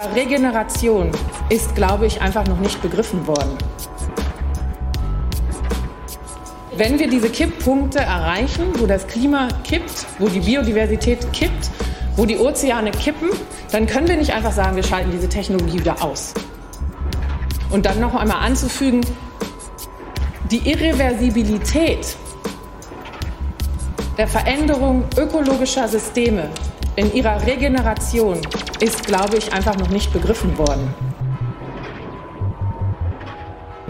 [0.00, 1.10] Regeneration
[1.50, 3.58] ist, glaube ich, einfach noch nicht begriffen worden.
[6.74, 11.70] Wenn wir diese Kipppunkte erreichen, wo das Klima kippt, wo die Biodiversität kippt,
[12.16, 13.28] wo die Ozeane kippen,
[13.72, 16.32] dann können wir nicht einfach sagen, wir schalten diese Technologie wieder aus.
[17.70, 19.02] Und dann noch einmal anzufügen,
[20.50, 22.16] die Irreversibilität
[24.16, 26.48] der Veränderung ökologischer Systeme
[26.96, 28.40] in ihrer Regeneration
[28.80, 30.94] ist, glaube ich, einfach noch nicht begriffen worden.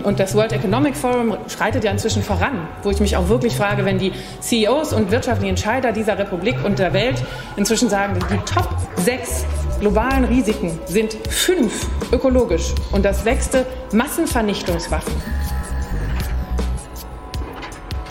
[0.02, 3.84] Und das World Economic Forum schreitet ja inzwischen voran, wo ich mich auch wirklich frage,
[3.84, 7.22] wenn die CEOs und wirtschaftlichen Entscheider dieser Republik und der Welt
[7.56, 9.44] inzwischen sagen, die Top 6
[9.80, 15.14] globalen Risiken sind fünf ökologisch und das sechste Massenvernichtungswaffen.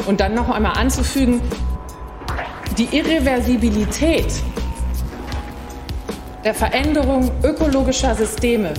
[0.06, 1.42] Und dann noch einmal anzufügen,
[2.78, 4.28] die Irreversibilität
[6.44, 8.74] der Veränderung ökologischer Systeme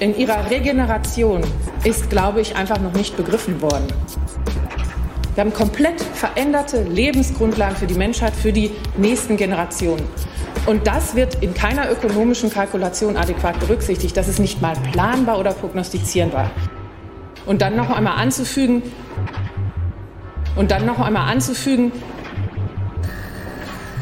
[0.00, 1.42] in ihrer Regeneration
[1.84, 3.86] ist, glaube ich, einfach noch nicht begriffen worden.
[5.34, 10.04] Wir haben komplett veränderte Lebensgrundlagen für die Menschheit, für die nächsten Generationen.
[10.66, 14.16] Und das wird in keiner ökonomischen Kalkulation adäquat berücksichtigt.
[14.16, 16.50] Das ist nicht mal planbar oder prognostizierbar.
[17.44, 18.82] Und dann noch einmal anzufügen,
[20.56, 21.92] und dann noch einmal anzufügen,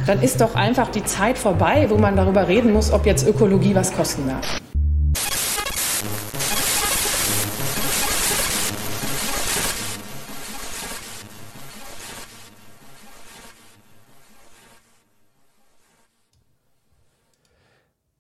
[0.06, 3.74] dann ist doch einfach die Zeit vorbei, wo man darüber reden muss, ob jetzt Ökologie
[3.74, 4.61] was kosten darf.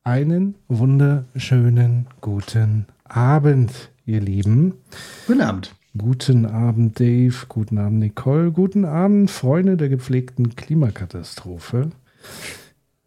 [0.06, 4.74] Einen wunderschönen guten Abend, ihr Lieben.
[5.26, 5.74] Guten Abend.
[5.96, 7.46] Guten Abend, Dave.
[7.48, 8.50] Guten Abend, Nicole.
[8.50, 11.90] Guten Abend, Freunde der gepflegten Klimakatastrophe.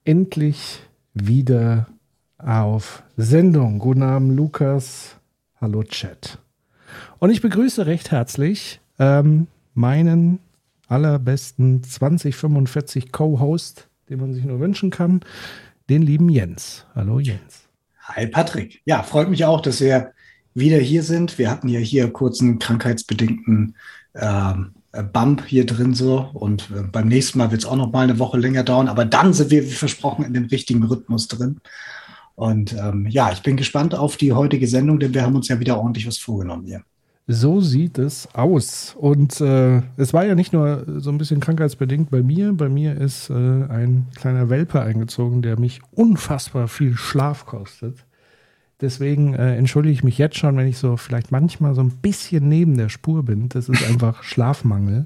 [0.06, 0.80] Endlich
[1.14, 1.88] wieder
[2.38, 3.80] auf Sendung.
[3.80, 5.18] Guten Abend, Lukas.
[5.60, 6.40] Hallo, Chat.
[7.20, 10.40] Und ich begrüße recht herzlich ähm, meinen
[10.88, 15.20] allerbesten 2045 Co-Host, den man sich nur wünschen kann,
[15.90, 16.86] den lieben Jens.
[16.96, 17.68] Hallo, Jens.
[18.00, 18.82] Hi, Patrick.
[18.86, 20.14] Ja, freut mich auch, dass wir
[20.58, 21.38] wieder hier sind.
[21.38, 23.76] Wir hatten ja hier kurz einen krankheitsbedingten
[24.16, 24.72] ähm,
[25.14, 28.20] Bump hier drin so und äh, beim nächsten Mal wird es auch noch mal eine
[28.20, 31.60] Woche länger dauern, aber dann sind wir, wie versprochen, in dem richtigen Rhythmus drin.
[32.36, 35.60] Und ähm, ja, ich bin gespannt auf die heutige Sendung, denn wir haben uns ja
[35.60, 36.82] wieder ordentlich was vorgenommen hier.
[37.30, 38.96] So sieht es aus.
[38.98, 42.54] Und äh, es war ja nicht nur so ein bisschen krankheitsbedingt bei mir.
[42.54, 48.07] Bei mir ist äh, ein kleiner Welpe eingezogen, der mich unfassbar viel Schlaf kostet.
[48.80, 52.48] Deswegen äh, entschuldige ich mich jetzt schon, wenn ich so vielleicht manchmal so ein bisschen
[52.48, 53.50] neben der Spur bin.
[53.50, 55.06] Das ist einfach Schlafmangel.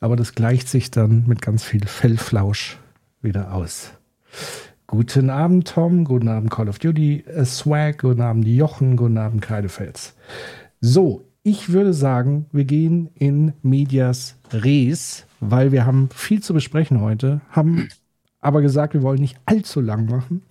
[0.00, 2.78] Aber das gleicht sich dann mit ganz viel Fellflausch
[3.22, 3.92] wieder aus.
[4.88, 6.04] Guten Abend, Tom.
[6.04, 7.98] Guten Abend, Call of Duty äh, Swag.
[7.98, 8.96] Guten Abend, Jochen.
[8.96, 10.14] Guten Abend, Kreidefels.
[10.80, 17.00] So, ich würde sagen, wir gehen in Medias Res, weil wir haben viel zu besprechen
[17.00, 17.88] heute, haben
[18.40, 20.42] aber gesagt, wir wollen nicht allzu lang machen.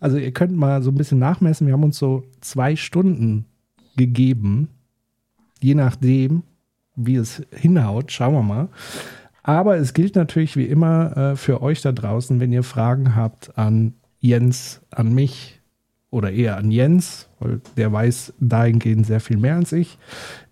[0.00, 1.66] Also ihr könnt mal so ein bisschen nachmessen.
[1.66, 3.46] Wir haben uns so zwei Stunden
[3.96, 4.68] gegeben,
[5.60, 6.42] je nachdem,
[6.96, 8.12] wie es hinhaut.
[8.12, 8.68] Schauen wir mal.
[9.42, 13.56] Aber es gilt natürlich wie immer äh, für euch da draußen, wenn ihr Fragen habt
[13.56, 15.58] an Jens, an mich
[16.10, 19.98] oder eher an Jens, weil der weiß dahingehend sehr viel mehr als ich,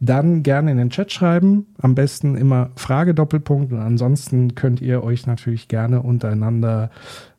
[0.00, 1.66] dann gerne in den Chat schreiben.
[1.78, 6.90] Am besten immer Frage Doppelpunkt und ansonsten könnt ihr euch natürlich gerne untereinander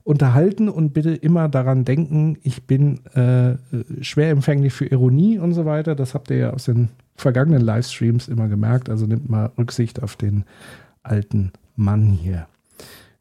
[0.07, 3.57] unterhalten und bitte immer daran denken, ich bin äh,
[4.01, 5.95] schwer empfänglich für Ironie und so weiter.
[5.95, 6.87] Das habt ihr ja aus den
[7.17, 8.89] vergangenen Livestreams immer gemerkt.
[8.89, 10.45] Also nimmt mal Rücksicht auf den
[11.03, 12.47] alten Mann hier.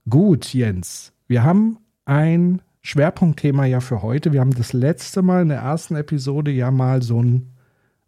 [0.08, 4.32] Gut, Jens, wir haben ein Schwerpunktthema ja für heute.
[4.32, 7.52] Wir haben das letzte Mal in der ersten Episode ja mal so einen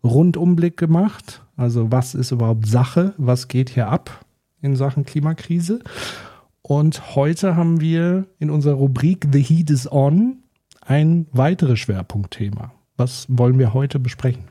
[0.04, 1.42] Rundumblick gemacht.
[1.56, 3.12] Also was ist überhaupt Sache?
[3.16, 4.24] Was geht hier ab
[4.62, 5.80] in Sachen Klimakrise?
[6.68, 10.42] Und heute haben wir in unserer Rubrik The Heat is On
[10.82, 12.74] ein weiteres Schwerpunktthema.
[12.98, 14.50] Was wollen wir heute besprechen?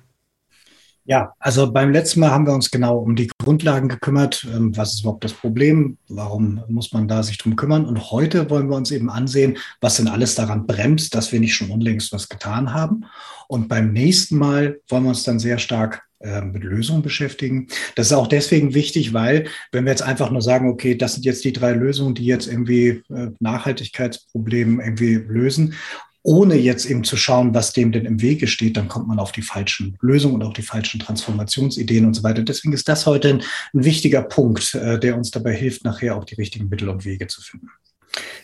[1.05, 4.47] Ja, also beim letzten Mal haben wir uns genau um die Grundlagen gekümmert.
[4.51, 5.99] Ähm, was ist überhaupt das Problem?
[6.09, 7.85] Warum muss man da sich drum kümmern?
[7.85, 11.53] Und heute wollen wir uns eben ansehen, was denn alles daran bremst, dass wir nicht
[11.53, 13.05] schon unlängst was getan haben.
[13.47, 17.67] Und beim nächsten Mal wollen wir uns dann sehr stark mit Lösungen beschäftigen.
[17.95, 21.25] Das ist auch deswegen wichtig, weil wenn wir jetzt einfach nur sagen, okay, das sind
[21.25, 25.75] jetzt die drei Lösungen, die jetzt irgendwie äh, Nachhaltigkeitsprobleme irgendwie lösen,
[26.27, 29.31] ohne jetzt eben zu schauen, was dem denn im Wege steht, dann kommt man auf
[29.31, 32.43] die falschen Lösungen und auch die falschen Transformationsideen und so weiter.
[32.43, 33.43] Deswegen ist das heute ein,
[33.73, 37.27] ein wichtiger Punkt, äh, der uns dabei hilft, nachher auch die richtigen Mittel und Wege
[37.27, 37.69] zu finden.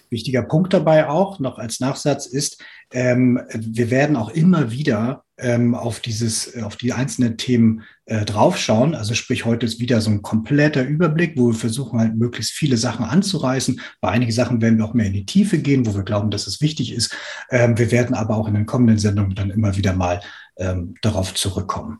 [0.10, 5.74] Wichtiger Punkt dabei auch noch als Nachsatz ist, ähm, wir werden auch immer wieder ähm,
[5.76, 8.96] auf dieses, auf die einzelnen Themen äh, draufschauen.
[8.96, 12.78] Also sprich, heute ist wieder so ein kompletter Überblick, wo wir versuchen halt möglichst viele
[12.78, 13.82] Sachen anzureißen.
[14.02, 16.48] Bei einigen Sachen werden wir auch mehr in die Tiefe gehen, wo wir glauben, dass
[16.48, 17.16] es wichtig ist.
[17.50, 20.22] Ähm, wir werden aber auch in den kommenden Sendungen dann immer wieder mal
[20.58, 22.00] ähm, darauf zurückkommen.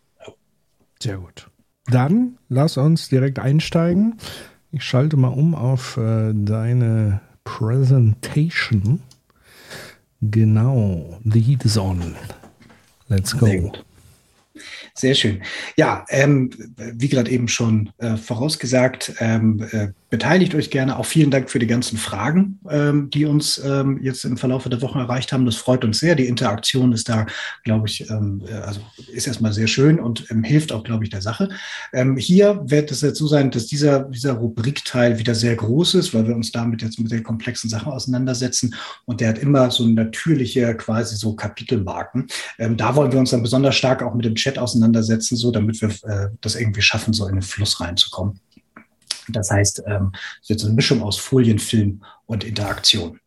[1.02, 1.50] Sehr gut.
[1.88, 4.16] Dann lass uns direkt einsteigen.
[4.72, 9.02] Ich schalte mal um auf äh, deine Presentation.
[10.22, 12.16] Genau, the heat is on.
[13.10, 13.72] Let's go.
[14.96, 15.42] Sehr schön.
[15.76, 21.00] Ja, ähm, wie gerade eben schon äh, vorausgesagt, ähm, äh, beteiligt euch gerne.
[21.00, 24.84] Auch vielen Dank für die ganzen Fragen, ähm, die uns ähm, jetzt im Verlauf der
[24.84, 25.48] Woche erreicht haben.
[25.48, 26.14] Das freut uns sehr.
[26.14, 27.26] Die Interaktion ist da,
[27.64, 28.82] glaube ich, ähm, äh, also
[29.12, 31.50] ist erstmal sehr schön und ähm, hilft auch, glaube ich, der Sache.
[32.18, 36.36] Hier wird es dazu sein, dass dieser, dieser Rubrikteil wieder sehr groß ist, weil wir
[36.36, 38.76] uns damit jetzt mit den komplexen Sachen auseinandersetzen.
[39.06, 42.28] Und der hat immer so natürliche, quasi so Kapitelmarken.
[42.58, 44.83] Da wollen wir uns dann besonders stark auch mit dem Chat auseinandersetzen,
[45.36, 48.40] so damit wir äh, das irgendwie schaffen, so in den Fluss reinzukommen.
[49.30, 50.12] Das heißt, ähm,
[50.42, 53.20] so eine Mischung aus Folienfilm und Interaktion.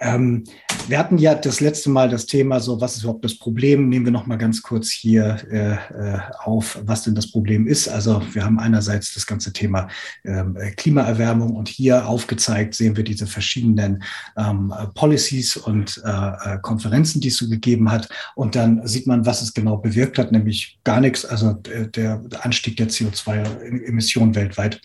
[0.00, 0.44] Ähm,
[0.88, 3.88] wir hatten ja das letzte Mal das Thema, so was ist überhaupt das Problem?
[3.88, 7.88] Nehmen wir noch mal ganz kurz hier äh, äh, auf, was denn das Problem ist.
[7.88, 9.88] Also wir haben einerseits das ganze Thema
[10.24, 14.04] ähm, Klimaerwärmung und hier aufgezeigt sehen wir diese verschiedenen
[14.36, 18.08] ähm, Policies und äh, äh Konferenzen, die es so gegeben hat.
[18.36, 21.24] Und dann sieht man, was es genau bewirkt hat, nämlich gar nichts.
[21.24, 24.80] Also der Anstieg der CO2-Emissionen weltweit.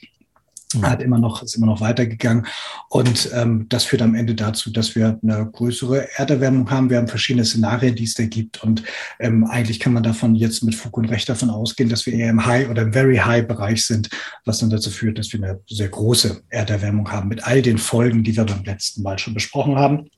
[0.82, 2.48] Hat immer noch, ist immer noch weitergegangen.
[2.90, 6.90] Und ähm, das führt am Ende dazu, dass wir eine größere Erderwärmung haben.
[6.90, 8.64] Wir haben verschiedene Szenarien, die es da gibt.
[8.64, 8.84] Und
[9.20, 12.30] ähm, eigentlich kann man davon jetzt mit Fug und Recht davon ausgehen, dass wir eher
[12.30, 14.10] im High oder im Very High Bereich sind,
[14.46, 18.24] was dann dazu führt, dass wir eine sehr große Erderwärmung haben mit all den Folgen,
[18.24, 20.10] die wir beim letzten Mal schon besprochen haben.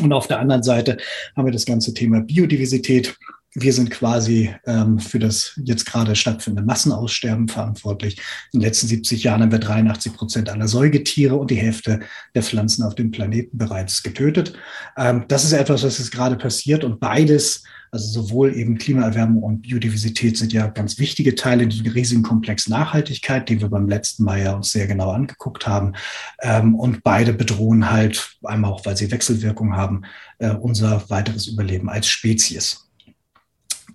[0.00, 0.98] Und auf der anderen Seite
[1.36, 3.16] haben wir das ganze Thema Biodiversität
[3.60, 8.18] wir sind quasi ähm, für das jetzt gerade stattfindende Massenaussterben verantwortlich.
[8.52, 12.00] In den letzten 70 Jahren haben wir 83 Prozent aller Säugetiere und die Hälfte
[12.34, 14.54] der Pflanzen auf dem Planeten bereits getötet.
[14.96, 19.62] Ähm, das ist etwas, was jetzt gerade passiert und beides, also sowohl eben Klimaerwärmung und
[19.62, 24.24] Biodiversität sind ja ganz wichtige Teile in diesem riesigen Komplex Nachhaltigkeit, den wir beim letzten
[24.24, 25.94] Mal ja uns sehr genau angeguckt haben.
[26.42, 30.02] Ähm, und beide bedrohen halt, einmal auch, weil sie Wechselwirkung haben,
[30.38, 32.87] äh, unser weiteres Überleben als Spezies.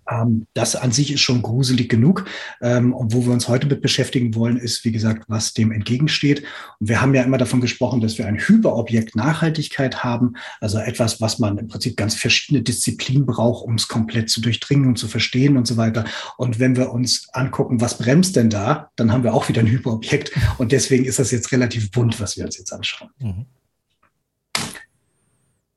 [0.10, 2.26] Ähm, das an sich ist schon gruselig genug.
[2.62, 6.44] Ähm, und wo wir uns heute mit beschäftigen wollen, ist, wie gesagt, was dem entgegensteht.
[6.80, 11.22] Und wir haben ja immer davon gesprochen, dass wir ein Hyperobjekt Nachhaltigkeit haben, also etwas,
[11.22, 15.08] was man im Prinzip ganz verschiedene Disziplinen braucht, um es komplett zu durchdringen und zu
[15.08, 16.06] verstehen und so weiter.
[16.38, 19.68] Und wenn wir uns angucken, was bremst denn da, dann haben wir auch wieder ein
[19.68, 20.32] Hyperobjekt.
[20.58, 23.10] Und deswegen ist das jetzt relativ bunt, was wir uns jetzt anschauen.
[23.20, 23.46] Mhm.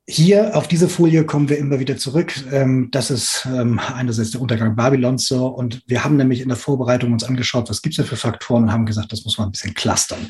[0.08, 2.32] Hier auf diese Folie kommen wir immer wieder zurück.
[2.52, 5.48] Ähm, das ist ähm, einerseits der Untergang Babylons so.
[5.48, 8.62] Und wir haben nämlich in der Vorbereitung uns angeschaut, was gibt es da für Faktoren
[8.64, 10.20] und haben gesagt, das muss man ein bisschen clustern.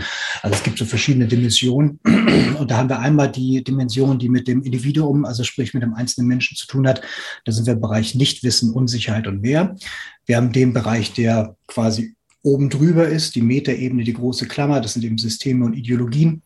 [0.41, 2.01] Also es gibt so verschiedene Dimensionen.
[2.59, 5.93] Und da haben wir einmal die Dimension, die mit dem Individuum, also sprich mit dem
[5.93, 7.03] einzelnen Menschen zu tun hat.
[7.45, 9.77] Da sind wir im Bereich Nichtwissen, Unsicherheit und mehr.
[10.25, 14.81] Wir haben den Bereich, der quasi oben drüber ist, die Metaebene, die große Klammer.
[14.81, 16.43] Das sind eben Systeme und Ideologien.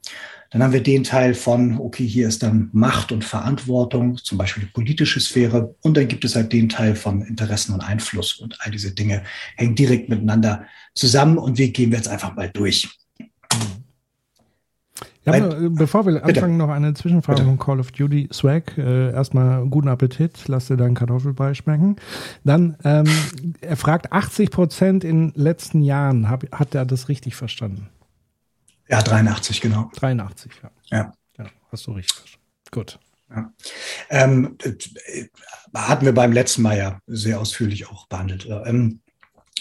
[0.50, 4.64] Dann haben wir den Teil von, okay, hier ist dann Macht und Verantwortung, zum Beispiel
[4.64, 5.76] die politische Sphäre.
[5.82, 8.34] Und dann gibt es halt den Teil von Interessen und Einfluss.
[8.34, 9.22] Und all diese Dinge
[9.56, 10.64] hängen direkt miteinander
[10.94, 11.38] zusammen.
[11.38, 12.88] Und wir gehen jetzt einfach mal durch.
[15.24, 16.66] Ja, Weil, bevor wir anfangen, bitte.
[16.66, 17.48] noch eine Zwischenfrage bitte.
[17.48, 18.76] von Call of Duty Swag.
[18.78, 21.96] Äh, erstmal guten Appetit, lass dir deinen Kartoffelbrei schmecken.
[22.42, 23.06] Dann, ähm,
[23.60, 26.28] er fragt 80 Prozent in den letzten Jahren.
[26.28, 27.88] Hab, hat er das richtig verstanden?
[28.90, 29.90] Ja, 83, genau.
[29.94, 30.70] 83, ja.
[30.90, 31.12] Ja.
[31.38, 32.46] ja hast du richtig verstanden.
[32.72, 32.98] Gut.
[33.30, 33.52] Ja.
[34.08, 34.58] Ähm,
[35.74, 38.48] hatten wir beim letzten Mal ja sehr ausführlich auch behandelt.
[38.64, 39.00] Ähm,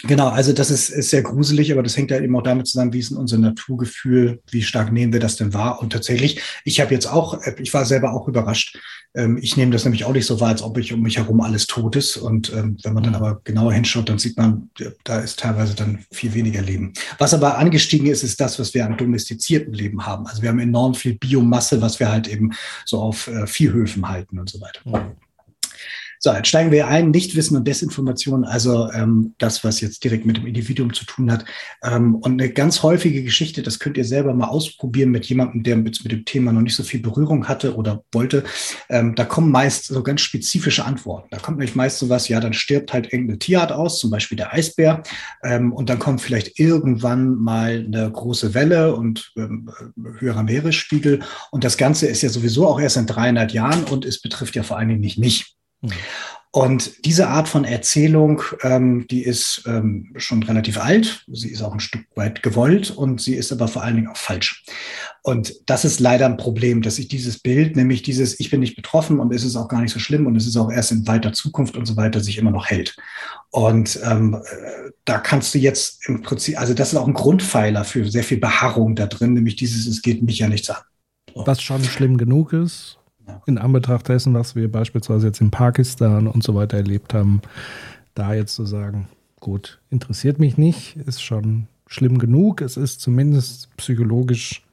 [0.03, 2.93] Genau, also das ist, ist sehr gruselig, aber das hängt ja eben auch damit zusammen,
[2.93, 5.81] wie ist denn unser Naturgefühl, wie stark nehmen wir das denn wahr?
[5.81, 8.79] Und tatsächlich, ich habe jetzt auch, ich war selber auch überrascht.
[9.15, 11.41] Ähm, ich nehme das nämlich auch nicht so wahr, als ob ich um mich herum
[11.41, 12.17] alles tot ist.
[12.17, 13.19] Und ähm, wenn man dann mhm.
[13.19, 14.69] aber genauer hinschaut, dann sieht man,
[15.03, 16.93] da ist teilweise dann viel weniger Leben.
[17.17, 20.27] Was aber angestiegen ist, ist das, was wir an domestiziertem Leben haben.
[20.27, 22.51] Also wir haben enorm viel Biomasse, was wir halt eben
[22.85, 24.81] so auf äh, Viehhöfen halten und so weiter.
[24.85, 25.28] Mhm.
[26.21, 30.35] So, jetzt steigen wir ein, Nichtwissen und Desinformation, also ähm, das, was jetzt direkt mit
[30.35, 31.45] dem Individuum zu tun hat.
[31.81, 35.77] Ähm, und eine ganz häufige Geschichte, das könnt ihr selber mal ausprobieren mit jemandem, der
[35.77, 38.43] mit, mit dem Thema noch nicht so viel Berührung hatte oder wollte.
[38.89, 41.29] Ähm, da kommen meist so ganz spezifische Antworten.
[41.31, 44.35] Da kommt nämlich meist so was, ja, dann stirbt halt irgendeine Tierart aus, zum Beispiel
[44.35, 45.03] der Eisbär.
[45.41, 49.71] Ähm, und dann kommt vielleicht irgendwann mal eine große Welle und ähm,
[50.17, 51.21] höherer Meeresspiegel.
[51.51, 54.63] Und das Ganze ist ja sowieso auch erst in 300 Jahren und es betrifft ja
[54.63, 55.55] vor allen Dingen nicht mich.
[55.81, 55.91] Mhm.
[56.51, 61.73] Und diese Art von Erzählung, ähm, die ist ähm, schon relativ alt, sie ist auch
[61.73, 64.65] ein Stück weit gewollt und sie ist aber vor allen Dingen auch falsch.
[65.21, 68.75] Und das ist leider ein Problem, dass sich dieses Bild, nämlich dieses Ich bin nicht
[68.75, 71.05] betroffen und es ist auch gar nicht so schlimm und es ist auch erst in
[71.05, 72.95] weiter Zukunft und so weiter, sich immer noch hält.
[73.51, 77.83] Und ähm, äh, da kannst du jetzt im Prinzip, also das ist auch ein Grundpfeiler
[77.83, 80.81] für sehr viel Beharrung da drin, nämlich dieses Es geht mich ja nichts an.
[81.35, 82.98] Was schon schlimm genug ist,
[83.45, 87.41] in Anbetracht dessen, was wir beispielsweise jetzt in Pakistan und so weiter erlebt haben,
[88.15, 89.07] da jetzt zu sagen,
[89.39, 92.61] gut, interessiert mich nicht, ist schon schlimm genug.
[92.61, 94.63] Es ist zumindest psychologisch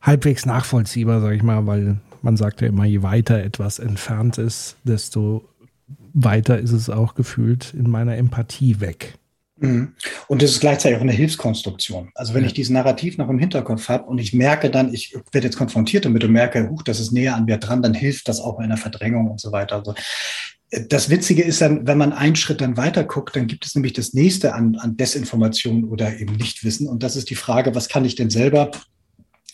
[0.00, 4.76] halbwegs nachvollziehbar, sage ich mal, weil man sagt ja immer, je weiter etwas entfernt ist,
[4.84, 5.44] desto
[6.14, 9.17] weiter ist es auch gefühlt in meiner Empathie weg.
[9.60, 9.94] Mhm.
[10.28, 12.10] Und es ist gleichzeitig auch eine Hilfskonstruktion.
[12.14, 12.48] Also wenn ja.
[12.48, 16.04] ich dieses Narrativ noch im Hinterkopf habe und ich merke dann, ich werde jetzt konfrontiert
[16.04, 18.64] damit und merke, huch, das ist näher an mir dran, dann hilft das auch bei
[18.64, 19.76] einer Verdrängung und so weiter.
[19.76, 19.94] Also
[20.70, 23.74] äh, das Witzige ist dann, wenn man einen Schritt dann weiter guckt, dann gibt es
[23.74, 26.88] nämlich das nächste an, an Desinformation oder eben Nichtwissen.
[26.88, 28.70] Und das ist die Frage, was kann ich denn selber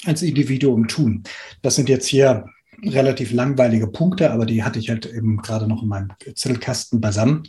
[0.05, 1.23] als Individuum tun?
[1.63, 2.45] Das sind jetzt hier
[2.83, 7.45] relativ langweilige Punkte, aber die hatte ich halt eben gerade noch in meinem Zettelkasten beisammen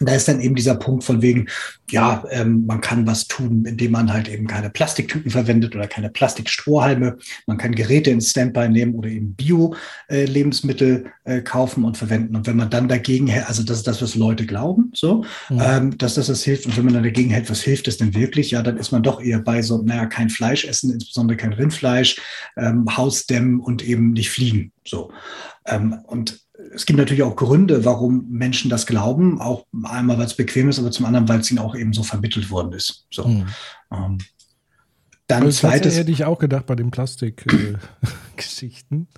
[0.00, 1.48] da ist dann eben dieser Punkt von wegen,
[1.90, 6.10] ja, ähm, man kann was tun, indem man halt eben keine Plastiktüten verwendet oder keine
[6.10, 7.18] Plastikstrohhalme.
[7.46, 12.36] Man kann Geräte ins Standby nehmen oder eben Bio-Lebensmittel äh, äh, kaufen und verwenden.
[12.36, 15.60] Und wenn man dann dagegen, also das ist das, was Leute glauben, so, mhm.
[15.60, 16.66] ähm, dass das das hilft.
[16.66, 18.50] Und wenn man dann dagegen hält, was hilft es denn wirklich?
[18.50, 22.20] Ja, dann ist man doch eher bei so, naja, kein Fleisch essen, insbesondere kein Rindfleisch,
[22.56, 24.72] ähm, Haus dämmen und eben nicht fliegen.
[24.86, 25.10] So.
[25.66, 26.40] Ähm, und
[26.74, 29.40] es gibt natürlich auch Gründe, warum Menschen das glauben.
[29.40, 32.02] Auch einmal, weil es bequem ist, aber zum anderen, weil es ihnen auch eben so
[32.02, 33.06] vermittelt worden ist.
[33.10, 33.26] So.
[33.26, 33.46] Mhm.
[33.92, 34.18] Ähm,
[35.26, 35.96] dann aber zweites.
[35.96, 39.08] hätte ich auch gedacht bei den Plastikgeschichten.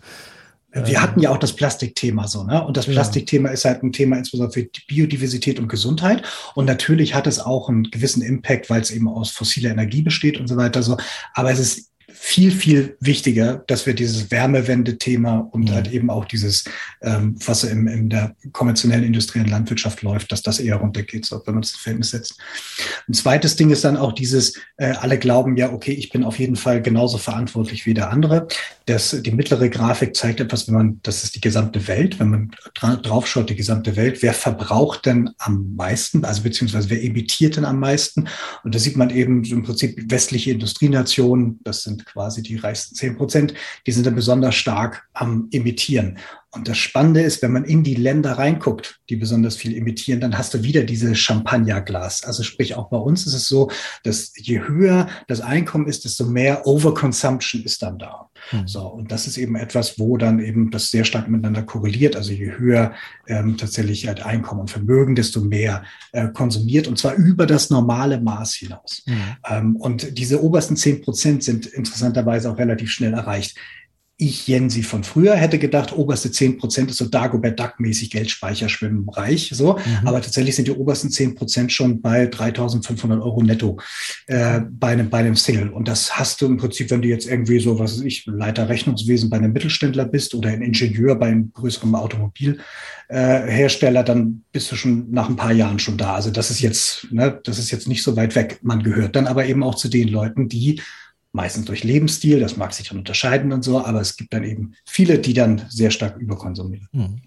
[0.72, 2.64] Äh, Wir hatten ja auch das Plastikthema so, ne?
[2.64, 3.54] Und das Plastikthema ja.
[3.54, 6.22] ist halt ein Thema insbesondere für Biodiversität und Gesundheit.
[6.54, 10.38] Und natürlich hat es auch einen gewissen Impact, weil es eben aus fossiler Energie besteht
[10.38, 10.82] und so weiter.
[10.82, 10.96] So,
[11.34, 11.89] aber es ist
[12.22, 15.76] viel, viel wichtiger, dass wir dieses Wärmewende-Thema und ja.
[15.76, 16.64] halt eben auch dieses,
[17.00, 21.54] ähm, was im, in der konventionellen industriellen Landwirtschaft läuft, dass das eher runtergeht, so, wenn
[21.54, 22.38] man das ins Verhältnis setzt.
[23.08, 26.38] Ein zweites Ding ist dann auch dieses, äh, alle glauben ja, okay, ich bin auf
[26.38, 28.48] jeden Fall genauso verantwortlich wie der andere.
[28.84, 32.50] Das, die mittlere Grafik zeigt etwas, wenn man, das ist die gesamte Welt, wenn man
[32.74, 37.64] dra draufschaut, die gesamte Welt, wer verbraucht denn am meisten, also beziehungsweise wer emittiert denn
[37.64, 38.28] am meisten?
[38.62, 43.16] Und da sieht man eben im Prinzip westliche Industrienationen, das sind quasi die reichsten zehn
[43.16, 43.54] Prozent,
[43.86, 46.18] die sind dann besonders stark am Emittieren.
[46.52, 50.36] Und das Spannende ist, wenn man in die Länder reinguckt, die besonders viel emittieren, dann
[50.36, 52.24] hast du wieder dieses Champagnerglas.
[52.24, 53.70] Also sprich, auch bei uns ist es so,
[54.02, 58.29] dass je höher das Einkommen ist, desto mehr Overconsumption ist dann da.
[58.52, 58.68] Mhm.
[58.68, 62.16] So, und das ist eben etwas, wo dann eben das sehr stark miteinander korreliert.
[62.16, 62.92] Also je höher
[63.26, 68.20] ähm, tatsächlich halt Einkommen und Vermögen, desto mehr äh, konsumiert und zwar über das normale
[68.20, 69.02] Maß hinaus.
[69.06, 69.14] Mhm.
[69.48, 73.56] Ähm, und diese obersten zehn Prozent sind interessanterweise auch relativ schnell erreicht
[74.20, 79.50] ich, Jensi von früher, hätte gedacht, oberste zehn Prozent ist so Dagobert Duck-mäßig Geldspeicherschwimmen reich.
[79.54, 79.78] So.
[79.78, 80.06] Mhm.
[80.06, 83.78] Aber tatsächlich sind die obersten zehn Prozent schon bei 3500 Euro netto
[84.26, 85.70] äh, bei, einem, bei einem Single.
[85.70, 88.68] Und das hast du im Prinzip, wenn du jetzt irgendwie so, was weiß ich, Leiter
[88.68, 94.70] Rechnungswesen bei einem Mittelständler bist oder ein Ingenieur bei einem größeren Automobilhersteller, äh, dann bist
[94.70, 96.14] du schon nach ein paar Jahren schon da.
[96.14, 98.58] Also das ist jetzt, ne, das ist jetzt nicht so weit weg.
[98.62, 100.82] Man gehört dann aber eben auch zu den Leuten, die
[101.32, 104.74] meistens durch Lebensstil, das mag sich dann unterscheiden und so, aber es gibt dann eben
[104.86, 106.88] viele, die dann sehr stark überkonsumieren.
[106.92, 107.20] Hm.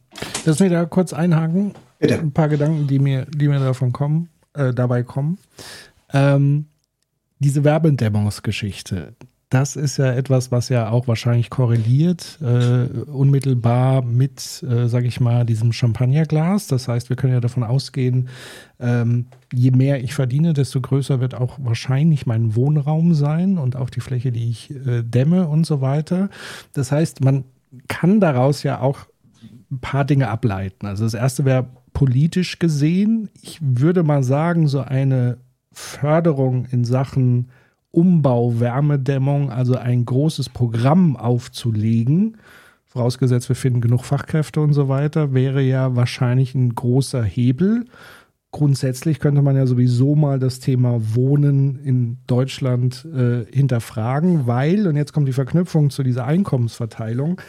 [0.45, 1.74] Lass mich da kurz einhaken.
[2.00, 2.19] Bitte.
[2.19, 5.38] Ein paar Gedanken, die mir, die mir davon kommen, äh, dabei kommen.
[6.12, 6.65] Ähm,
[7.39, 9.15] diese Werbedämmungsgeschichte,
[9.53, 15.19] das ist ja etwas, was ja auch wahrscheinlich korreliert, äh, unmittelbar mit, äh, sage ich
[15.19, 16.65] mal, diesem Champagnerglas.
[16.65, 18.29] Das heißt, wir können ja davon ausgehen,
[18.79, 23.91] ähm, je mehr ich verdiene, desto größer wird auch wahrscheinlich mein Wohnraum sein und auch
[23.91, 26.29] die Fläche, die ich äh, dämme und so weiter.
[26.74, 27.43] Das heißt, man
[27.88, 29.01] kann daraus ja auch
[29.72, 30.88] ein paar Dinge ableiten.
[30.88, 33.29] Also das erste wäre politisch gesehen.
[33.43, 35.38] Ich würde mal sagen, so eine
[35.72, 37.50] Förderung in Sachen
[37.93, 42.38] Umbau, Wärmedämmung, also ein großes Programm aufzulegen
[42.93, 47.85] vorausgesetzt wir finden genug Fachkräfte und so weiter, wäre ja wahrscheinlich ein großer Hebel.
[48.51, 54.95] Grundsätzlich könnte man ja sowieso mal das Thema Wohnen in Deutschland äh, hinterfragen, weil, und
[54.95, 57.41] jetzt kommt die Verknüpfung zu dieser Einkommensverteilung,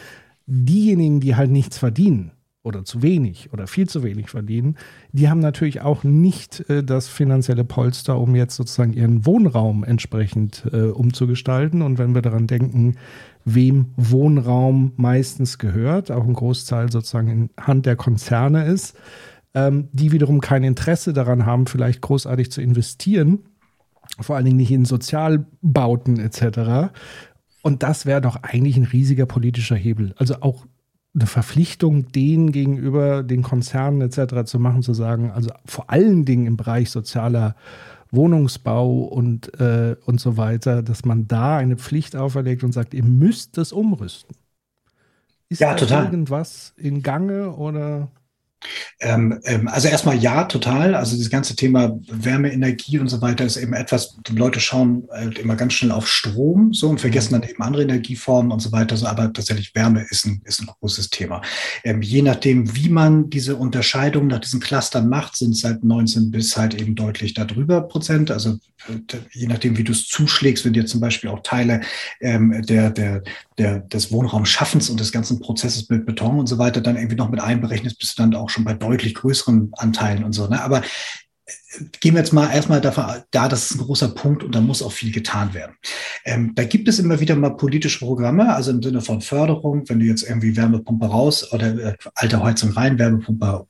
[0.46, 2.30] diejenigen, die halt nichts verdienen,
[2.64, 4.76] oder zu wenig oder viel zu wenig verdienen,
[5.12, 10.64] die haben natürlich auch nicht äh, das finanzielle Polster, um jetzt sozusagen ihren Wohnraum entsprechend
[10.72, 11.82] äh, umzugestalten.
[11.82, 12.96] Und wenn wir daran denken,
[13.44, 18.96] wem Wohnraum meistens gehört, auch ein Großteil sozusagen in Hand der Konzerne ist,
[19.52, 23.40] ähm, die wiederum kein Interesse daran haben, vielleicht großartig zu investieren,
[24.20, 26.92] vor allen Dingen nicht in Sozialbauten etc.
[27.62, 30.14] Und das wäre doch eigentlich ein riesiger politischer Hebel.
[30.16, 30.66] Also auch
[31.14, 34.44] eine Verpflichtung, denen gegenüber den Konzernen etc.
[34.44, 37.54] zu machen, zu sagen, also vor allen Dingen im Bereich sozialer
[38.10, 43.04] Wohnungsbau und, äh, und so weiter, dass man da eine Pflicht auferlegt und sagt, ihr
[43.04, 44.36] müsst das umrüsten.
[45.48, 46.04] Ist ja, da total.
[46.06, 48.10] irgendwas in Gange oder?
[49.00, 50.94] Ähm, ähm, also erstmal ja, total.
[50.94, 55.08] Also das ganze Thema Wärme, Energie und so weiter ist eben etwas, die Leute schauen
[55.10, 58.72] halt immer ganz schnell auf Strom so und vergessen dann eben andere Energieformen und so
[58.72, 58.96] weiter.
[58.96, 61.42] So, aber tatsächlich Wärme ist ein, ist ein großes Thema.
[61.84, 66.30] Ähm, je nachdem, wie man diese Unterscheidung nach diesen Clustern macht, sind es halt 19
[66.30, 68.30] bis halt eben deutlich darüber Prozent.
[68.30, 68.58] Also
[69.32, 71.80] je nachdem, wie du es zuschlägst, wenn dir zum Beispiel auch Teile
[72.20, 73.22] ähm, der, der,
[73.58, 77.30] der, des Wohnraumschaffens und des ganzen Prozesses mit Beton und so weiter dann irgendwie noch
[77.30, 80.46] mit einberechnest, bist du dann auch schon bei deutlich größeren Anteilen und so.
[80.48, 80.60] Ne?
[80.62, 84.54] Aber äh, gehen wir jetzt mal erstmal davon da, das ist ein großer Punkt und
[84.54, 85.76] da muss auch viel getan werden.
[86.24, 90.00] Ähm, da gibt es immer wieder mal politische Programme, also im Sinne von Förderung, wenn
[90.00, 93.66] du jetzt irgendwie Wärmepumpe raus oder äh, alte Heizung rein, Wärmepumpe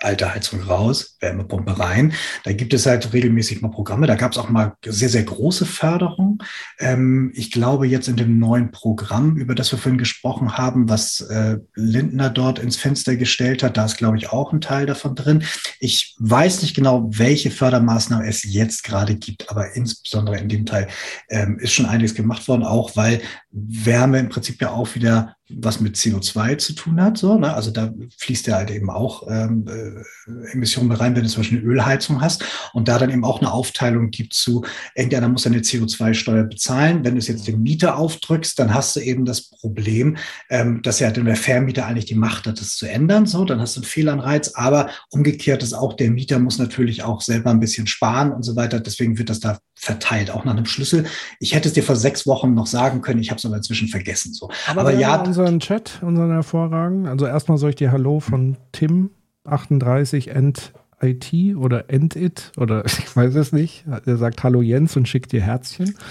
[0.00, 2.12] alte Heizung raus, Wärmepumpe rein.
[2.44, 4.06] Da gibt es halt regelmäßig mal Programme.
[4.06, 6.42] Da gab es auch mal sehr, sehr große Förderung.
[6.78, 11.20] Ähm, ich glaube, jetzt in dem neuen Programm, über das wir vorhin gesprochen haben, was
[11.20, 15.14] äh, Lindner dort ins Fenster gestellt hat, da ist, glaube ich, auch ein Teil davon
[15.14, 15.44] drin.
[15.80, 20.88] Ich weiß nicht genau, welche Fördermaßnahmen es jetzt gerade gibt, aber insbesondere in dem Teil
[21.28, 23.20] ähm, ist schon einiges gemacht worden, auch weil
[23.58, 27.18] Wärme im Prinzip ja auch wieder was mit CO2 zu tun hat.
[27.18, 27.54] So, ne?
[27.54, 31.58] Also da fließt ja halt eben auch ähm, äh, Emissionen rein, wenn du zum Beispiel
[31.58, 35.60] eine Ölheizung hast und da dann eben auch eine Aufteilung gibt zu, irgendeiner muss eine
[35.60, 37.04] CO2-Steuer bezahlen.
[37.04, 40.16] Wenn du es jetzt dem Mieter aufdrückst, dann hast du eben das Problem,
[40.50, 43.26] ähm, dass ja der Vermieter eigentlich die Macht hat, das zu ändern.
[43.26, 47.20] So, dann hast du einen Fehlanreiz, aber umgekehrt ist auch, der Mieter muss natürlich auch
[47.20, 48.80] selber ein bisschen sparen und so weiter.
[48.80, 51.04] Deswegen wird das da verteilt, auch nach einem Schlüssel.
[51.38, 53.88] Ich hätte es dir vor sechs Wochen noch sagen können, ich habe es aber inzwischen
[53.88, 54.32] vergessen.
[54.32, 54.50] So.
[54.66, 57.06] Aber, aber ja, unseren Chat, unseren hervorragenden.
[57.06, 59.10] Also erstmal soll ich dir Hallo von Tim
[59.44, 63.84] 38 End IT oder End It oder ich weiß es nicht.
[64.04, 65.94] Er sagt Hallo Jens und schickt dir Herzchen.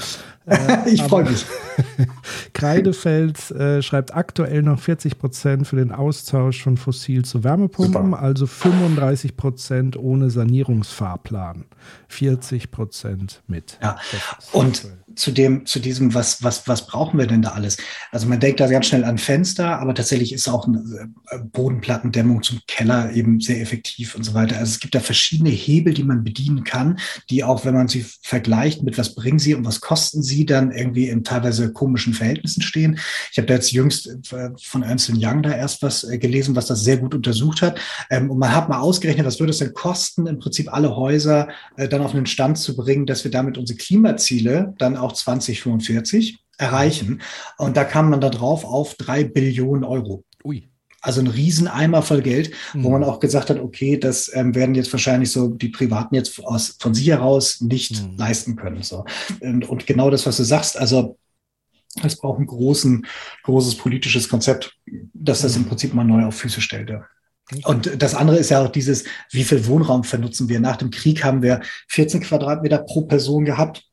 [0.47, 1.43] Äh, ich freue mich.
[2.53, 8.21] Kreidefeld äh, schreibt aktuell noch 40 Prozent für den Austausch von Fossil zu Wärmepumpen, Super.
[8.21, 11.65] also 35 Prozent ohne Sanierungsfahrplan,
[12.09, 13.79] 40 Prozent mit.
[13.81, 13.97] Ja,
[14.51, 17.77] und aktuell zu dem, zu diesem, was, was, was brauchen wir denn da alles?
[18.11, 22.43] Also man denkt da ganz schnell an Fenster, aber tatsächlich ist auch eine äh, Bodenplattendämmung
[22.43, 24.57] zum Keller eben sehr effektiv und so weiter.
[24.57, 26.99] Also es gibt da verschiedene Hebel, die man bedienen kann,
[27.29, 30.71] die auch, wenn man sie vergleicht mit was bringen sie und was kosten sie, dann
[30.71, 32.99] irgendwie in teilweise komischen Verhältnissen stehen.
[33.31, 36.67] Ich habe da jetzt jüngst äh, von Ernst Young da erst was äh, gelesen, was
[36.67, 37.79] das sehr gut untersucht hat.
[38.09, 41.47] Ähm, und man hat mal ausgerechnet, was würde es denn kosten, im Prinzip alle Häuser
[41.77, 46.39] dann auf einen Stand zu bringen, dass wir damit unsere Klimaziele dann auch auch 2045
[46.57, 47.21] erreichen.
[47.57, 50.23] Und da kam man da drauf auf drei Billionen Euro.
[50.43, 50.69] Ui.
[51.01, 52.83] Also ein Rieseneimer voll Geld, mhm.
[52.83, 56.43] wo man auch gesagt hat, okay, das ähm, werden jetzt wahrscheinlich so die Privaten jetzt
[56.43, 58.17] aus, von sich heraus nicht mhm.
[58.17, 58.81] leisten können.
[58.81, 59.05] So.
[59.39, 61.17] Und, und genau das, was du sagst, also
[62.03, 63.05] es braucht ein großen,
[63.43, 64.75] großes politisches Konzept,
[65.13, 65.67] das das im mhm.
[65.67, 66.89] Prinzip mal neu auf Füße stellt.
[66.89, 67.05] Ja.
[67.65, 70.59] Und das andere ist ja auch dieses, wie viel Wohnraum vernutzen wir?
[70.59, 73.83] Nach dem Krieg haben wir 14 Quadratmeter pro Person gehabt.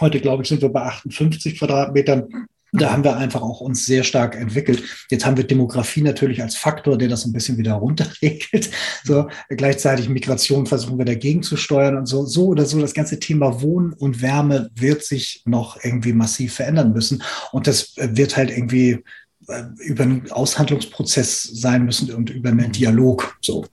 [0.00, 2.46] Heute, glaube ich, sind wir bei 58 Quadratmetern.
[2.72, 4.82] Da haben wir einfach auch uns sehr stark entwickelt.
[5.10, 8.70] Jetzt haben wir Demografie natürlich als Faktor, der das ein bisschen wieder runterregelt.
[9.04, 12.80] So, gleichzeitig Migration versuchen wir dagegen zu steuern und so, so oder so.
[12.80, 17.22] Das ganze Thema Wohnen und Wärme wird sich noch irgendwie massiv verändern müssen.
[17.52, 19.04] Und das wird halt irgendwie
[19.48, 23.38] äh, über einen Aushandlungsprozess sein müssen und über einen Dialog.
[23.40, 23.64] So.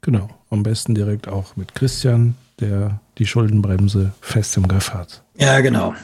[0.00, 0.28] Genau.
[0.48, 5.22] Am besten direkt auch mit Christian, der die Schuldenbremse fest im Griff hat.
[5.36, 5.94] Ja, genau.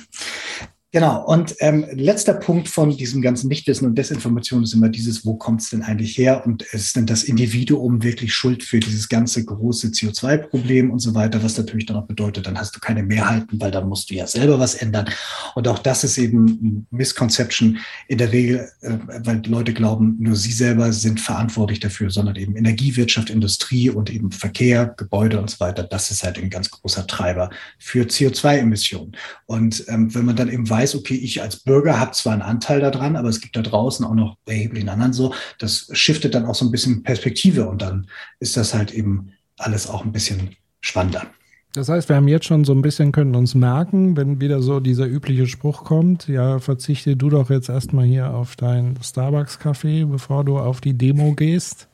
[0.90, 5.34] Genau, und ähm, letzter Punkt von diesem ganzen Nichtwissen und Desinformation ist immer dieses, wo
[5.34, 9.44] kommt es denn eigentlich her und ist denn das Individuum wirklich schuld für dieses ganze
[9.44, 13.60] große CO2-Problem und so weiter, was natürlich dann auch bedeutet, dann hast du keine Mehrheiten,
[13.60, 15.10] weil dann musst du ja selber was ändern.
[15.54, 20.52] Und auch das ist eben Misconception in der Regel, äh, weil Leute glauben, nur sie
[20.52, 25.82] selber sind verantwortlich dafür, sondern eben Energiewirtschaft, Industrie und eben Verkehr, Gebäude und so weiter.
[25.82, 29.12] Das ist halt ein ganz großer Treiber für CO2-Emissionen.
[29.44, 32.80] Und ähm, wenn man dann eben weiß, okay, ich als Bürger habe zwar einen Anteil
[32.80, 36.54] daran, aber es gibt da draußen auch noch erheblichen anderen so, das shiftet dann auch
[36.54, 38.08] so ein bisschen Perspektive und dann
[38.40, 41.26] ist das halt eben alles auch ein bisschen spannender.
[41.74, 44.80] Das heißt, wir haben jetzt schon so ein bisschen, können uns merken, wenn wieder so
[44.80, 50.44] dieser übliche Spruch kommt, ja, verzichte du doch jetzt erstmal hier auf dein Starbucks-Kaffee, bevor
[50.44, 51.88] du auf die Demo gehst.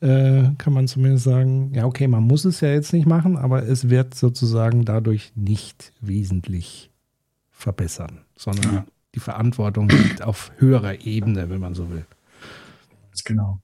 [0.00, 3.64] Äh, kann man zumindest sagen, ja, okay, man muss es ja jetzt nicht machen, aber
[3.64, 6.87] es wird sozusagen dadurch nicht wesentlich
[7.58, 8.84] verbessern, sondern ja.
[9.14, 12.06] die Verantwortung liegt auf höherer Ebene, wenn man so will.
[13.24, 13.58] Genau.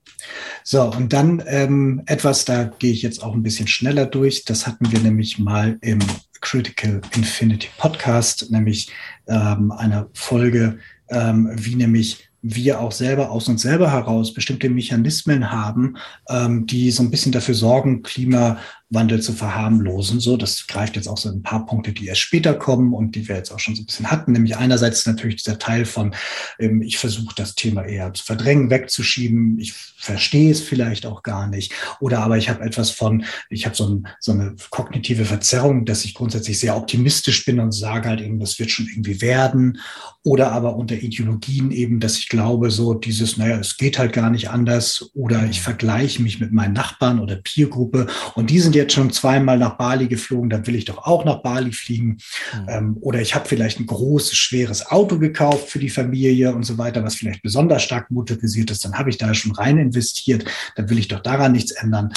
[0.63, 4.43] So, und dann ähm, etwas, da gehe ich jetzt auch ein bisschen schneller durch.
[4.43, 5.99] Das hatten wir nämlich mal im
[6.41, 8.91] Critical Infinity Podcast, nämlich
[9.27, 10.77] ähm, eine Folge,
[11.09, 15.95] ähm, wie nämlich wir auch selber aus uns selber heraus bestimmte Mechanismen haben,
[16.29, 20.19] ähm, die so ein bisschen dafür sorgen, Klima, Wandel zu verharmlosen.
[20.19, 23.27] So, das greift jetzt auch so ein paar Punkte, die erst später kommen und die
[23.27, 24.31] wir jetzt auch schon so ein bisschen hatten.
[24.31, 26.13] Nämlich einerseits natürlich dieser Teil von,
[26.59, 29.59] ähm, ich versuche das Thema eher zu verdrängen, wegzuschieben.
[29.59, 29.73] Ich
[30.05, 31.73] verstehe es vielleicht auch gar nicht.
[31.99, 36.05] Oder aber ich habe etwas von, ich habe so, ein, so eine kognitive Verzerrung, dass
[36.05, 39.79] ich grundsätzlich sehr optimistisch bin und sage halt eben, das wird schon irgendwie werden.
[40.23, 44.29] Oder aber unter Ideologien eben, dass ich glaube, so dieses, naja, es geht halt gar
[44.29, 45.09] nicht anders.
[45.13, 49.57] Oder ich vergleiche mich mit meinen Nachbarn oder Peergruppe und die sind jetzt schon zweimal
[49.57, 52.17] nach Bali geflogen, dann will ich doch auch nach Bali fliegen.
[52.53, 52.65] Mhm.
[52.67, 56.77] Ähm, oder ich habe vielleicht ein großes, schweres Auto gekauft für die Familie und so
[56.77, 58.85] weiter, was vielleicht besonders stark motorisiert ist.
[58.85, 60.45] Dann habe ich da schon rein investiert.
[60.75, 62.09] Dann will ich doch daran nichts ändern.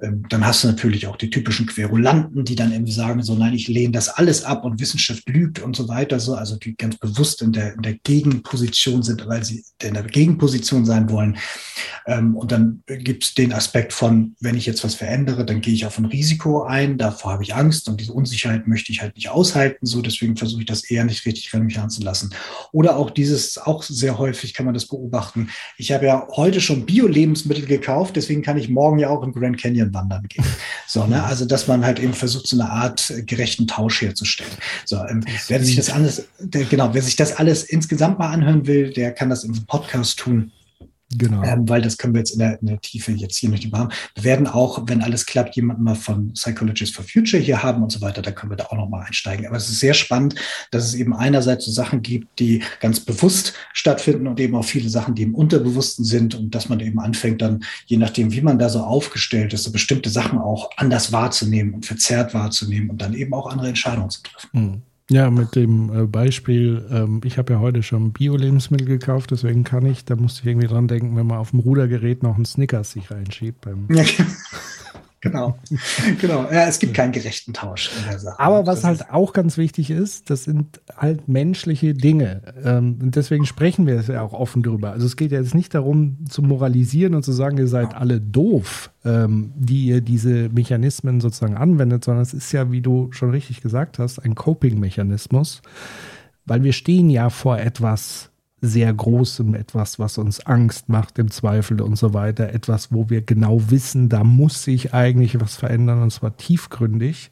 [0.00, 3.54] Ähm, dann hast du natürlich auch die typischen Querulanten, die dann irgendwie sagen, so nein,
[3.54, 6.18] ich lehne das alles ab und Wissenschaft lügt und so weiter.
[6.20, 10.02] So, also die ganz bewusst in der, in der Gegenposition sind, weil sie in der
[10.04, 11.38] Gegenposition sein wollen.
[12.06, 15.74] Ähm, und dann gibt es den Aspekt von, wenn ich jetzt was verändere, dann gehe
[15.74, 19.14] ich auf ein Risiko ein, davor habe ich Angst und diese Unsicherheit möchte ich halt
[19.14, 22.34] nicht aushalten, so deswegen versuche ich das eher nicht richtig von mich anzulassen.
[22.72, 25.50] Oder auch dieses, auch sehr häufig kann man das beobachten.
[25.76, 29.58] Ich habe ja heute schon Bio-Lebensmittel gekauft, deswegen kann ich morgen ja auch im Grand
[29.58, 30.44] Canyon wandern gehen.
[30.86, 31.22] So, ne?
[31.24, 34.50] Also, dass man halt eben versucht, so eine Art gerechten Tausch herzustellen.
[34.84, 38.66] So, ähm, wer sich das alles, der, genau, wer sich das alles insgesamt mal anhören
[38.66, 40.52] will, der kann das im Podcast tun.
[41.16, 41.42] Genau.
[41.42, 43.90] Ähm, weil das können wir jetzt in der, in der, Tiefe jetzt hier nicht überhaben.
[44.14, 47.90] Wir werden auch, wenn alles klappt, jemanden mal von Psychologists for Future hier haben und
[47.90, 48.20] so weiter.
[48.20, 49.46] Da können wir da auch nochmal einsteigen.
[49.46, 50.34] Aber es ist sehr spannend,
[50.70, 54.90] dass es eben einerseits so Sachen gibt, die ganz bewusst stattfinden und eben auch viele
[54.90, 58.58] Sachen, die im Unterbewussten sind und dass man eben anfängt dann, je nachdem, wie man
[58.58, 63.14] da so aufgestellt ist, so bestimmte Sachen auch anders wahrzunehmen und verzerrt wahrzunehmen und dann
[63.14, 64.48] eben auch andere Entscheidungen zu treffen.
[64.52, 64.82] Mhm.
[65.10, 69.86] Ja, mit dem äh, Beispiel, ähm, ich habe ja heute schon Bio-Lebensmittel gekauft, deswegen kann
[69.86, 72.92] ich, da musste ich irgendwie dran denken, wenn man auf dem Rudergerät noch einen Snickers
[72.92, 73.62] sich reinschiebt.
[73.62, 74.04] Beim ja,
[75.20, 75.58] Genau,
[76.20, 76.44] genau.
[76.44, 78.38] Ja, es gibt keinen gerechten Tausch in der Sache.
[78.38, 82.42] Aber was halt auch ganz wichtig ist, das sind halt menschliche Dinge.
[82.64, 84.92] Ähm, und deswegen sprechen wir ja auch offen drüber.
[84.92, 88.20] Also es geht ja jetzt nicht darum, zu moralisieren und zu sagen, ihr seid alle
[88.20, 93.30] doof, ähm, die ihr diese Mechanismen sozusagen anwendet, sondern es ist ja, wie du schon
[93.30, 95.62] richtig gesagt hast, ein Coping-Mechanismus.
[96.46, 101.80] Weil wir stehen ja vor etwas, sehr Großem, etwas, was uns Angst macht im Zweifel
[101.80, 106.12] und so weiter, etwas, wo wir genau wissen, da muss sich eigentlich was verändern und
[106.12, 107.30] zwar tiefgründig.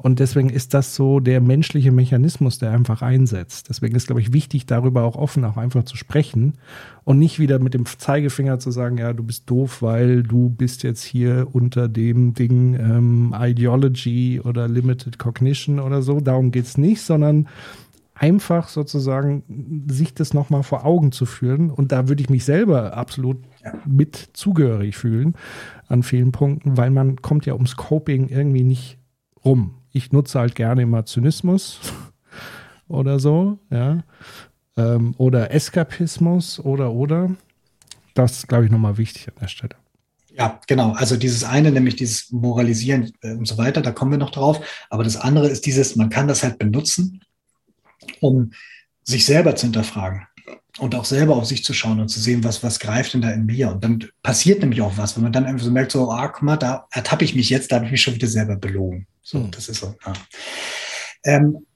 [0.00, 3.68] Und deswegen ist das so der menschliche Mechanismus, der einfach einsetzt.
[3.68, 6.54] Deswegen ist, glaube ich, wichtig, darüber auch offen auch einfach zu sprechen
[7.02, 10.84] und nicht wieder mit dem Zeigefinger zu sagen, ja, du bist doof, weil du bist
[10.84, 16.20] jetzt hier unter dem Ding ähm, Ideology oder Limited Cognition oder so.
[16.20, 17.48] Darum geht es nicht, sondern
[18.18, 21.70] einfach sozusagen sich das nochmal vor Augen zu führen.
[21.70, 23.38] Und da würde ich mich selber absolut
[23.86, 25.34] mit zugehörig fühlen
[25.86, 28.98] an vielen Punkten, weil man kommt ja ums Coping irgendwie nicht
[29.44, 29.74] rum.
[29.92, 31.80] Ich nutze halt gerne immer Zynismus
[32.88, 34.02] oder so, ja.
[34.76, 37.30] Ähm, oder Eskapismus oder oder.
[38.14, 39.76] Das ist, glaube ich, nochmal wichtig an der Stelle.
[40.36, 40.92] Ja, genau.
[40.92, 44.60] Also dieses eine, nämlich dieses Moralisieren äh, und so weiter, da kommen wir noch drauf.
[44.88, 47.20] Aber das andere ist dieses, man kann das halt benutzen,
[48.20, 48.52] um
[49.04, 50.26] sich selber zu hinterfragen
[50.78, 53.30] und auch selber auf sich zu schauen und zu sehen, was, was greift denn da
[53.30, 53.70] in mir.
[53.70, 56.42] Und dann passiert nämlich auch was, wenn man dann einfach so merkt, so, ah, guck
[56.42, 59.06] mal, da ertappe ich mich jetzt, da habe ich mich schon wieder selber belogen.
[59.22, 59.50] So, hm.
[59.50, 59.94] das ist so.
[60.06, 60.12] Ja.
[61.24, 61.66] Ähm,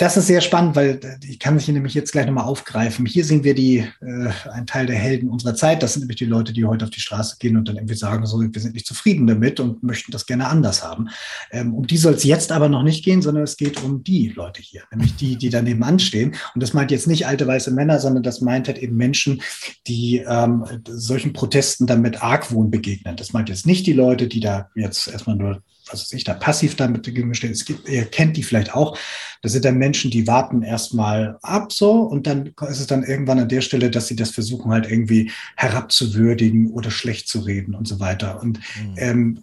[0.00, 3.04] Das ist sehr spannend, weil ich kann mich hier nämlich jetzt gleich nochmal aufgreifen.
[3.04, 5.82] Hier sehen wir die, äh, ein Teil der Helden unserer Zeit.
[5.82, 8.24] Das sind nämlich die Leute, die heute auf die Straße gehen und dann irgendwie sagen,
[8.24, 11.10] so, wir sind nicht zufrieden damit und möchten das gerne anders haben.
[11.50, 14.28] Ähm, um die soll es jetzt aber noch nicht gehen, sondern es geht um die
[14.28, 16.34] Leute hier, nämlich die, die daneben anstehen.
[16.54, 19.42] Und das meint jetzt nicht alte weiße Männer, sondern das meint halt eben Menschen,
[19.86, 23.16] die ähm, solchen Protesten dann mit Argwohn begegnen.
[23.16, 26.76] Das meint jetzt nicht die Leute, die da jetzt erstmal nur also sich da passiv
[26.76, 27.06] damit.
[27.06, 28.96] Es gibt, ihr kennt die vielleicht auch.
[29.42, 33.38] Das sind dann Menschen, die warten erstmal ab so und dann ist es dann irgendwann
[33.38, 37.88] an der Stelle, dass sie das versuchen halt irgendwie herabzuwürdigen oder schlecht zu reden und
[37.88, 38.40] so weiter.
[38.40, 38.94] Und mhm.
[38.96, 39.42] ähm,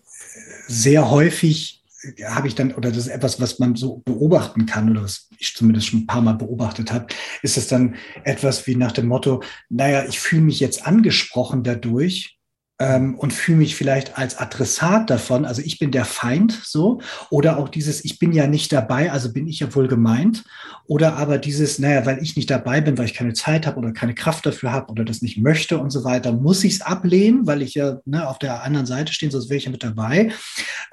[0.68, 1.78] sehr häufig
[2.24, 5.56] habe ich dann, oder das ist etwas, was man so beobachten kann, oder was ich
[5.56, 7.08] zumindest schon ein paar Mal beobachtet habe,
[7.42, 12.37] ist es dann etwas wie nach dem Motto, naja, ich fühle mich jetzt angesprochen dadurch,
[12.80, 17.58] ähm, und fühle mich vielleicht als Adressat davon, also ich bin der Feind so, oder
[17.58, 20.44] auch dieses, ich bin ja nicht dabei, also bin ich ja wohl gemeint,
[20.86, 23.92] oder aber dieses, naja, weil ich nicht dabei bin, weil ich keine Zeit habe oder
[23.92, 27.46] keine Kraft dafür habe oder das nicht möchte und so weiter, muss ich es ablehnen,
[27.48, 30.32] weil ich ja ne, auf der anderen Seite stehe, sonst wäre ich ja mit dabei.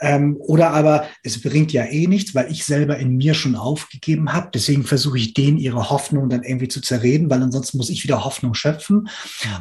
[0.01, 4.33] Ähm, oder aber es bringt ja eh nichts, weil ich selber in mir schon aufgegeben
[4.33, 8.03] habe, deswegen versuche ich denen ihre Hoffnung dann irgendwie zu zerreden, weil ansonsten muss ich
[8.03, 9.09] wieder Hoffnung schöpfen.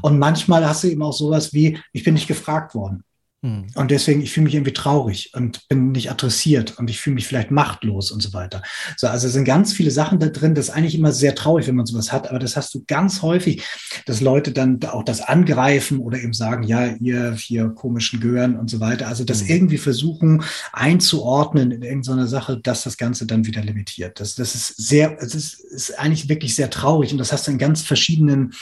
[0.02, 3.04] Und manchmal hast du eben auch sowas wie, ich bin bin nicht gefragt worden.
[3.42, 3.66] Hm.
[3.76, 7.28] Und deswegen, ich fühle mich irgendwie traurig und bin nicht adressiert und ich fühle mich
[7.28, 8.62] vielleicht machtlos und so weiter.
[8.96, 10.56] So, also es sind ganz viele Sachen da drin.
[10.56, 13.22] Das ist eigentlich immer sehr traurig, wenn man sowas hat, aber das hast du ganz
[13.22, 13.64] häufig,
[14.06, 18.70] dass Leute dann auch das angreifen oder eben sagen, ja, ihr hier komischen Gehören und
[18.70, 19.08] so weiter.
[19.08, 19.50] Also das hm.
[19.50, 24.20] irgendwie versuchen einzuordnen in irgendeiner Sache, dass das Ganze dann wieder limitiert.
[24.20, 27.52] Das, das ist sehr, es ist, ist eigentlich wirklich sehr traurig und das hast du
[27.52, 28.54] in ganz verschiedenen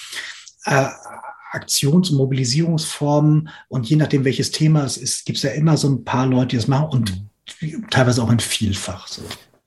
[0.65, 0.87] äh,
[1.51, 5.89] Aktions- und Mobilisierungsformen und je nachdem, welches Thema es ist, gibt es ja immer so
[5.89, 7.29] ein paar Leute, die das machen und
[7.61, 7.89] mhm.
[7.89, 9.07] teilweise auch in Vielfach.
[9.07, 9.21] So.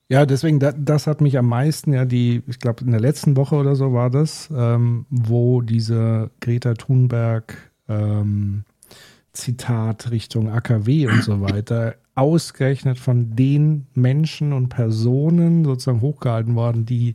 [0.09, 3.37] Ja, deswegen, das, das hat mich am meisten ja die, ich glaube, in der letzten
[3.37, 8.65] Woche oder so war das, ähm, wo diese Greta Thunberg ähm,
[9.33, 16.87] Zitat Richtung AKW und so weiter ausgerechnet von den Menschen und Personen sozusagen hochgehalten worden,
[16.87, 17.15] die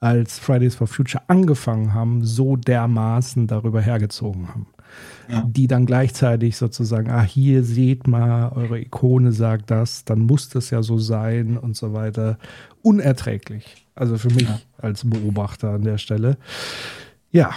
[0.00, 4.66] als Fridays for Future angefangen haben, so dermaßen darüber hergezogen haben.
[5.28, 5.44] Ja.
[5.46, 10.70] Die dann gleichzeitig sozusagen, ah, hier seht mal, eure Ikone sagt das, dann muss das
[10.70, 12.38] ja so sein und so weiter.
[12.82, 13.86] Unerträglich.
[13.94, 14.60] Also für mich ja.
[14.78, 16.36] als Beobachter an der Stelle.
[17.32, 17.54] Ja.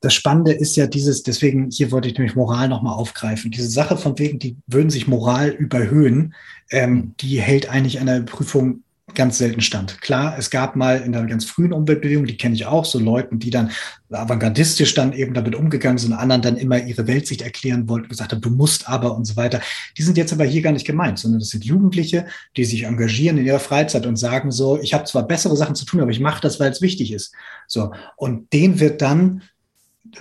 [0.00, 3.50] Das Spannende ist ja dieses, deswegen, hier wollte ich nämlich Moral nochmal aufgreifen.
[3.50, 6.34] Diese Sache von wegen, die würden sich Moral überhöhen,
[6.70, 8.82] ähm, die hält eigentlich an der Prüfung
[9.16, 10.00] ganz selten stand.
[10.00, 13.40] Klar, es gab mal in der ganz frühen Umweltbewegung, die kenne ich auch, so Leuten,
[13.40, 13.72] die dann
[14.10, 18.40] avantgardistisch dann eben damit umgegangen sind, anderen dann immer ihre Weltsicht erklären wollten, gesagt haben,
[18.40, 19.60] du musst aber und so weiter.
[19.98, 22.26] Die sind jetzt aber hier gar nicht gemeint, sondern das sind Jugendliche,
[22.56, 25.84] die sich engagieren in ihrer Freizeit und sagen so, ich habe zwar bessere Sachen zu
[25.84, 27.34] tun, aber ich mache das, weil es wichtig ist.
[27.66, 29.42] So und denen wird dann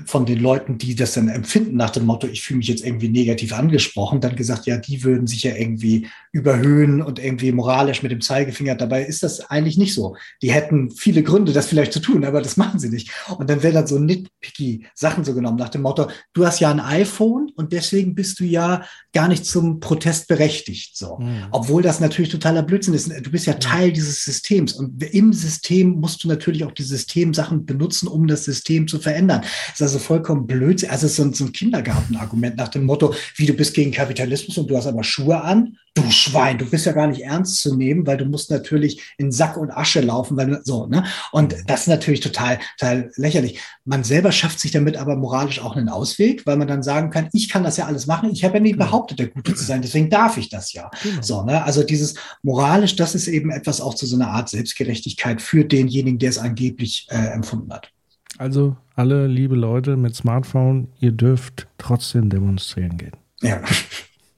[0.05, 3.09] von den Leuten, die das dann empfinden nach dem Motto, ich fühle mich jetzt irgendwie
[3.09, 8.11] negativ angesprochen, dann gesagt, ja, die würden sich ja irgendwie überhöhen und irgendwie moralisch mit
[8.11, 8.75] dem Zeigefinger.
[8.75, 10.15] Dabei ist das eigentlich nicht so.
[10.41, 13.11] Die hätten viele Gründe, das vielleicht zu tun, aber das machen sie nicht.
[13.37, 16.71] Und dann werden dann so nitpicky Sachen so genommen nach dem Motto, du hast ja
[16.71, 20.97] ein iPhone und deswegen bist du ja gar nicht zum Protest berechtigt.
[20.97, 21.17] So.
[21.19, 21.45] Mhm.
[21.51, 23.09] Obwohl das natürlich totaler Blödsinn ist.
[23.09, 27.65] Du bist ja Teil dieses Systems und im System musst du natürlich auch die Systemsachen
[27.65, 29.41] benutzen, um das System zu verändern.
[29.77, 30.89] Das ist also vollkommen blöd.
[30.89, 34.69] Also so ein, so ein Kindergartenargument nach dem Motto, wie du bist gegen Kapitalismus und
[34.69, 38.05] du hast aber Schuhe an du Schwein, du bist ja gar nicht ernst zu nehmen,
[38.05, 41.05] weil du musst natürlich in Sack und Asche laufen, weil so, ne?
[41.31, 43.59] Und das ist natürlich total, total lächerlich.
[43.85, 47.29] Man selber schafft sich damit aber moralisch auch einen Ausweg, weil man dann sagen kann,
[47.31, 48.31] ich kann das ja alles machen.
[48.31, 48.85] Ich habe ja nie genau.
[48.85, 50.91] behauptet, der Gute zu sein, deswegen darf ich das ja.
[51.01, 51.21] Genau.
[51.21, 51.63] So, ne?
[51.63, 56.19] Also dieses moralisch, das ist eben etwas auch zu so einer Art Selbstgerechtigkeit für denjenigen,
[56.19, 57.94] der es angeblich äh, empfunden hat.
[58.37, 63.15] Also alle liebe Leute mit Smartphone, ihr dürft trotzdem demonstrieren gehen.
[63.41, 63.61] Ja.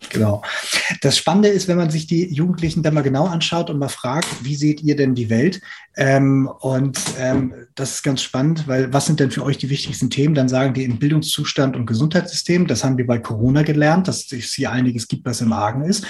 [0.10, 0.41] Genau.
[1.01, 4.27] Das Spannende ist, wenn man sich die Jugendlichen dann mal genau anschaut und mal fragt,
[4.43, 5.62] wie seht ihr denn die Welt?
[5.95, 10.10] Ähm, und ähm, das ist ganz spannend, weil was sind denn für euch die wichtigsten
[10.10, 10.36] Themen?
[10.36, 12.67] Dann sagen die im Bildungszustand und Gesundheitssystem.
[12.67, 16.05] Das haben wir bei Corona gelernt, dass es hier einiges gibt, was im Argen ist.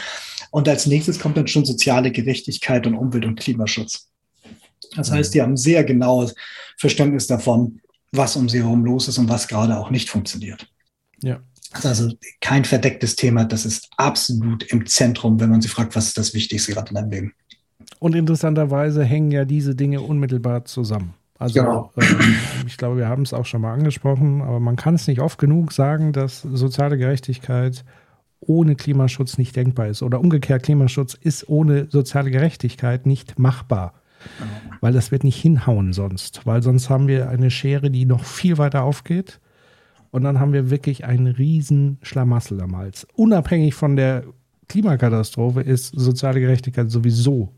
[0.52, 4.10] Und als nächstes kommt dann schon soziale Gerechtigkeit und Umwelt- und Klimaschutz.
[4.96, 6.36] Das heißt, die haben ein sehr genaues
[6.78, 10.68] Verständnis davon, was um sie herum los ist und was gerade auch nicht funktioniert.
[11.22, 11.40] Ja.
[11.72, 15.96] Das ist also kein verdecktes Thema, das ist absolut im Zentrum, wenn man sie fragt,
[15.96, 17.34] was ist das Wichtigste gerade in deinem Leben.
[18.00, 21.13] Und interessanterweise hängen ja diese Dinge unmittelbar zusammen.
[21.40, 21.92] Also genau.
[21.98, 22.04] äh,
[22.66, 25.38] ich glaube, wir haben es auch schon mal angesprochen, aber man kann es nicht oft
[25.38, 27.84] genug sagen, dass soziale Gerechtigkeit
[28.40, 30.02] ohne Klimaschutz nicht denkbar ist.
[30.02, 33.94] Oder umgekehrt, Klimaschutz ist ohne soziale Gerechtigkeit nicht machbar.
[34.82, 36.46] Weil das wird nicht hinhauen sonst.
[36.46, 39.40] Weil sonst haben wir eine Schere, die noch viel weiter aufgeht.
[40.12, 43.08] Und dann haben wir wirklich einen riesen Schlamassel am Hals.
[43.13, 44.24] Unabhängig von der
[44.68, 47.54] Klimakatastrophe ist soziale Gerechtigkeit sowieso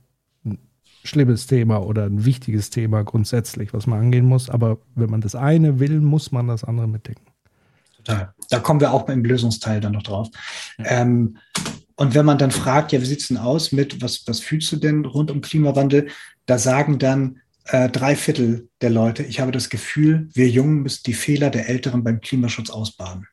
[0.46, 0.60] ein
[1.04, 4.50] schlimmes Thema oder ein wichtiges Thema grundsätzlich, was man angehen muss.
[4.50, 7.26] Aber wenn man das eine will, muss man das andere mitdenken.
[7.98, 8.34] Total.
[8.50, 10.30] Da kommen wir auch im Lösungsteil dann noch drauf.
[10.80, 11.38] Ähm,
[11.96, 14.72] und wenn man dann fragt, ja, wie sieht es denn aus mit, was, was fühlst
[14.72, 16.08] du denn rund um Klimawandel?
[16.50, 21.04] Da sagen dann äh, drei Viertel der Leute, ich habe das Gefühl, wir Jungen müssen
[21.06, 23.28] die Fehler der Älteren beim Klimaschutz ausbaden.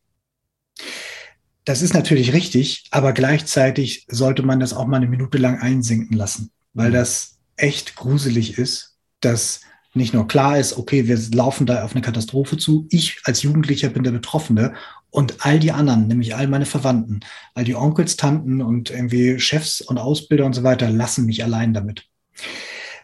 [1.64, 6.14] Das ist natürlich richtig, aber gleichzeitig sollte man das auch mal eine Minute lang einsinken
[6.14, 9.62] lassen, weil das echt gruselig ist, dass
[9.94, 12.86] nicht nur klar ist, okay, wir laufen da auf eine Katastrophe zu.
[12.90, 14.74] Ich als Jugendlicher bin der Betroffene
[15.08, 17.20] und all die anderen, nämlich all meine Verwandten,
[17.54, 21.72] all die Onkels, Tanten und irgendwie Chefs und Ausbilder und so weiter, lassen mich allein
[21.72, 22.06] damit.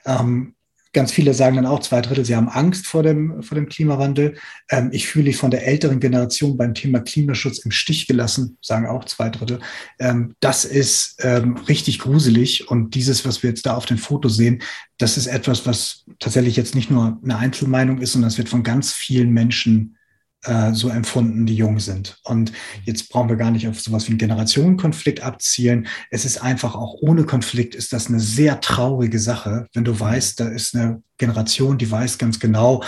[0.05, 0.55] Ähm,
[0.95, 4.37] Ganz viele sagen dann auch zwei Drittel, sie haben Angst vor dem, vor dem Klimawandel.
[4.69, 8.87] Ähm, ich fühle mich von der älteren Generation beim Thema Klimaschutz im Stich gelassen, sagen
[8.87, 9.61] auch zwei Drittel.
[9.99, 12.69] Ähm, das ist ähm, richtig gruselig.
[12.69, 14.63] Und dieses, was wir jetzt da auf dem Foto sehen,
[14.99, 18.63] das ist etwas, was tatsächlich jetzt nicht nur eine Einzelmeinung ist, sondern es wird von
[18.63, 19.97] ganz vielen Menschen
[20.45, 22.19] äh, so empfunden, die jung sind.
[22.25, 22.53] Und
[22.85, 25.87] jetzt brauchen wir gar nicht auf sowas wie einen Generationenkonflikt abzielen.
[26.11, 30.41] Es ist einfach auch ohne Konflikt ist das eine sehr traurige Sache, wenn du weißt,
[30.41, 32.83] da ist eine Generation, die weiß ganz genau,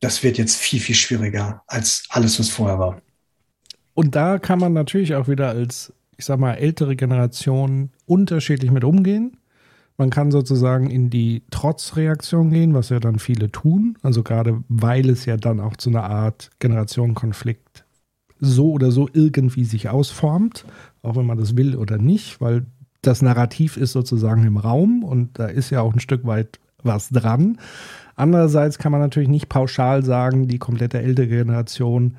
[0.00, 3.00] das wird jetzt viel, viel schwieriger als alles, was vorher war.
[3.94, 8.84] Und da kann man natürlich auch wieder als, ich sag mal, ältere Generation unterschiedlich mit
[8.84, 9.38] umgehen.
[9.98, 13.96] Man kann sozusagen in die Trotzreaktion gehen, was ja dann viele tun.
[14.02, 17.84] Also gerade weil es ja dann auch zu einer Art Generationenkonflikt
[18.38, 20.66] so oder so irgendwie sich ausformt,
[21.02, 22.66] auch wenn man das will oder nicht, weil
[23.00, 27.08] das Narrativ ist sozusagen im Raum und da ist ja auch ein Stück weit was
[27.08, 27.58] dran.
[28.14, 32.16] Andererseits kann man natürlich nicht pauschal sagen, die komplette ältere Generation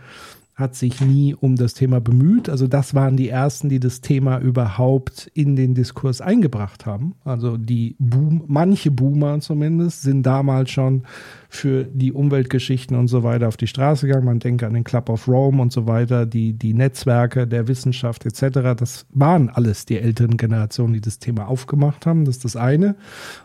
[0.58, 2.50] hat sich nie um das Thema bemüht.
[2.50, 7.14] Also das waren die ersten, die das Thema überhaupt in den Diskurs eingebracht haben.
[7.24, 11.04] Also die Boom, manche Boomer zumindest sind damals schon
[11.48, 14.26] für die Umweltgeschichten und so weiter auf die Straße gegangen.
[14.26, 18.26] Man denke an den Club of Rome und so weiter, die, die Netzwerke der Wissenschaft
[18.26, 18.76] etc.
[18.76, 22.26] Das waren alles die älteren Generationen, die das Thema aufgemacht haben.
[22.26, 22.96] Das ist das eine.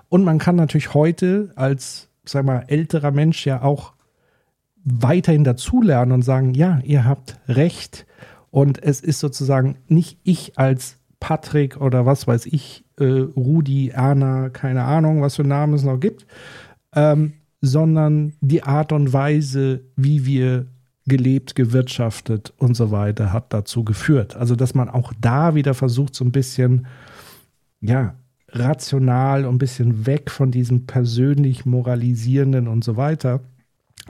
[0.08, 3.92] Und man kann natürlich heute als, sag mal, älterer Mensch ja auch
[4.84, 8.06] weiterhin dazulernen und sagen, ja, ihr habt recht.
[8.50, 14.50] Und es ist sozusagen nicht ich als Patrick oder was weiß ich, äh, Rudi, Erna,
[14.50, 16.26] keine Ahnung, was für Namen es noch gibt,
[16.94, 20.66] ähm, sondern die Art und Weise, wie wir
[21.06, 24.36] gelebt, gewirtschaftet und so weiter, hat dazu geführt.
[24.36, 26.86] Also, dass man auch da wieder versucht, so ein bisschen,
[27.80, 28.14] ja,
[28.48, 33.40] rational und ein bisschen weg von diesem persönlich moralisierenden und so weiter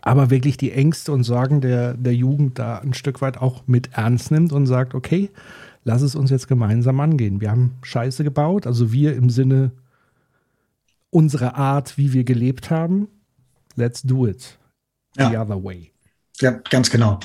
[0.01, 3.93] aber wirklich die Ängste und Sorgen der, der Jugend da ein Stück weit auch mit
[3.93, 5.31] ernst nimmt und sagt, okay,
[5.85, 7.41] lass es uns jetzt gemeinsam angehen.
[7.41, 9.73] Wir haben Scheiße gebaut, also wir im Sinne
[11.11, 13.09] unserer Art, wie wir gelebt haben.
[13.77, 14.59] Let's do it
[15.17, 15.43] the ja.
[15.43, 15.93] other way.
[16.41, 17.21] Ja, ganz genau.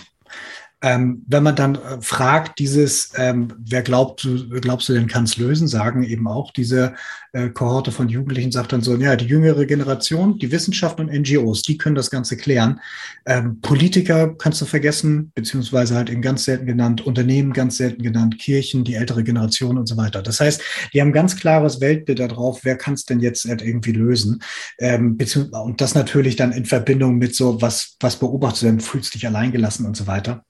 [0.83, 4.27] Ähm, wenn man dann äh, fragt, dieses, ähm, wer glaubt,
[4.61, 6.93] glaubst du denn kann es lösen, sagen eben auch diese
[7.33, 11.63] äh, Kohorte von Jugendlichen, sagt dann so, ja, die jüngere Generation, die Wissenschaft und NGOs,
[11.63, 12.79] die können das Ganze klären.
[13.25, 18.37] Ähm, Politiker kannst du vergessen, beziehungsweise halt eben ganz selten genannt, Unternehmen ganz selten genannt,
[18.37, 20.21] Kirchen, die ältere Generation und so weiter.
[20.21, 20.61] Das heißt,
[20.93, 24.43] die haben ganz klares Weltbild darauf, wer kann es denn jetzt halt irgendwie lösen.
[24.79, 25.17] Ähm,
[25.51, 29.25] und das natürlich dann in Verbindung mit so, was, was beobachtest du denn, fühlst dich
[29.25, 30.43] alleingelassen und so weiter.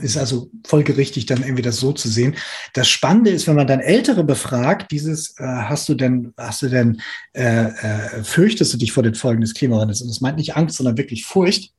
[0.00, 2.36] Ist also folgerichtig, dann irgendwie das so zu sehen.
[2.72, 6.68] Das Spannende ist, wenn man dann Ältere befragt, dieses, äh, hast du denn, hast du
[6.68, 7.00] denn,
[7.32, 10.02] äh, äh, fürchtest du dich vor den Folgen des Klimawandels?
[10.02, 11.72] Und das meint nicht Angst, sondern wirklich Furcht.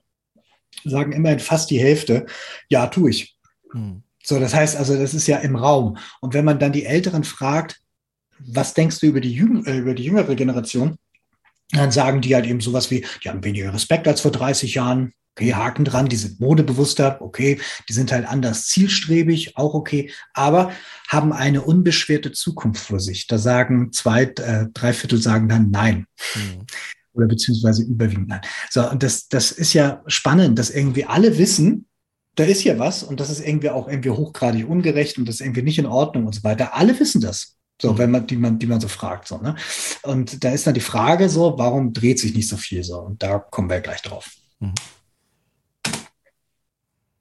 [0.83, 2.25] Sagen immerhin fast die Hälfte,
[2.69, 3.35] ja, tue ich.
[3.71, 4.03] Hm.
[4.23, 5.97] So, das heißt also, das ist ja im Raum.
[6.19, 7.79] Und wenn man dann die Älteren fragt,
[8.39, 10.97] was denkst du über die, Jüng äh, über die jüngere Generation?
[11.71, 15.13] Dann sagen die halt eben sowas wie, die haben weniger Respekt als vor 30 Jahren,
[15.37, 20.71] Okay, Haken dran, die sind modebewusster, okay, die sind halt anders zielstrebig, auch okay, aber
[21.07, 23.27] haben eine unbeschwerte Zukunft vor sich.
[23.27, 26.07] Da sagen zwei, äh, drei Viertel sagen dann nein.
[26.33, 26.65] Mhm.
[27.13, 28.41] Oder beziehungsweise überwiegend nein.
[28.71, 31.85] So, und das, das ist ja spannend, dass irgendwie alle wissen,
[32.33, 35.41] da ist ja was und das ist irgendwie auch irgendwie hochgradig ungerecht und das ist
[35.41, 36.73] irgendwie nicht in Ordnung und so weiter.
[36.73, 37.57] Alle wissen das.
[37.79, 37.97] So, mhm.
[37.99, 39.55] wenn man, die man, die man so fragt, so, ne?
[40.01, 43.01] Und da ist dann die Frage so, warum dreht sich nicht so viel so?
[43.01, 44.31] Und da kommen wir gleich drauf.
[44.59, 44.73] Mhm.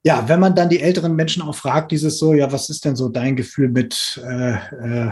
[0.06, 2.94] Ja, wenn man dann die älteren Menschen auch fragt, dieses so, ja, was ist denn
[2.94, 5.10] so dein Gefühl mit äh, äh,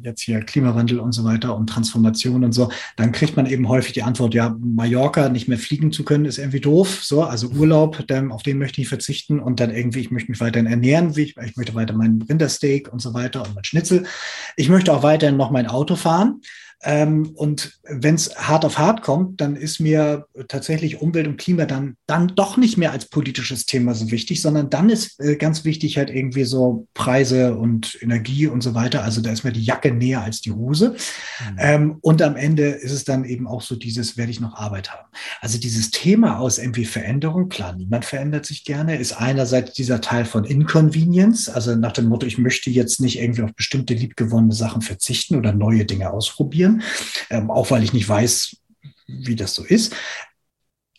[0.00, 3.94] jetzt hier Klimawandel und so weiter und Transformation und so, dann kriegt man eben häufig
[3.94, 7.00] die Antwort, ja, Mallorca nicht mehr fliegen zu können, ist irgendwie doof.
[7.02, 10.40] So, also Urlaub, denn, auf den möchte ich verzichten und dann irgendwie, ich möchte mich
[10.40, 14.04] weiterhin ernähren, wie ich, ich möchte weiter meinen Rindersteak und so weiter und mein Schnitzel.
[14.54, 16.42] Ich möchte auch weiterhin noch mein Auto fahren.
[16.82, 21.64] Ähm, und wenn es hart auf hart kommt, dann ist mir tatsächlich Umwelt und Klima
[21.64, 25.64] dann, dann doch nicht mehr als politisches Thema so wichtig, sondern dann ist äh, ganz
[25.64, 29.02] wichtig halt irgendwie so Preise und Energie und so weiter.
[29.02, 30.90] Also da ist mir die Jacke näher als die Hose.
[30.90, 31.56] Mhm.
[31.58, 34.92] Ähm, und am Ende ist es dann eben auch so dieses, werde ich noch Arbeit
[34.92, 35.08] haben.
[35.40, 40.24] Also dieses Thema aus irgendwie Veränderung, klar, niemand verändert sich gerne, ist einerseits dieser Teil
[40.24, 44.82] von Inconvenience, also nach dem Motto, ich möchte jetzt nicht irgendwie auf bestimmte liebgewonnene Sachen
[44.82, 46.82] verzichten oder neue Dinge ausprobieren ausprobieren,
[47.30, 48.56] ähm, auch weil ich nicht weiß,
[49.06, 49.94] wie das so ist.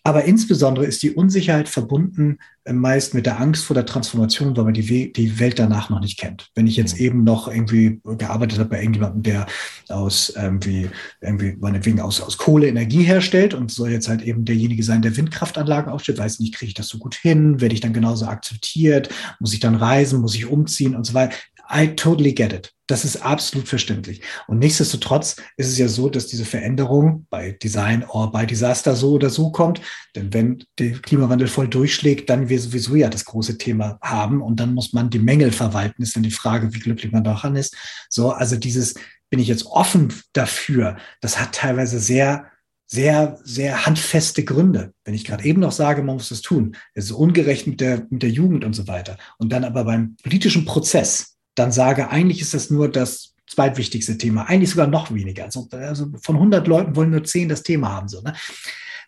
[0.06, 4.64] Aber insbesondere ist die Unsicherheit verbunden äh, meist mit der Angst vor der Transformation, weil
[4.64, 6.50] man die, We die Welt danach noch nicht kennt.
[6.56, 7.06] Wenn ich jetzt mhm.
[7.06, 9.46] eben noch irgendwie gearbeitet habe bei irgendjemandem, der
[9.90, 10.90] aus irgendwie,
[11.22, 15.18] irgendwie meinetwegen aus, aus Kohle Energie herstellt und soll jetzt halt eben derjenige sein, der
[15.18, 19.10] Windkraftanlagen aufstellt, weiß nicht, kriege ich das so gut hin, werde ich dann genauso akzeptiert,
[19.40, 21.36] muss ich dann reisen, muss ich umziehen und so weiter.
[21.72, 22.74] I totally get it.
[22.88, 24.22] Das ist absolut verständlich.
[24.48, 29.12] Und nichtsdestotrotz ist es ja so, dass diese Veränderung bei Design or bei Disaster so
[29.12, 29.80] oder so kommt.
[30.16, 34.42] Denn wenn der Klimawandel voll durchschlägt, dann wir sowieso ja das große Thema haben.
[34.42, 36.02] Und dann muss man die Mängel verwalten.
[36.02, 37.76] Ist dann die Frage, wie glücklich man daran ist.
[38.10, 38.96] So, also dieses,
[39.30, 40.98] bin ich jetzt offen dafür?
[41.22, 42.48] Das hat teilweise sehr
[42.92, 44.94] sehr, sehr handfeste Gründe.
[45.06, 48.08] Wenn ich gerade eben noch sage, man muss das tun, es ist ungerecht mit der,
[48.10, 49.18] mit der Jugend und so weiter.
[49.38, 54.48] Und dann aber beim politischen Prozess dann sage, eigentlich ist das nur das zweitwichtigste Thema,
[54.48, 55.46] eigentlich sogar noch weniger.
[55.46, 58.08] Also, also von 100 Leuten wollen nur 10 das Thema haben.
[58.08, 58.34] So, ne?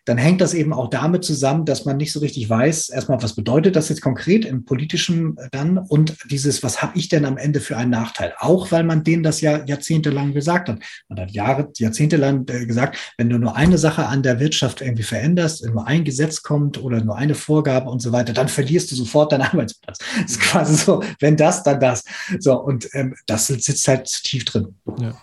[0.04, 3.34] Dann hängt das eben auch damit zusammen, dass man nicht so richtig weiß, erstmal, was
[3.34, 7.60] bedeutet das jetzt konkret im politischen dann und dieses, was habe ich denn am Ende
[7.60, 8.34] für einen Nachteil?
[8.38, 10.80] Auch weil man denen das ja jahrzehntelang gesagt hat.
[11.08, 15.04] Man hat Jahre, jahrzehntelang äh, gesagt, wenn du nur eine Sache an der Wirtschaft irgendwie
[15.04, 18.96] veränderst, nur ein Gesetz kommt oder nur eine Vorgabe und so weiter, dann verlierst du
[18.96, 19.98] sofort deinen Arbeitsplatz.
[19.98, 22.04] Das ist quasi so, wenn das, dann das.
[22.40, 24.74] So, und ähm, das sitzt halt tief drin.
[24.98, 25.14] Ja.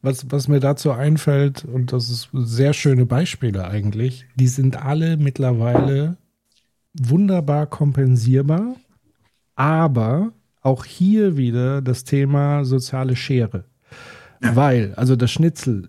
[0.00, 5.16] Was, was mir dazu einfällt, und das ist sehr schöne Beispiele eigentlich, die sind alle
[5.16, 6.16] mittlerweile
[6.94, 8.74] wunderbar kompensierbar,
[9.54, 13.64] aber auch hier wieder das Thema soziale Schere.
[14.42, 14.56] Ja.
[14.56, 15.88] Weil, also das Schnitzel,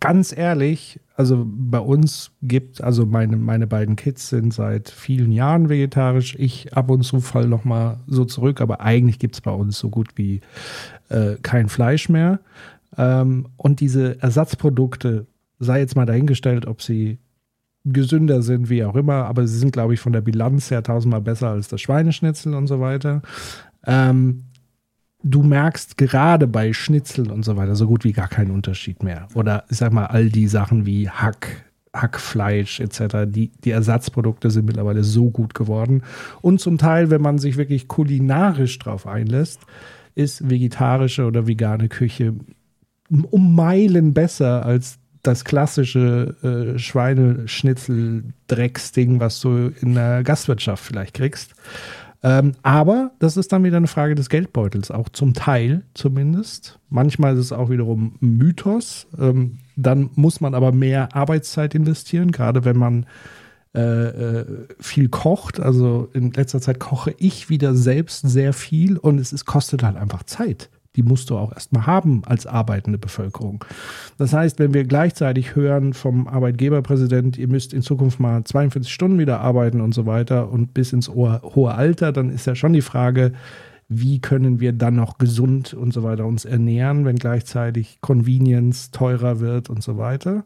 [0.00, 5.68] ganz ehrlich, also bei uns gibt, also meine, meine beiden Kids sind seit vielen Jahren
[5.68, 6.34] vegetarisch.
[6.38, 9.78] Ich ab und zu fall noch mal so zurück, aber eigentlich gibt es bei uns
[9.78, 10.40] so gut wie
[11.10, 12.40] äh, kein Fleisch mehr.
[12.96, 15.26] Ähm, und diese Ersatzprodukte,
[15.58, 17.18] sei jetzt mal dahingestellt, ob sie
[17.84, 21.22] gesünder sind, wie auch immer, aber sie sind, glaube ich, von der Bilanz her tausendmal
[21.22, 23.22] besser als das Schweineschnitzel und so weiter.
[23.86, 24.44] Ähm,
[25.22, 29.28] du merkst gerade bei Schnitzel und so weiter so gut wie gar keinen Unterschied mehr.
[29.34, 31.64] Oder ich sag mal, all die Sachen wie Hack,
[31.94, 36.02] Hackfleisch etc., die, die Ersatzprodukte sind mittlerweile so gut geworden.
[36.42, 39.60] Und zum Teil, wenn man sich wirklich kulinarisch drauf einlässt,
[40.14, 42.34] ist vegetarische oder vegane Küche
[43.10, 51.54] um Meilen besser als das klassische äh, Schweineschnitzel-Drecksding, was du in der Gastwirtschaft vielleicht kriegst.
[52.22, 56.78] Ähm, aber das ist dann wieder eine Frage des Geldbeutels, auch zum Teil zumindest.
[56.90, 59.06] Manchmal ist es auch wiederum Mythos.
[59.18, 63.06] Ähm, dann muss man aber mehr Arbeitszeit investieren, gerade wenn man
[63.74, 64.44] äh, äh,
[64.78, 65.60] viel kocht.
[65.60, 69.96] Also in letzter Zeit koche ich wieder selbst sehr viel und es ist, kostet halt
[69.96, 73.64] einfach Zeit die musst du auch erstmal haben als arbeitende Bevölkerung.
[74.18, 79.18] Das heißt, wenn wir gleichzeitig hören vom Arbeitgeberpräsident, ihr müsst in Zukunft mal 42 Stunden
[79.18, 82.82] wieder arbeiten und so weiter und bis ins hohe Alter, dann ist ja schon die
[82.82, 83.32] Frage,
[83.88, 89.40] wie können wir dann noch gesund und so weiter uns ernähren, wenn gleichzeitig Convenience teurer
[89.40, 90.44] wird und so weiter.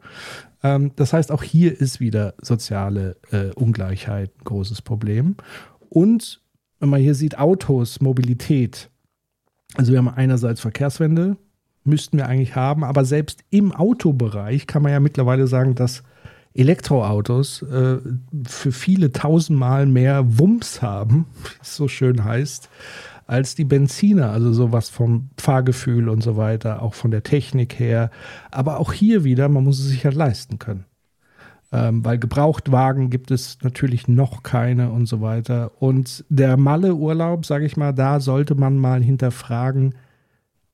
[0.62, 5.36] Ähm, das heißt, auch hier ist wieder soziale äh, Ungleichheit ein großes Problem.
[5.90, 6.40] Und
[6.80, 8.90] wenn man hier sieht, Autos, Mobilität,
[9.74, 11.36] also wir haben einerseits Verkehrswende,
[11.84, 16.02] müssten wir eigentlich haben, aber selbst im Autobereich kann man ja mittlerweile sagen, dass
[16.54, 17.98] Elektroautos äh,
[18.46, 22.68] für viele tausendmal mehr Wumms haben, wie es so schön heißt,
[23.26, 24.30] als die Benziner.
[24.30, 28.10] Also sowas vom Fahrgefühl und so weiter, auch von der Technik her.
[28.50, 30.84] Aber auch hier wieder, man muss es sich halt leisten können
[31.74, 35.72] ähm, weil Gebrauchtwagen gibt es natürlich noch keine und so weiter.
[35.80, 39.94] Und der Malle-Urlaub, sage ich mal, da sollte man mal hinterfragen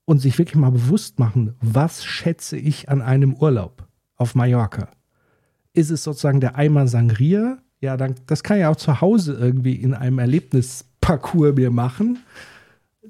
[0.05, 4.89] und sich wirklich mal bewusst machen, was schätze ich an einem Urlaub auf Mallorca?
[5.73, 9.75] Ist es sozusagen der Eimer Sangria ja, dann, das kann ich auch zu Hause irgendwie
[9.75, 12.19] in einem Erlebnisparcours mir machen.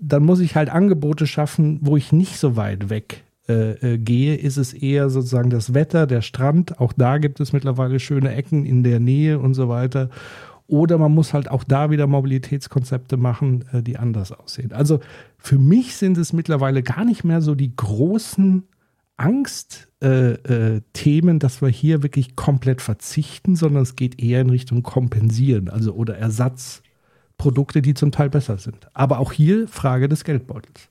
[0.00, 4.36] Dann muss ich halt Angebote schaffen, wo ich nicht so weit weg äh, äh, gehe,
[4.36, 6.80] ist es eher sozusagen das Wetter, der Strand.
[6.80, 10.10] Auch da gibt es mittlerweile schöne Ecken in der Nähe und so weiter.
[10.66, 14.72] Oder man muss halt auch da wieder Mobilitätskonzepte machen, äh, die anders aussehen.
[14.72, 15.00] Also
[15.36, 18.68] für mich sind es mittlerweile gar nicht mehr so die großen
[19.16, 24.82] Angstthemen, äh, äh, dass wir hier wirklich komplett verzichten, sondern es geht eher in Richtung
[24.82, 28.88] Kompensieren, also oder Ersatzprodukte, die zum Teil besser sind.
[28.94, 30.88] Aber auch hier Frage des Geldbeutels.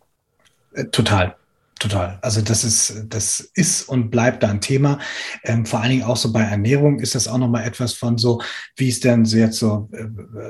[0.74, 1.36] Äh, total.
[1.80, 2.20] Total.
[2.22, 5.00] Also das ist, das ist und bleibt da ein Thema.
[5.46, 8.42] Ähm, vor allen Dingen auch so bei Ernährung ist das auch nochmal etwas von so,
[8.76, 10.08] wie ist denn jetzt so äh,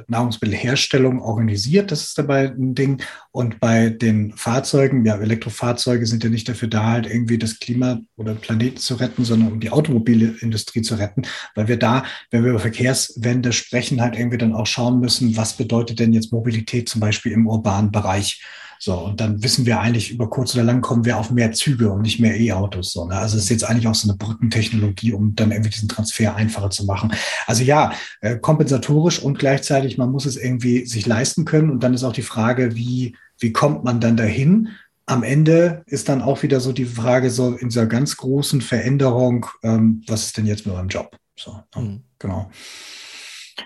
[0.08, 1.92] Nahrungsmittelherstellung organisiert?
[1.92, 3.04] Das ist dabei ein Ding.
[3.32, 8.00] Und bei den Fahrzeugen, ja, Elektrofahrzeuge sind ja nicht dafür da, halt irgendwie das Klima
[8.16, 11.22] oder Planeten zu retten, sondern um die Automobilindustrie zu retten,
[11.54, 15.56] weil wir da, wenn wir über Verkehrswende sprechen, halt irgendwie dann auch schauen müssen, was
[15.56, 18.42] bedeutet denn jetzt Mobilität zum Beispiel im urbanen Bereich?
[18.82, 21.92] So, und dann wissen wir eigentlich, über kurz oder lang kommen wir auf mehr Züge
[21.92, 22.94] und nicht mehr E-Autos.
[22.94, 23.18] So, ne?
[23.18, 26.70] Also es ist jetzt eigentlich auch so eine Brückentechnologie, um dann irgendwie diesen Transfer einfacher
[26.70, 27.12] zu machen.
[27.46, 31.70] Also ja, äh, kompensatorisch und gleichzeitig, man muss es irgendwie sich leisten können.
[31.70, 34.70] Und dann ist auch die Frage, wie, wie kommt man dann dahin?
[35.06, 39.46] Am Ende ist dann auch wieder so die Frage, so in dieser ganz großen Veränderung,
[39.62, 41.18] ähm, was ist denn jetzt mit meinem Job?
[41.38, 41.82] So, ne?
[41.82, 42.04] mhm.
[42.18, 42.50] genau.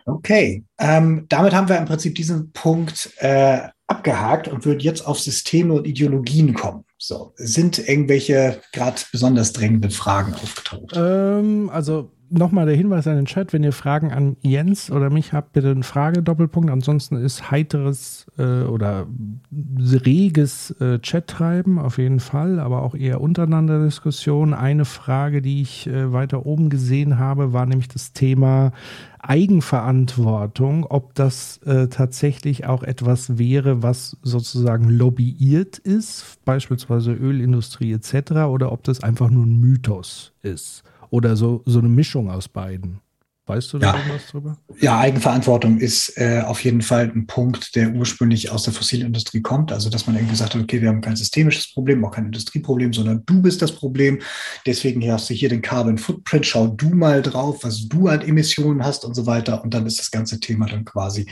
[0.07, 5.19] Okay, ähm, damit haben wir im Prinzip diesen Punkt äh, abgehakt und würden jetzt auf
[5.19, 6.85] Systeme und Ideologien kommen.
[6.97, 10.93] So, sind irgendwelche gerade besonders drängenden Fragen aufgetaucht?
[10.95, 15.33] Ähm, also nochmal der Hinweis an den Chat, wenn ihr Fragen an Jens oder mich
[15.33, 16.69] habt, bitte einen Frage-Doppelpunkt.
[16.69, 19.07] Ansonsten ist heiteres äh, oder
[19.51, 24.53] reges äh, Chat-Treiben auf jeden Fall, aber auch eher untereinander Diskussion.
[24.53, 28.71] Eine Frage, die ich äh, weiter oben gesehen habe, war nämlich das Thema
[29.19, 38.31] Eigenverantwortung, ob das äh, tatsächlich auch etwas wäre, was sozusagen lobbyiert ist, beispielsweise Ölindustrie etc.,
[38.49, 40.83] oder ob das einfach nur ein Mythos ist.
[41.13, 42.99] Oder so, so eine Mischung aus beiden.
[43.45, 43.97] Weißt du da ja.
[43.99, 44.57] irgendwas drüber?
[44.79, 49.71] Ja, Eigenverantwortung ist äh, auf jeden Fall ein Punkt, der ursprünglich aus der Fossilindustrie kommt.
[49.71, 53.21] Also, dass man irgendwie hat, okay, wir haben kein systemisches Problem, auch kein Industrieproblem, sondern
[53.27, 54.21] du bist das Problem.
[54.65, 58.83] Deswegen hast du hier den Carbon Footprint, schau du mal drauf, was du an Emissionen
[58.83, 59.63] hast und so weiter.
[59.63, 61.27] Und dann ist das ganze Thema dann quasi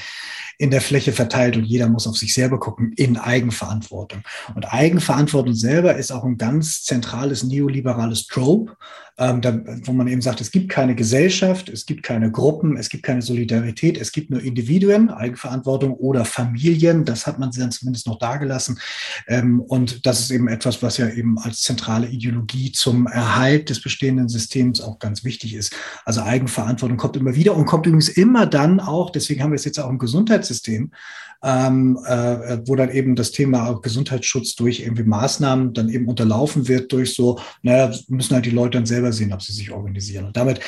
[0.60, 4.22] in der Fläche verteilt und jeder muss auf sich selber gucken in Eigenverantwortung.
[4.54, 8.76] Und Eigenverantwortung selber ist auch ein ganz zentrales neoliberales Trope
[9.18, 12.90] ähm, da, wo man eben sagt, es gibt keine Gesellschaft, es gibt keine Gruppen, es
[12.90, 17.06] gibt keine Solidarität, es gibt nur Individuen, Eigenverantwortung oder Familien.
[17.06, 18.80] Das hat man dann zumindest noch dagelassen.
[19.28, 23.82] Ähm, und das ist eben etwas, was ja eben als zentrale Ideologie zum Erhalt des
[23.82, 25.74] bestehenden Systems auch ganz wichtig ist.
[26.06, 29.66] Also Eigenverantwortung kommt immer wieder und kommt übrigens immer dann auch, deswegen haben wir es
[29.66, 30.92] jetzt auch im Gesundheitssystem,
[31.44, 36.92] ähm, äh, wo dann eben das Thema Gesundheitsschutz durch irgendwie Maßnahmen dann eben unterlaufen wird
[36.92, 40.26] durch so, naja, müssen halt die Leute dann selber sehen, ob sie sich organisieren.
[40.26, 40.62] Und damit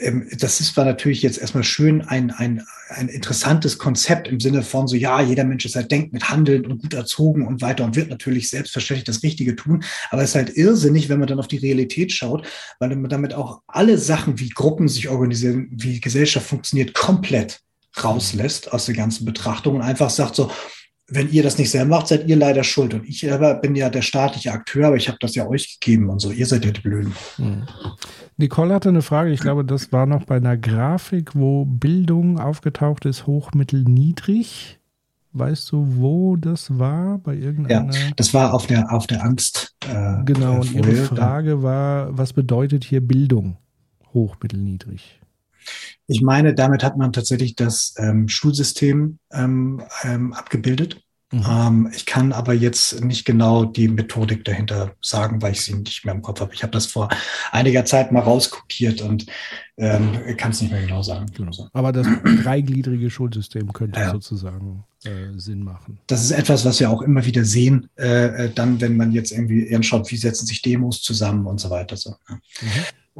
[0.00, 4.62] ähm, das ist zwar natürlich jetzt erstmal schön ein, ein, ein interessantes Konzept im Sinne
[4.62, 7.84] von so, ja, jeder Mensch ist halt denkt mit handelnd und gut erzogen und weiter
[7.84, 9.84] und wird natürlich selbstverständlich das Richtige tun.
[10.10, 12.46] Aber es ist halt irrsinnig, wenn man dann auf die Realität schaut,
[12.78, 17.60] weil man damit auch alle Sachen, wie Gruppen sich organisieren, wie Gesellschaft funktioniert, komplett
[18.02, 20.50] rauslässt aus der ganzen Betrachtung und einfach sagt so,
[21.10, 22.94] wenn ihr das nicht selber macht, seid ihr leider schuld.
[22.94, 26.08] Und ich selber bin ja der staatliche Akteur, aber ich habe das ja euch gegeben
[26.08, 26.30] und so.
[26.30, 27.14] Ihr seid ja die Blöden.
[27.36, 27.66] Hm.
[28.36, 33.04] Nicole hatte eine Frage, ich glaube, das war noch bei einer Grafik, wo Bildung aufgetaucht
[33.04, 34.78] ist, hoch, mittel, niedrig.
[35.32, 37.18] Weißt du, wo das war?
[37.18, 37.92] Bei irgendeiner.
[37.92, 39.76] Ja, das war auf der, auf der Angst.
[39.86, 43.56] Äh, genau, und Ihre Frage war, was bedeutet hier Bildung?
[44.12, 45.20] Hoch, mittel, niedrig.
[46.06, 51.00] Ich meine, damit hat man tatsächlich das ähm, Schulsystem ähm, ähm, abgebildet.
[51.32, 51.44] Mhm.
[51.48, 56.04] Ähm, ich kann aber jetzt nicht genau die Methodik dahinter sagen, weil ich sie nicht
[56.04, 56.52] mehr im Kopf habe.
[56.54, 57.08] Ich habe das vor
[57.52, 59.26] einiger Zeit mal rauskopiert und
[59.76, 61.26] ähm, kann es nicht mehr genau sagen.
[61.36, 61.68] Genau.
[61.72, 62.06] Aber das
[62.42, 64.10] dreigliedrige Schulsystem könnte ja.
[64.10, 66.00] sozusagen äh, Sinn machen.
[66.08, 69.30] Das ist etwas, was wir auch immer wieder sehen, äh, äh dann, wenn man jetzt
[69.30, 71.96] irgendwie anschaut, wie setzen sich Demos zusammen und so weiter.
[71.96, 72.16] So.
[72.28, 72.36] Mhm.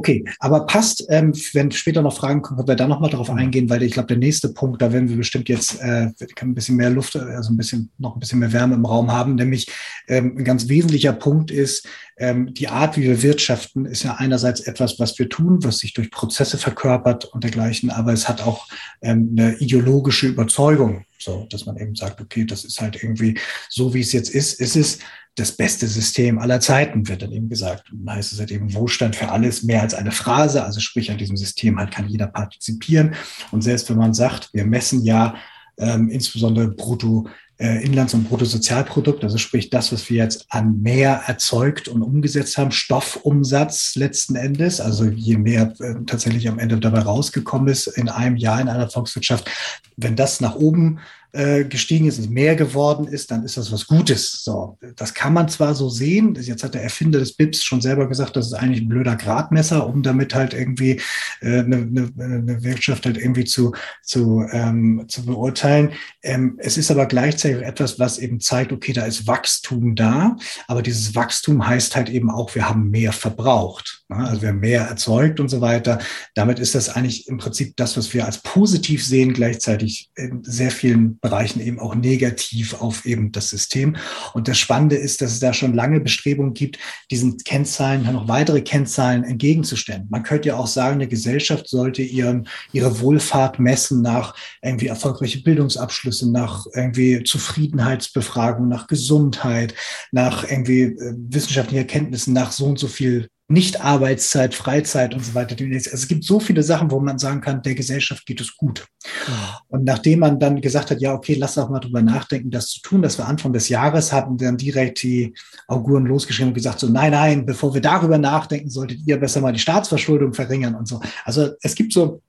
[0.01, 3.69] Okay, aber passt, ähm, wenn später noch Fragen kommen, können wir da nochmal darauf eingehen,
[3.69, 6.09] weil ich glaube, der nächste Punkt, da werden wir bestimmt jetzt äh,
[6.41, 9.35] ein bisschen mehr Luft, also ein bisschen, noch ein bisschen mehr Wärme im Raum haben,
[9.35, 9.71] nämlich
[10.09, 11.87] ähm, ein ganz wesentlicher Punkt ist,
[12.17, 15.93] ähm, die Art, wie wir wirtschaften, ist ja einerseits etwas, was wir tun, was sich
[15.93, 18.69] durch Prozesse verkörpert und dergleichen, aber es hat auch
[19.03, 23.39] ähm, eine ideologische Überzeugung, so dass man eben sagt, okay, das ist halt irgendwie
[23.69, 24.99] so, wie es jetzt ist, ist es
[25.37, 27.91] das beste System aller Zeiten, wird dann eben gesagt.
[27.93, 30.65] Und dann heißt es halt eben Wohlstand für alles mehr als eine Phrase.
[30.65, 33.15] Also sprich, an diesem System halt kann jeder partizipieren.
[33.51, 35.35] Und selbst wenn man sagt, wir messen ja
[35.79, 37.29] ähm, insbesondere brutto
[37.61, 42.57] äh, Inlands- und Bruttosozialprodukt, also sprich das, was wir jetzt an mehr erzeugt und umgesetzt
[42.57, 48.09] haben, Stoffumsatz letzten Endes, also je mehr äh, tatsächlich am Ende dabei rausgekommen ist in
[48.09, 49.51] einem Jahr in einer Volkswirtschaft,
[49.97, 51.01] wenn das nach oben
[51.33, 54.43] äh, gestiegen ist, mehr geworden ist, dann ist das was Gutes.
[54.45, 56.37] So, das kann man zwar so sehen.
[56.41, 59.87] Jetzt hat der Erfinder des BIPs schon selber gesagt, das ist eigentlich ein blöder Gradmesser,
[59.87, 61.01] um damit halt irgendwie
[61.41, 63.73] äh, eine, eine, eine Wirtschaft halt irgendwie zu,
[64.03, 65.93] zu, ähm, zu beurteilen.
[66.23, 70.83] Ähm, es ist aber gleichzeitig etwas, was eben zeigt, okay, da ist Wachstum da, aber
[70.83, 74.05] dieses Wachstum heißt halt eben auch, wir haben mehr verbraucht.
[74.09, 74.17] Ne?
[74.17, 76.01] Also wir haben mehr erzeugt und so weiter.
[76.35, 80.71] Damit ist das eigentlich im Prinzip das, was wir als positiv sehen, gleichzeitig in sehr
[80.71, 83.97] vielen Bereichen eben auch negativ auf eben das System.
[84.33, 86.79] Und das Spannende ist, dass es da schon lange Bestrebungen gibt,
[87.11, 90.07] diesen Kennzahlen noch weitere Kennzahlen entgegenzustellen.
[90.11, 95.43] Man könnte ja auch sagen, eine Gesellschaft sollte ihren, ihre Wohlfahrt messen nach irgendwie erfolgreiche
[95.43, 99.75] Bildungsabschlüsse, nach irgendwie Zufriedenheitsbefragung, nach Gesundheit,
[100.13, 105.35] nach irgendwie äh, wissenschaftlichen Erkenntnissen, nach so und so viel nicht Arbeitszeit, Freizeit und so
[105.35, 105.57] weiter.
[105.61, 108.87] Also es gibt so viele Sachen, wo man sagen kann, der Gesellschaft geht es gut.
[109.27, 109.61] Ja.
[109.67, 112.81] Und nachdem man dann gesagt hat, ja, okay, lass doch mal drüber nachdenken, das zu
[112.81, 115.35] tun, dass wir Anfang des Jahres haben dann direkt die
[115.67, 119.53] Auguren losgeschrieben und gesagt, so, nein, nein, bevor wir darüber nachdenken, solltet ihr besser mal
[119.53, 121.01] die Staatsverschuldung verringern und so.
[121.25, 122.23] Also es gibt so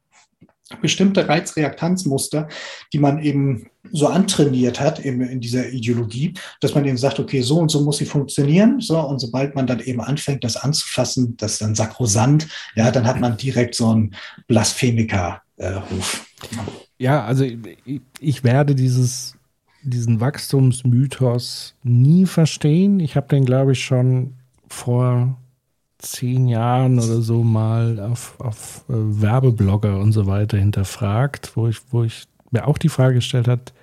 [0.81, 2.47] bestimmte Reizreaktanzmuster,
[2.93, 7.41] die man eben so antrainiert hat in, in dieser Ideologie, dass man eben sagt, okay,
[7.41, 8.79] so und so muss sie funktionieren.
[8.79, 13.19] So, und sobald man dann eben anfängt, das anzufassen, das dann sakrosant, ja, dann hat
[13.19, 14.15] man direkt so einen
[14.47, 16.25] Blasphemiker-Ruf.
[16.97, 19.35] ja, also ich, ich werde dieses,
[19.83, 22.99] diesen Wachstumsmythos nie verstehen.
[22.99, 24.35] Ich habe den, glaube ich, schon
[24.67, 25.40] vor
[26.01, 31.77] zehn Jahren oder so mal auf, auf äh, Werbeblogger und so weiter hinterfragt, wo ich,
[31.89, 33.73] wo ich mir auch die Frage gestellt hat,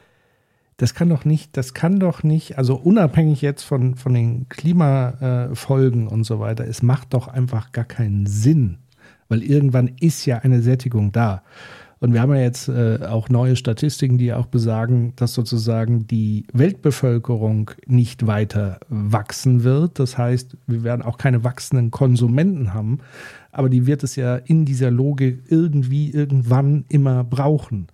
[0.77, 6.07] das kann doch nicht, das kann doch nicht, also unabhängig jetzt von, von den Klimafolgen
[6.07, 8.79] äh, und so weiter, es macht doch einfach gar keinen Sinn,
[9.29, 11.43] weil irgendwann ist ja eine Sättigung da.
[12.01, 16.47] Und wir haben ja jetzt äh, auch neue Statistiken, die auch besagen, dass sozusagen die
[16.53, 19.99] Weltbevölkerung nicht weiter wachsen wird.
[19.99, 22.99] Das heißt, wir werden auch keine wachsenden Konsumenten haben,
[23.51, 27.89] aber die wird es ja in dieser Logik irgendwie irgendwann immer brauchen.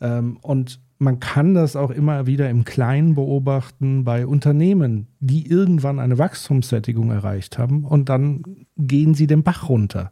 [0.00, 5.98] Ähm, und man kann das auch immer wieder im Kleinen beobachten bei Unternehmen, die irgendwann
[5.98, 8.42] eine Wachstumssättigung erreicht haben und dann
[8.76, 10.10] gehen sie den Bach runter.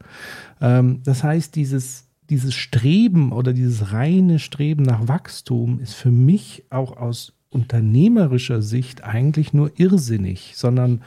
[0.61, 6.65] Ähm, das heißt, dieses dieses Streben oder dieses reine Streben nach Wachstum ist für mich
[6.71, 11.03] auch aus unternehmerischer Sicht eigentlich nur irrsinnig, sondern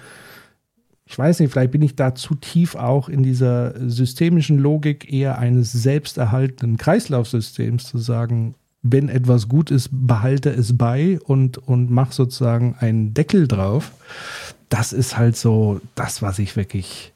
[1.07, 5.39] ich weiß nicht, vielleicht bin ich da zu tief auch in dieser systemischen Logik eher
[5.39, 8.53] eines selbsterhaltenden Kreislaufsystems zu sagen,
[8.83, 13.93] wenn etwas gut ist, behalte es bei und, und mach sozusagen einen Deckel drauf.
[14.69, 17.13] Das ist halt so das, was ich wirklich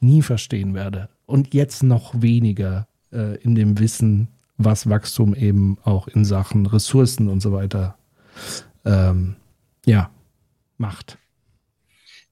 [0.00, 1.08] nie verstehen werde.
[1.24, 7.28] Und jetzt noch weniger äh, in dem Wissen, was Wachstum eben auch in Sachen Ressourcen
[7.28, 7.96] und so weiter
[8.84, 9.36] ähm,
[9.86, 10.10] ja,
[10.76, 11.18] macht.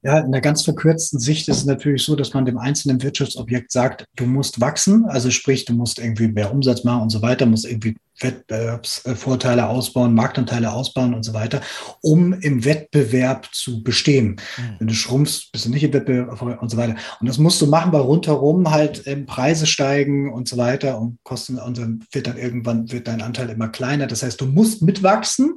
[0.03, 3.71] Ja, in der ganz verkürzten Sicht ist es natürlich so, dass man dem einzelnen Wirtschaftsobjekt
[3.71, 7.45] sagt, du musst wachsen, also sprich, du musst irgendwie mehr Umsatz machen und so weiter,
[7.45, 11.61] musst irgendwie Wettbewerbsvorteile ausbauen, Marktanteile ausbauen und so weiter,
[12.01, 14.41] um im Wettbewerb zu bestehen.
[14.57, 14.75] Mhm.
[14.79, 16.95] Wenn du schrumpfst, bist du nicht im Wettbewerb und so weiter.
[17.19, 21.17] Und das musst du machen, weil rundherum halt ähm, Preise steigen und so weiter und
[21.23, 24.07] Kosten und dann wird dann irgendwann wird dein Anteil immer kleiner.
[24.07, 25.53] Das heißt, du musst mitwachsen,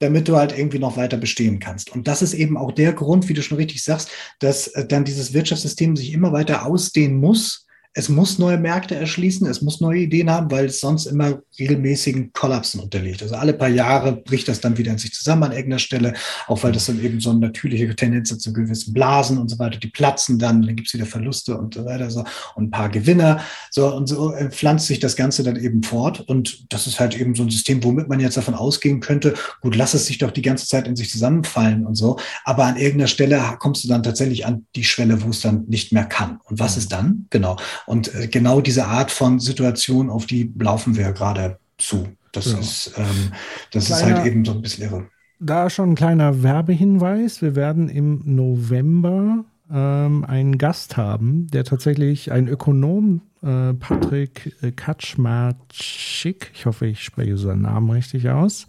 [0.00, 1.90] damit du halt irgendwie noch weiter bestehen kannst.
[1.90, 5.04] Und das ist eben auch der Grund, wie du schon richtig sagst, dass äh, dann
[5.04, 10.02] dieses Wirtschaftssystem sich immer weiter ausdehnen muss, es muss neue Märkte erschließen, es muss neue
[10.02, 13.20] Ideen haben, weil es sonst immer regelmäßigen Kollapsen unterliegt.
[13.20, 16.14] Also alle paar Jahre bricht das dann wieder in sich zusammen an irgendeiner Stelle,
[16.46, 19.58] auch weil das dann eben so eine natürliche Tendenz hat zu gewissen Blasen und so
[19.58, 22.24] weiter, die platzen dann, dann gibt es wieder Verluste und so weiter so
[22.54, 23.40] und ein paar Gewinner.
[23.72, 26.20] So und so pflanzt sich das Ganze dann eben fort.
[26.20, 29.74] Und das ist halt eben so ein System, womit man jetzt davon ausgehen könnte, gut,
[29.74, 32.20] lass es sich doch die ganze Zeit in sich zusammenfallen und so.
[32.44, 35.92] Aber an irgendeiner Stelle kommst du dann tatsächlich an die Schwelle, wo es dann nicht
[35.92, 36.38] mehr kann.
[36.44, 37.26] Und was ist dann?
[37.30, 37.56] Genau.
[37.86, 42.08] Und äh, genau diese Art von Situation, auf die laufen wir gerade zu.
[42.32, 42.58] Das ja.
[42.58, 43.32] ist, ähm,
[43.72, 45.06] das Kleiner, ist halt eben so ein bisschen irre.
[45.40, 47.42] Da schon ein kleiner Werbehinweis.
[47.42, 56.50] Wir werden im November ähm, einen Gast haben, der tatsächlich ein Ökonom, äh, Patrick Kaczmarczyk,
[56.54, 58.66] ich hoffe, ich spreche seinen Namen richtig aus,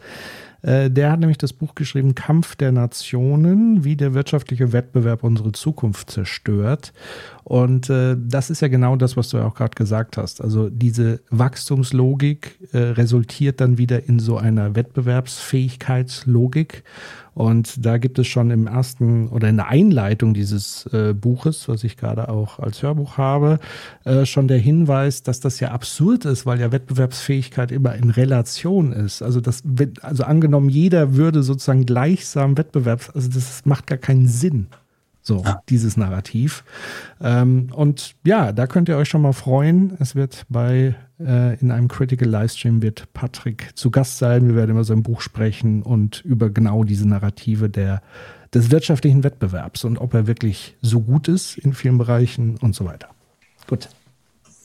[0.61, 5.51] Äh, der hat nämlich das Buch geschrieben Kampf der Nationen, wie der wirtschaftliche Wettbewerb unsere
[5.51, 6.93] Zukunft zerstört.
[7.43, 10.41] Und äh, das ist ja genau das, was du ja auch gerade gesagt hast.
[10.41, 16.83] Also diese Wachstumslogik äh, resultiert dann wieder in so einer Wettbewerbsfähigkeitslogik.
[17.33, 21.85] Und da gibt es schon im ersten oder in der Einleitung dieses äh, Buches, was
[21.85, 23.59] ich gerade auch als Hörbuch habe,
[24.03, 28.91] äh, schon der Hinweis, dass das ja absurd ist, weil ja Wettbewerbsfähigkeit immer in Relation
[28.91, 29.21] ist.
[29.21, 29.63] Also das,
[30.01, 34.67] also angenommen, jeder würde sozusagen gleichsam Wettbewerbs, also das macht gar keinen Sinn.
[35.23, 35.61] So, ja.
[35.69, 36.63] dieses Narrativ.
[37.21, 39.95] Ähm, und ja, da könnt ihr euch schon mal freuen.
[39.99, 44.47] Es wird bei, äh, in einem Critical Livestream wird Patrick zu Gast sein.
[44.47, 48.01] Wir werden über sein Buch sprechen und über genau diese Narrative der,
[48.53, 52.85] des wirtschaftlichen Wettbewerbs und ob er wirklich so gut ist in vielen Bereichen und so
[52.85, 53.09] weiter.
[53.67, 53.89] Gut.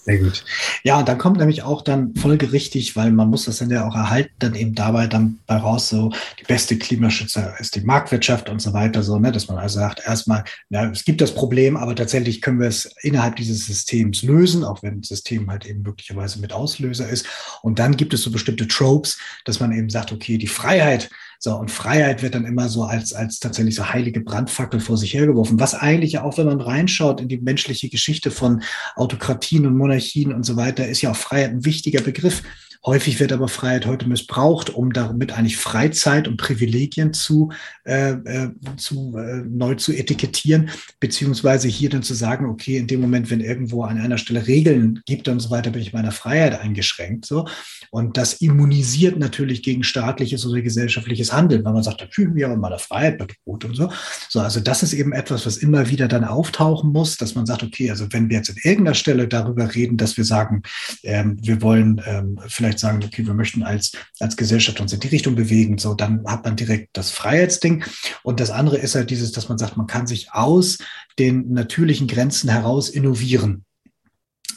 [0.06, 0.44] Sehr gut.
[0.84, 3.96] Ja, und dann kommt nämlich auch dann folgerichtig, weil man muss das dann ja auch
[3.96, 8.62] erhalten, dann eben dabei dann bei raus so, die beste Klimaschützer ist die Marktwirtschaft und
[8.62, 11.96] so weiter, so, ne, dass man also sagt, erstmal, ja, es gibt das Problem, aber
[11.96, 16.38] tatsächlich können wir es innerhalb dieses Systems lösen, auch wenn das System halt eben möglicherweise
[16.38, 17.26] mit Auslöser ist.
[17.62, 21.54] Und dann gibt es so bestimmte Tropes, dass man eben sagt, okay, die Freiheit so,
[21.56, 25.60] und Freiheit wird dann immer so als, als tatsächlich so heilige Brandfackel vor sich hergeworfen,
[25.60, 28.62] was eigentlich auch, wenn man reinschaut in die menschliche Geschichte von
[28.94, 32.42] Autokratien und Monarchien und so weiter, ist ja auch Freiheit ein wichtiger Begriff.
[32.84, 37.50] Häufig wird aber Freiheit heute missbraucht, um damit eigentlich Freizeit und Privilegien zu,
[37.84, 40.70] äh, äh, zu äh, neu zu etikettieren,
[41.00, 45.00] beziehungsweise hier dann zu sagen, okay, in dem Moment, wenn irgendwo an einer Stelle Regeln
[45.06, 47.26] gibt und so weiter, bin ich meiner Freiheit eingeschränkt.
[47.26, 47.46] So.
[47.90, 52.46] Und das immunisiert natürlich gegen staatliches oder gesellschaftliches Handeln, weil man sagt, da fühlen wir
[52.46, 53.90] aber meiner Freiheit bedroht und so.
[54.28, 57.62] So, also das ist eben etwas, was immer wieder dann auftauchen muss, dass man sagt,
[57.62, 60.62] okay, also wenn wir jetzt an irgendeiner Stelle darüber reden, dass wir sagen,
[61.02, 65.00] ähm, wir wollen ähm, vielleicht vielleicht sagen, okay, wir möchten als, als Gesellschaft uns in
[65.00, 67.84] die Richtung bewegen, so, dann hat man direkt das Freiheitsding.
[68.22, 70.78] Und das andere ist halt dieses, dass man sagt, man kann sich aus
[71.18, 73.64] den natürlichen Grenzen heraus innovieren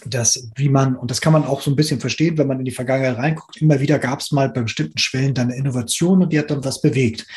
[0.06, 2.64] das, wie man, und das kann man auch so ein bisschen verstehen, wenn man in
[2.64, 6.32] die Vergangenheit reinguckt, immer wieder gab es mal bei bestimmten Schwellen dann eine Innovation und
[6.32, 7.28] die hat dann was bewegt.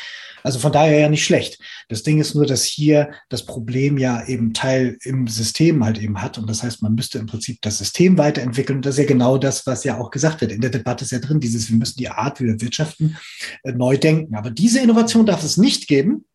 [0.43, 1.59] Also von daher ja nicht schlecht.
[1.89, 6.21] Das Ding ist nur, dass hier das Problem ja eben Teil im System halt eben
[6.21, 6.37] hat.
[6.37, 8.77] Und das heißt, man müsste im Prinzip das System weiterentwickeln.
[8.77, 10.51] Und das ist ja genau das, was ja auch gesagt wird.
[10.51, 13.17] In der Debatte ist ja drin, dieses, wir müssen die Art, wie wir wirtschaften,
[13.63, 14.35] äh, neu denken.
[14.35, 16.25] Aber diese Innovation darf es nicht geben,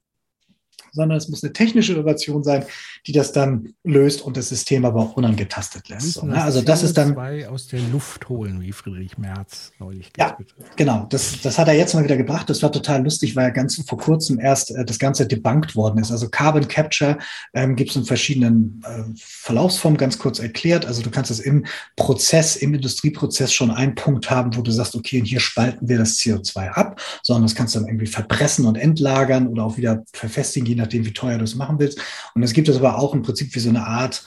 [0.92, 2.64] sondern es muss eine technische Innovation sein,
[3.06, 6.12] die das dann löst und das System aber auch unangetastet lässt.
[6.12, 6.42] So, ne?
[6.42, 7.16] Also das ist dann
[7.46, 10.36] aus der Luft holen, wie Friedrich Merz neulich Ja,
[10.76, 11.06] genau.
[11.10, 12.48] Das, das hat er jetzt mal wieder gebracht.
[12.50, 15.98] Das war total lustig, weil ja ganz vor kurzem erst äh, das Ganze debunked worden
[15.98, 16.10] ist.
[16.10, 17.18] Also Carbon Capture
[17.54, 20.86] ähm, gibt es in verschiedenen äh, Verlaufsformen ganz kurz erklärt.
[20.86, 21.64] Also du kannst es im
[21.96, 26.16] Prozess, im Industrieprozess schon einen Punkt haben, wo du sagst, okay, hier spalten wir das
[26.18, 30.66] CO2 ab, sondern das kannst du dann irgendwie verpressen und entlagern oder auch wieder verfestigen,
[30.66, 32.00] je nachdem, wie teuer du es machen willst.
[32.34, 34.24] Und es gibt es aber auch im Prinzip wie so eine Art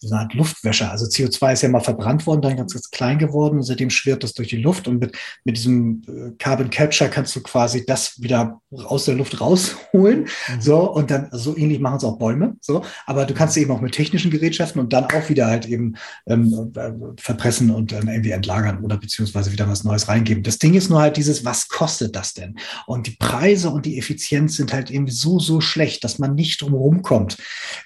[0.00, 0.90] so eine Art Luftwäsche.
[0.90, 4.22] Also CO2 ist ja mal verbrannt worden, dann ganz, ganz klein geworden und seitdem schwirrt
[4.22, 8.20] das durch die Luft und mit, mit diesem äh, Carbon Capture kannst du quasi das
[8.20, 10.20] wieder aus der Luft rausholen.
[10.20, 10.60] Mhm.
[10.60, 12.56] So, und dann so ähnlich machen es auch Bäume.
[12.62, 15.96] So, aber du kannst eben auch mit technischen Gerätschaften und dann auch wieder halt eben
[16.26, 20.42] ähm, äh, verpressen und dann irgendwie entlagern oder beziehungsweise wieder was Neues reingeben.
[20.42, 22.56] Das Ding ist nur halt dieses, was kostet das denn?
[22.86, 26.62] Und die Preise und die Effizienz sind halt eben so, so schlecht, dass man nicht
[26.62, 27.36] drum kommt,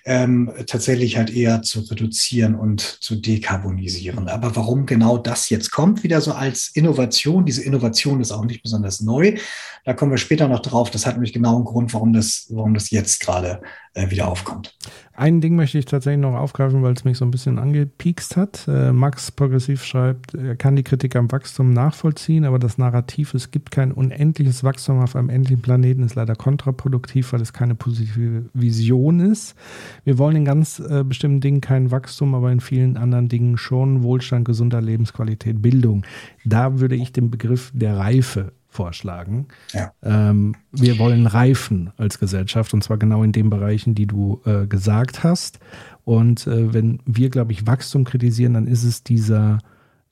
[0.04, 4.28] ähm, tatsächlich halt eher zu reduzieren reduzieren und zu dekarbonisieren.
[4.28, 8.62] Aber warum genau das jetzt kommt, wieder so als Innovation, diese Innovation ist auch nicht
[8.62, 9.36] besonders neu.
[9.84, 10.90] Da kommen wir später noch drauf.
[10.90, 13.62] Das hat nämlich genau einen Grund, warum das, warum das jetzt gerade
[13.94, 14.76] äh, wieder aufkommt.
[15.16, 18.66] Ein Ding möchte ich tatsächlich noch aufgreifen, weil es mich so ein bisschen angepiekst hat.
[18.66, 23.52] Äh, Max Progressiv schreibt, er kann die Kritik am Wachstum nachvollziehen, aber das Narrativ, es
[23.52, 28.46] gibt kein unendliches Wachstum auf einem endlichen Planeten, ist leider kontraproduktiv, weil es keine positive
[28.54, 29.54] Vision ist.
[30.02, 34.02] Wir wollen in ganz äh, bestimmten Dingen kein Wachstum, aber in vielen anderen Dingen schon
[34.02, 36.04] Wohlstand, gesunder Lebensqualität, Bildung.
[36.44, 39.46] Da würde ich den Begriff der Reife vorschlagen.
[39.72, 39.92] Ja.
[40.02, 44.66] Ähm, wir wollen reifen als Gesellschaft und zwar genau in den Bereichen, die du äh,
[44.66, 45.60] gesagt hast.
[46.04, 49.58] Und äh, wenn wir, glaube ich, Wachstum kritisieren, dann ist es dieser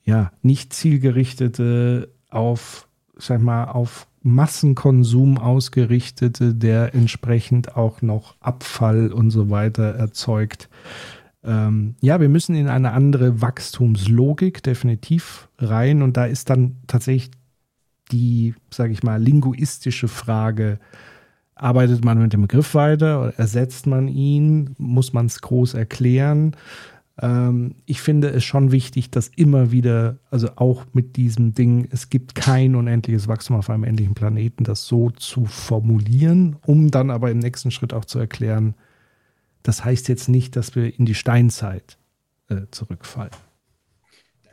[0.04, 9.30] ja nicht zielgerichtete auf, sag mal, auf Massenkonsum ausgerichtete, der entsprechend auch noch Abfall und
[9.30, 10.68] so weiter erzeugt.
[11.44, 17.32] Ähm, ja, wir müssen in eine andere Wachstumslogik definitiv rein und da ist dann tatsächlich
[18.12, 20.78] die, sage ich mal, linguistische Frage,
[21.54, 26.56] arbeitet man mit dem Begriff weiter, ersetzt man ihn, muss man es groß erklären?
[27.20, 32.10] Ähm, ich finde es schon wichtig, dass immer wieder, also auch mit diesem Ding, es
[32.10, 37.30] gibt kein unendliches Wachstum auf einem endlichen Planeten, das so zu formulieren, um dann aber
[37.30, 38.74] im nächsten Schritt auch zu erklären,
[39.62, 41.96] das heißt jetzt nicht, dass wir in die Steinzeit
[42.48, 43.30] äh, zurückfallen.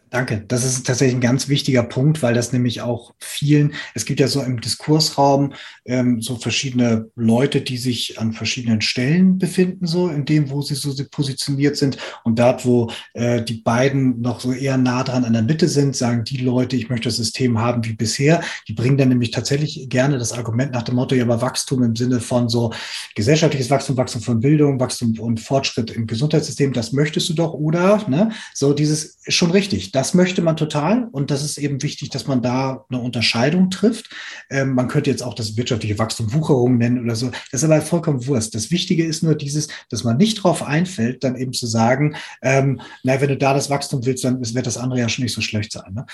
[0.10, 0.44] Danke.
[0.48, 4.28] Das ist tatsächlich ein ganz wichtiger Punkt, weil das nämlich auch vielen, es gibt ja
[4.28, 5.54] so im Diskursraum
[5.86, 10.74] ähm, so verschiedene Leute, die sich an verschiedenen Stellen befinden, so in dem, wo sie
[10.74, 11.98] so positioniert sind.
[12.24, 15.96] Und dort, wo äh, die beiden noch so eher nah dran an der Mitte sind,
[15.96, 18.42] sagen die Leute, ich möchte das System haben wie bisher.
[18.68, 21.96] Die bringen dann nämlich tatsächlich gerne das Argument nach dem Motto, ja, aber Wachstum im
[21.96, 22.74] Sinne von so
[23.14, 28.04] gesellschaftliches Wachstum, Wachstum von Bildung, Wachstum und Fortschritt im Gesundheitssystem, das möchtest du doch, oder?
[28.10, 28.32] Ne?
[28.56, 32.42] So dieses schon richtig das möchte man total und das ist eben wichtig, dass man
[32.42, 34.10] da eine Unterscheidung trifft.
[34.50, 37.32] Ähm, man könnte jetzt auch das wirtschaftliche Wachstum Wucherung nennen oder so.
[37.52, 38.56] Das ist aber vollkommen Wurst.
[38.56, 42.80] Das Wichtige ist nur dieses, dass man nicht darauf einfällt, dann eben zu sagen, ähm,
[43.04, 45.42] na, wenn du da das Wachstum willst, dann wird das andere ja schon nicht so
[45.42, 45.94] schlecht sein.
[45.94, 46.06] Ne?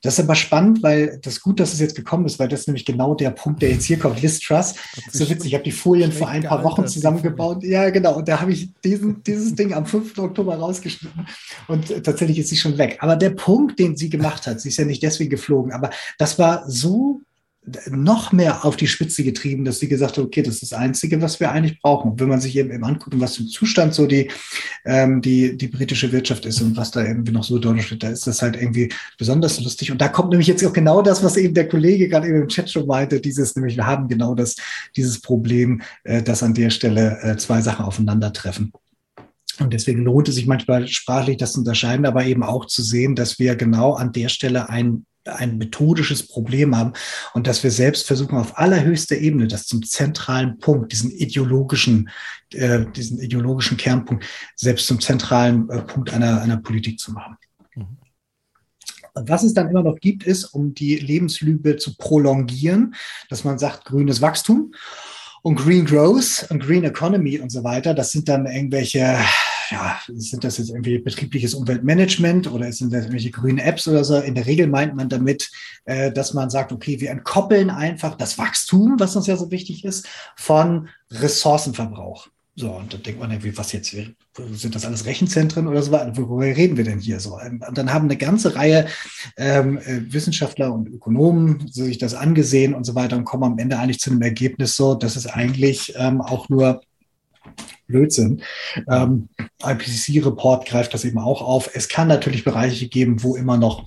[0.00, 2.68] Das ist aber spannend, weil das gut, dass es jetzt gekommen ist, weil das ist
[2.68, 4.22] nämlich genau der Punkt, der jetzt hier kommt.
[4.22, 4.74] Liz Truss.
[5.12, 5.48] So witzig.
[5.48, 7.62] Ich habe die Folien vor ein paar Wochen zusammengebaut.
[7.62, 8.16] Ja, genau.
[8.16, 10.16] Und da habe ich diesen, dieses Ding am 5.
[10.16, 11.26] Oktober rausgeschnitten.
[11.68, 12.96] Und tatsächlich ist sie schon weg.
[13.00, 16.38] Aber der Punkt, den sie gemacht hat, sie ist ja nicht deswegen geflogen, aber das
[16.38, 17.20] war so
[17.90, 21.22] noch mehr auf die Spitze getrieben, dass sie gesagt hat, okay, das ist das Einzige,
[21.22, 22.12] was wir eigentlich brauchen.
[22.12, 24.30] Und wenn man sich eben, eben anguckt, was im Zustand so die,
[24.84, 28.10] ähm, die, die britische Wirtschaft ist und was da irgendwie noch so dort steht, da
[28.10, 29.90] ist das halt irgendwie besonders lustig.
[29.90, 32.48] Und da kommt nämlich jetzt auch genau das, was eben der Kollege gerade eben im
[32.48, 34.56] Chat schon meinte, dieses, nämlich wir haben genau das,
[34.94, 38.72] dieses Problem, äh, dass an der Stelle äh, zwei Sachen aufeinandertreffen.
[39.60, 43.14] Und deswegen lohnt es sich manchmal sprachlich das zu unterscheiden, aber eben auch zu sehen,
[43.14, 46.92] dass wir genau an der Stelle ein ein methodisches Problem haben
[47.32, 52.10] und dass wir selbst versuchen, auf allerhöchster Ebene das zum zentralen Punkt, diesen ideologischen,
[52.52, 54.24] äh, diesen ideologischen Kernpunkt,
[54.54, 57.36] selbst zum zentralen äh, Punkt einer, einer Politik zu machen.
[57.74, 57.98] Mhm.
[59.14, 62.94] Und was es dann immer noch gibt, ist, um die Lebenslübe zu prolongieren,
[63.28, 64.74] dass man sagt, grünes Wachstum
[65.44, 67.92] und Green Growth und Green Economy und so weiter.
[67.92, 69.18] Das sind dann irgendwelche
[69.70, 74.18] ja, sind das jetzt irgendwie betriebliches Umweltmanagement oder sind das irgendwelche grünen Apps oder so?
[74.18, 75.50] In der Regel meint man damit,
[75.84, 79.84] äh, dass man sagt, okay, wir entkoppeln einfach das Wachstum, was uns ja so wichtig
[79.84, 82.28] ist, von Ressourcenverbrauch.
[82.56, 85.90] So, und dann denkt man irgendwie, was jetzt, sind das alles Rechenzentren oder so?
[85.90, 87.36] Worüber reden wir denn hier so?
[87.36, 88.86] Und dann haben eine ganze Reihe
[89.36, 93.78] ähm, äh, Wissenschaftler und Ökonomen sich das angesehen und so weiter und kommen am Ende
[93.78, 96.80] eigentlich zu einem Ergebnis so, dass es eigentlich ähm, auch nur
[97.88, 98.42] Blödsinn.
[98.88, 99.28] Ähm,
[99.62, 101.70] IPCC-Report greift das eben auch auf.
[101.74, 103.84] Es kann natürlich Bereiche geben, wo immer noch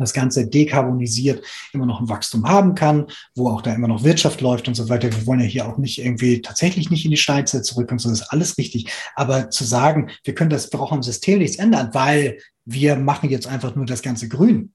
[0.00, 4.40] das Ganze dekarbonisiert immer noch ein Wachstum haben kann, wo auch da immer noch Wirtschaft
[4.40, 5.10] läuft und so weiter.
[5.10, 8.08] Wir wollen ja hier auch nicht irgendwie tatsächlich nicht in die Steinzeit zurück und so,
[8.08, 8.86] das ist alles richtig.
[9.14, 13.46] Aber zu sagen, wir können das, brauchen im System nichts ändern, weil wir machen jetzt
[13.46, 14.72] einfach nur das Ganze grün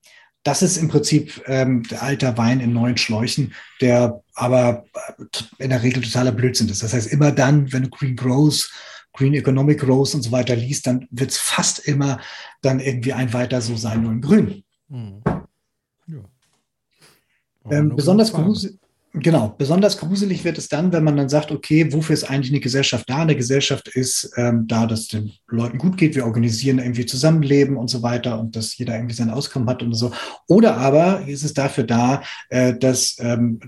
[0.47, 5.24] das ist im Prinzip ähm, der alter Wein in neuen Schläuchen, der aber äh,
[5.63, 6.82] in der Regel totaler Blödsinn ist.
[6.82, 8.72] Das heißt, immer dann, wenn du Green Growth,
[9.11, 12.22] Green Economic Growth und so weiter liest, dann wird es fast immer
[12.61, 14.63] dann irgendwie ein weiter so sein, nur in Grün.
[14.89, 15.21] Mhm.
[16.07, 16.23] Ja.
[17.69, 18.79] Ähm, besonders gruselig.
[19.20, 22.59] Genau, besonders gruselig wird es dann, wenn man dann sagt, okay, wofür ist eigentlich eine
[22.59, 23.18] Gesellschaft da?
[23.20, 27.89] Eine Gesellschaft ist ähm, da, dass den Leuten gut geht, wir organisieren irgendwie Zusammenleben und
[27.89, 30.11] so weiter und dass jeder irgendwie sein Auskommen hat und so.
[30.47, 33.59] Oder aber ist es dafür da, äh, dass ähm,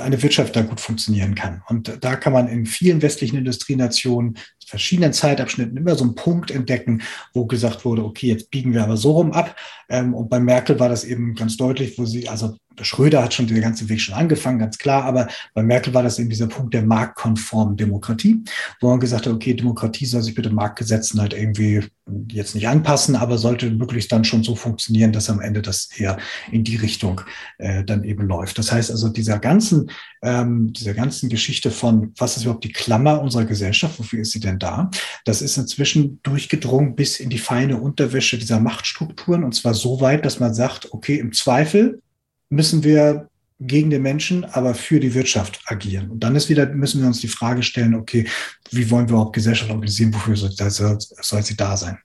[0.00, 1.62] eine Wirtschaft da gut funktionieren kann.
[1.68, 7.02] Und da kann man in vielen westlichen Industrienationen verschiedenen Zeitabschnitten immer so einen Punkt entdecken,
[7.32, 9.56] wo gesagt wurde, okay, jetzt biegen wir aber so rum ab.
[9.88, 13.46] Ähm, und bei Merkel war das eben ganz deutlich, wo sie, also Schröder hat schon
[13.46, 16.74] den ganzen Weg schon angefangen, ganz klar, aber bei Merkel war das eben dieser Punkt
[16.74, 18.42] der marktkonformen Demokratie,
[18.80, 21.82] wo man gesagt hat, okay, Demokratie soll sich bitte Marktgesetzen halt irgendwie
[22.28, 26.18] jetzt nicht anpassen, aber sollte möglichst dann schon so funktionieren, dass am Ende das eher
[26.52, 27.20] in die Richtung
[27.58, 28.58] äh, dann eben läuft.
[28.58, 29.90] Das heißt also, dieser ganzen,
[30.22, 34.40] ähm, dieser ganzen Geschichte von, was ist überhaupt die Klammer unserer Gesellschaft, wofür ist sie
[34.40, 34.90] denn da?
[35.24, 40.24] Das ist inzwischen durchgedrungen bis in die feine Unterwäsche dieser Machtstrukturen und zwar so weit,
[40.24, 42.00] dass man sagt, okay, im Zweifel
[42.48, 43.28] müssen wir
[43.58, 46.10] gegen den Menschen, aber für die Wirtschaft agieren.
[46.10, 48.28] Und dann ist wieder, müssen wir uns die Frage stellen, okay,
[48.70, 51.98] wie wollen wir überhaupt Gesellschaft organisieren, wofür soll, soll sie da sein?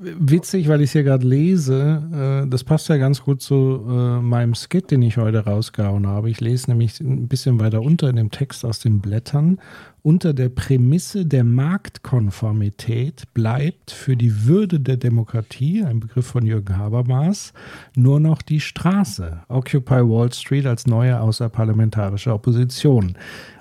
[0.00, 4.20] Witzig, weil ich es hier gerade lese, äh, das passt ja ganz gut zu äh,
[4.20, 6.30] meinem Skit, den ich heute rausgehauen habe.
[6.30, 9.58] Ich lese nämlich ein bisschen weiter unter in dem Text aus den Blättern.
[10.02, 16.76] Unter der Prämisse der Marktkonformität bleibt für die Würde der Demokratie, ein Begriff von Jürgen
[16.76, 17.52] Habermas,
[17.96, 19.40] nur noch die Straße.
[19.48, 23.16] Occupy Wall Street als neue außerparlamentarische Opposition.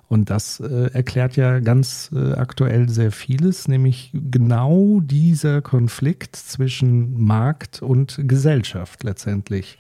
[0.08, 7.20] Und das äh, erklärt ja ganz äh, aktuell sehr vieles, nämlich genau dieser Konflikt zwischen
[7.20, 9.80] Markt und Gesellschaft letztendlich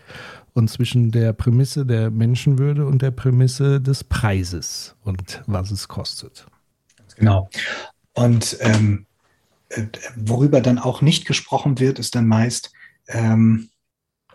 [0.54, 6.48] und zwischen der Prämisse der Menschenwürde und der Prämisse des Preises und was es kostet.
[7.18, 7.50] Genau.
[8.14, 9.06] Und ähm,
[9.70, 9.84] äh,
[10.16, 12.72] worüber dann auch nicht gesprochen wird, ist dann meist,
[13.08, 13.70] ähm,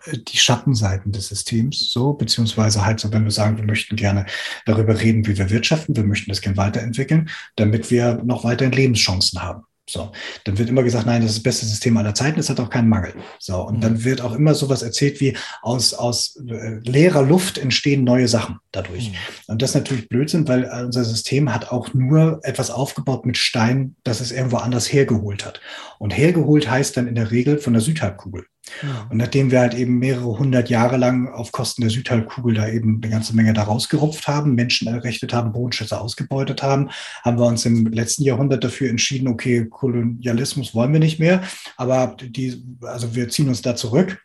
[0.06, 4.26] die Schattenseiten des Systems, so, beziehungsweise halt so, wenn wir sagen, wir möchten gerne
[4.66, 9.42] darüber reden, wie wir wirtschaften, wir möchten das gerne weiterentwickeln, damit wir noch weiterhin Lebenschancen
[9.42, 9.64] haben.
[9.90, 10.12] So,
[10.44, 12.70] dann wird immer gesagt, nein, das ist das beste System aller Zeiten, es hat auch
[12.70, 13.12] keinen Mangel.
[13.40, 13.80] So, und mhm.
[13.80, 18.58] dann wird auch immer sowas erzählt wie aus, aus äh, leerer Luft entstehen neue Sachen
[18.70, 19.10] dadurch.
[19.10, 19.14] Mhm.
[19.48, 23.96] Und das ist natürlich Blödsinn, weil unser System hat auch nur etwas aufgebaut mit Stein,
[24.04, 25.60] das es irgendwo anders hergeholt hat.
[25.98, 28.46] Und hergeholt heißt dann in der Regel von der Südhalbkugel.
[28.82, 29.06] Ja.
[29.10, 33.00] Und nachdem wir halt eben mehrere hundert Jahre lang auf Kosten der Südhalbkugel da eben
[33.02, 36.90] eine ganze Menge da rausgerupft haben, Menschen errichtet haben, Bodenschätze ausgebeutet haben,
[37.24, 41.42] haben wir uns im letzten Jahrhundert dafür entschieden, okay, Kolonialismus wollen wir nicht mehr,
[41.76, 44.18] aber die, also wir ziehen uns da zurück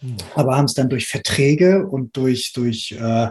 [0.00, 0.16] hm.
[0.34, 3.30] aber haben es dann durch Verträge und durch, durch äh,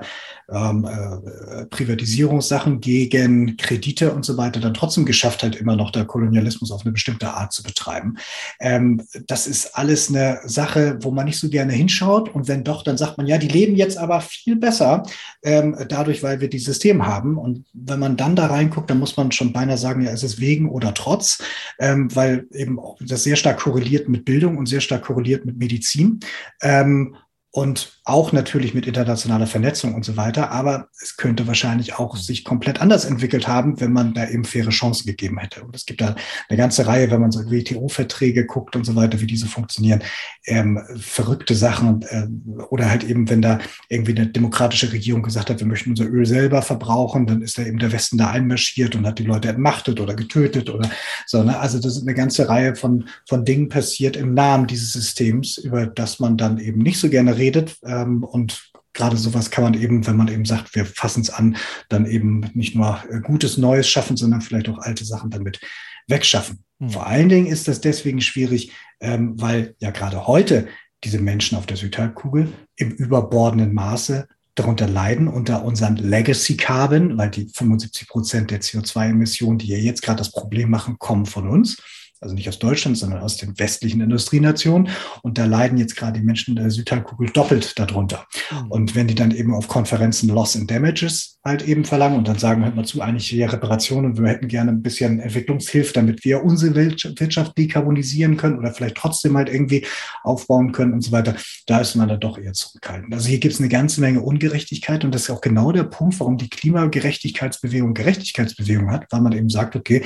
[0.51, 6.05] ähm, äh, Privatisierungssachen gegen Kredite und so weiter dann trotzdem geschafft hat, immer noch der
[6.05, 8.17] Kolonialismus auf eine bestimmte Art zu betreiben.
[8.59, 12.33] Ähm, das ist alles eine Sache, wo man nicht so gerne hinschaut.
[12.33, 15.03] Und wenn doch, dann sagt man, ja, die leben jetzt aber viel besser,
[15.43, 17.37] ähm, dadurch, weil wir dieses System haben.
[17.37, 20.39] Und wenn man dann da reinguckt, dann muss man schon beinahe sagen, ja, ist es
[20.39, 21.41] wegen oder trotz,
[21.79, 26.19] ähm, weil eben das sehr stark korreliert mit Bildung und sehr stark korreliert mit Medizin.
[26.61, 27.15] Ähm,
[27.51, 30.51] und auch natürlich mit internationaler Vernetzung und so weiter.
[30.51, 34.69] Aber es könnte wahrscheinlich auch sich komplett anders entwickelt haben, wenn man da eben faire
[34.69, 35.63] Chancen gegeben hätte.
[35.63, 36.15] Und es gibt da
[36.47, 40.03] eine ganze Reihe, wenn man so WTO-Verträge guckt und so weiter, wie diese funktionieren,
[40.45, 42.01] ähm, verrückte Sachen.
[42.03, 42.27] Äh,
[42.69, 46.25] oder halt eben, wenn da irgendwie eine demokratische Regierung gesagt hat, wir möchten unser Öl
[46.25, 49.99] selber verbrauchen, dann ist da eben der Westen da einmarschiert und hat die Leute entmachtet
[49.99, 50.89] oder getötet oder
[51.25, 51.43] so.
[51.43, 51.57] Ne?
[51.59, 55.85] Also das ist eine ganze Reihe von, von Dingen passiert im Namen dieses Systems, über
[55.85, 57.77] das man dann eben nicht so gerne redet.
[57.83, 61.29] Äh, ähm, und gerade sowas kann man eben, wenn man eben sagt, wir fassen es
[61.29, 61.57] an,
[61.89, 65.59] dann eben nicht nur äh, Gutes Neues schaffen, sondern vielleicht auch alte Sachen damit
[66.07, 66.63] wegschaffen.
[66.79, 66.89] Mhm.
[66.89, 70.67] Vor allen Dingen ist das deswegen schwierig, ähm, weil ja gerade heute
[71.03, 77.47] diese Menschen auf der Südhalbkugel im überbordenden Maße darunter leiden unter unseren Legacy-Carbon, weil die
[77.47, 81.77] 75 Prozent der CO2-Emissionen, die ja jetzt gerade das Problem machen, kommen von uns
[82.21, 84.89] also nicht aus Deutschland, sondern aus den westlichen Industrienationen.
[85.21, 88.25] Und da leiden jetzt gerade die Menschen der Südhalbkugel doppelt darunter.
[88.51, 88.71] Mhm.
[88.71, 92.37] Und wenn die dann eben auf Konferenzen Loss and Damages halt eben verlangen und dann
[92.37, 96.43] sagen, hört mal zu, eigentlich hier Reparationen, wir hätten gerne ein bisschen Entwicklungshilfe, damit wir
[96.43, 99.85] unsere Wirtschaft dekarbonisieren können oder vielleicht trotzdem halt irgendwie
[100.23, 101.35] aufbauen können und so weiter,
[101.67, 103.13] da ist man dann doch eher zurückhaltend.
[103.13, 106.19] Also hier gibt es eine ganze Menge Ungerechtigkeit und das ist auch genau der Punkt,
[106.19, 110.03] warum die Klimagerechtigkeitsbewegung Gerechtigkeitsbewegung hat, weil man eben sagt, okay,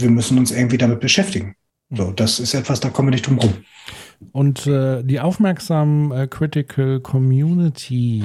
[0.00, 1.54] wir müssen uns irgendwie damit beschäftigen.
[1.90, 3.54] So, das ist etwas, da kommen wir nicht drum rum.
[4.32, 8.24] Und äh, die aufmerksamen äh, Critical Community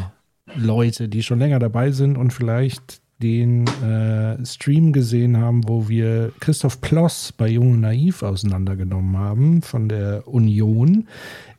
[0.55, 6.32] Leute, die schon länger dabei sind und vielleicht den äh, Stream gesehen haben, wo wir
[6.39, 11.07] Christoph Ploss bei Jung und Naiv auseinandergenommen haben von der Union,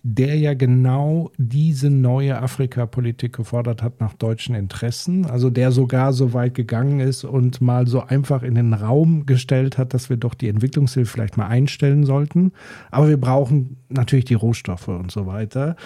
[0.04, 5.26] der ja genau diese neue Afrika-Politik gefordert hat nach deutschen Interessen.
[5.26, 9.78] Also der sogar so weit gegangen ist und mal so einfach in den Raum gestellt
[9.78, 12.50] hat, dass wir doch die Entwicklungshilfe vielleicht mal einstellen sollten.
[12.90, 15.76] Aber wir brauchen natürlich die Rohstoffe und so weiter.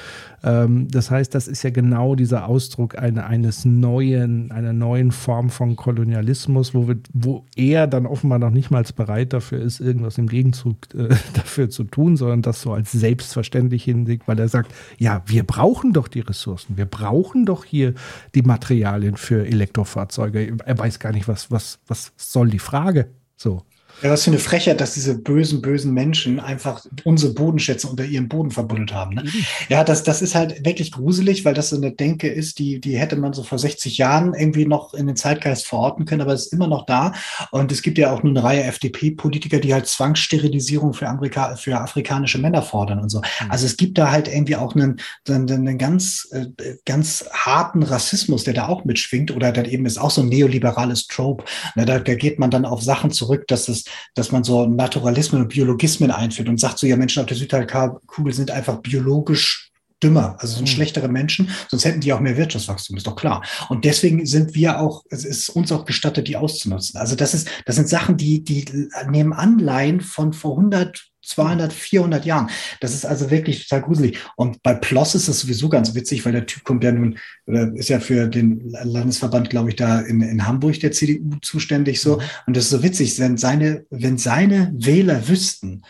[0.42, 5.50] Ähm, das heißt, das ist ja genau dieser Ausdruck eine, eines neuen, einer neuen Form
[5.50, 10.16] von Kolonialismus, wo, wir, wo er dann offenbar noch nicht mal bereit dafür ist, irgendwas
[10.16, 14.48] im Gegenzug äh, dafür zu tun, sondern das so als selbstverständlich hin hinlegt, weil er
[14.48, 17.94] sagt, ja, wir brauchen doch die Ressourcen, wir brauchen doch hier
[18.34, 20.56] die Materialien für Elektrofahrzeuge.
[20.64, 23.10] Er weiß gar nicht, was, was, was soll die Frage?
[23.36, 23.62] So.
[24.02, 28.28] Ja, was für eine Frechheit, dass diese bösen, bösen Menschen einfach unsere Bodenschätze unter ihrem
[28.28, 29.14] Boden verbuddelt haben.
[29.14, 29.22] Ne?
[29.22, 29.44] Mhm.
[29.70, 32.98] Ja, das, das ist halt wirklich gruselig, weil das so eine Denke ist, die, die
[32.98, 36.46] hätte man so vor 60 Jahren irgendwie noch in den Zeitgeist verorten können, aber es
[36.46, 37.12] ist immer noch da.
[37.52, 41.80] Und es gibt ja auch nur eine Reihe FDP-Politiker, die halt Zwangssterilisierung für, Amerika, für
[41.80, 43.18] afrikanische Männer fordern und so.
[43.18, 43.50] Mhm.
[43.50, 46.46] Also es gibt da halt irgendwie auch einen, einen, einen ganz, äh,
[46.84, 51.06] ganz harten Rassismus, der da auch mitschwingt oder dann eben ist auch so ein neoliberales
[51.06, 51.44] Trope.
[51.76, 51.86] Ne?
[51.86, 55.48] Da, da geht man dann auf Sachen zurück, dass es dass man so Naturalismen und
[55.48, 59.70] Biologismen einführt und sagt so, ja, Menschen auf der Südhalbkugel sind einfach biologisch
[60.02, 60.72] dümmer, also sind mhm.
[60.72, 63.42] schlechtere Menschen, sonst hätten die auch mehr Wirtschaftswachstum, ist doch klar.
[63.68, 67.00] Und deswegen sind wir auch, es ist uns auch gestattet, die auszunutzen.
[67.00, 68.66] Also das ist, das sind Sachen, die, die
[69.10, 72.50] nehmen Anleihen von vor 100 200, 400 Jahren.
[72.80, 74.18] Das ist also wirklich total gruselig.
[74.36, 77.72] Und bei Ploss ist das sowieso ganz witzig, weil der Typ kommt ja nun, oder
[77.74, 82.16] ist ja für den Landesverband, glaube ich, da in, in Hamburg der CDU zuständig so.
[82.16, 82.22] Mhm.
[82.46, 85.82] Und das ist so witzig, wenn seine, wenn seine Wähler wüssten,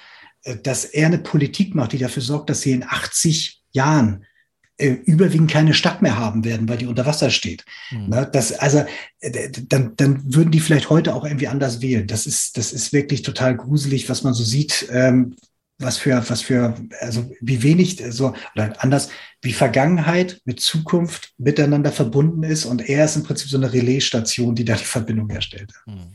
[0.42, 4.35] äh, dass er eine Politik macht, die dafür sorgt, dass sie in 80 Jahren äh,
[4.78, 7.64] überwiegend keine Stadt mehr haben werden, weil die unter Wasser steht.
[7.90, 8.08] Mhm.
[8.08, 8.84] Ne, das, also
[9.20, 12.06] äh, dann, dann würden die vielleicht heute auch irgendwie anders wählen.
[12.06, 15.36] Das ist, das ist wirklich total gruselig, was man so sieht, ähm,
[15.78, 19.08] was für, was für, also wie wenig so, oder anders,
[19.42, 24.54] wie Vergangenheit mit Zukunft miteinander verbunden ist und er ist im Prinzip so eine Relaisstation,
[24.54, 25.72] die da die Verbindung herstellt.
[25.86, 26.12] Mhm.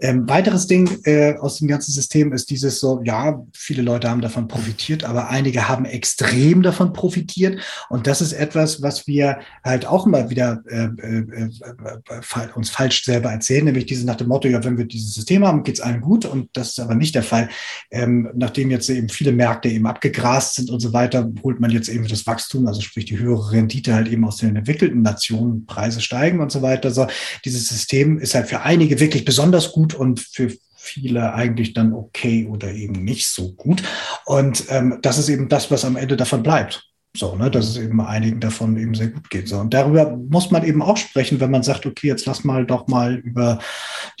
[0.00, 4.20] Ähm, weiteres Ding äh, aus dem ganzen System ist dieses so, ja, viele Leute haben
[4.20, 7.60] davon profitiert, aber einige haben extrem davon profitiert.
[7.88, 13.04] Und das ist etwas, was wir halt auch immer wieder äh, äh, äh, uns falsch
[13.04, 15.80] selber erzählen, nämlich dieses nach dem Motto, ja, wenn wir dieses System haben, geht es
[15.80, 16.24] allen gut.
[16.24, 17.48] Und das ist aber nicht der Fall.
[17.90, 21.88] Ähm, nachdem jetzt eben viele Märkte eben abgegrast sind und so weiter, holt man jetzt
[21.88, 26.00] eben das Wachstum, also sprich die höhere Rendite halt eben aus den entwickelten Nationen, Preise
[26.00, 26.92] steigen und so weiter.
[26.92, 27.08] So,
[27.44, 31.92] dieses System ist halt für einige wirklich besonders gut gut und für viele eigentlich dann
[31.92, 33.82] okay oder eben nicht so gut.
[34.24, 36.84] Und ähm, das ist eben das, was am Ende davon bleibt.
[37.16, 39.48] So, ne, dass es eben einigen davon eben sehr gut geht.
[39.48, 42.66] So, und darüber muss man eben auch sprechen, wenn man sagt, okay, jetzt lass mal
[42.66, 43.58] doch mal über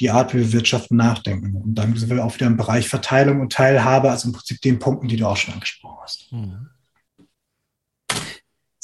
[0.00, 1.54] die Art, wie wir wirtschaften, nachdenken.
[1.54, 4.78] Und dann sind wir auch wieder im Bereich Verteilung und Teilhabe, also im Prinzip den
[4.78, 6.32] Punkten, die du auch schon angesprochen hast.
[6.32, 6.70] Mhm.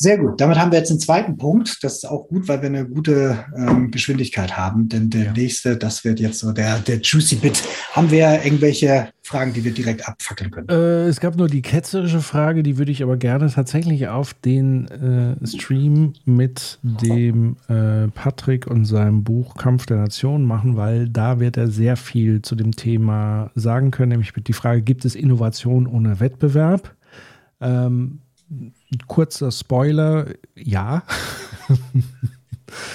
[0.05, 0.39] Sehr gut.
[0.39, 1.83] Damit haben wir jetzt den zweiten Punkt.
[1.83, 4.91] Das ist auch gut, weil wir eine gute ähm, Geschwindigkeit haben.
[4.91, 5.33] Denn der ja.
[5.33, 7.63] nächste, das wird jetzt so der, der Juicy Bit.
[7.93, 10.69] Haben wir irgendwelche Fragen, die wir direkt abfackeln können?
[10.69, 14.89] Äh, es gab nur die ketzerische Frage, die würde ich aber gerne tatsächlich auf den
[14.89, 21.41] äh, Stream mit dem äh, Patrick und seinem Buch Kampf der Nation machen, weil da
[21.41, 24.11] wird er sehr viel zu dem Thema sagen können.
[24.11, 26.95] Nämlich die Frage, gibt es Innovation ohne Wettbewerb?
[27.63, 28.19] Ähm,
[28.99, 31.03] kurzer Spoiler, ja.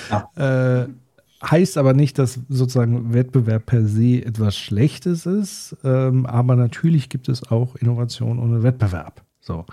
[0.10, 0.30] ja.
[0.84, 0.88] äh,
[1.44, 7.30] heißt aber nicht, dass sozusagen Wettbewerb per se etwas Schlechtes ist, ähm, aber natürlich gibt
[7.30, 9.24] es auch Innovation ohne Wettbewerb.
[9.42, 9.66] So.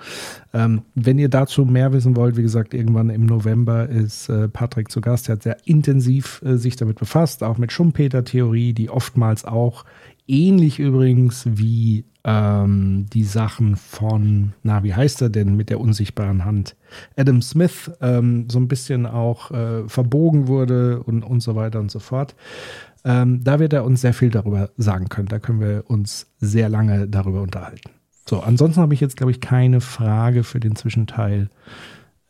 [0.55, 4.91] Ähm, wenn ihr dazu mehr wissen wollt, wie gesagt, irgendwann im November ist äh, Patrick
[4.91, 5.29] zu Gast.
[5.29, 9.85] Er hat sehr intensiv äh, sich damit befasst, auch mit Schumpeter-Theorie, die oftmals auch
[10.27, 16.45] ähnlich übrigens wie ähm, die Sachen von, na, wie heißt er denn mit der unsichtbaren
[16.45, 16.77] Hand?
[17.17, 21.91] Adam Smith ähm, so ein bisschen auch äh, verbogen wurde und, und so weiter und
[21.91, 22.35] so fort.
[23.05, 25.29] Ähm, da wird er uns sehr viel darüber sagen können.
[25.29, 27.91] Da können wir uns sehr lange darüber unterhalten.
[28.29, 31.49] So, ansonsten habe ich jetzt, glaube ich, keine Frage für den Zwischenteil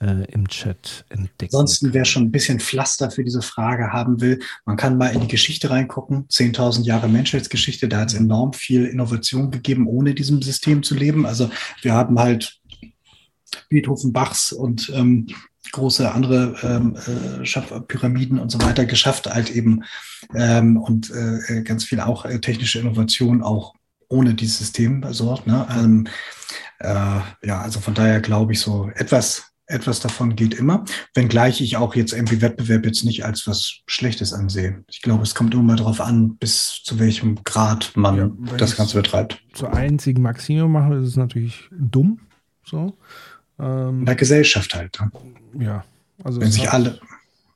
[0.01, 1.55] äh, im Chat entdecken.
[1.55, 5.21] Ansonsten, wer schon ein bisschen Pflaster für diese Frage haben will, man kann mal in
[5.21, 6.27] die Geschichte reingucken.
[6.29, 11.27] 10.000 Jahre Menschheitsgeschichte, da hat es enorm viel Innovation gegeben, ohne diesem System zu leben.
[11.27, 11.51] Also
[11.83, 12.61] wir haben halt
[13.69, 15.27] Beethoven, Bachs und ähm,
[15.73, 19.83] große andere ähm, äh, Pyramiden und so weiter geschafft, halt eben
[20.35, 23.75] ähm, und äh, ganz viel auch äh, technische Innovation auch
[24.09, 25.67] ohne dieses System also, Ne?
[25.71, 26.07] Ähm,
[26.79, 31.77] äh, ja, also von daher glaube ich so etwas etwas davon geht immer, wenngleich ich
[31.77, 34.85] auch jetzt irgendwie Wettbewerb jetzt nicht als was Schlechtes ansehe.
[34.89, 38.77] Ich glaube, es kommt immer mal darauf an, bis zu welchem Grad man ja, das
[38.77, 39.43] Ganze betreibt.
[39.55, 42.21] Zur einzigen Maximum machen, ist es natürlich dumm.
[42.65, 42.97] So.
[43.59, 44.99] Ähm, In der Gesellschaft halt.
[45.01, 45.65] Ne?
[45.65, 45.85] Ja.
[46.23, 47.01] Also wenn sich hat, alle.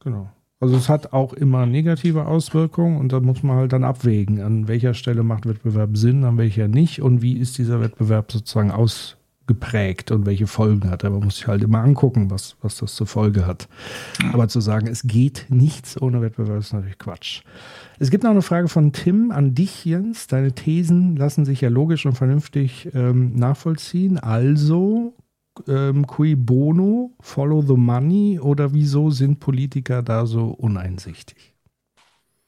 [0.02, 0.30] Genau.
[0.60, 4.68] Also es hat auch immer negative Auswirkungen und da muss man halt dann abwägen, an
[4.68, 9.16] welcher Stelle macht Wettbewerb Sinn, an welcher nicht und wie ist dieser Wettbewerb sozusagen aus,
[9.50, 11.04] geprägt und welche Folgen hat.
[11.04, 13.68] Aber man muss sich halt immer angucken, was, was das zur Folge hat.
[14.32, 17.42] Aber zu sagen, es geht nichts ohne Wettbewerb, ist natürlich Quatsch.
[17.98, 20.28] Es gibt noch eine Frage von Tim an dich, Jens.
[20.28, 24.18] Deine Thesen lassen sich ja logisch und vernünftig ähm, nachvollziehen.
[24.18, 25.14] Also,
[25.66, 31.49] ähm, cui bono, follow the money oder wieso sind Politiker da so uneinsichtig?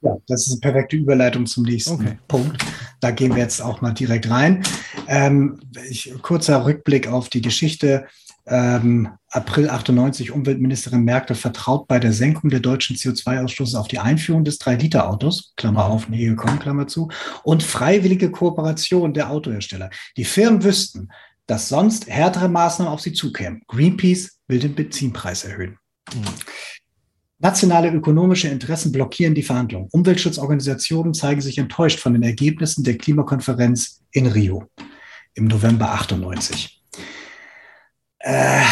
[0.02, 2.18] Ja, das ist eine perfekte Überleitung zum nächsten okay.
[2.26, 2.64] Punkt.
[3.00, 4.62] Da gehen wir jetzt auch mal direkt rein.
[5.06, 8.06] Ähm, ich, kurzer Rückblick auf die Geschichte.
[8.44, 14.42] Ähm, April 98, Umweltministerin Merkel vertraut bei der Senkung der deutschen CO2-Ausstoßes auf die Einführung
[14.42, 17.08] des 3-Liter-Autos, Klammer auf, nie gekommen, Klammer zu,
[17.44, 19.90] und freiwillige Kooperation der Autohersteller.
[20.16, 21.08] Die Firmen wüssten,
[21.46, 23.62] dass sonst härtere Maßnahmen auf sie zukämen.
[23.68, 25.78] Greenpeace will den Benzinpreis erhöhen.
[26.12, 26.24] Mhm.
[27.42, 29.88] Nationale ökonomische Interessen blockieren die Verhandlungen.
[29.90, 34.68] Umweltschutzorganisationen zeigen sich enttäuscht von den Ergebnissen der Klimakonferenz in Rio
[35.34, 36.80] im November 98.
[38.20, 38.62] Äh,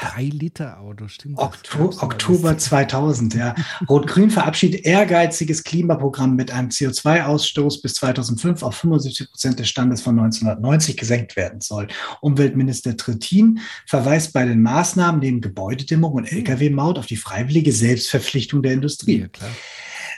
[0.00, 1.38] Drei Liter Auto, stimmt.
[1.38, 3.54] Okto Oktober 2000, ja.
[3.88, 10.18] Rot-Grün verabschiedet ehrgeiziges Klimaprogramm mit einem CO2-Ausstoß bis 2005 auf 75 Prozent des Standes von
[10.18, 11.88] 1990 gesenkt werden soll.
[12.22, 16.38] Umweltminister Trittin verweist bei den Maßnahmen neben Gebäudedämmung und hm.
[16.38, 19.20] Lkw-Maut auf die freiwillige Selbstverpflichtung der Industrie.
[19.20, 19.50] Ja, klar.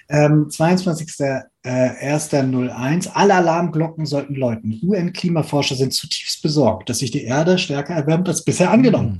[0.08, 3.10] Ähm, 22.01.01.
[3.14, 4.80] Alle Alarmglocken sollten läuten.
[4.82, 9.18] UN-Klimaforscher sind zutiefst besorgt, dass sich die Erde stärker erwärmt als bisher angenommen.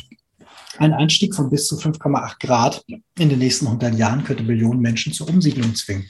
[0.78, 2.85] Ein Anstieg von bis zu 5,8 Grad
[3.19, 6.07] in den nächsten 100 Jahren könnte Millionen Menschen zur Umsiedlung zwingen.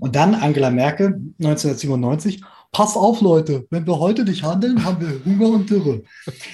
[0.00, 2.42] Und dann Angela Merkel 1997
[2.72, 6.02] pass auf, Leute, wenn wir heute nicht handeln, haben wir Hunger und Dürre.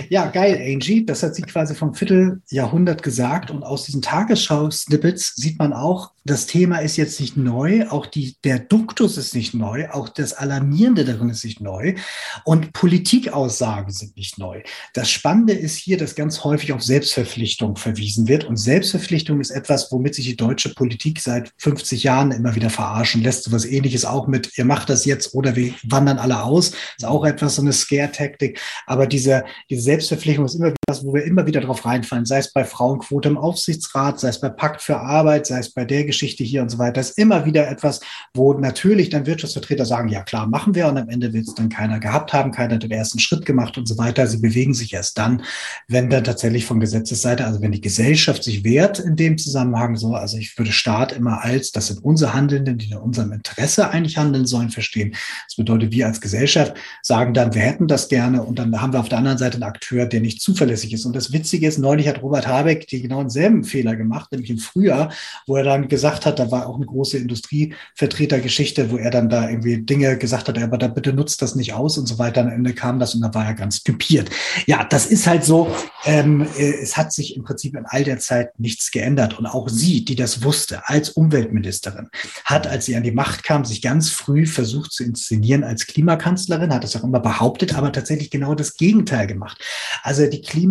[0.09, 1.05] Ja, geil, Angie.
[1.05, 3.51] Das hat sie quasi vom Vierteljahrhundert gesagt.
[3.51, 8.37] Und aus diesen Tagesschau-Snippets sieht man auch, das Thema ist jetzt nicht neu, auch die,
[8.45, 11.97] der Duktus ist nicht neu, auch das Alarmierende darin ist nicht neu
[12.45, 14.63] und Politikaussagen sind nicht neu.
[14.95, 19.93] Das Spannende ist hier, dass ganz häufig auf Selbstverpflichtung verwiesen wird und Selbstverpflichtung ist etwas,
[19.93, 23.45] womit sich die deutsche Politik seit 50 Jahren immer wieder verarschen lässt.
[23.45, 25.75] So was ähnliches auch mit, ihr macht das jetzt oder wir
[26.07, 30.73] wandern alle aus, ist auch etwas so eine Scare-Taktik, aber diese, diese Selbstverpflichtung ist immer
[30.87, 34.41] das, wo wir immer wieder drauf reinfallen, sei es bei Frauenquote im Aufsichtsrat, sei es
[34.41, 37.01] bei Pakt für Arbeit, sei es bei der Geschichte hier und so weiter.
[37.01, 38.01] Ist immer wieder etwas,
[38.35, 41.69] wo natürlich dann Wirtschaftsvertreter sagen, ja klar, machen wir und am Ende wird es dann
[41.69, 44.27] keiner gehabt haben, keiner hat den ersten Schritt gemacht und so weiter.
[44.27, 45.43] Sie bewegen sich erst dann,
[45.89, 50.15] wenn dann tatsächlich von Gesetzesseite, also wenn die Gesellschaft sich wehrt in dem Zusammenhang so,
[50.15, 54.17] also ich würde Staat immer als, das sind unsere Handelnden, die in unserem Interesse eigentlich
[54.17, 55.15] handeln sollen, verstehen.
[55.47, 59.01] Das bedeutet, wir als Gesellschaft sagen dann, wir hätten das gerne und dann haben wir
[59.01, 60.43] auf der anderen Seite einen Akteur, der nicht
[60.75, 61.07] zuverlässig ist.
[61.07, 64.59] Und das Witzige ist, neulich hat Robert Habeck die genau denselben Fehler gemacht, nämlich im
[64.59, 65.13] Frühjahr,
[65.47, 69.49] wo er dann gesagt hat, da war auch eine große Industrievertretergeschichte, wo er dann da
[69.49, 72.43] irgendwie Dinge gesagt hat, aber da bitte nutzt das nicht aus und so weiter.
[72.43, 74.31] Am Ende kam das und da war er ganz typiert.
[74.67, 75.75] Ja, das ist halt so,
[76.05, 79.39] ähm, äh, es hat sich im Prinzip in all der Zeit nichts geändert.
[79.39, 82.09] Und auch sie, die das wusste, als Umweltministerin,
[82.45, 86.73] hat, als sie an die Macht kam, sich ganz früh versucht zu inszenieren als Klimakanzlerin,
[86.73, 89.59] hat das auch immer behauptet, aber tatsächlich genau das Gegenteil gemacht.
[90.03, 90.64] Also die Klima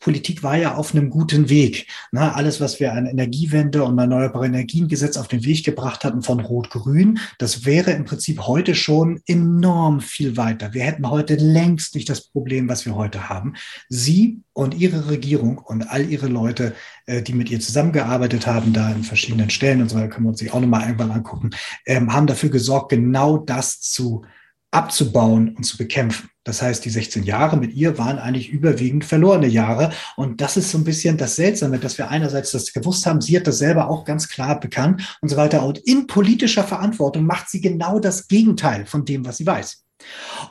[0.00, 1.88] Politik war ja auf einem guten Weg.
[2.12, 6.40] Na, alles, was wir an Energiewende und erneuerbare Energiengesetz auf den Weg gebracht hatten von
[6.40, 10.72] Rot-Grün, das wäre im Prinzip heute schon enorm viel weiter.
[10.72, 13.54] Wir hätten heute längst nicht das Problem, was wir heute haben.
[13.88, 16.74] Sie und Ihre Regierung und all Ihre Leute,
[17.06, 20.30] äh, die mit ihr zusammengearbeitet haben, da in verschiedenen Stellen und so weiter, können wir
[20.30, 21.50] uns sich auch nochmal irgendwann angucken,
[21.86, 24.24] ähm, haben dafür gesorgt, genau das zu
[24.70, 26.28] abzubauen und zu bekämpfen.
[26.44, 29.92] Das heißt, die 16 Jahre mit ihr waren eigentlich überwiegend verlorene Jahre.
[30.16, 33.36] Und das ist so ein bisschen das Seltsame, dass wir einerseits das gewusst haben, sie
[33.36, 35.64] hat das selber auch ganz klar bekannt und so weiter.
[35.64, 39.84] Und in politischer Verantwortung macht sie genau das Gegenteil von dem, was sie weiß.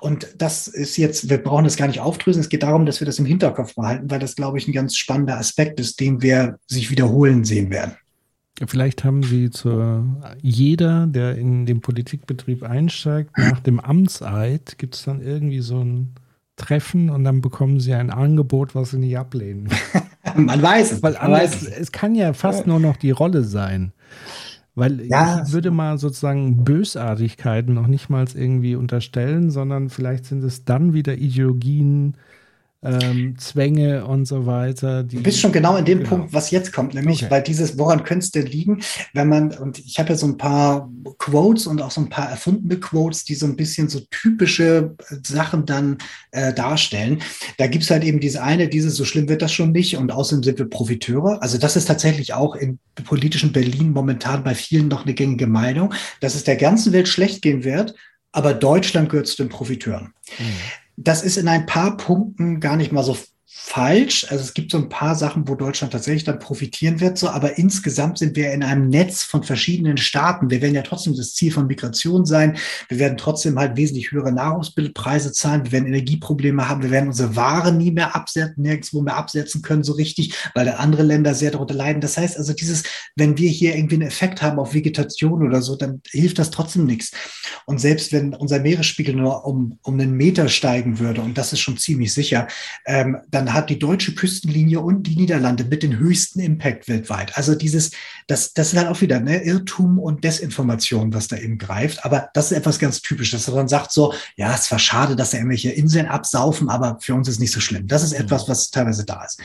[0.02, 2.41] Und das ist jetzt, wir brauchen das gar nicht aufdröseln.
[2.41, 4.95] Es geht darum, dass wir das im Hinterkopf behalten, weil das, glaube ich, ein ganz
[4.95, 7.95] spannender Aspekt ist, den wir sich wiederholen sehen werden.
[8.65, 10.03] Vielleicht haben Sie zu
[10.41, 16.15] jeder, der in den Politikbetrieb einsteigt, nach dem Amtseid gibt es dann irgendwie so ein
[16.55, 19.69] Treffen und dann bekommen Sie ein Angebot, was Sie nicht ablehnen.
[20.35, 21.03] Man weiß es.
[21.03, 21.77] Weil anders, weiß es.
[21.77, 23.93] es kann ja fast nur noch die Rolle sein.
[24.73, 25.43] Weil ja.
[25.43, 30.93] ich würde mal sozusagen Bösartigkeiten noch nicht mal irgendwie unterstellen, sondern vielleicht sind es dann
[30.93, 32.15] wieder Ideologien,
[32.83, 35.03] ähm, Zwänge und so weiter.
[35.03, 36.09] du bist schon genau in dem genau.
[36.09, 37.31] Punkt, was jetzt kommt, nämlich, okay.
[37.31, 38.81] weil dieses, woran könnte es denn liegen,
[39.13, 42.29] wenn man, und ich habe ja so ein paar Quotes und auch so ein paar
[42.29, 45.97] erfundene Quotes, die so ein bisschen so typische äh, Sachen dann
[46.31, 47.21] äh, darstellen.
[47.57, 50.11] Da gibt es halt eben diese eine, dieses, so schlimm wird das schon nicht und
[50.11, 51.41] außerdem sind wir Profiteure.
[51.41, 55.93] Also das ist tatsächlich auch im politischen Berlin momentan bei vielen noch eine gängige Meinung,
[56.21, 57.95] dass es der ganzen Welt schlecht gehen wird,
[58.31, 60.13] aber Deutschland gehört zu den Profiteuren.
[60.37, 60.45] Mhm
[60.98, 63.15] das ist in ein paar Punkten gar nicht mal so
[63.59, 64.27] falsch.
[64.29, 67.57] Also es gibt so ein paar Sachen, wo Deutschland tatsächlich dann profitieren wird, so, aber
[67.57, 70.51] insgesamt sind wir in einem Netz von verschiedenen Staaten.
[70.51, 72.55] Wir werden ja trotzdem das Ziel von Migration sein.
[72.88, 75.65] Wir werden trotzdem halt wesentlich höhere Nahrungsmittelpreise zahlen.
[75.65, 76.84] Wir werden Energieprobleme haben.
[76.84, 81.03] Wir werden unsere Waren nie mehr absetzen, nirgendwo mehr absetzen können, so richtig, weil andere
[81.03, 81.99] Länder sehr darunter leiden.
[81.99, 82.84] Das heißt also, dieses,
[83.15, 86.85] wenn wir hier irgendwie einen Effekt haben auf Vegetation oder so, dann hilft das trotzdem
[86.85, 87.11] nichts.
[87.65, 91.59] Und selbst wenn unser Meeresspiegel nur um, um einen Meter steigen würde, und das ist
[91.59, 92.47] schon ziemlich sicher,
[92.85, 97.38] ähm, dann hat die deutsche Küstenlinie und die Niederlande mit den höchsten Impact weltweit.
[97.38, 97.91] Also dieses,
[98.28, 102.03] das, das ist halt auch wieder ne, Irrtum und Desinformation, was da eben greift.
[102.06, 105.32] Aber das ist etwas ganz typisches, dass man sagt so, ja, es war schade, dass
[105.32, 107.88] da irgendwelche Inseln absaufen, aber für uns ist nicht so schlimm.
[107.88, 108.26] Das ist mhm.
[108.26, 109.40] etwas, was teilweise da ist.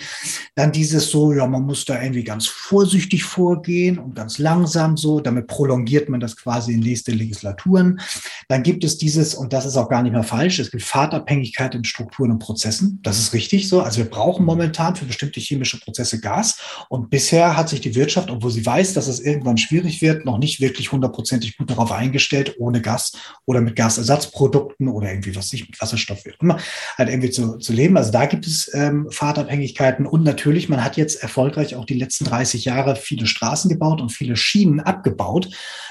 [0.55, 5.21] Dann dieses so, ja, man muss da irgendwie ganz vorsichtig vorgehen und ganz langsam so,
[5.21, 8.01] damit prolongiert man das quasi in nächste Legislaturen.
[8.49, 11.75] Dann gibt es dieses, und das ist auch gar nicht mehr falsch, es gibt Fahrtabhängigkeit
[11.75, 13.01] in Strukturen und Prozessen.
[13.03, 13.82] Das ist richtig so.
[13.85, 16.59] Also wir brauchen momentan für bestimmte chemische Prozesse Gas.
[16.89, 20.39] Und bisher hat sich die Wirtschaft, obwohl sie weiß, dass es irgendwann schwierig wird, noch
[20.39, 23.13] nicht wirklich hundertprozentig gut darauf eingestellt, ohne Gas
[23.47, 26.59] oder mit Gasersatzprodukten oder irgendwie was sich mit Wasserstoff wird immer
[26.99, 27.97] halt irgendwie zu, zu leben.
[27.97, 30.07] Also da gibt es ähm, Fahrtabhängigkeiten.
[30.07, 34.11] Und natürlich, man hat jetzt erfolgreich auch die letzten 30 Jahre viele Straßen gebaut und
[34.11, 35.49] viele Schienen abgebaut.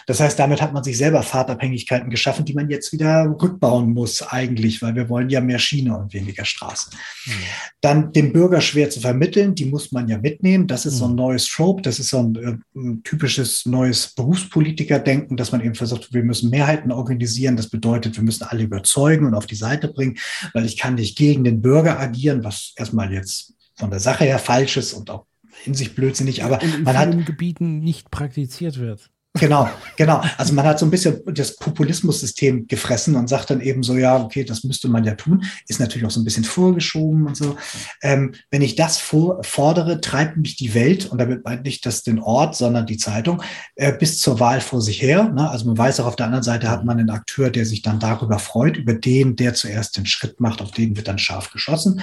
[0.07, 4.21] Das heißt, damit hat man sich selber Fahrtabhängigkeiten geschaffen, die man jetzt wieder rückbauen muss
[4.21, 6.91] eigentlich, weil wir wollen ja mehr Schiene und weniger Straße.
[7.25, 7.31] Mhm.
[7.81, 10.67] Dann dem Bürger schwer zu vermitteln, die muss man ja mitnehmen.
[10.67, 11.17] Das ist so ein mhm.
[11.17, 16.13] neues Trope, das ist so ein, äh, ein typisches neues Berufspolitiker-Denken, dass man eben versucht,
[16.13, 17.57] wir müssen Mehrheiten organisieren.
[17.57, 20.17] Das bedeutet, wir müssen alle überzeugen und auf die Seite bringen,
[20.53, 24.39] weil ich kann nicht gegen den Bürger agieren, was erstmal jetzt von der Sache her
[24.39, 25.25] falsch ist und auch
[25.65, 29.09] in sich blödsinnig, aber in man hat Gebieten nicht praktiziert wird.
[29.39, 30.21] Genau, genau.
[30.37, 34.21] Also man hat so ein bisschen das Populismus-System gefressen und sagt dann eben so, ja,
[34.21, 35.45] okay, das müsste man ja tun.
[35.69, 37.55] Ist natürlich auch so ein bisschen vorgeschoben und so.
[38.01, 42.03] Ähm, wenn ich das vor, fordere, treibt mich die Welt, und damit meint nicht das
[42.03, 43.41] den Ort, sondern die Zeitung,
[43.75, 45.29] äh, bis zur Wahl vor sich her.
[45.29, 45.49] Ne?
[45.49, 48.01] Also man weiß auch, auf der anderen Seite hat man einen Akteur, der sich dann
[48.01, 52.01] darüber freut, über den, der zuerst den Schritt macht, auf den wird dann scharf geschossen.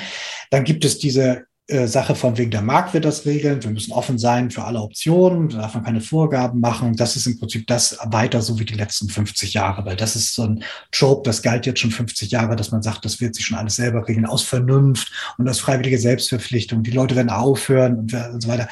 [0.50, 3.62] Dann gibt es diese äh, Sache von wegen der Markt wird das regeln.
[3.62, 5.50] Wir müssen offen sein für alle Optionen.
[5.50, 6.96] Da darf man keine Vorgaben machen.
[6.96, 10.34] Das ist im Prinzip das weiter so wie die letzten 50 Jahre, weil das ist
[10.34, 13.44] so ein Trope, das galt jetzt schon 50 Jahre, dass man sagt, das wird sich
[13.44, 16.82] schon alles selber regeln aus Vernunft und aus freiwillige Selbstverpflichtung.
[16.82, 18.68] Die Leute werden aufhören und so weiter.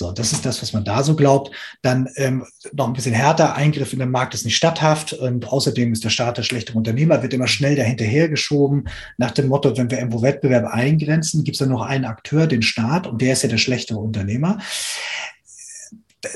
[0.00, 1.54] So, das ist das, was man da so glaubt.
[1.82, 3.54] Dann ähm, noch ein bisschen härter.
[3.54, 7.22] Eingriff in den Markt ist nicht statthaft und außerdem ist der Staat der schlechtere Unternehmer,
[7.22, 8.84] wird immer schnell dahinterher geschoben.
[9.18, 12.62] Nach dem Motto, wenn wir irgendwo Wettbewerb eingrenzen, gibt es dann noch einen Akteur, den
[12.62, 14.56] Staat, und der ist ja der schlechtere Unternehmer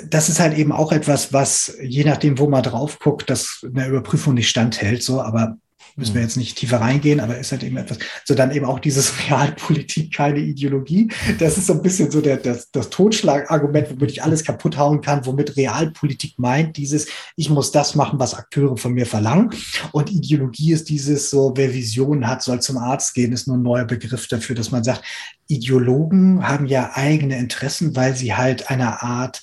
[0.09, 3.86] das ist halt eben auch etwas, was je nachdem, wo man drauf guckt, das eine
[3.89, 5.03] Überprüfung nicht standhält.
[5.03, 5.59] So, aber
[5.97, 8.81] müssen wir jetzt nicht tiefer reingehen, aber ist halt eben etwas, so dann eben auch
[8.81, 11.11] dieses Realpolitik, keine Ideologie.
[11.39, 15.01] Das ist so ein bisschen so der, das, das Totschlagargument, womit ich alles kaputt hauen
[15.01, 17.07] kann, womit Realpolitik meint, dieses,
[17.37, 19.51] ich muss das machen, was Akteure von mir verlangen.
[19.93, 23.62] Und Ideologie ist dieses, so, wer Visionen hat, soll zum Arzt gehen, ist nur ein
[23.62, 25.03] neuer Begriff dafür, dass man sagt,
[25.47, 29.43] Ideologen haben ja eigene Interessen, weil sie halt einer Art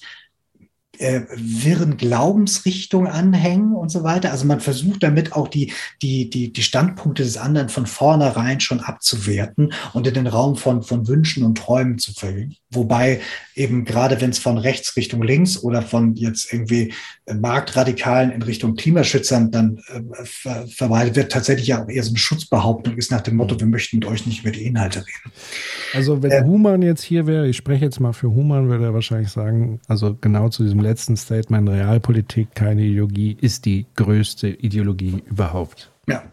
[1.01, 4.31] äh, wirren Glaubensrichtung anhängen und so weiter.
[4.31, 8.79] Also man versucht damit auch die, die, die, die Standpunkte des anderen von vornherein schon
[8.79, 12.55] abzuwerten und in den Raum von, von Wünschen und Träumen zu verlegen.
[12.73, 13.19] Wobei
[13.55, 16.93] eben gerade wenn es von rechts Richtung links oder von jetzt irgendwie
[17.33, 22.17] Marktradikalen in Richtung Klimaschützern dann äh, ver verwaltet wird, tatsächlich ja auch eher so eine
[22.17, 25.35] Schutzbehauptung ist nach dem Motto, wir möchten mit euch nicht über die Inhalte reden.
[25.93, 28.93] Also wenn äh, Human jetzt hier wäre, ich spreche jetzt mal für Human, würde er
[28.93, 35.23] wahrscheinlich sagen, also genau zu diesem letzten Statement, Realpolitik, keine Ideologie, ist die größte Ideologie
[35.29, 35.91] überhaupt.
[36.07, 36.23] Ja,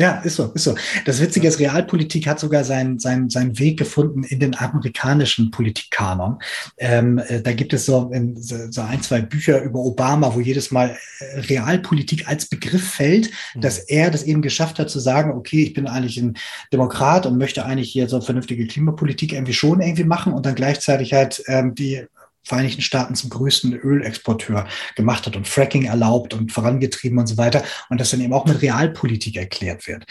[0.00, 0.74] ja, ist so, ist so.
[1.04, 6.38] Das Witzige ist, Realpolitik hat sogar seinen, seinen, seinen Weg gefunden in den amerikanischen Politikkanon.
[6.78, 10.70] Ähm, äh, da gibt es so, in, so ein, zwei Bücher über Obama, wo jedes
[10.70, 13.60] Mal äh, Realpolitik als Begriff fällt, mhm.
[13.60, 16.38] dass er das eben geschafft hat zu sagen, okay, ich bin eigentlich ein
[16.72, 21.12] Demokrat und möchte eigentlich hier so vernünftige Klimapolitik irgendwie schon irgendwie machen und dann gleichzeitig
[21.12, 22.06] halt ähm, die
[22.42, 27.62] Vereinigten Staaten zum größten Ölexporteur gemacht hat und Fracking erlaubt und vorangetrieben und so weiter.
[27.88, 30.04] Und das dann eben auch mit Realpolitik erklärt wird.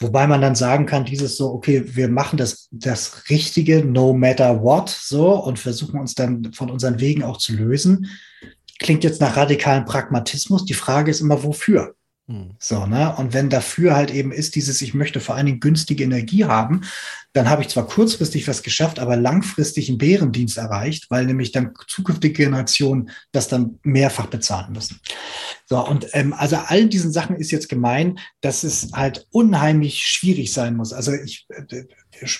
[0.00, 4.62] Wobei man dann sagen kann, dieses so, okay, wir machen das, das Richtige, no matter
[4.62, 8.08] what, so, und versuchen uns dann von unseren Wegen auch zu lösen.
[8.78, 10.64] Klingt jetzt nach radikalen Pragmatismus.
[10.64, 11.94] Die Frage ist immer, wofür?
[12.28, 12.50] Hm.
[12.58, 13.14] So, ne?
[13.16, 16.82] Und wenn dafür halt eben ist dieses, ich möchte vor allen Dingen günstige Energie haben,
[17.32, 21.72] dann habe ich zwar kurzfristig was geschafft, aber langfristig einen Bärendienst erreicht, weil nämlich dann
[21.86, 25.00] zukünftige Generationen das dann mehrfach bezahlen müssen.
[25.64, 30.52] So, und ähm, also all diesen Sachen ist jetzt gemein, dass es halt unheimlich schwierig
[30.52, 30.92] sein muss.
[30.92, 31.84] Also ich, äh,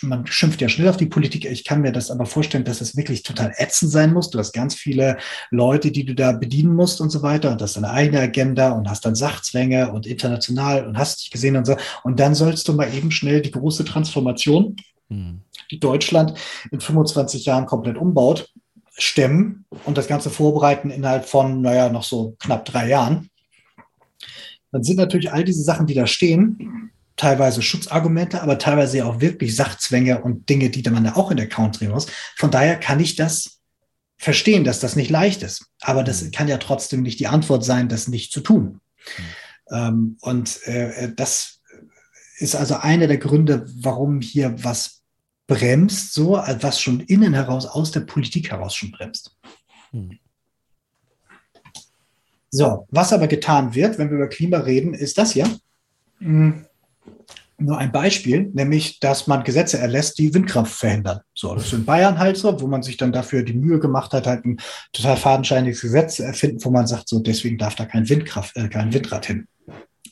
[0.03, 1.45] man schimpft ja schnell auf die Politik.
[1.45, 4.31] Ich kann mir das aber vorstellen, dass es wirklich total ätzend sein muss.
[4.31, 5.19] Du hast ganz viele
[5.51, 8.89] Leute, die du da bedienen musst und so weiter und hast deine eigene Agenda und
[8.89, 11.77] hast dann Sachzwänge und international und hast dich gesehen und so.
[12.05, 14.77] Und dann sollst du mal eben schnell die große Transformation,
[15.09, 15.41] hm.
[15.71, 16.35] die Deutschland
[16.71, 18.49] in 25 Jahren komplett umbaut,
[18.97, 23.31] stemmen und das Ganze vorbereiten innerhalb von, naja, noch so knapp drei Jahren.
[24.73, 29.55] Dann sind natürlich all diese Sachen, die da stehen, teilweise Schutzargumente, aber teilweise auch wirklich
[29.55, 32.07] Sachzwänge und Dinge, die man da auch in der Account drehen muss.
[32.37, 33.61] Von daher kann ich das
[34.17, 35.67] verstehen, dass das nicht leicht ist.
[35.81, 36.31] Aber das mhm.
[36.31, 38.81] kann ja trotzdem nicht die Antwort sein, das nicht zu tun.
[39.19, 39.25] Mhm.
[39.71, 41.61] Ähm, und äh, das
[42.39, 45.03] ist also einer der Gründe, warum hier was
[45.49, 49.37] bremst, so, was schon innen heraus, aus der Politik heraus schon bremst.
[49.93, 50.19] Mhm.
[52.51, 55.49] So, was aber getan wird, wenn wir über Klima reden, ist das hier.
[56.21, 56.68] Mhm
[57.59, 61.21] nur ein Beispiel, nämlich, dass man Gesetze erlässt, die Windkraft verhindern.
[61.35, 64.13] So, das ist in Bayern halt so, wo man sich dann dafür die Mühe gemacht
[64.13, 64.59] hat, halt ein
[64.93, 68.69] total fadenscheiniges Gesetz zu erfinden, wo man sagt, so, deswegen darf da kein Windkraft, äh,
[68.69, 69.49] kein Windrad hin.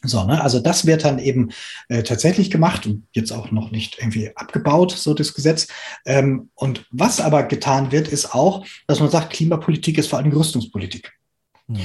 [0.02, 0.42] So, ne?
[0.42, 1.50] Also das wird dann eben
[1.88, 5.68] äh, tatsächlich gemacht und jetzt auch noch nicht irgendwie abgebaut, so das Gesetz.
[6.04, 10.32] Ähm, und was aber getan wird, ist auch, dass man sagt, Klimapolitik ist vor allem
[10.32, 11.12] Rüstungspolitik.
[11.68, 11.78] Hm.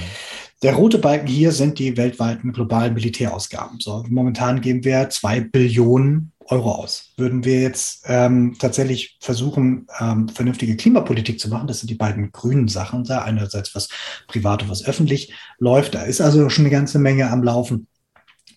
[0.64, 3.80] Der rote Balken hier sind die weltweiten globalen Militärausgaben.
[3.80, 7.14] So, momentan geben wir zwei Billionen Euro aus.
[7.18, 12.32] Würden wir jetzt ähm, tatsächlich versuchen, ähm, vernünftige Klimapolitik zu machen, das sind die beiden
[12.32, 13.90] grünen Sachen da, einerseits was
[14.28, 17.88] privat und was öffentlich läuft, da ist also schon eine ganze Menge am Laufen.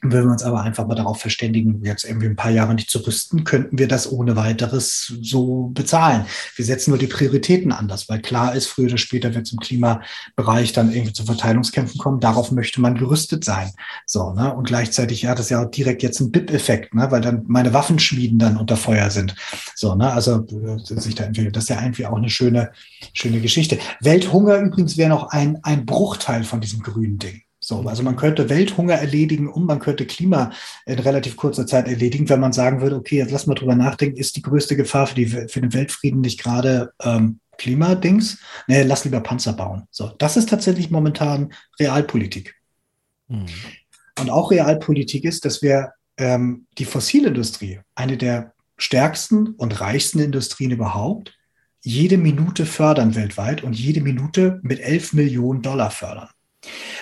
[0.06, 2.98] Wenn wir uns aber einfach mal darauf verständigen, jetzt irgendwie ein paar Jahre nicht zu
[2.98, 6.26] rüsten, könnten wir das ohne weiteres so bezahlen.
[6.56, 9.60] Wir setzen nur die Prioritäten anders, weil klar ist, früher oder später wird es im
[9.60, 12.20] Klimabereich dann irgendwie zu Verteilungskämpfen kommen.
[12.20, 13.70] Darauf möchte man gerüstet sein.
[14.04, 14.52] So, ne?
[14.52, 17.10] Und gleichzeitig hat das ja auch direkt jetzt einen BIP-Effekt, ne?
[17.10, 19.34] weil dann meine Waffenschmieden dann unter Feuer sind.
[19.74, 20.12] So, ne?
[20.12, 21.56] Also äh, sich da entwickelt.
[21.56, 22.72] Das ist ja irgendwie auch eine schöne,
[23.14, 23.78] schöne Geschichte.
[24.00, 27.43] Welthunger übrigens wäre noch ein, ein Bruchteil von diesem grünen Ding.
[27.66, 30.52] So, also man könnte Welthunger erledigen und man könnte Klima
[30.86, 34.18] in relativ kurzer Zeit erledigen, wenn man sagen würde, okay, jetzt lass mal drüber nachdenken,
[34.18, 38.38] ist die größte Gefahr für, die, für den Weltfrieden nicht gerade ähm, Klimadings?
[38.66, 39.84] Nee, lass lieber Panzer bauen.
[39.90, 42.54] So, das ist tatsächlich momentan Realpolitik.
[43.28, 43.46] Mhm.
[44.20, 50.70] Und auch Realpolitik ist, dass wir ähm, die Fossilindustrie, eine der stärksten und reichsten Industrien
[50.70, 51.36] überhaupt,
[51.80, 56.28] jede Minute fördern weltweit und jede Minute mit 11 Millionen Dollar fördern.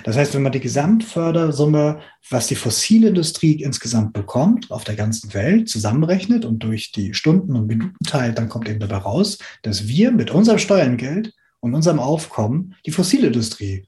[0.04, 5.68] Das heißt, wenn man die Gesamtfördersumme, was die Fossilindustrie insgesamt bekommt, auf der ganzen Welt
[5.68, 10.10] zusammenrechnet und durch die Stunden und Minuten teilt, dann kommt eben dabei raus, dass wir
[10.12, 13.86] mit unserem Steuergeld und unserem Aufkommen die Fossilindustrie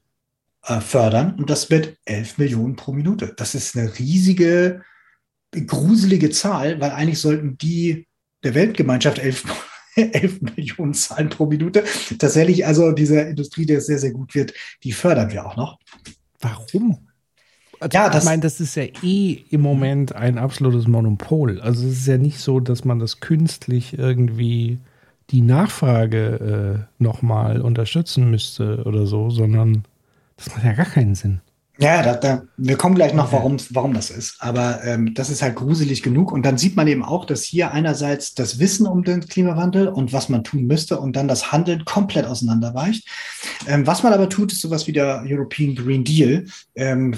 [0.63, 3.33] äh, fördern und das wird 11 Millionen pro Minute.
[3.35, 4.81] Das ist eine riesige,
[5.51, 8.07] gruselige Zahl, weil eigentlich sollten die
[8.43, 9.43] der Weltgemeinschaft 11
[9.95, 11.83] 11 Millionen Zahlen pro Minute.
[12.19, 14.53] Tatsächlich, also diese Industrie, die sehr, sehr gut wird,
[14.83, 15.79] die fördern wir auch noch.
[16.41, 17.07] Warum?
[17.79, 21.59] Also, ja, das, ich meine, das ist ja eh im Moment ein absolutes Monopol.
[21.61, 24.79] Also es ist ja nicht so, dass man das künstlich irgendwie
[25.31, 29.83] die Nachfrage äh, nochmal unterstützen müsste oder so, sondern
[30.37, 31.41] das macht ja gar keinen Sinn.
[31.77, 34.37] Ja, da, da, wir kommen gleich noch, warum, warum das ist.
[34.39, 36.31] Aber ähm, das ist halt gruselig genug.
[36.31, 40.13] Und dann sieht man eben auch, dass hier einerseits das Wissen um den Klimawandel und
[40.13, 43.05] was man tun müsste und dann das Handeln komplett auseinanderweicht.
[43.67, 46.45] Ähm, was man aber tut, ist sowas wie der European Green Deal.
[46.75, 47.13] Ähm,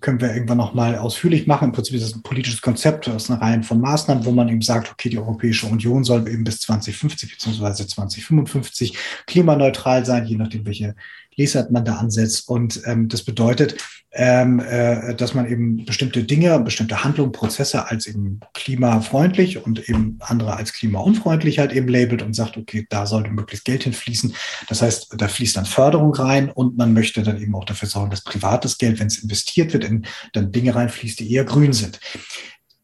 [0.00, 1.66] können wir irgendwann noch mal ausführlich machen.
[1.66, 4.62] Im Prinzip ist das ein politisches Konzept aus einer Reihe von Maßnahmen, wo man eben
[4.62, 7.86] sagt, okay, die Europäische Union soll eben bis 2050 bzw.
[7.86, 8.96] 2055
[9.26, 10.96] klimaneutral sein, je nachdem, welche
[11.40, 12.48] Lesart man da ansetzt.
[12.48, 13.76] Und ähm, das bedeutet,
[14.12, 20.18] ähm, äh, dass man eben bestimmte Dinge, bestimmte Handlungen, Prozesse als eben klimafreundlich und eben
[20.20, 24.34] andere als klimaunfreundlich halt eben labelt und sagt, okay, da sollte möglichst Geld hinfließen.
[24.68, 28.10] Das heißt, da fließt dann Förderung rein und man möchte dann eben auch dafür sorgen,
[28.10, 32.00] dass privates Geld, wenn es investiert wird, in dann Dinge reinfließt, die eher grün sind.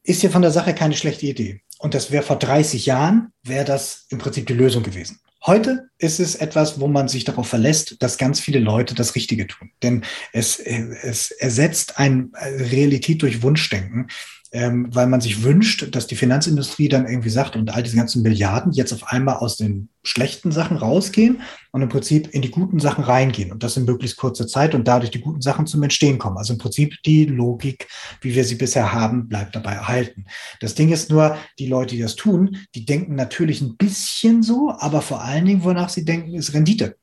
[0.05, 1.61] Ist ja von der Sache keine schlechte Idee.
[1.79, 5.19] Und das wäre vor 30 Jahren, wäre das im Prinzip die Lösung gewesen.
[5.47, 9.47] Heute ist es etwas, wo man sich darauf verlässt, dass ganz viele Leute das Richtige
[9.47, 9.71] tun.
[9.81, 14.09] Denn es, es ersetzt ein Realität durch Wunschdenken
[14.57, 18.23] ähm, weil man sich wünscht, dass die Finanzindustrie dann irgendwie sagt und all diese ganzen
[18.23, 21.43] Milliarden jetzt auf einmal aus den schlechten Sachen rausgehen
[21.73, 24.89] und im Prinzip in die guten Sachen reingehen und das in möglichst kurzer Zeit und
[24.89, 26.39] dadurch die guten Sachen zum Entstehen kommen.
[26.39, 27.87] Also im Prinzip die Logik,
[28.23, 30.25] wie wir sie bisher haben, bleibt dabei erhalten.
[30.61, 34.73] Das Ding ist nur, die Leute, die das tun, die denken natürlich ein bisschen so,
[34.79, 36.97] aber vor allen Dingen, wonach sie denken, ist Rendite.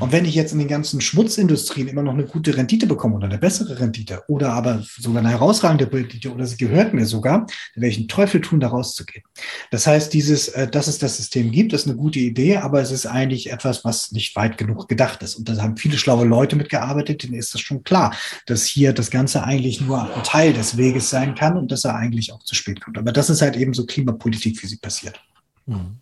[0.00, 3.26] Und wenn ich jetzt in den ganzen Schmutzindustrien immer noch eine gute Rendite bekomme oder
[3.26, 7.82] eine bessere Rendite oder aber sogar eine herausragende Rendite oder sie gehört mir sogar, dann
[7.82, 9.24] werde ich einen Teufel tun, da rauszugehen.
[9.70, 12.90] Das heißt, dieses, äh, dass es das System gibt, ist eine gute Idee, aber es
[12.90, 15.36] ist eigentlich etwas, was nicht weit genug gedacht ist.
[15.36, 18.14] Und da haben viele schlaue Leute mitgearbeitet, denen ist das schon klar,
[18.46, 21.96] dass hier das Ganze eigentlich nur ein Teil des Weges sein kann und dass er
[21.96, 22.98] eigentlich auch zu spät kommt.
[22.98, 25.20] Aber das ist halt eben so Klimapolitik, wie sie passiert.
[25.66, 25.96] Mhm.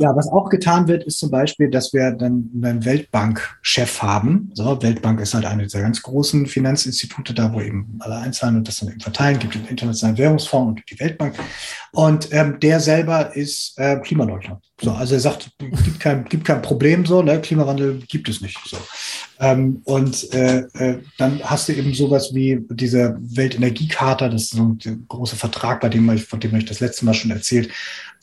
[0.00, 4.52] Ja, was auch getan wird, ist zum Beispiel, dass wir dann einen Weltbank-Chef haben.
[4.54, 8.68] So, Weltbank ist halt eine dieser ganz großen Finanzinstitute, da wo eben alle einzahlen und
[8.68, 11.34] das dann eben verteilen, gibt den Internationalen Währungsfonds und die Weltbank.
[11.90, 14.60] Und ähm, der selber ist äh, Klimaleugner.
[14.80, 17.40] So, also er sagt, gibt kein, gibt kein Problem so, ne?
[17.40, 18.56] Klimawandel gibt es nicht.
[18.64, 18.76] So.
[19.40, 24.62] Ähm, und äh, äh, dann hast du eben sowas wie diese Weltenergiecharta, das ist so
[24.62, 27.70] ein großer Vertrag, bei dem ich, von dem ich das letzte Mal schon erzählt,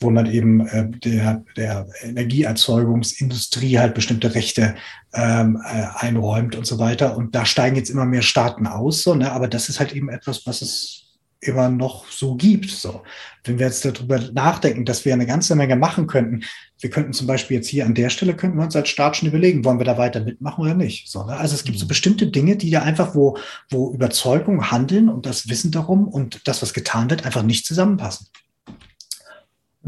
[0.00, 4.76] wo man eben äh, der, der Energieerzeugungsindustrie halt bestimmte Rechte
[5.12, 7.18] ähm, äh, einräumt und so weiter.
[7.18, 9.30] Und da steigen jetzt immer mehr Staaten aus, so, ne?
[9.30, 11.05] aber das ist halt eben etwas, was es
[11.46, 12.70] immer noch so gibt.
[12.70, 13.02] So,
[13.44, 16.42] wenn wir jetzt darüber nachdenken, dass wir eine ganze Menge machen könnten,
[16.80, 19.28] wir könnten zum Beispiel jetzt hier an der Stelle könnten wir uns als Staat schon
[19.28, 21.08] überlegen, wollen wir da weiter mitmachen oder nicht.
[21.10, 21.36] So, ne?
[21.36, 21.88] Also es gibt so mhm.
[21.88, 23.38] bestimmte Dinge, die ja einfach, wo,
[23.70, 28.26] wo Überzeugung, Handeln und das Wissen darum und das, was getan wird, einfach nicht zusammenpassen.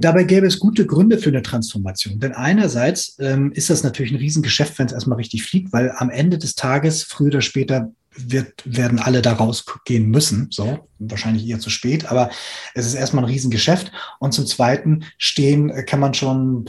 [0.01, 2.21] Dabei gäbe es gute Gründe für eine Transformation.
[2.21, 6.09] Denn einerseits ähm, ist das natürlich ein Riesengeschäft, wenn es erstmal richtig fliegt, weil am
[6.09, 10.49] Ende des Tages, früher oder später, wird, werden alle da rausgehen müssen.
[10.51, 12.31] So, wahrscheinlich eher zu spät, aber
[12.75, 13.93] es ist erstmal ein Riesengeschäft.
[14.19, 16.69] Und zum Zweiten stehen, kann man schon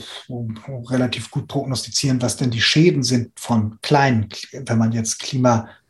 [0.88, 5.18] relativ gut prognostizieren, was denn die Schäden sind von kleinen, wenn man jetzt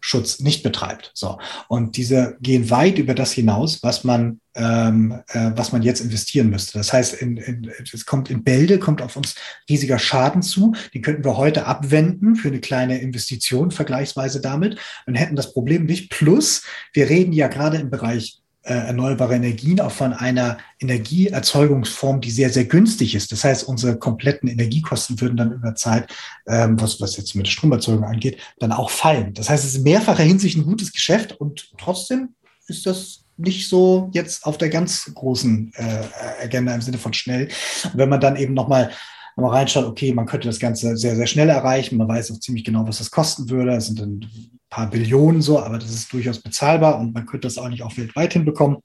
[0.01, 1.13] Klimaschutz nicht betreibt.
[1.15, 1.39] So.
[1.69, 6.51] Und diese gehen weit über das hinaus, was man ähm, äh, was man jetzt investieren
[6.51, 6.77] müsste.
[6.77, 9.37] Das heißt, in, in, es kommt in Bälde, kommt auf uns
[9.69, 10.75] riesiger Schaden zu.
[10.93, 15.85] Die könnten wir heute abwenden für eine kleine Investition vergleichsweise damit und hätten das Problem
[15.85, 16.11] nicht.
[16.11, 22.31] Plus, wir reden ja gerade im Bereich äh, erneuerbare Energien auch von einer Energieerzeugungsform, die
[22.31, 23.33] sehr, sehr günstig ist.
[23.33, 26.13] Das heißt, unsere kompletten Energiekosten würden dann über Zeit,
[26.47, 29.33] ähm, was, was jetzt mit Stromerzeugung angeht, dann auch fallen.
[29.35, 32.35] Das heißt, es ist in mehrfacher Hinsicht ein gutes Geschäft und trotzdem
[32.67, 37.49] ist das nicht so jetzt auf der ganz großen äh, Agenda im Sinne von schnell.
[37.85, 38.91] Und wenn man dann eben nochmal
[39.37, 41.97] mal reinschaut, okay, man könnte das Ganze sehr, sehr schnell erreichen.
[41.97, 43.73] Man weiß auch ziemlich genau, was das kosten würde.
[43.73, 44.31] Das sind ein
[44.69, 47.97] paar Billionen so, aber das ist durchaus bezahlbar und man könnte das auch nicht auch
[47.97, 48.79] weltweit hinbekommen.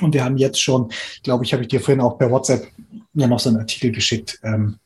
[0.00, 0.90] Und wir haben jetzt schon,
[1.22, 2.68] glaube ich, habe ich dir vorhin auch per WhatsApp
[3.14, 4.76] ja noch so einen Artikel geschickt, ähm,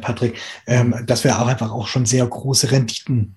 [0.00, 3.36] Patrick, ähm, dass wir auch einfach auch schon sehr große Renditen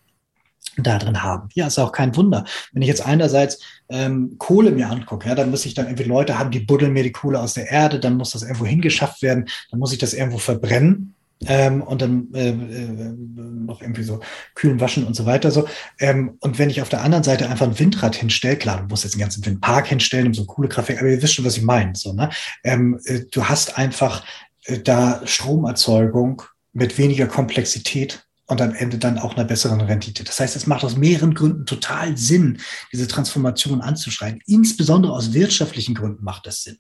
[0.77, 1.49] da drin haben.
[1.53, 2.45] Ja, ist auch kein Wunder.
[2.72, 3.60] Wenn ich jetzt einerseits
[3.90, 7.03] ähm, Kohle mir angucke, ja, dann muss ich dann irgendwie Leute haben, die buddeln mir
[7.03, 10.14] die Kohle aus der Erde, dann muss das irgendwo hingeschafft werden, dann muss ich das
[10.14, 11.15] irgendwo verbrennen.
[11.45, 14.19] Ähm, und dann äh, äh, noch irgendwie so
[14.56, 15.52] kühlen, waschen und so weiter.
[15.52, 15.69] So.
[15.98, 19.06] Ähm, und wenn ich auf der anderen Seite einfach ein Windrad hinstelle, klar, du musst
[19.06, 21.64] jetzt einen ganzen Windpark hinstellen, um so coole Kraftwerke, aber ihr wisst schon, was ich
[21.64, 21.95] meine.
[21.95, 22.30] So, ne?
[22.65, 24.26] Ähm, äh, du hast einfach
[24.65, 26.41] äh, da Stromerzeugung
[26.73, 30.24] mit weniger Komplexität und am Ende dann auch einer besseren Rendite.
[30.24, 32.60] Das heißt, es macht aus mehreren Gründen total Sinn,
[32.92, 34.42] diese Transformation anzuschreiben.
[34.48, 36.80] Insbesondere aus wirtschaftlichen Gründen macht das Sinn.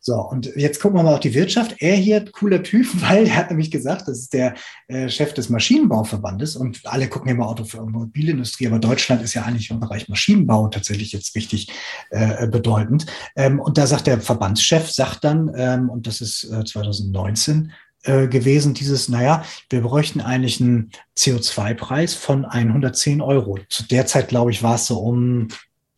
[0.00, 1.76] So, und jetzt gucken wir mal auf die Wirtschaft.
[1.80, 4.54] Er hier, cooler Typ, weil er hat nämlich gesagt, das ist der
[4.88, 9.42] äh, Chef des Maschinenbauverbandes und alle gucken immer Auto für Automobilindustrie, aber Deutschland ist ja
[9.42, 11.70] eigentlich im Bereich Maschinenbau tatsächlich jetzt richtig
[12.10, 13.06] äh, bedeutend.
[13.36, 17.72] Ähm, und da sagt der Verbandschef, sagt dann, ähm, und das ist äh, 2019,
[18.04, 23.58] äh, gewesen, dieses, naja, wir bräuchten eigentlich einen CO2-Preis von 110 Euro.
[23.68, 25.48] Zu der Zeit, glaube ich, war es so um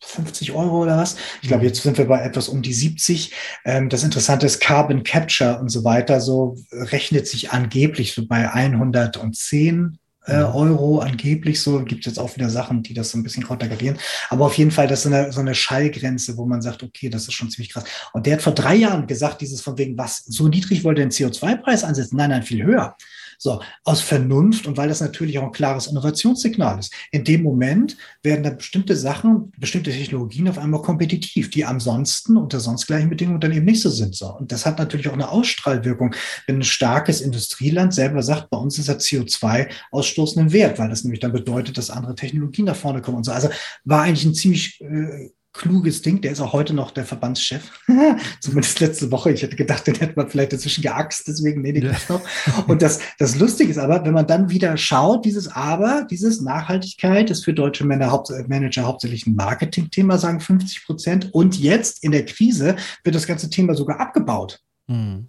[0.03, 1.15] 50 Euro oder was.
[1.41, 1.69] Ich glaube, mhm.
[1.69, 3.33] jetzt sind wir bei etwas um die 70.
[3.65, 6.19] Ähm, das Interessante ist Carbon Capture und so weiter.
[6.21, 10.55] So rechnet sich angeblich so bei 110 äh, mhm.
[10.55, 11.83] Euro angeblich so.
[11.83, 13.97] Gibt jetzt auch wieder Sachen, die das so ein bisschen konterkarieren.
[14.29, 17.09] Aber auf jeden Fall, das ist so eine, so eine Schallgrenze, wo man sagt, okay,
[17.09, 17.85] das ist schon ziemlich krass.
[18.13, 21.11] Und der hat vor drei Jahren gesagt, dieses von wegen, was, so niedrig wollte den
[21.11, 22.17] CO2-Preis ansetzen?
[22.17, 22.95] Nein, nein, viel höher.
[23.43, 26.93] So, aus Vernunft und weil das natürlich auch ein klares Innovationssignal ist.
[27.09, 32.59] In dem Moment werden dann bestimmte Sachen, bestimmte Technologien auf einmal kompetitiv, die ansonsten unter
[32.59, 34.13] sonst gleichen Bedingungen dann eben nicht so sind.
[34.13, 34.27] So.
[34.27, 36.13] Und das hat natürlich auch eine Ausstrahlwirkung,
[36.45, 41.03] wenn ein starkes Industrieland selber sagt, bei uns ist der CO2-Ausstoß ein Wert, weil das
[41.03, 43.31] nämlich dann bedeutet, dass andere Technologien nach vorne kommen und so.
[43.31, 43.49] Also
[43.85, 46.21] war eigentlich ein ziemlich äh, kluges Ding.
[46.21, 47.69] Der ist auch heute noch der Verbandschef.
[48.39, 49.31] Zumindest letzte Woche.
[49.31, 51.95] Ich hätte gedacht, den hätte man vielleicht dazwischen geaxt, deswegen nee, den ja.
[52.09, 52.21] noch.
[52.67, 57.29] Und das, das Lustige ist aber, wenn man dann wieder schaut, dieses Aber, dieses Nachhaltigkeit
[57.29, 61.29] ist für deutsche Männer, Haupt, Manager hauptsächlich ein Marketing-Thema, sagen 50 Prozent.
[61.33, 64.59] Und jetzt in der Krise wird das ganze Thema sogar abgebaut.
[64.87, 65.27] Mhm.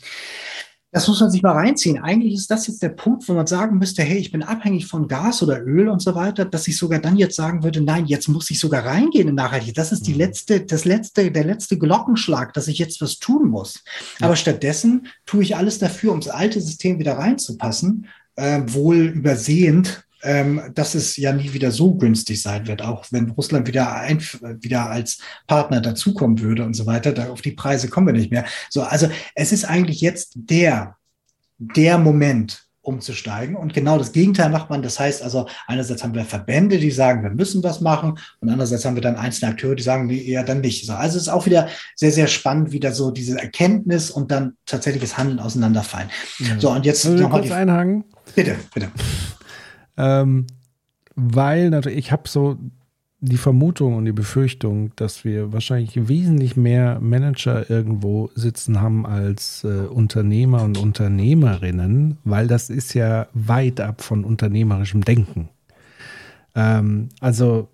[0.93, 2.03] Das muss man sich mal reinziehen.
[2.03, 5.09] Eigentlich ist das jetzt der Punkt, wo man sagen müsste, hey, ich bin abhängig von
[5.09, 8.29] Gas oder Öl und so weiter, dass ich sogar dann jetzt sagen würde, nein, jetzt
[8.29, 9.79] muss ich sogar reingehen in Nachhaltigkeit.
[9.79, 10.19] Das ist die mhm.
[10.19, 13.83] letzte, das letzte, der letzte Glockenschlag, dass ich jetzt was tun muss.
[14.21, 14.27] Ja.
[14.27, 18.07] Aber stattdessen tue ich alles dafür, um das alte System wieder reinzupassen,
[18.37, 20.05] äh, wohl übersehend,
[20.75, 24.23] dass es ja nie wieder so günstig sein wird, auch wenn Russland wieder, ein,
[24.61, 27.13] wieder als Partner dazukommen würde und so weiter.
[27.13, 28.45] Da auf die Preise kommen wir nicht mehr.
[28.71, 30.97] So, also es ist eigentlich jetzt der,
[31.59, 33.55] der Moment, umzusteigen.
[33.55, 34.83] Und genau das Gegenteil macht man.
[34.83, 38.19] Das heißt also, einerseits haben wir Verbände, die sagen, wir müssen was machen.
[38.41, 40.85] Und andererseits haben wir dann einzelne Akteure, die sagen, nee, eher dann nicht.
[40.85, 44.57] So, also es ist auch wieder sehr, sehr spannend, wieder so diese Erkenntnis und dann
[44.67, 46.11] tatsächliches Handeln auseinanderfallen.
[46.41, 46.59] Ja.
[46.59, 48.05] So, und jetzt nochmal einhaken.
[48.35, 48.91] Bitte, bitte.
[49.97, 50.47] Ähm,
[51.15, 52.59] weil natürlich, ich habe so
[53.25, 59.63] die Vermutung und die Befürchtung, dass wir wahrscheinlich wesentlich mehr Manager irgendwo sitzen haben als
[59.63, 65.51] äh, Unternehmer und Unternehmerinnen, weil das ist ja weit ab von unternehmerischem Denken.
[66.57, 67.69] Ähm, also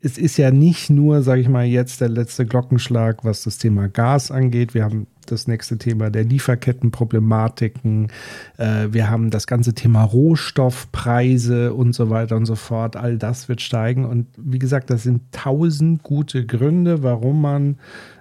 [0.00, 3.88] es ist ja nicht nur, sage ich mal, jetzt der letzte Glockenschlag, was das Thema
[3.88, 4.72] Gas angeht.
[4.72, 8.08] Wir haben das nächste Thema der Lieferkettenproblematiken.
[8.56, 12.96] Äh, wir haben das ganze Thema Rohstoffpreise und so weiter und so fort.
[12.96, 14.04] All das wird steigen.
[14.04, 17.76] Und wie gesagt, das sind tausend gute Gründe, warum man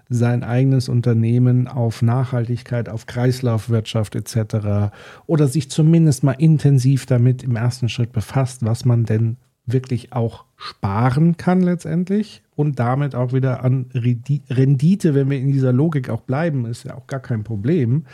[0.09, 4.93] sein eigenes Unternehmen auf Nachhaltigkeit, auf Kreislaufwirtschaft etc.
[5.25, 10.45] oder sich zumindest mal intensiv damit im ersten Schritt befasst, was man denn wirklich auch
[10.57, 16.21] sparen kann letztendlich und damit auch wieder an Rendite, wenn wir in dieser Logik auch
[16.21, 18.05] bleiben, ist ja auch gar kein Problem.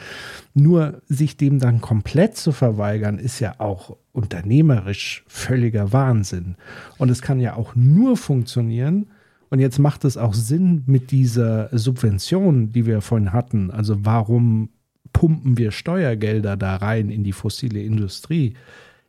[0.54, 6.56] Nur sich dem dann komplett zu verweigern, ist ja auch unternehmerisch völliger Wahnsinn.
[6.98, 9.08] Und es kann ja auch nur funktionieren,
[9.54, 13.70] und jetzt macht es auch Sinn mit dieser Subvention, die wir vorhin hatten.
[13.70, 14.70] Also warum
[15.14, 18.56] pumpen wir Steuergelder da rein in die fossile Industrie?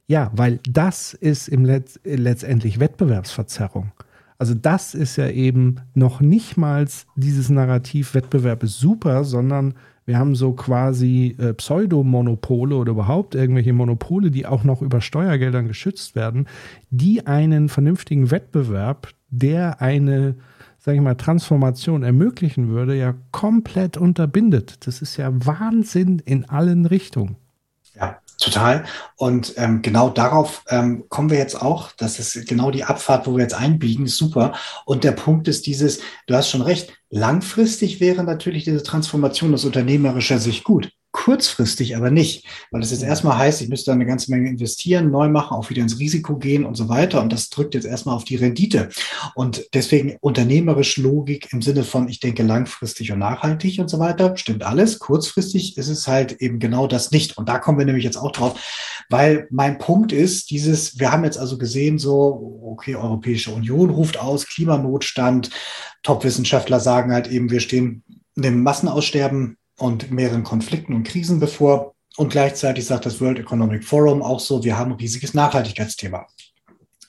[0.06, 3.92] Ja, weil das ist im Letz letztendlich Wettbewerbsverzerrung.
[4.36, 6.86] Also das ist ja eben noch nicht mal
[7.16, 9.74] dieses Narrativ, Wettbewerb ist super, sondern
[10.06, 15.66] wir haben so quasi äh, Pseudomonopole oder überhaupt irgendwelche Monopole, die auch noch über Steuergeldern
[15.66, 16.46] geschützt werden,
[16.90, 20.34] die einen vernünftigen Wettbewerb, der eine,
[20.78, 24.86] sage ich mal, Transformation ermöglichen würde, ja komplett unterbindet.
[24.86, 27.36] Das ist ja Wahnsinn in allen Richtungen.
[28.38, 28.84] Total.
[29.16, 31.92] Und ähm, genau darauf ähm, kommen wir jetzt auch.
[31.92, 34.06] Das ist genau die Abfahrt, wo wir jetzt einbiegen.
[34.06, 34.54] Super.
[34.84, 39.64] Und der Punkt ist dieses, du hast schon recht, langfristig wäre natürlich diese Transformation aus
[39.64, 44.04] unternehmerischer Sicht gut kurzfristig aber nicht, weil das jetzt erstmal heißt, ich müsste da eine
[44.04, 47.22] ganze Menge investieren, neu machen, auch wieder ins Risiko gehen und so weiter.
[47.22, 48.88] Und das drückt jetzt erstmal auf die Rendite.
[49.36, 54.36] Und deswegen unternehmerisch Logik im Sinne von, ich denke langfristig und nachhaltig und so weiter,
[54.36, 54.98] stimmt alles.
[54.98, 57.38] Kurzfristig ist es halt eben genau das nicht.
[57.38, 58.60] Und da kommen wir nämlich jetzt auch drauf,
[59.08, 64.18] weil mein Punkt ist, dieses, wir haben jetzt also gesehen, so, okay, Europäische Union ruft
[64.18, 65.50] aus, Klimanotstand,
[66.02, 68.02] Top-Wissenschaftler sagen halt eben, wir stehen
[68.34, 71.94] dem Massenaussterben und mehreren Konflikten und Krisen bevor.
[72.16, 76.26] Und gleichzeitig sagt das World Economic Forum auch so, wir haben ein riesiges Nachhaltigkeitsthema.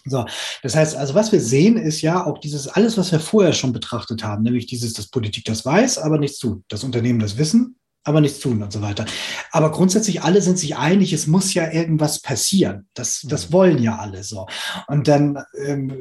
[0.06, 0.26] So,
[0.62, 3.74] das heißt, also was wir sehen, ist ja auch dieses alles, was wir vorher schon
[3.74, 7.76] betrachtet haben, nämlich dieses, dass Politik das weiß, aber nichts tut, das Unternehmen das wissen,
[8.06, 9.06] aber nichts tun und so weiter.
[9.52, 12.88] Aber grundsätzlich alle sind sich einig, es muss ja irgendwas passieren.
[12.94, 13.54] Das, das mhm.
[13.54, 14.46] wollen ja alle so.
[14.88, 15.92] Und dann, ähm,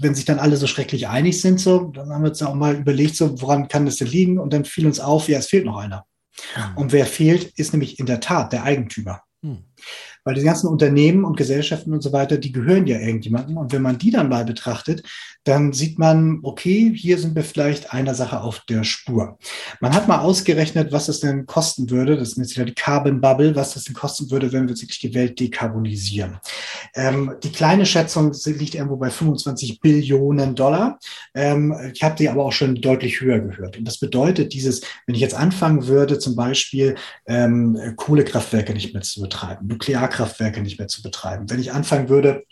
[0.00, 2.76] wenn sich dann alle so schrecklich einig sind, so, dann haben wir uns auch mal
[2.76, 4.38] überlegt, so, woran kann das denn liegen?
[4.38, 6.06] Und dann fiel uns auf, ja, es fehlt noch einer.
[6.56, 6.76] Mhm.
[6.76, 9.22] Und wer fehlt, ist nämlich in der Tat der Eigentümer.
[9.42, 9.64] Mhm.
[10.24, 13.56] Weil die ganzen Unternehmen und Gesellschaften und so weiter, die gehören ja irgendjemandem.
[13.56, 15.02] Und wenn man die dann mal betrachtet,
[15.44, 19.38] dann sieht man, okay, hier sind wir vielleicht einer Sache auf der Spur.
[19.80, 23.20] Man hat mal ausgerechnet, was es denn kosten würde, das ist jetzt wieder die Carbon
[23.20, 26.38] Bubble, was das denn kosten würde, wenn wir wirklich die Welt dekarbonisieren.
[26.94, 30.98] Ähm, die kleine Schätzung liegt irgendwo bei 25 Billionen Dollar.
[31.34, 33.78] Ähm, ich habe die aber auch schon deutlich höher gehört.
[33.78, 36.96] Und das bedeutet dieses, wenn ich jetzt anfangen würde, zum Beispiel
[37.26, 39.66] ähm, Kohlekraftwerke nicht mehr zu betreiben,
[40.08, 42.44] Nuklearkraftwerke nicht mehr zu betreiben, wenn ich anfangen würde,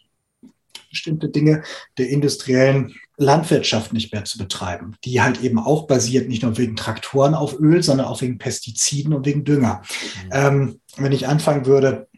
[0.90, 1.62] bestimmte Dinge
[1.98, 6.76] der industriellen Landwirtschaft nicht mehr zu betreiben, die halt eben auch basiert nicht nur wegen
[6.76, 9.82] Traktoren auf Öl, sondern auch wegen Pestiziden und wegen Dünger.
[10.24, 10.30] Mhm.
[10.32, 12.08] Ähm, wenn ich anfangen würde,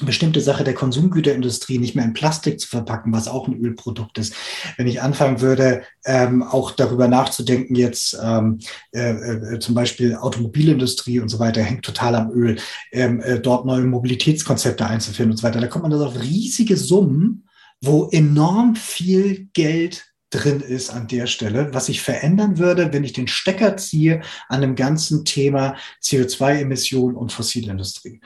[0.00, 4.34] bestimmte Sache der Konsumgüterindustrie nicht mehr in Plastik zu verpacken, was auch ein Ölprodukt ist.
[4.76, 8.58] Wenn ich anfangen würde, ähm, auch darüber nachzudenken, jetzt ähm,
[8.92, 12.58] äh, äh, zum Beispiel Automobilindustrie und so weiter hängt total am Öl,
[12.90, 16.76] ähm, äh, dort neue Mobilitätskonzepte einzuführen und so weiter, da kommt man das auf riesige
[16.76, 17.46] Summen,
[17.82, 23.12] wo enorm viel Geld drin ist an der Stelle, was sich verändern würde, wenn ich
[23.12, 28.20] den Stecker ziehe an dem ganzen Thema CO2-Emissionen und Fossilindustrie.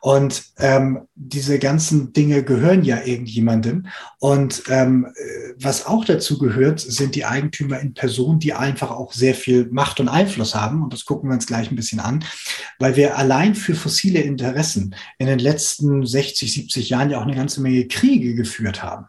[0.00, 3.86] Und ähm, diese ganzen Dinge gehören ja irgendjemandem.
[4.18, 5.06] Und ähm,
[5.56, 10.00] was auch dazu gehört, sind die Eigentümer in Person, die einfach auch sehr viel Macht
[10.00, 10.82] und Einfluss haben.
[10.82, 12.24] Und das gucken wir uns gleich ein bisschen an,
[12.78, 17.36] weil wir allein für fossile Interessen in den letzten 60, 70 Jahren ja auch eine
[17.36, 19.06] ganze Menge Kriege geführt haben.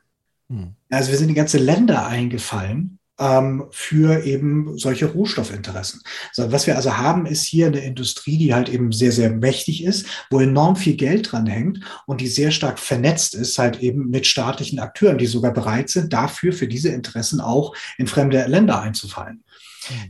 [0.53, 0.75] Hm.
[0.89, 6.01] Also wir sind in ganze Länder eingefallen ähm, für eben solche Rohstoffinteressen.
[6.31, 9.84] So, was wir also haben, ist hier eine Industrie, die halt eben sehr, sehr mächtig
[9.84, 14.09] ist, wo enorm viel Geld dran hängt und die sehr stark vernetzt ist, halt eben
[14.09, 18.80] mit staatlichen Akteuren, die sogar bereit sind, dafür, für diese Interessen auch in fremde Länder
[18.80, 19.43] einzufallen.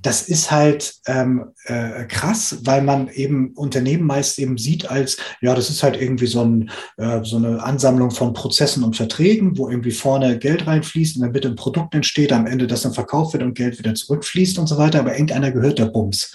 [0.02, 5.56] Das ist halt ähm, äh, krass, weil man eben Unternehmen meist eben sieht als, ja,
[5.56, 9.70] das ist halt irgendwie so, ein, äh, so eine Ansammlung von Prozessen und Verträgen, wo
[9.70, 13.34] irgendwie vorne Geld reinfließt und dann bitte ein Produkt entsteht, am Ende das dann verkauft
[13.34, 16.34] wird und Geld wieder zurückfließt und so weiter, aber irgendeiner gehört der Bums.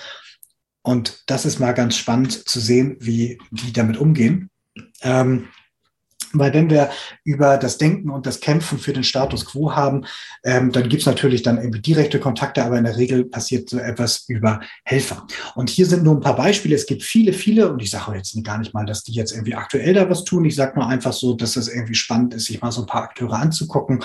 [0.83, 4.51] Und das ist mal ganz spannend zu sehen, wie die damit umgehen.
[5.03, 5.49] Ähm,
[6.33, 6.91] Weil wenn wir
[7.25, 10.05] über das Denken und das Kämpfen für den Status quo haben,
[10.45, 14.25] ähm, dann gibt's natürlich dann irgendwie direkte Kontakte, aber in der Regel passiert so etwas
[14.29, 15.27] über Helfer.
[15.55, 16.75] Und hier sind nur ein paar Beispiele.
[16.75, 19.55] Es gibt viele, viele, und ich sage jetzt gar nicht mal, dass die jetzt irgendwie
[19.55, 20.45] aktuell da was tun.
[20.45, 23.03] Ich sage nur einfach so, dass es irgendwie spannend ist, sich mal so ein paar
[23.03, 24.05] Akteure anzugucken.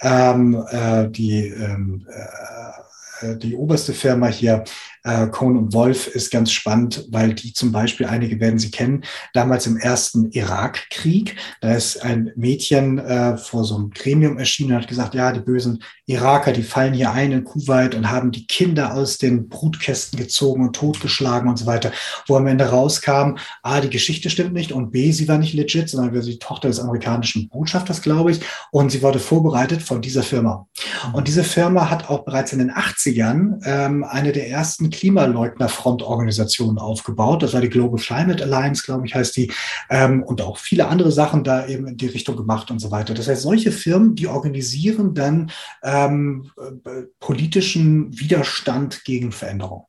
[0.00, 4.64] Ähm, äh, die ähm, äh, die oberste Firma hier
[5.06, 9.04] äh, Cohn und Wolf ist ganz spannend, weil die zum Beispiel, einige werden sie kennen,
[9.32, 14.82] damals im ersten Irakkrieg, da ist ein Mädchen äh, vor so einem Gremium erschienen und
[14.82, 18.46] hat gesagt, ja, die bösen Iraker, die fallen hier ein in Kuwait und haben die
[18.46, 21.92] Kinder aus den Brutkästen gezogen und totgeschlagen und so weiter,
[22.26, 25.88] wo am Ende rauskam, A, die Geschichte stimmt nicht und B, sie war nicht legit,
[25.88, 28.40] sondern die Tochter des amerikanischen Botschafters, glaube ich,
[28.72, 30.66] und sie wurde vorbereitet von dieser Firma.
[31.12, 37.42] Und diese Firma hat auch bereits in den 80ern ähm, eine der ersten Klimaleugner-Frontorganisationen aufgebaut.
[37.42, 39.52] Das war die Global Climate Alliance, glaube ich, heißt die,
[39.90, 43.14] ähm, und auch viele andere Sachen da eben in die Richtung gemacht und so weiter.
[43.14, 45.50] Das heißt, solche Firmen, die organisieren dann
[45.82, 49.86] ähm, äh, politischen Widerstand gegen Veränderung.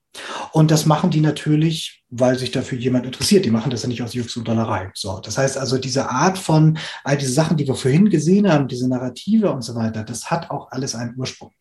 [0.51, 3.43] Und das machen die natürlich weil sich dafür jemand interessiert.
[3.43, 4.89] Die machen das ja nicht aus Jux und Dollerei.
[4.93, 8.67] So, das heißt also, diese Art von all diese Sachen, die wir vorhin gesehen haben,
[8.67, 11.51] diese Narrative und so weiter, das hat auch alles einen Ursprung.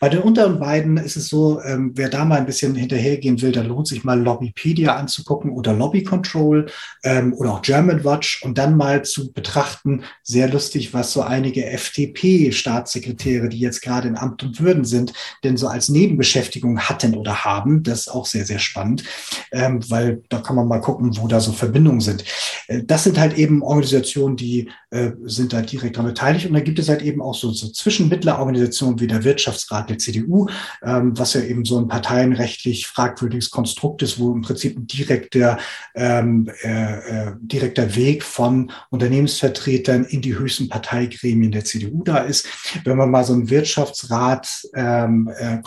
[0.00, 3.52] Bei den unteren beiden ist es so, ähm, wer da mal ein bisschen hinterhergehen will,
[3.52, 6.66] da lohnt sich mal Lobbypedia anzugucken oder Lobby Control
[7.04, 11.66] ähm, oder auch German Watch und dann mal zu betrachten, sehr lustig, was so einige
[11.66, 15.12] FDP-Staatssekretäre, die jetzt gerade in Amt und Würden sind,
[15.44, 17.82] denn so als Nebenbeschäftigung hatten oder haben.
[17.82, 19.04] Das ist auch sehr, sehr spannend.
[19.52, 22.24] Ähm, weil da kann man mal gucken, wo da so Verbindungen sind.
[22.66, 26.46] Äh, das sind halt eben Organisationen, die äh, sind da direkt daran beteiligt.
[26.46, 30.48] Und da gibt es halt eben auch so, so Zwischenmittlerorganisationen wie der Wirtschaftsrat der CDU,
[30.82, 35.58] ähm, was ja eben so ein parteienrechtlich fragwürdiges Konstrukt ist, wo im Prinzip ein direkter,
[35.94, 42.46] ähm, äh, äh, direkter Weg von Unternehmensvertretern in die höchsten Parteigremien der CDU da ist.
[42.84, 45.62] Wenn man mal so einen Wirtschaftsrat ähm, äh,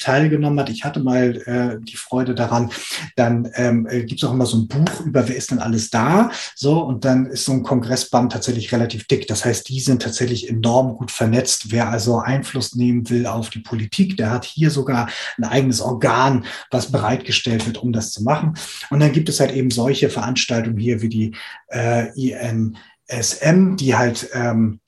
[0.00, 2.70] teilgenommen hat, ich hatte mal die Freude daran,
[3.16, 5.90] dann ähm, äh, gibt es auch immer so ein Buch über, wer ist denn alles
[5.90, 6.30] da?
[6.54, 9.26] So, und dann ist so ein Kongressband tatsächlich relativ dick.
[9.26, 11.70] Das heißt, die sind tatsächlich enorm gut vernetzt.
[11.70, 16.44] Wer also Einfluss nehmen will auf die Politik, der hat hier sogar ein eigenes Organ,
[16.70, 18.54] was bereitgestellt wird, um das zu machen.
[18.90, 21.34] Und dann gibt es halt eben solche Veranstaltungen hier wie die
[21.68, 24.80] äh, INSM, die halt ähm,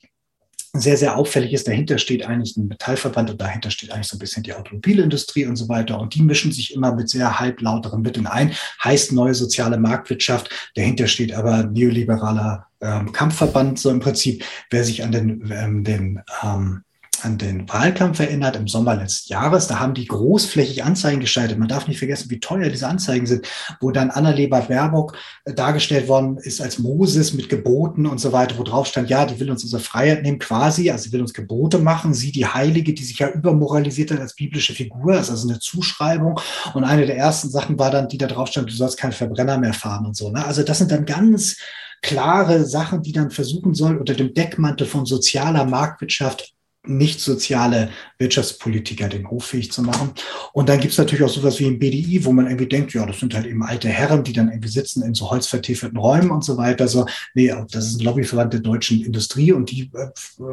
[0.75, 4.19] sehr, sehr auffällig ist, dahinter steht eigentlich ein Metallverband und dahinter steht eigentlich so ein
[4.19, 5.99] bisschen die Automobilindustrie und so weiter.
[5.99, 8.53] Und die mischen sich immer mit sehr halblauteren Mitteln ein.
[8.83, 10.49] Heißt neue soziale Marktwirtschaft.
[10.73, 13.77] Dahinter steht aber neoliberaler ähm, Kampfverband.
[13.77, 16.83] So im Prinzip, wer sich an den, ähm, den ähm,
[17.21, 19.67] an den Wahlkampf erinnert im Sommer letzten Jahres.
[19.67, 21.57] Da haben die großflächig Anzeigen geschaltet.
[21.57, 23.47] Man darf nicht vergessen, wie teuer diese Anzeigen sind,
[23.79, 25.15] wo dann Annalena Baerbock
[25.45, 29.25] äh, dargestellt worden ist als Moses mit Geboten und so weiter, wo drauf stand, ja,
[29.25, 32.13] die will uns unsere Freiheit nehmen, quasi, also sie will uns Gebote machen.
[32.13, 36.39] Sie, die Heilige, die sich ja übermoralisiert hat als biblische Figur, ist also eine Zuschreibung.
[36.73, 39.57] Und eine der ersten Sachen war dann, die da drauf stand, du sollst keinen Verbrenner
[39.57, 40.29] mehr fahren und so.
[40.31, 40.45] Ne?
[40.45, 41.57] Also das sind dann ganz
[42.01, 46.53] klare Sachen, die dann versuchen sollen, unter dem Deckmantel von sozialer Marktwirtschaft
[46.85, 50.11] nicht soziale Wirtschaftspolitiker den Hof fähig zu machen.
[50.51, 53.05] Und dann gibt es natürlich auch sowas wie ein BDI, wo man irgendwie denkt, ja,
[53.05, 56.43] das sind halt eben alte Herren, die dann irgendwie sitzen in so holzvertäfelten Räumen und
[56.43, 56.87] so weiter.
[56.87, 60.07] So, nee, das ist ein Lobbyverband der deutschen Industrie und die äh,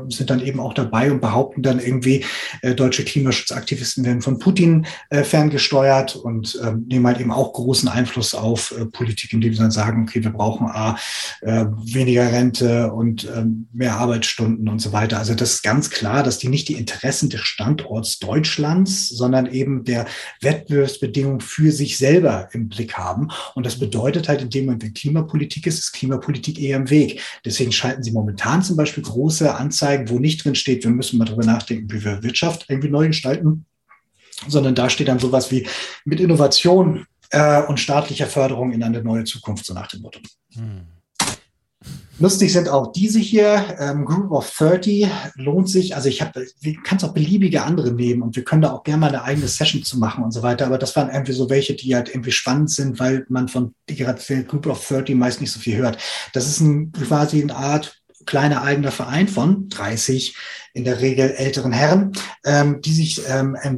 [0.09, 2.25] sind dann eben auch dabei und behaupten dann irgendwie,
[2.63, 7.89] äh, deutsche Klimaschutzaktivisten werden von Putin äh, ferngesteuert und äh, nehmen halt eben auch großen
[7.89, 10.97] Einfluss auf äh, Politik, indem sie dann sagen, okay, wir brauchen A,
[11.41, 15.19] äh, weniger Rente und ähm, mehr Arbeitsstunden und so weiter.
[15.19, 19.85] Also das ist ganz klar dass die nicht die Interessen des Standorts Deutschlands, sondern eben
[19.85, 20.07] der
[20.41, 23.29] Wettbewerbsbedingungen für sich selber im Blick haben.
[23.55, 27.21] Und das bedeutet halt, in dem Moment, wenn Klimapolitik ist, ist Klimapolitik eher im Weg.
[27.45, 31.25] Deswegen schalten sie momentan zum Beispiel große Anzeigen, wo nicht drin steht, wir müssen mal
[31.25, 33.67] darüber nachdenken, wie wir Wirtschaft irgendwie neu gestalten,
[34.47, 35.67] sondern da steht dann sowas wie
[36.05, 40.21] mit Innovation äh, und staatlicher Förderung in eine neue Zukunft, so nach dem Motto.
[40.55, 41.00] Hm.
[42.19, 45.97] Lustig sind auch diese hier, ähm, Group of 30 lohnt sich.
[45.97, 48.83] Also ich habe, wir kann es auch beliebige andere nehmen und wir können da auch
[48.83, 50.67] gerne mal eine eigene Session zu machen und so weiter.
[50.67, 54.15] Aber das waren irgendwie so welche, die halt irgendwie spannend sind, weil man von der
[54.43, 55.97] Group of 30 meist nicht so viel hört.
[56.35, 60.37] Das ist ein, quasi eine Art kleiner eigener Verein von 30
[60.73, 62.13] in der Regel älteren Herren,
[62.45, 63.77] ähm, die sich ähm, äh,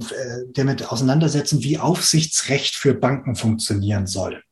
[0.53, 4.43] damit auseinandersetzen, wie Aufsichtsrecht für Banken funktionieren soll.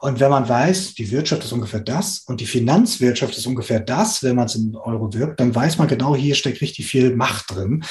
[0.00, 4.22] Und wenn man weiß, die Wirtschaft ist ungefähr das und die Finanzwirtschaft ist ungefähr das,
[4.22, 7.50] wenn man es in Euro wirkt, dann weiß man genau, hier steckt richtig viel Macht
[7.50, 7.84] drin.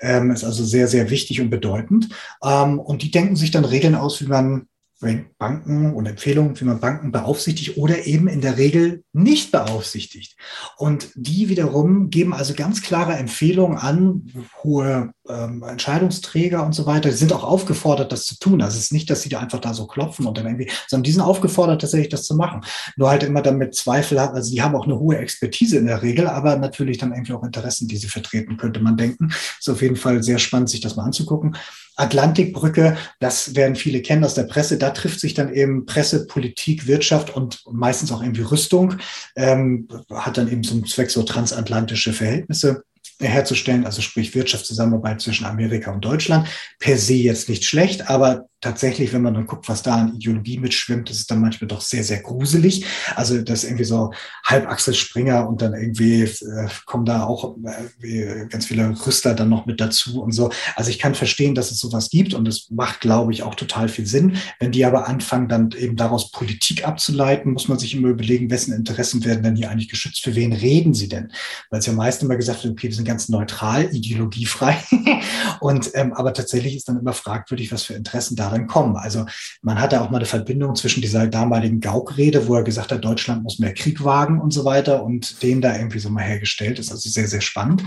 [0.00, 2.08] Ähm, ist also sehr, sehr wichtig und bedeutend.
[2.44, 4.68] Ähm, und die denken sich dann Regeln aus, wie man
[5.00, 10.36] Banken und Empfehlungen, wie man Banken beaufsichtigt oder eben in der Regel nicht beaufsichtigt.
[10.76, 14.26] Und die wiederum geben also ganz klare Empfehlungen an
[14.64, 17.10] hohe ähm, Entscheidungsträger und so weiter.
[17.10, 18.60] Die sind auch aufgefordert, das zu tun.
[18.60, 21.04] Also es ist nicht, dass sie da einfach da so klopfen und dann irgendwie, sondern
[21.04, 22.62] die sind aufgefordert, tatsächlich das zu machen.
[22.96, 26.02] Nur halt immer damit Zweifel hat, also die haben auch eine hohe Expertise in der
[26.02, 29.28] Regel, aber natürlich dann irgendwie auch Interessen, die sie vertreten, könnte man denken.
[29.58, 31.56] Ist auf jeden Fall sehr spannend, sich das mal anzugucken.
[31.98, 36.86] Atlantikbrücke, das werden viele kennen aus der Presse, da trifft sich dann eben Presse, Politik,
[36.86, 38.94] Wirtschaft und meistens auch irgendwie Rüstung,
[39.36, 42.84] ähm, hat dann eben zum Zweck so transatlantische Verhältnisse
[43.20, 46.46] herzustellen, also sprich Wirtschaftszusammenarbeit zwischen Amerika und Deutschland.
[46.78, 50.58] Per se jetzt nicht schlecht, aber tatsächlich, wenn man dann guckt, was da an Ideologie
[50.58, 52.84] mitschwimmt, ist es dann manchmal doch sehr, sehr gruselig.
[53.14, 54.12] Also das irgendwie so
[54.44, 57.56] Halbachselspringer und dann irgendwie äh, kommen da auch
[58.02, 60.50] äh, ganz viele Rüster dann noch mit dazu und so.
[60.74, 63.88] Also ich kann verstehen, dass es sowas gibt und es macht, glaube ich, auch total
[63.88, 64.36] viel Sinn.
[64.58, 68.74] Wenn die aber anfangen, dann eben daraus Politik abzuleiten, muss man sich immer überlegen, wessen
[68.74, 70.22] Interessen werden denn hier eigentlich geschützt?
[70.22, 71.30] Für wen reden sie denn?
[71.70, 74.76] Weil es ja meist immer gesagt wird, okay, wir sind ganz neutral, ideologiefrei.
[75.60, 78.96] und ähm, aber tatsächlich ist dann immer fragwürdig, was für Interessen da darin kommen.
[78.96, 79.26] Also
[79.62, 83.42] man hatte auch mal eine Verbindung zwischen dieser damaligen Gauck-Rede, wo er gesagt hat, Deutschland
[83.42, 86.78] muss mehr Krieg wagen und so weiter und den da irgendwie so mal hergestellt.
[86.78, 87.82] Ist also sehr, sehr spannend.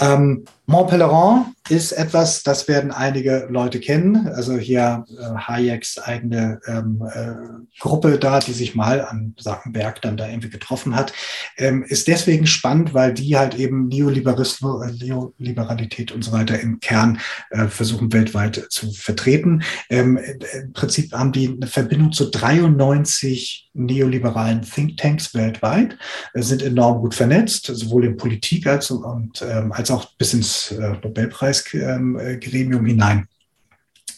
[0.00, 4.28] Ähm, Mont Pelerin ist etwas, das werden einige Leute kennen.
[4.28, 10.00] Also hier äh, Hayeks eigene ähm, äh, Gruppe da, die sich mal an besagten Berg
[10.02, 11.12] dann da irgendwie getroffen hat,
[11.56, 16.80] ähm, ist deswegen spannend, weil die halt eben Neoliberalismus, äh, Neoliberalität und so weiter im
[16.80, 17.18] Kern
[17.50, 19.62] äh, versuchen weltweit zu vertreten.
[19.90, 20.18] Ähm,
[20.54, 25.96] Im Prinzip haben die eine Verbindung zu 93 neoliberalen Thinktanks weltweit,
[26.34, 30.94] äh, sind enorm gut vernetzt, sowohl in Politik als, und, ähm, auch bis ins äh,
[31.02, 33.26] Nobelpreisgremium hinein.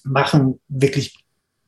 [0.04, 1.24] Machen wirklich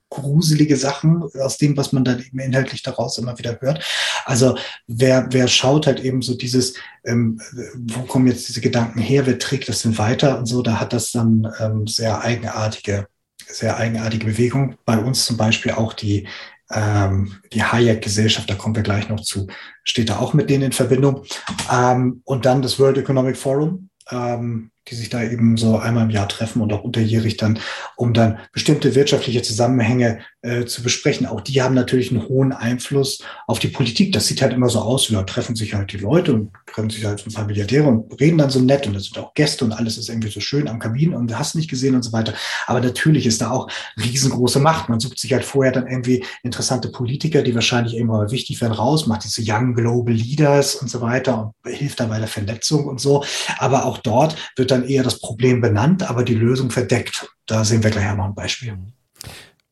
[0.09, 3.85] gruselige Sachen aus dem, was man dann eben inhaltlich daraus immer wieder hört.
[4.25, 4.57] Also
[4.87, 6.75] wer, wer schaut halt eben so dieses,
[7.05, 7.41] ähm,
[7.75, 10.93] wo kommen jetzt diese Gedanken her, wer trägt das denn weiter und so, da hat
[10.93, 13.09] das dann ähm, sehr eigenartige,
[13.49, 14.77] sehr eigenartige Bewegung.
[14.85, 16.29] Bei uns zum Beispiel auch die
[16.73, 19.47] ähm, die Hayek-Gesellschaft, da kommen wir gleich noch zu,
[19.85, 21.25] steht da auch mit denen in Verbindung.
[21.73, 26.11] Ähm, und dann das World Economic Forum, ähm, die sich da eben so einmal im
[26.11, 27.59] Jahr treffen und auch unterjährig dann,
[27.97, 31.27] um dann bestimmte wirtschaftliche Zusammenhänge äh, zu besprechen.
[31.27, 34.13] Auch die haben natürlich einen hohen Einfluss auf die Politik.
[34.13, 37.05] Das sieht halt immer so aus, ja, treffen sich halt die Leute und treffen sich
[37.05, 39.73] halt ein paar Milliardäre und reden dann so nett und das sind auch Gäste und
[39.73, 42.33] alles ist irgendwie so schön am Kamin und hast nicht gesehen und so weiter.
[42.67, 43.69] Aber natürlich ist da auch
[44.01, 44.89] riesengroße Macht.
[44.89, 49.07] Man sucht sich halt vorher dann irgendwie interessante Politiker, die wahrscheinlich irgendwann wichtig werden, raus,
[49.07, 53.01] macht diese Young Global Leaders und so weiter und hilft dann bei der Vernetzung und
[53.01, 53.25] so.
[53.59, 57.29] Aber auch dort wird dann eher das Problem benannt, aber die Lösung verdeckt.
[57.47, 58.77] Da sehen wir gleich einmal ein Beispiel.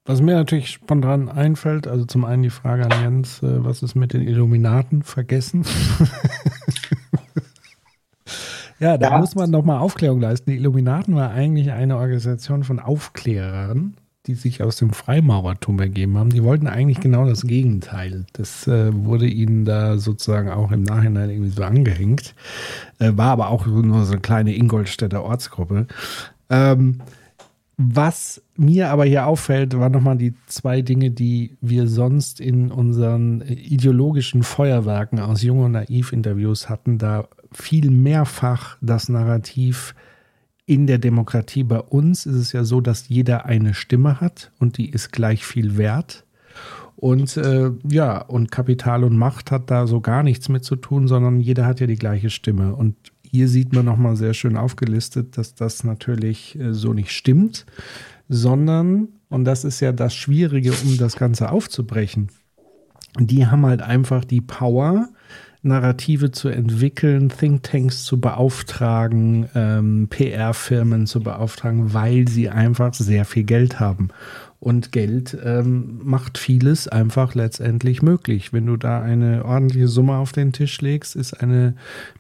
[0.06, 3.94] Was mir natürlich spontan einfällt, also zum einen die Frage an Jens, äh, was ist
[3.94, 5.64] mit den Illuminaten vergessen?
[8.78, 9.18] ja, da ja.
[9.18, 10.50] muss man nochmal Aufklärung leisten.
[10.50, 13.94] Die Illuminaten war eigentlich eine Organisation von Aufklärern,
[14.26, 16.28] die sich aus dem Freimaurertum ergeben haben.
[16.28, 18.26] Die wollten eigentlich genau das Gegenteil.
[18.34, 22.34] Das äh, wurde ihnen da sozusagen auch im Nachhinein irgendwie so angehängt.
[22.98, 25.86] Äh, war aber auch nur so eine kleine Ingolstädter Ortsgruppe.
[26.50, 27.00] Ähm,
[27.76, 33.40] was mir aber hier auffällt, waren nochmal die zwei Dinge, die wir sonst in unseren
[33.42, 36.98] ideologischen Feuerwerken aus Jung und Naiv-Interviews hatten.
[36.98, 39.94] Da viel mehrfach das Narrativ,
[40.66, 44.78] in der Demokratie bei uns ist es ja so, dass jeder eine Stimme hat und
[44.78, 46.24] die ist gleich viel wert.
[46.96, 51.06] Und äh, ja, und Kapital und Macht hat da so gar nichts mit zu tun,
[51.06, 52.74] sondern jeder hat ja die gleiche Stimme.
[52.74, 52.96] Und
[53.34, 57.66] hier sieht man nochmal sehr schön aufgelistet, dass das natürlich äh, so nicht stimmt,
[58.28, 62.28] sondern, und das ist ja das Schwierige, um das Ganze aufzubrechen,
[63.18, 65.08] die haben halt einfach die Power,
[65.62, 73.42] Narrative zu entwickeln, Thinktanks zu beauftragen, ähm, PR-Firmen zu beauftragen, weil sie einfach sehr viel
[73.42, 74.10] Geld haben.
[74.64, 78.54] Und Geld ähm, macht vieles einfach letztendlich möglich.
[78.54, 81.74] Wenn du da eine ordentliche Summe auf den Tisch legst, ist eine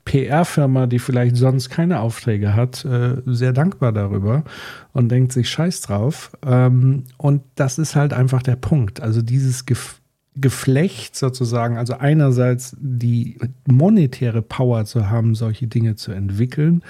[0.04, 4.44] PR-Firma, die vielleicht sonst keine Aufträge hat, äh, sehr dankbar darüber
[4.92, 6.32] und denkt sich Scheiß drauf.
[6.44, 9.00] Ähm, und das ist halt einfach der Punkt.
[9.00, 10.02] Also dieses Gef
[10.36, 13.38] Geflecht sozusagen, also einerseits die
[13.68, 16.82] monetäre Power zu haben, solche Dinge zu entwickeln,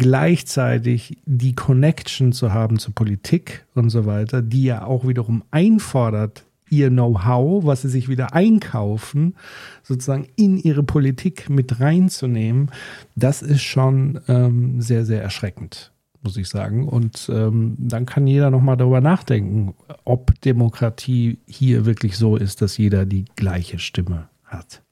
[0.00, 6.46] gleichzeitig die Connection zu haben zur Politik und so weiter, die ja auch wiederum einfordert,
[6.70, 9.34] ihr Know-how, was sie sich wieder einkaufen,
[9.82, 12.70] sozusagen in ihre Politik mit reinzunehmen,
[13.14, 15.92] das ist schon ähm, sehr, sehr erschreckend.
[16.22, 16.88] muss ich sagen.
[16.88, 19.74] Und ähm, dann kann jeder nochmal darüber nachdenken,
[20.04, 24.82] ob Demokratie hier wirklich so ist, dass jeder die gleiche Stimme hat.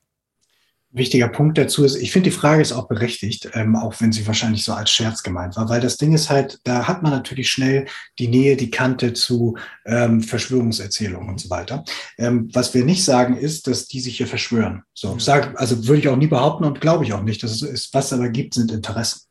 [0.90, 4.27] Wichtiger Punkt dazu ist, ich finde, die Frage ist auch berechtigt, ähm, auch wenn sie
[4.27, 7.51] wahrscheinlich so als Scherz gemeint war, weil das Ding ist halt, da hat man natürlich
[7.51, 7.86] schnell
[8.19, 11.85] die Nähe, die Kante zu ähm, Verschwörungserzählungen und so weiter.
[12.16, 14.82] Ähm, was wir nicht sagen, ist, dass die sich hier verschwören.
[14.94, 17.43] So, sag, also würde ich auch nie behaupten und glaube ich auch nicht.
[17.43, 19.27] Das ist, was es aber gibt, sind Interessen.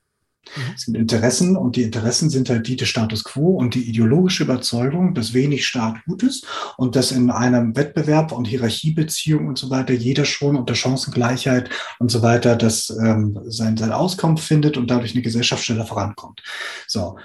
[0.56, 0.74] Mhm.
[0.76, 4.44] Es sind Interessen und die Interessen sind halt die des Status quo und die ideologische
[4.44, 6.46] Überzeugung, dass wenig Staat gut ist
[6.78, 11.70] und dass in einem Wettbewerb und Hierarchiebeziehung und so weiter jeder schon unter Chancengleichheit
[12.00, 16.42] und so weiter das ähm, sein, sein Auskommen findet und dadurch eine Gesellschaft schneller vorankommt.
[16.88, 17.18] So,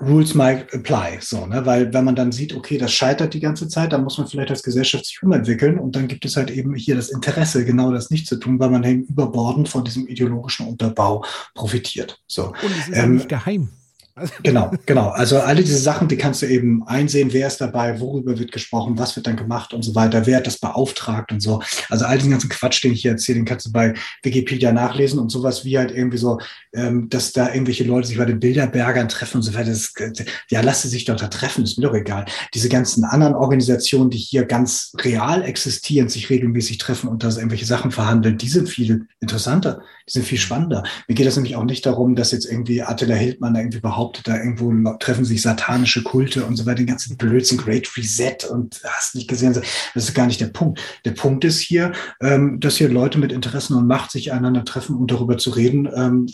[0.00, 1.64] Rules might apply, so, ne?
[1.66, 4.50] Weil wenn man dann sieht, okay, das scheitert die ganze Zeit, dann muss man vielleicht
[4.50, 8.10] als Gesellschaft sich umentwickeln und dann gibt es halt eben hier das Interesse, genau das
[8.10, 11.24] nicht zu tun, weil man eben überbordend von diesem ideologischen Unterbau
[11.54, 12.18] profitiert.
[12.26, 12.46] So.
[12.46, 13.68] Und es ist ähm, nicht geheim.
[14.42, 15.08] Genau, genau.
[15.08, 18.98] Also alle diese Sachen, die kannst du eben einsehen, wer ist dabei, worüber wird gesprochen,
[18.98, 21.62] was wird dann gemacht und so weiter, wer hat das beauftragt und so.
[21.88, 25.18] Also all diesen ganzen Quatsch, den ich hier erzähle, den kannst du bei Wikipedia nachlesen
[25.18, 26.38] und sowas wie halt irgendwie so,
[26.72, 29.70] ähm, dass da irgendwelche Leute sich bei den Bilderbergern treffen und so weiter.
[29.70, 29.92] Das,
[30.50, 32.26] ja, lass sie sich doch da treffen, ist mir doch egal.
[32.54, 37.66] Diese ganzen anderen Organisationen, die hier ganz real existieren, sich regelmäßig treffen und da irgendwelche
[37.66, 40.82] Sachen verhandeln, die sind viel interessanter, die sind viel spannender.
[41.08, 44.09] Mir geht es nämlich auch nicht darum, dass jetzt irgendwie Attila Hildmann da irgendwie behauptet,
[44.10, 48.48] behauptet, da irgendwo treffen sich satanische Kulte und so weiter, den ganzen Blödsinn, Great Reset
[48.50, 49.52] und hast nicht gesehen.
[49.52, 50.80] Das ist gar nicht der Punkt.
[51.04, 54.96] Der Punkt ist hier, ähm, dass hier Leute mit Interessen und Macht sich einander treffen
[54.96, 56.26] und darüber zu reden, ähm,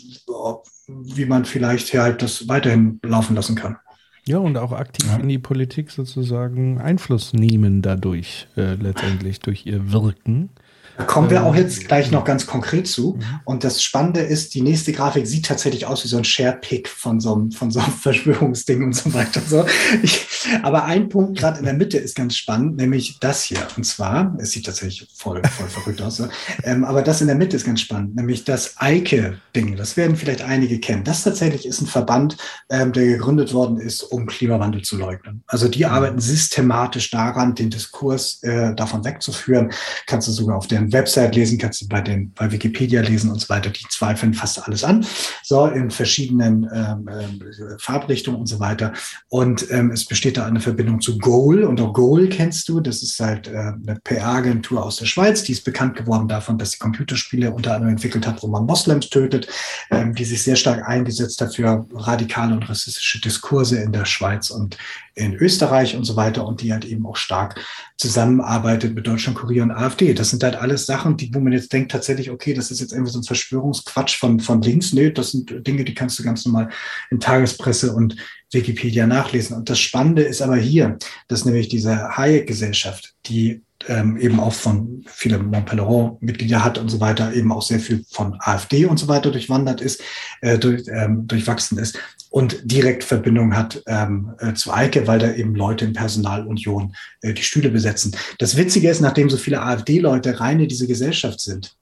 [0.87, 3.77] wie man vielleicht hier halt das weiterhin laufen lassen kann.
[4.25, 5.17] Ja, und auch aktiv ja.
[5.17, 10.49] in die Politik sozusagen Einfluss nehmen dadurch, äh, letztendlich durch ihr Wirken.
[10.97, 13.17] Da kommen wir auch jetzt gleich noch ganz konkret zu.
[13.19, 13.39] Mhm.
[13.45, 17.19] Und das Spannende ist, die nächste Grafik sieht tatsächlich aus wie so ein Share-Pick von
[17.19, 19.41] so einem, von so einem Verschwörungsding und so weiter.
[19.47, 19.63] So.
[20.01, 20.27] Ich,
[20.63, 23.59] aber ein Punkt gerade in der Mitte ist ganz spannend, nämlich das hier.
[23.77, 26.27] Und zwar, es sieht tatsächlich voll, voll verrückt aus, so.
[26.63, 29.75] ähm, aber das in der Mitte ist ganz spannend, nämlich das Eike-Ding.
[29.75, 31.03] Das werden vielleicht einige kennen.
[31.03, 32.37] Das tatsächlich ist ein Verband,
[32.69, 35.43] ähm, der gegründet worden ist, um Klimawandel zu leugnen.
[35.45, 35.91] Also die mhm.
[35.91, 39.71] arbeiten systematisch daran, den Diskurs äh, davon wegzuführen.
[40.07, 43.39] Kannst du sogar auf deren Website lesen, kannst du bei den, bei Wikipedia lesen und
[43.39, 43.69] so weiter.
[43.69, 45.05] Die zweifeln fast alles an.
[45.43, 48.93] So, in verschiedenen ähm, äh, Farbrichtungen und so weiter.
[49.29, 51.63] Und ähm, es besteht da eine Verbindung zu Goal.
[51.63, 52.79] Und auch Goal kennst du.
[52.79, 55.43] Das ist halt äh, eine PR-Agentur aus der Schweiz.
[55.43, 59.09] Die ist bekannt geworden davon, dass sie Computerspiele unter anderem entwickelt hat, wo man Moslems
[59.09, 59.47] tötet,
[59.91, 64.49] ähm, die sich sehr stark eingesetzt hat für radikale und rassistische Diskurse in der Schweiz
[64.49, 64.77] und
[65.17, 67.59] in Österreich und so weiter und die halt eben auch stark
[67.97, 70.13] zusammenarbeitet mit Deutschland, Korea und AfD.
[70.13, 72.93] Das sind halt alles Sachen, die, wo man jetzt denkt tatsächlich, okay, das ist jetzt
[72.93, 74.93] irgendwie so ein Verschwörungsquatsch von, von links.
[74.93, 76.69] Nee, das sind Dinge, die kannst du ganz normal
[77.09, 78.15] in Tagespresse und
[78.51, 79.57] Wikipedia nachlesen.
[79.57, 85.03] Und das Spannende ist aber hier, dass nämlich diese Hayek-Gesellschaft, die ähm, eben auch von
[85.07, 89.31] viele Montpellerin-Mitglieder hat und so weiter, eben auch sehr viel von AfD und so weiter
[89.31, 90.01] durchwandert ist,
[90.41, 91.99] äh, durch, ähm, durchwachsen ist
[92.37, 97.33] und direkt Verbindung hat ähm, äh, zu Eike, weil da eben Leute in Personalunion äh,
[97.33, 98.15] die Stühle besetzen.
[98.37, 101.75] Das Witzige ist, nachdem so viele AfD-Leute rein in diese Gesellschaft sind,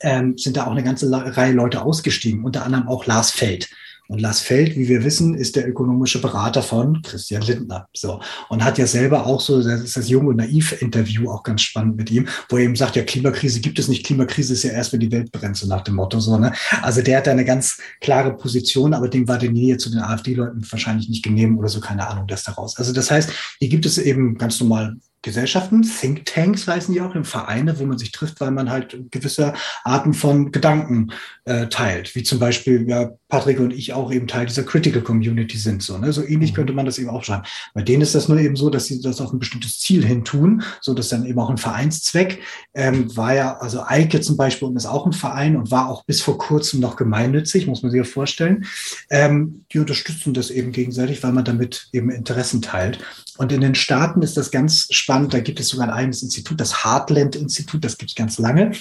[0.00, 3.68] ähm, sind da auch eine ganze Reihe Leute ausgestiegen, unter anderem auch Lars Feld.
[4.08, 7.88] Und Lars Feld, wie wir wissen, ist der ökonomische Berater von Christian Lindner.
[7.94, 8.20] So.
[8.50, 11.96] Und hat ja selber auch so, das ist das Jung und Naiv-Interview auch ganz spannend
[11.96, 14.04] mit ihm, wo er eben sagt, ja, Klimakrise gibt es nicht.
[14.04, 16.52] Klimakrise ist ja erst, wenn die Welt brennt, so nach dem Motto, so, ne?
[16.82, 20.00] Also der hat da eine ganz klare Position, aber dem war die Nähe zu den
[20.00, 22.76] AfD-Leuten wahrscheinlich nicht genehm oder so, keine Ahnung, das daraus.
[22.76, 27.24] Also das heißt, hier gibt es eben ganz normal Gesellschaften, Thinktanks heißen die auch, im
[27.24, 31.12] Vereine, wo man sich trifft, weil man halt gewisse Arten von Gedanken
[31.46, 35.56] äh, teilt, wie zum Beispiel ja Patrick und ich auch eben Teil dieser Critical Community
[35.56, 35.82] sind.
[35.82, 36.12] So, ne?
[36.12, 36.56] so ähnlich mhm.
[36.56, 37.44] könnte man das eben auch schreiben.
[37.72, 40.24] Bei denen ist das nur eben so, dass sie das auf ein bestimmtes Ziel hin
[40.24, 42.42] tun, so dass dann eben auch ein Vereinszweck
[42.74, 46.20] ähm, war ja, also Eike zum Beispiel ist auch ein Verein und war auch bis
[46.20, 48.66] vor kurzem noch gemeinnützig, muss man sich ja vorstellen.
[49.10, 52.98] Ähm, die unterstützen das eben gegenseitig, weil man damit eben Interessen teilt.
[53.36, 55.13] Und in den Staaten ist das ganz spannend.
[55.20, 58.72] Da gibt es sogar ein eigenes Institut, das Heartland-Institut, das gibt es ganz lange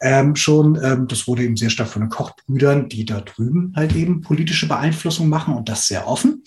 [0.00, 0.78] ähm, schon.
[0.82, 4.68] Ähm, das wurde eben sehr stark von den Kochbrüdern, die da drüben halt eben politische
[4.68, 6.42] Beeinflussung machen und das sehr offen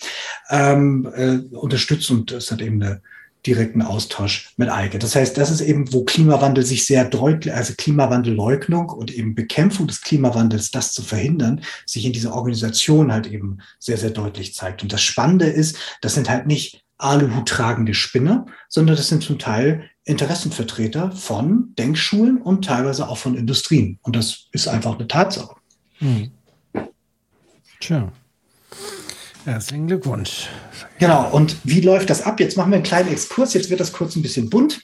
[0.50, 2.10] ähm, äh, unterstützt.
[2.12, 3.02] Und es hat eben einen
[3.46, 5.00] direkten Austausch mit Eike.
[5.00, 9.88] Das heißt, das ist eben, wo Klimawandel sich sehr deutlich, also Klimawandelleugnung und eben Bekämpfung
[9.88, 14.82] des Klimawandels, das zu verhindern, sich in dieser Organisation halt eben sehr, sehr deutlich zeigt.
[14.82, 19.40] Und das Spannende ist, das sind halt nicht Aluhut tragende Spinner, sondern das sind zum
[19.40, 24.00] Teil Interessenvertreter von Denkschulen und teilweise auch von Industrien.
[24.02, 25.56] Und das ist einfach eine Tatsache.
[26.00, 26.32] Hm.
[27.80, 28.12] Tja.
[29.46, 30.48] Herzlichen Glückwunsch.
[31.00, 32.40] Genau, und wie läuft das ab?
[32.40, 34.82] Jetzt machen wir einen kleinen Exkurs, jetzt wird das kurz ein bisschen bunt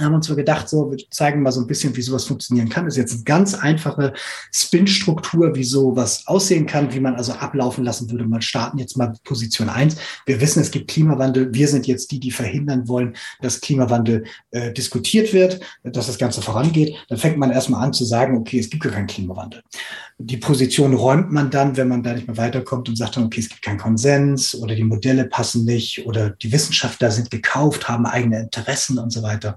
[0.00, 2.84] haben uns so gedacht, so, wir zeigen mal so ein bisschen, wie sowas funktionieren kann.
[2.84, 4.12] Das ist jetzt eine ganz einfache
[4.52, 8.24] Spin-Struktur, wie sowas aussehen kann, wie man also ablaufen lassen würde.
[8.24, 9.96] Man starten jetzt mal Position eins.
[10.26, 11.52] Wir wissen, es gibt Klimawandel.
[11.52, 16.42] Wir sind jetzt die, die verhindern wollen, dass Klimawandel äh, diskutiert wird, dass das Ganze
[16.42, 16.94] vorangeht.
[17.08, 19.62] Dann fängt man erstmal an zu sagen, okay, es gibt gar keinen Klimawandel.
[20.20, 23.40] Die Position räumt man dann, wenn man da nicht mehr weiterkommt und sagt dann, okay,
[23.40, 28.04] es gibt keinen Konsens oder die Modelle passen nicht oder die Wissenschaftler sind gekauft, haben
[28.04, 29.56] eigene Interessen und so weiter.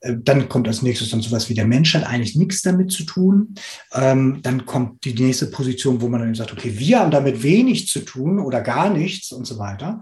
[0.00, 3.54] dann kommt als nächstes dann sowas wie der Mensch hat eigentlich nichts damit zu tun.
[3.94, 7.88] Ähm, dann kommt die nächste Position, wo man dann sagt, okay, wir haben damit wenig
[7.88, 10.00] zu tun oder gar nichts und so weiter.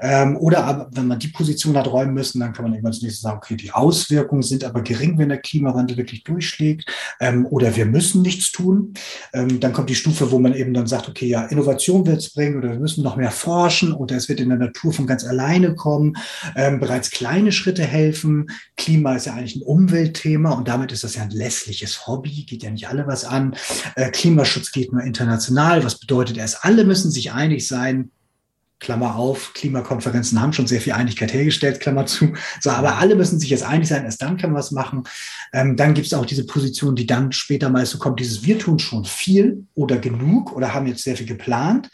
[0.00, 3.02] Ähm, oder aber, wenn man die Position hat räumen müssen, dann kann man irgendwann als
[3.02, 6.90] nächstes sagen, okay, die Auswirkungen sind aber gering, wenn der Klimawandel wirklich durchschlägt.
[7.20, 8.94] Ähm, oder wir müssen nichts tun.
[9.32, 12.58] Dann kommt die Stufe, wo man eben dann sagt, okay, ja, Innovation wird es bringen
[12.58, 15.74] oder wir müssen noch mehr forschen oder es wird in der Natur von ganz alleine
[15.74, 16.16] kommen.
[16.54, 18.50] Bereits kleine Schritte helfen.
[18.76, 22.70] Klima ist eigentlich ein Umweltthema und damit ist das ja ein lässliches Hobby, geht ja
[22.70, 23.56] nicht alle was an.
[23.96, 28.10] Äh, Klimaschutz geht nur international, was bedeutet erst, alle müssen sich einig sein,
[28.80, 32.32] Klammer auf, Klimakonferenzen haben schon sehr viel Einigkeit hergestellt, Klammer zu.
[32.60, 35.04] So, aber alle müssen sich jetzt einig sein, erst dann kann man was machen.
[35.52, 38.58] Ähm, dann gibt es auch diese Position, die dann später mal so kommt, dieses wir
[38.58, 41.90] tun schon viel oder genug oder haben jetzt sehr viel geplant.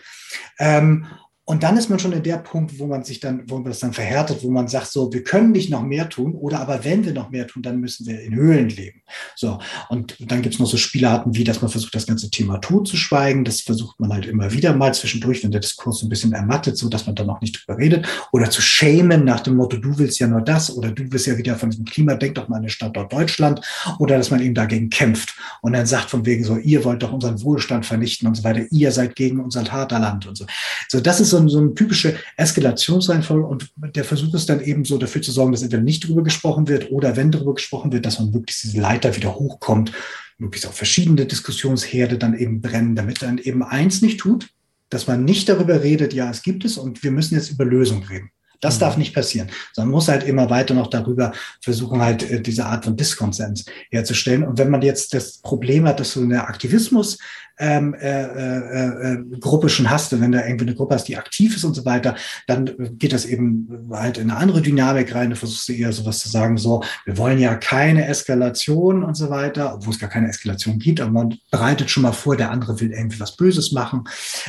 [0.60, 1.06] Ähm,
[1.48, 3.78] und dann ist man schon in der Punkt, wo man sich dann, wo man das
[3.78, 7.04] dann verhärtet, wo man sagt, so, wir können nicht noch mehr tun, oder aber wenn
[7.04, 9.02] wir noch mehr tun, dann müssen wir in Höhlen leben.
[9.36, 9.60] So.
[9.88, 12.96] Und dann gibt's noch so Spielarten wie, dass man versucht, das ganze Thema tot zu
[12.96, 13.44] schweigen.
[13.44, 16.78] Das versucht man halt immer wieder mal zwischendurch, wenn der Diskurs so ein bisschen ermattet,
[16.78, 18.08] so dass man dann auch nicht drüber redet.
[18.32, 21.38] Oder zu schämen nach dem Motto, du willst ja nur das, oder du willst ja
[21.38, 23.60] wieder von diesem Klima, denk doch mal an den Standort Deutschland.
[24.00, 27.12] Oder dass man eben dagegen kämpft und dann sagt von wegen so, ihr wollt doch
[27.12, 28.64] unseren Wohlstand vernichten und so weiter.
[28.72, 30.44] Ihr seid gegen unser Vaterland und so.
[30.88, 34.84] So, das ist so so, so eine typische Eskalationsreihenfolge und der Versuch ist dann eben
[34.84, 38.06] so dafür zu sorgen, dass entweder nicht darüber gesprochen wird oder wenn darüber gesprochen wird,
[38.06, 39.92] dass man wirklich diese Leiter wieder hochkommt,
[40.38, 44.48] möglichst auch verschiedene Diskussionsherde dann eben brennen, damit dann eben eins nicht tut,
[44.88, 48.04] dass man nicht darüber redet, ja, es gibt es und wir müssen jetzt über Lösungen
[48.04, 48.30] reden.
[48.60, 48.80] Das mhm.
[48.80, 52.84] darf nicht passieren, sondern muss halt immer weiter noch darüber versuchen, halt äh, diese Art
[52.84, 54.44] von Diskonsens herzustellen.
[54.44, 57.18] Und wenn man jetzt das Problem hat, dass so eine Aktivismus
[57.58, 61.56] ähm, äh, äh, äh, Gruppe schon hast, wenn da irgendwie eine Gruppe hast, die aktiv
[61.56, 62.14] ist und so weiter,
[62.46, 65.30] dann geht das eben halt in eine andere Dynamik rein.
[65.30, 69.74] Du versuchst eher sowas zu sagen, so, wir wollen ja keine Eskalation und so weiter,
[69.74, 72.92] obwohl es gar keine Eskalation gibt, aber man bereitet schon mal vor, der andere will
[72.92, 74.04] irgendwie was Böses machen.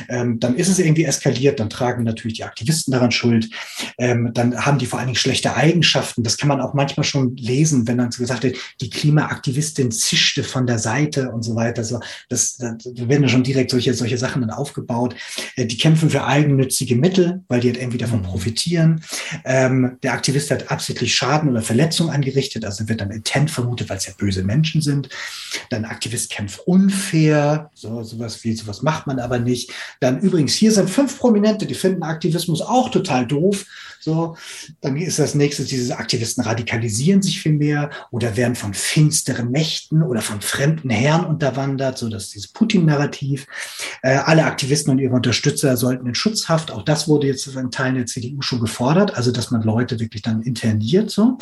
[0.08, 3.48] Ähm, dann ist es irgendwie eskaliert, dann tragen natürlich die Aktivisten daran Schuld.
[3.98, 6.22] Ähm, dann haben die vor allen Dingen schlechte Eigenschaften.
[6.22, 10.44] Das kann man auch manchmal schon lesen, wenn dann so gesagt wird, die Klimaaktivistin zischte
[10.44, 11.84] von der Seite und so weiter.
[11.84, 15.14] So, das, das da werden schon direkt solche, solche Sachen dann aufgebaut.
[15.56, 18.24] Äh, die kämpfen für eigennützige Mittel, weil die halt irgendwie davon mhm.
[18.24, 19.02] profitieren.
[19.44, 23.98] Ähm, der Aktivist hat absichtlich Schaden oder Verletzung angerichtet, also wird dann intent vermutet, weil
[23.98, 25.08] es ja böse Menschen sind.
[25.70, 29.72] Dann Aktivist kämpft unfair, so sowas wie sowas macht man aber nicht.
[30.00, 33.66] Dann übrigens hier sind fünf Prominente, die finden Aktivismus auch total doof.
[34.00, 34.36] So,
[34.80, 40.02] dann ist das nächste, diese Aktivisten radikalisieren sich viel mehr oder werden von finsteren Mächten
[40.02, 43.46] oder von fremden Herren unterwandert, so dass dieses Putin-Narrativ.
[44.02, 46.70] Äh, alle Aktivisten und ihre Unterstützer sollten in Schutzhaft.
[46.70, 50.22] Auch das wurde jetzt in Teilen der CDU schon gefordert, also dass man Leute wirklich
[50.22, 51.10] dann interniert.
[51.10, 51.38] So.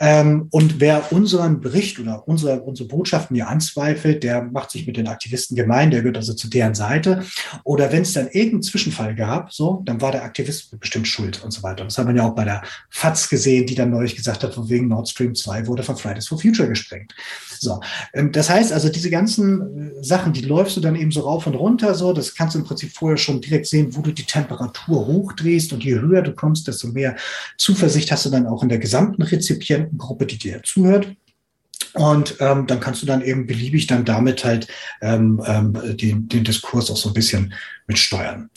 [0.00, 4.96] Ähm, und wer unseren Bericht oder unsere, unsere Botschaften hier anzweifelt, der macht sich mit
[4.96, 7.24] den Aktivisten gemein, der gehört also zu deren Seite.
[7.64, 11.50] Oder wenn es dann irgendeinen Zwischenfall gab, so, dann war der Aktivist bestimmt schuld und
[11.50, 11.87] so weiter.
[11.88, 14.68] Das hat man ja auch bei der FAZ gesehen, die dann neulich gesagt hat, von
[14.68, 17.14] wegen Nord Stream 2 wurde von Fridays for Future gesprengt.
[17.58, 17.80] So,
[18.14, 21.46] ähm, das heißt also, diese ganzen äh, Sachen, die läufst du dann eben so rauf
[21.46, 24.24] und runter, so, das kannst du im Prinzip vorher schon direkt sehen, wo du die
[24.24, 27.16] Temperatur hochdrehst und je höher du kommst, desto mehr
[27.56, 31.08] Zuversicht hast du dann auch in der gesamten Rezipientengruppe, die dir zuhört.
[31.94, 34.68] Und ähm, dann kannst du dann eben beliebig dann damit halt
[35.00, 37.54] ähm, ähm, den, den Diskurs auch so ein bisschen
[37.86, 38.50] mitsteuern.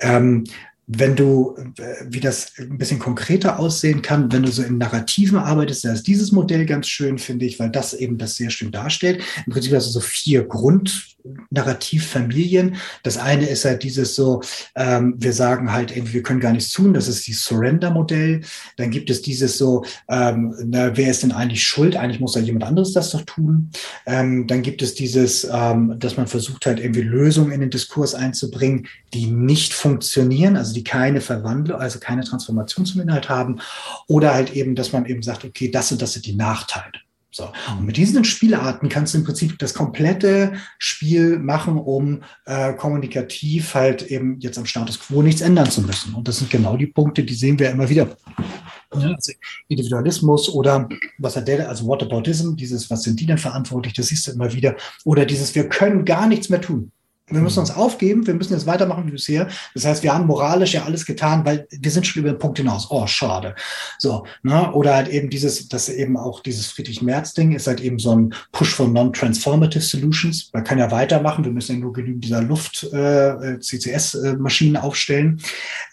[0.00, 0.44] Ähm,
[0.86, 5.38] wenn du, äh, wie das ein bisschen konkreter aussehen kann, wenn du so in Narrativen
[5.38, 8.70] arbeitest, da ist dieses Modell ganz schön, finde ich, weil das eben das sehr schön
[8.70, 9.22] darstellt.
[9.46, 11.15] Im Prinzip hast du so vier Grund,
[11.50, 12.76] Narrativfamilien.
[13.02, 14.42] Das eine ist halt dieses so,
[14.74, 18.42] ähm, wir sagen halt irgendwie, wir können gar nichts tun, das ist die Surrender-Modell.
[18.76, 21.96] Dann gibt es dieses so, ähm, na, wer ist denn eigentlich schuld?
[21.96, 23.70] Eigentlich muss ja jemand anderes das doch tun.
[24.06, 28.14] Ähm, dann gibt es dieses, ähm, dass man versucht halt irgendwie Lösungen in den Diskurs
[28.14, 33.60] einzubringen, die nicht funktionieren, also die keine Verwandlung, also keine Transformation zum Inhalt haben.
[34.08, 37.05] Oder halt eben, dass man eben sagt, okay, das und das sind die Nachteile.
[37.36, 37.50] So.
[37.78, 43.74] Und mit diesen Spielarten kannst du im Prinzip das komplette Spiel machen, um äh, kommunikativ
[43.74, 46.14] halt eben jetzt am Status quo nichts ändern zu müssen.
[46.14, 48.08] Und das sind genau die Punkte, die sehen wir immer wieder.
[48.94, 49.32] Ja, also
[49.68, 50.88] Individualismus oder
[51.18, 54.50] was hat der, also Whataboutism, dieses, was sind die denn verantwortlich, das siehst du immer
[54.54, 54.74] wieder.
[55.04, 56.90] Oder dieses, wir können gar nichts mehr tun.
[57.28, 59.48] Wir müssen uns aufgeben, wir müssen jetzt weitermachen wie bisher.
[59.74, 62.58] Das heißt, wir haben moralisch ja alles getan, weil wir sind schon über den Punkt
[62.58, 62.86] hinaus.
[62.88, 63.56] Oh, schade.
[63.98, 64.72] So, ne?
[64.72, 68.74] Oder halt eben dieses, das eben auch dieses Friedrich-Merz-Ding ist halt eben so ein Push
[68.74, 70.50] for Non-Transformative Solutions.
[70.52, 75.40] Man kann ja weitermachen, wir müssen ja nur genügend dieser Luft-CCS-Maschinen äh, aufstellen.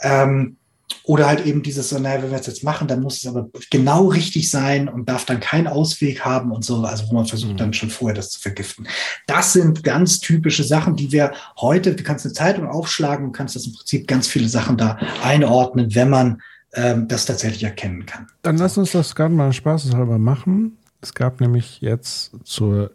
[0.02, 0.58] Ähm,
[1.06, 3.50] oder halt eben dieses so, naja, wenn wir es jetzt machen, dann muss es aber
[3.70, 7.54] genau richtig sein und darf dann keinen Ausweg haben und so, also wo man versucht
[7.54, 7.58] mhm.
[7.58, 8.88] dann schon vorher das zu vergiften.
[9.28, 13.56] Das sind ganz typische Sachen, die wir heute, du kannst eine Zeitung aufschlagen und kannst
[13.56, 16.42] das im Prinzip ganz viele Sachen da einordnen, wenn man
[16.74, 18.28] ähm, das tatsächlich erkennen kann.
[18.42, 20.78] Dann lass uns das gerade mal spaßeshalber machen.
[21.02, 22.92] Es gab nämlich jetzt zur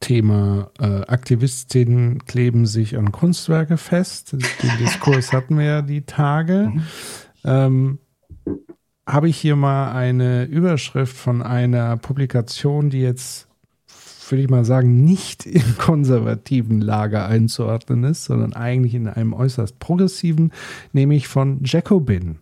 [0.00, 4.32] Thema äh, Aktivistinnen kleben sich an Kunstwerke fest.
[4.32, 6.70] Den Diskurs hatten wir ja die Tage.
[6.72, 6.82] Mhm
[7.44, 7.98] ähm,
[9.06, 13.48] habe ich hier mal eine Überschrift von einer Publikation, die jetzt,
[14.28, 19.78] würde ich mal sagen, nicht im konservativen Lager einzuordnen ist, sondern eigentlich in einem äußerst
[19.78, 20.52] progressiven,
[20.92, 22.38] nämlich von Jacobin.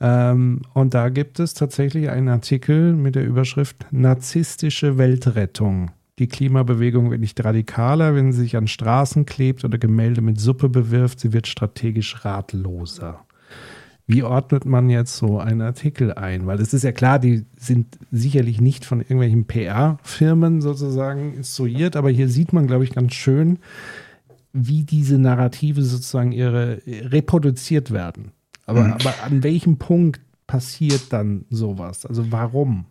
[0.00, 5.90] Ähm, und da gibt es tatsächlich einen Artikel mit der Überschrift Narzisstische Weltrettung.
[6.18, 10.70] Die Klimabewegung wird nicht radikaler, wenn sie sich an Straßen klebt oder Gemälde mit Suppe
[10.70, 11.20] bewirft.
[11.20, 13.25] Sie wird strategisch ratloser.
[14.08, 16.46] Wie ordnet man jetzt so einen Artikel ein?
[16.46, 22.10] Weil es ist ja klar, die sind sicherlich nicht von irgendwelchen PR-Firmen sozusagen instruiert, aber
[22.10, 23.58] hier sieht man, glaube ich, ganz schön,
[24.52, 28.30] wie diese Narrative sozusagen ihre reproduziert werden.
[28.64, 28.92] Aber, mhm.
[28.92, 32.06] aber an welchem Punkt passiert dann sowas?
[32.06, 32.86] Also warum?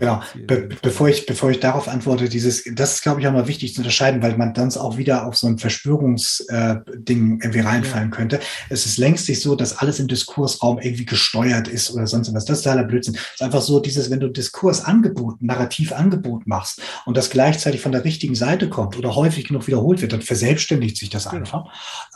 [0.00, 3.46] Ja, be bevor ich, bevor ich darauf antworte, dieses, das ist, glaube ich, auch mal
[3.46, 8.10] wichtig zu unterscheiden, weil man dann auch wieder auf so ein Verschwörungsding äh, irgendwie reinfallen
[8.10, 8.16] ja.
[8.16, 8.40] könnte.
[8.68, 12.44] Es ist längst nicht so, dass alles im Diskursraum irgendwie gesteuert ist oder sonst was.
[12.44, 13.14] Das ist totaler Blödsinn.
[13.14, 18.04] Es ist einfach so, dieses, wenn du Diskursangebot, Narrativangebot machst und das gleichzeitig von der
[18.04, 21.66] richtigen Seite kommt oder häufig genug wiederholt wird, dann verselbstständigt sich das einfach.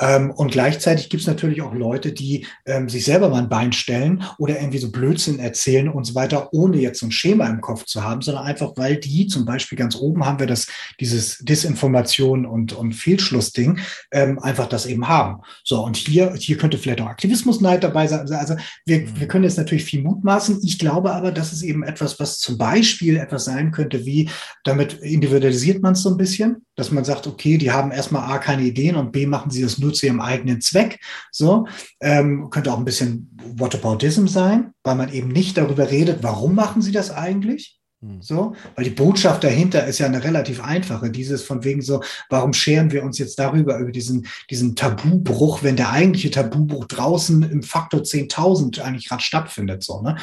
[0.00, 3.72] Ähm, und gleichzeitig gibt es natürlich auch Leute, die ähm, sich selber mal ein Bein
[3.72, 7.50] stellen oder irgendwie so Blödsinn erzählen und so weiter, ohne jetzt so ein Schema Thema
[7.52, 10.66] im Kopf zu haben, sondern einfach, weil die zum Beispiel ganz oben haben wir das,
[11.00, 13.78] dieses Disinformation und, und Fehlschlussding,
[14.10, 15.42] ähm, einfach das eben haben.
[15.64, 18.30] So, und hier, hier könnte vielleicht auch Aktivismusneid dabei sein.
[18.32, 18.56] Also
[18.86, 19.20] wir, mhm.
[19.20, 20.60] wir können jetzt natürlich viel mutmaßen.
[20.62, 24.30] Ich glaube aber, das ist eben etwas, was zum Beispiel etwas sein könnte, wie
[24.64, 28.38] damit individualisiert man es so ein bisschen, dass man sagt, okay, die haben erstmal A
[28.38, 31.00] keine Ideen und B machen sie das nur zu ihrem eigenen Zweck.
[31.30, 31.66] So,
[32.00, 36.82] ähm, könnte auch ein bisschen Whataboutism sein, weil man eben nicht darüber redet, warum machen
[36.82, 37.80] sie das eigentlich?
[38.04, 38.20] Hm.
[38.20, 41.10] So, weil die Botschaft dahinter ist ja eine relativ einfache.
[41.10, 45.76] Dieses von wegen so, warum scheren wir uns jetzt darüber, über diesen, diesen Tabubruch, wenn
[45.76, 50.16] der eigentliche Tabubruch draußen im Faktor 10.000 eigentlich gerade stattfindet, so, ne?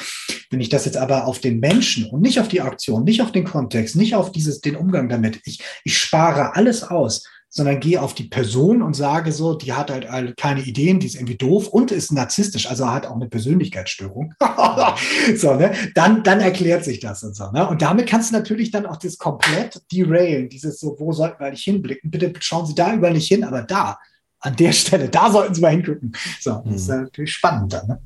[0.49, 3.31] Wenn ich das jetzt aber auf den Menschen und nicht auf die Aktion, nicht auf
[3.31, 7.23] den Kontext, nicht auf dieses, den Umgang damit, ich, ich spare alles aus,
[7.53, 11.15] sondern gehe auf die Person und sage so, die hat halt keine Ideen, die ist
[11.15, 14.33] irgendwie doof und ist narzisstisch, also hat auch eine Persönlichkeitsstörung.
[15.35, 15.73] so, ne?
[15.93, 17.51] Dann, dann erklärt sich das und so.
[17.51, 17.67] Ne?
[17.67, 21.47] Und damit kannst du natürlich dann auch das komplett derailen, dieses so, wo sollten wir
[21.47, 22.09] eigentlich hinblicken?
[22.09, 23.97] Bitte schauen Sie da überall nicht hin, aber da,
[24.39, 26.13] an der Stelle, da sollten Sie mal hingucken.
[26.39, 27.01] So, das ist mhm.
[27.01, 27.87] natürlich spannend dann.
[27.87, 28.01] Ne?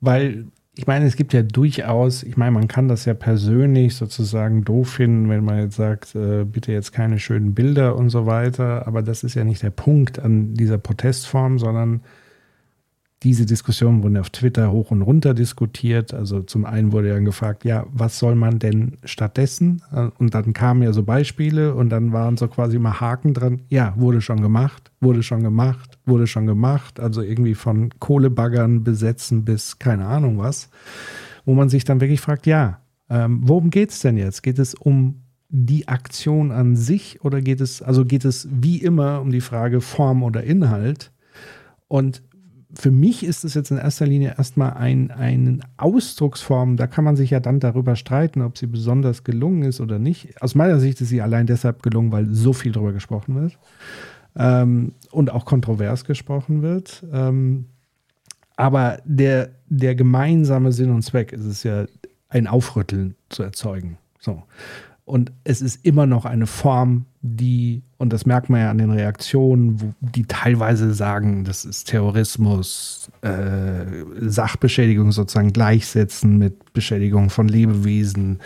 [0.00, 0.46] Weil
[0.78, 4.90] ich meine, es gibt ja durchaus, ich meine, man kann das ja persönlich sozusagen doof
[4.90, 9.02] finden, wenn man jetzt sagt, äh, bitte jetzt keine schönen Bilder und so weiter, aber
[9.02, 12.02] das ist ja nicht der Punkt an dieser Protestform, sondern
[13.24, 16.14] diese Diskussion wurden auf Twitter hoch und runter diskutiert.
[16.14, 19.82] Also zum einen wurde ja gefragt, ja, was soll man denn stattdessen?
[20.18, 23.62] Und dann kamen ja so Beispiele und dann waren so quasi immer Haken dran.
[23.68, 27.00] Ja, wurde schon gemacht, wurde schon gemacht, wurde schon gemacht.
[27.00, 30.70] Also irgendwie von Kohlebaggern besetzen bis keine Ahnung was.
[31.44, 34.42] Wo man sich dann wirklich fragt, ja, ähm, worum geht es denn jetzt?
[34.44, 39.20] Geht es um die Aktion an sich oder geht es, also geht es wie immer
[39.20, 41.10] um die Frage Form oder Inhalt?
[41.88, 42.22] Und
[42.80, 47.16] für mich ist es jetzt in erster Linie erstmal ein, eine Ausdrucksform, da kann man
[47.16, 50.40] sich ja dann darüber streiten, ob sie besonders gelungen ist oder nicht.
[50.40, 53.58] Aus meiner Sicht ist sie allein deshalb gelungen, weil so viel darüber gesprochen wird
[54.36, 57.04] ähm, und auch kontrovers gesprochen wird.
[57.12, 57.66] Ähm,
[58.54, 61.86] aber der, der gemeinsame Sinn und Zweck ist es ja,
[62.28, 63.98] ein Aufrütteln zu erzeugen.
[64.20, 64.44] So.
[65.04, 68.90] Und es ist immer noch eine Form, die, und das merkt man ja an den
[68.90, 73.84] Reaktionen, wo die teilweise sagen, das ist Terrorismus, äh,
[74.20, 78.38] Sachbeschädigung sozusagen gleichsetzen mit Beschädigung von Lebewesen,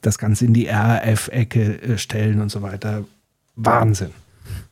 [0.00, 3.04] das Ganze in die RAF-Ecke äh, stellen und so weiter.
[3.56, 4.10] Wahnsinn.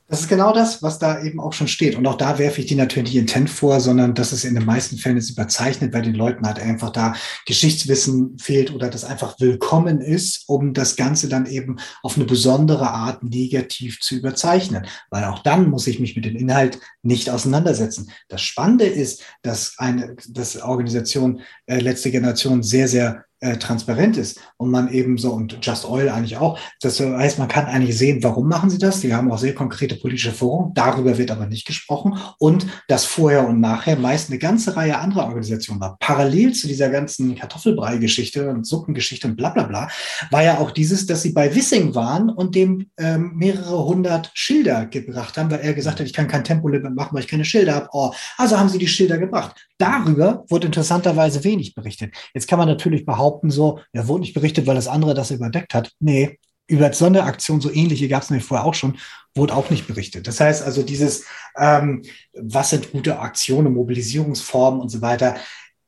[0.09, 1.97] Das ist genau das, was da eben auch schon steht.
[1.97, 4.65] Und auch da werfe ich die natürlich nicht intent vor, sondern dass es in den
[4.65, 7.15] meisten Fällen ist überzeichnet, weil den Leuten halt einfach da
[7.45, 12.89] Geschichtswissen fehlt oder das einfach willkommen ist, um das Ganze dann eben auf eine besondere
[12.89, 14.87] Art negativ zu überzeichnen.
[15.11, 18.11] Weil auch dann muss ich mich mit dem Inhalt nicht auseinandersetzen.
[18.29, 24.41] Das Spannende ist, dass eine, dass Organisation äh, Letzte Generation sehr, sehr äh, transparent ist
[24.57, 26.59] und man eben so und Just Oil eigentlich auch.
[26.81, 29.01] Das heißt, man kann eigentlich sehen, warum machen sie das.
[29.01, 30.75] Die haben auch sehr konkrete politische Forderungen.
[30.75, 32.19] Darüber wird aber nicht gesprochen.
[32.39, 35.97] Und das vorher und nachher meist eine ganze Reihe anderer Organisationen war.
[35.99, 39.89] Parallel zu dieser ganzen Kartoffelbrei-Geschichte und Suppengeschichte und bla bla bla,
[40.31, 44.87] war ja auch dieses, dass sie bei Wissing waren und dem ähm, mehrere hundert Schilder
[44.87, 47.75] gebracht haben, weil er gesagt hat, ich kann kein Tempolimit machen, weil ich keine Schilder
[47.75, 47.89] habe.
[47.93, 49.67] Oh, also haben sie die Schilder gebracht.
[49.79, 52.15] Darüber wurde interessanterweise wenig berichtet.
[52.33, 55.75] Jetzt kann man natürlich behaupten, so, ja, wurde nicht berichtet, weil das andere das überdeckt
[55.75, 55.93] hat.
[56.01, 56.39] Nee,
[56.69, 58.99] über so eine Aktion, so ähnliche gab es nämlich vorher auch schon,
[59.35, 60.27] wurde auch nicht berichtet.
[60.27, 61.25] Das heißt also, dieses,
[61.57, 62.03] ähm,
[62.35, 65.37] was sind gute Aktionen, Mobilisierungsformen und so weiter,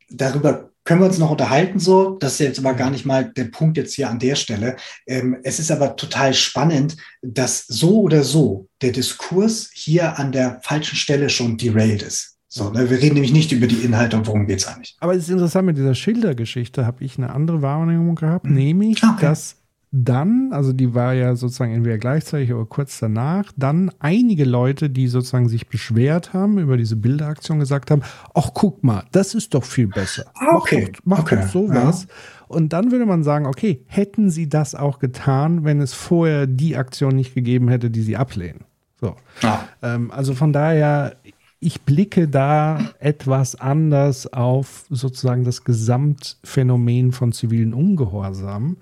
[0.08, 2.16] darüber können wir uns noch unterhalten so.
[2.16, 4.76] Das ist jetzt aber gar nicht mal der Punkt jetzt hier an der Stelle.
[5.06, 10.60] Ähm, es ist aber total spannend, dass so oder so der Diskurs hier an der
[10.62, 12.37] falschen Stelle schon derailed ist.
[12.58, 12.90] So, ne?
[12.90, 14.96] Wir reden nämlich nicht über die Inhalte und worum geht es eigentlich.
[14.98, 18.54] Aber es ist interessant, mit dieser Schildergeschichte habe ich eine andere Wahrnehmung gehabt, mhm.
[18.54, 19.16] nämlich, okay.
[19.20, 19.56] dass
[19.92, 25.06] dann, also die war ja sozusagen entweder gleichzeitig oder kurz danach, dann einige Leute, die
[25.06, 28.02] sozusagen sich beschwert haben über diese Bilderaktion, gesagt haben,
[28.34, 30.24] ach guck mal, das ist doch viel besser.
[30.34, 30.80] Ah, okay.
[30.80, 31.36] Mach doch, mach okay.
[31.36, 32.06] doch sowas.
[32.08, 32.14] Ja.
[32.48, 36.76] Und dann würde man sagen, okay, hätten sie das auch getan, wenn es vorher die
[36.76, 38.64] Aktion nicht gegeben hätte, die sie ablehnen.
[39.00, 39.14] So.
[39.42, 39.60] Ah.
[39.82, 41.16] Ähm, also von daher,
[41.60, 48.76] ich blicke da etwas anders auf sozusagen das Gesamtphänomen von zivilen Ungehorsam.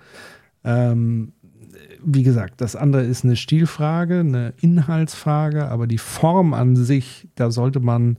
[0.64, 1.32] Ähm,
[2.04, 7.50] wie gesagt, das andere ist eine Stilfrage, eine Inhaltsfrage, aber die Form an sich, da
[7.50, 8.18] sollte man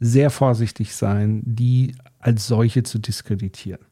[0.00, 3.84] sehr vorsichtig sein, die als solche zu diskreditieren.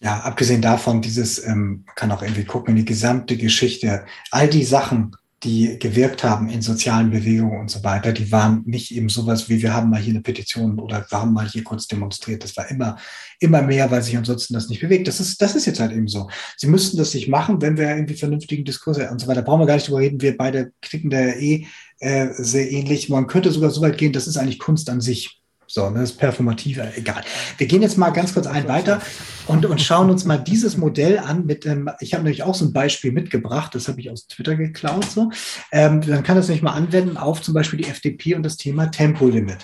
[0.00, 4.64] Ja, abgesehen davon, dieses, ähm, man kann auch irgendwie gucken, die gesamte Geschichte, all die
[4.64, 9.48] Sachen, die gewirkt haben in sozialen Bewegungen und so weiter, die waren nicht eben sowas
[9.48, 12.44] wie wir haben mal hier eine Petition oder wir haben mal hier kurz demonstriert.
[12.44, 12.96] Das war immer,
[13.38, 15.08] immer mehr, weil sich ansonsten das nicht bewegt.
[15.08, 16.28] Das ist, das ist jetzt halt eben so.
[16.58, 19.42] Sie müssten das nicht machen, wenn wir irgendwie vernünftigen Diskurse und so weiter.
[19.42, 20.20] Brauchen wir gar nicht drüber reden.
[20.20, 21.66] Wir beide klicken da eh
[22.00, 23.08] äh, sehr ähnlich.
[23.08, 25.39] Man könnte sogar so weit gehen, das ist eigentlich Kunst an sich.
[25.72, 27.22] So, ne, das ist performativ, äh, egal.
[27.56, 29.00] Wir gehen jetzt mal ganz kurz ein weiter
[29.46, 32.64] und, und schauen uns mal dieses Modell an mit dem, ich habe nämlich auch so
[32.64, 35.30] ein Beispiel mitgebracht, das habe ich aus Twitter geklaut, so.
[35.70, 38.90] Ähm, dann kann das nämlich mal anwenden auf zum Beispiel die FDP und das Thema
[38.90, 39.58] Tempolimit.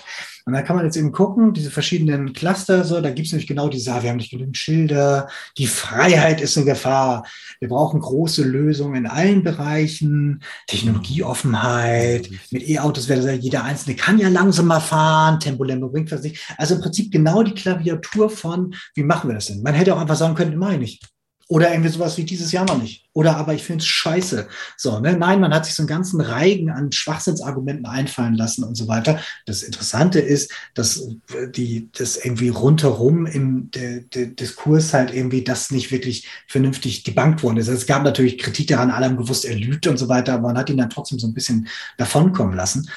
[0.47, 3.49] Und da kann man jetzt eben gucken, diese verschiedenen Cluster, so, da gibt es nämlich
[3.49, 7.25] genau diese, wir haben nicht genügend Schilder, die Freiheit ist in Gefahr,
[7.59, 14.19] wir brauchen große Lösungen in allen Bereichen, Technologieoffenheit, mit E-Autos wäre das, jeder Einzelne kann
[14.19, 16.41] ja langsamer fahren, Tempolimit bringt was nicht.
[16.57, 19.61] Also im Prinzip genau die Klaviatur von, wie machen wir das denn?
[19.61, 21.01] Man hätte auch einfach sagen können, meine ich.
[21.49, 23.05] Oder irgendwie sowas wie dieses Jahr noch nicht.
[23.13, 24.47] Oder aber ich finde es scheiße.
[24.75, 25.15] So, ne?
[25.15, 29.21] Nein, man hat sich so einen ganzen Reigen an Schwachsinnsargumenten einfallen lassen und so weiter.
[29.45, 31.07] Das Interessante ist, dass
[31.55, 37.43] die, das irgendwie rundherum im der, der Diskurs halt irgendwie das nicht wirklich vernünftig gebankt
[37.43, 37.69] worden ist.
[37.69, 40.49] Also es gab natürlich Kritik daran, alle haben gewusst, er lügt und so weiter, aber
[40.49, 42.89] man hat ihn dann trotzdem so ein bisschen davonkommen lassen.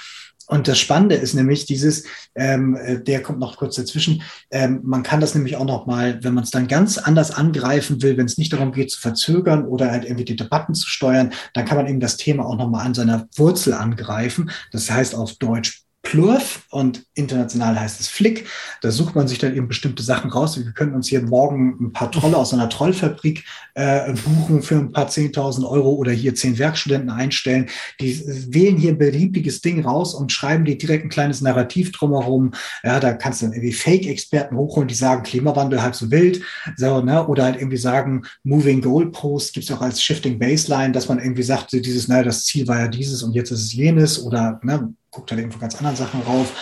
[0.51, 2.05] Und das Spannende ist nämlich dieses,
[2.35, 6.25] ähm, äh, der kommt noch kurz dazwischen, ähm, man kann das nämlich auch noch mal,
[6.25, 9.65] wenn man es dann ganz anders angreifen will, wenn es nicht darum geht zu verzögern
[9.65, 12.69] oder halt irgendwie die Debatten zu steuern, dann kann man eben das Thema auch noch
[12.69, 14.51] mal an seiner Wurzel angreifen.
[14.73, 18.47] Das heißt auf Deutsch Plurf und international heißt es Flick.
[18.81, 20.59] Da sucht man sich dann eben bestimmte Sachen raus.
[20.59, 23.45] Wir können uns hier morgen ein paar Trolle aus einer Trollfabrik
[23.75, 27.69] äh, buchen für ein paar 10.000 Euro oder hier zehn Werkstudenten einstellen.
[28.01, 28.19] Die
[28.53, 32.53] wählen hier ein beliebiges Ding raus und schreiben dir direkt ein kleines Narrativ drumherum.
[32.83, 36.41] Ja, da kannst du dann irgendwie Fake-Experten hochholen, die sagen, Klimawandel halb so wild.
[36.77, 37.27] So, ne?
[37.27, 41.43] Oder halt irgendwie sagen, Moving Goalpost gibt es auch als Shifting Baseline, dass man irgendwie
[41.43, 44.95] sagt, dieses, naja, das Ziel war ja dieses und jetzt ist es jenes oder ne,
[45.11, 46.53] guckt halt irgendwo ganz anderen Sachen rauf.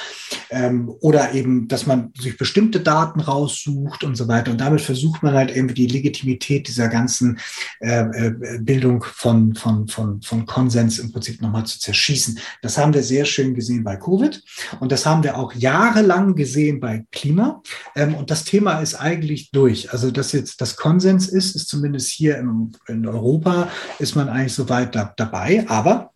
[0.50, 4.50] Ähm, oder eben, dass man sich bestimmte Daten raussucht und so weiter.
[4.50, 7.38] Und damit versucht man halt irgendwie die Legitimität dieser ganzen
[7.80, 12.38] äh, äh, Bildung von, von, von, von Konsens im Prinzip nochmal zu zerschießen.
[12.62, 14.42] Das haben wir sehr schön gesehen bei Covid
[14.80, 17.62] und das haben wir auch jahrelang gesehen bei Klima.
[17.94, 19.92] Ähm, und das Thema ist eigentlich durch.
[19.92, 24.54] Also, dass jetzt das Konsens ist, ist zumindest hier in, in Europa, ist man eigentlich
[24.54, 25.64] soweit da, dabei.
[25.68, 26.12] Aber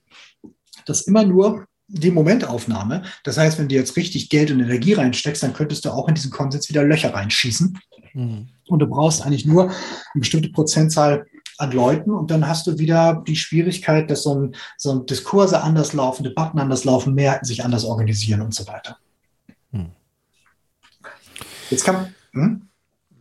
[0.86, 3.02] das immer nur die Momentaufnahme.
[3.24, 6.14] Das heißt, wenn du jetzt richtig Geld und Energie reinsteckst, dann könntest du auch in
[6.14, 7.78] diesen Konsens wieder Löcher reinschießen.
[8.14, 8.48] Mhm.
[8.66, 9.74] Und du brauchst eigentlich nur eine
[10.14, 11.26] bestimmte Prozentzahl
[11.58, 15.62] an Leuten und dann hast du wieder die Schwierigkeit, dass so ein, so ein Diskurse
[15.62, 18.96] anders laufen, Debatten anders laufen, mehr sich anders organisieren und so weiter.
[19.70, 19.90] Hm.
[21.70, 22.68] Jetzt kann hm?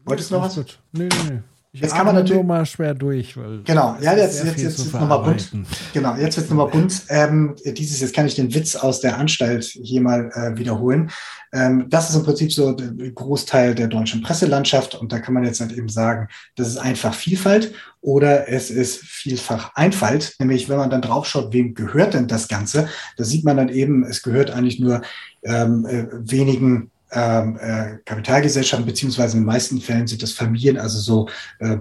[0.05, 0.55] Wolltest du noch was?
[0.55, 0.79] Gut.
[0.93, 1.39] Nee, nee, nee.
[1.73, 3.95] Ich jetzt kann man natürlich mal schwer durch, weil genau.
[4.01, 5.51] Ja, jetzt jetzt jetzt, jetzt nochmal bunt.
[5.93, 7.03] Genau, jetzt wird's nochmal bunt.
[7.07, 11.11] Ähm, dieses jetzt kann ich den Witz aus der Anstalt hier mal äh, wiederholen.
[11.53, 15.45] Ähm, das ist im Prinzip so der Großteil der deutschen Presselandschaft und da kann man
[15.45, 16.27] jetzt halt eben sagen,
[16.57, 20.35] das ist einfach Vielfalt oder es ist vielfach Einfalt.
[20.39, 24.03] Nämlich, wenn man dann draufschaut, wem gehört denn das Ganze, da sieht man dann eben,
[24.03, 25.03] es gehört eigentlich nur
[25.43, 30.99] ähm, äh, wenigen ähm, äh, Kapitalgesellschaften, beziehungsweise in den meisten Fällen sind das Familien, also
[30.99, 31.29] so
[31.59, 31.79] äh, äh,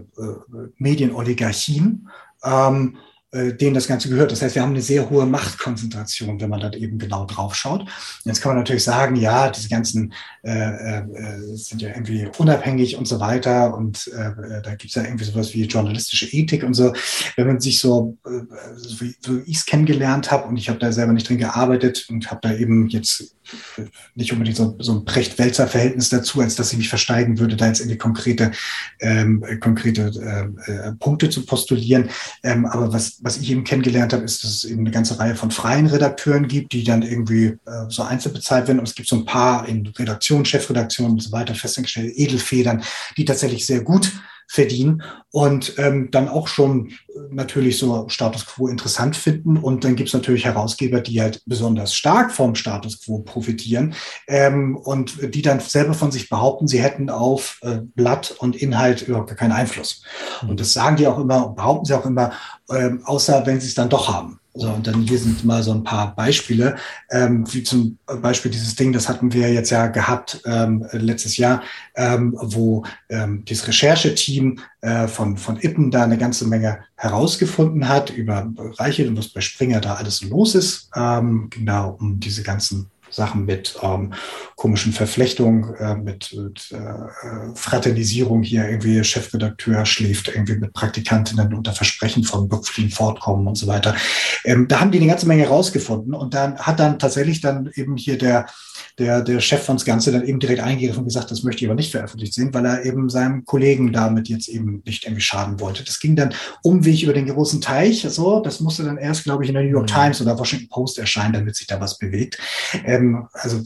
[0.78, 2.08] Medienoligarchien.
[2.42, 2.96] Ähm,
[3.32, 4.32] äh, denen das Ganze gehört.
[4.32, 7.86] Das heißt, wir haben eine sehr hohe Machtkonzentration, wenn man da eben genau drauf schaut.
[8.24, 10.12] Jetzt kann man natürlich sagen, ja, diese ganzen
[10.42, 15.04] äh, äh, sind ja irgendwie unabhängig und so weiter und äh, da gibt es ja
[15.04, 16.92] irgendwie sowas wie journalistische Ethik und so.
[17.36, 18.40] Wenn man sich so, äh,
[18.76, 22.06] so wie, so ich es kennengelernt habe und ich habe da selber nicht drin gearbeitet
[22.08, 23.36] und habe da eben jetzt
[24.14, 27.80] nicht unbedingt so, so ein Precht-Welzer-Verhältnis dazu, als dass ich mich versteigen würde, da jetzt
[27.80, 28.50] irgendwie konkrete,
[29.00, 30.10] ähm, konkrete
[30.66, 32.10] äh, äh, Punkte zu postulieren.
[32.42, 35.34] Ähm, aber was, was ich eben kennengelernt habe, ist, dass es eben eine ganze Reihe
[35.34, 37.58] von freien Redakteuren gibt, die dann irgendwie äh,
[37.88, 38.78] so einzeln bezahlt werden.
[38.78, 42.82] Und es gibt so ein paar in Redaktion, Chefredaktion und so weiter festangestellte Edelfedern,
[43.16, 44.12] die tatsächlich sehr gut
[44.52, 46.90] verdienen und ähm, dann auch schon
[47.30, 49.56] natürlich so Status quo interessant finden.
[49.56, 53.94] Und dann gibt es natürlich Herausgeber, die halt besonders stark vom Status quo profitieren
[54.26, 59.02] ähm, und die dann selber von sich behaupten, sie hätten auf äh, Blatt und Inhalt
[59.02, 60.02] überhaupt gar keinen Einfluss.
[60.42, 62.32] Und das sagen die auch immer, behaupten sie auch immer,
[62.70, 64.39] ähm, außer wenn sie es dann doch haben.
[64.52, 66.76] So, und dann hier sind mal so ein paar Beispiele,
[67.10, 71.62] ähm, wie zum Beispiel dieses Ding, das hatten wir jetzt ja gehabt ähm, letztes Jahr,
[71.94, 78.10] ähm, wo ähm, das Rechercheteam äh, von, von Ippen da eine ganze Menge herausgefunden hat
[78.10, 82.90] über Bereiche und was bei Springer da alles los ist, ähm, genau um diese ganzen
[83.10, 84.14] Sachen mit ähm,
[84.56, 91.72] komischen Verflechtungen, äh, mit, mit äh, Fraternisierung hier, irgendwie Chefredakteur schläft irgendwie mit Praktikantinnen unter
[91.72, 93.94] Versprechen von Bückfliegen fortkommen und so weiter.
[94.44, 97.96] Ähm, da haben die eine ganze Menge rausgefunden und dann hat dann tatsächlich dann eben
[97.96, 98.46] hier der
[98.98, 101.70] der, der Chef von das Ganze dann eben direkt eingegriffen und gesagt, das möchte ich
[101.70, 105.60] aber nicht veröffentlicht sehen, weil er eben seinem Kollegen damit jetzt eben nicht irgendwie schaden
[105.60, 105.84] wollte.
[105.84, 109.48] Das ging dann umweg über den großen Teich, so, das musste dann erst, glaube ich,
[109.48, 109.94] in der New York mhm.
[109.94, 112.38] Times oder Washington Post erscheinen, damit sich da was bewegt.
[112.84, 113.60] Ähm, also,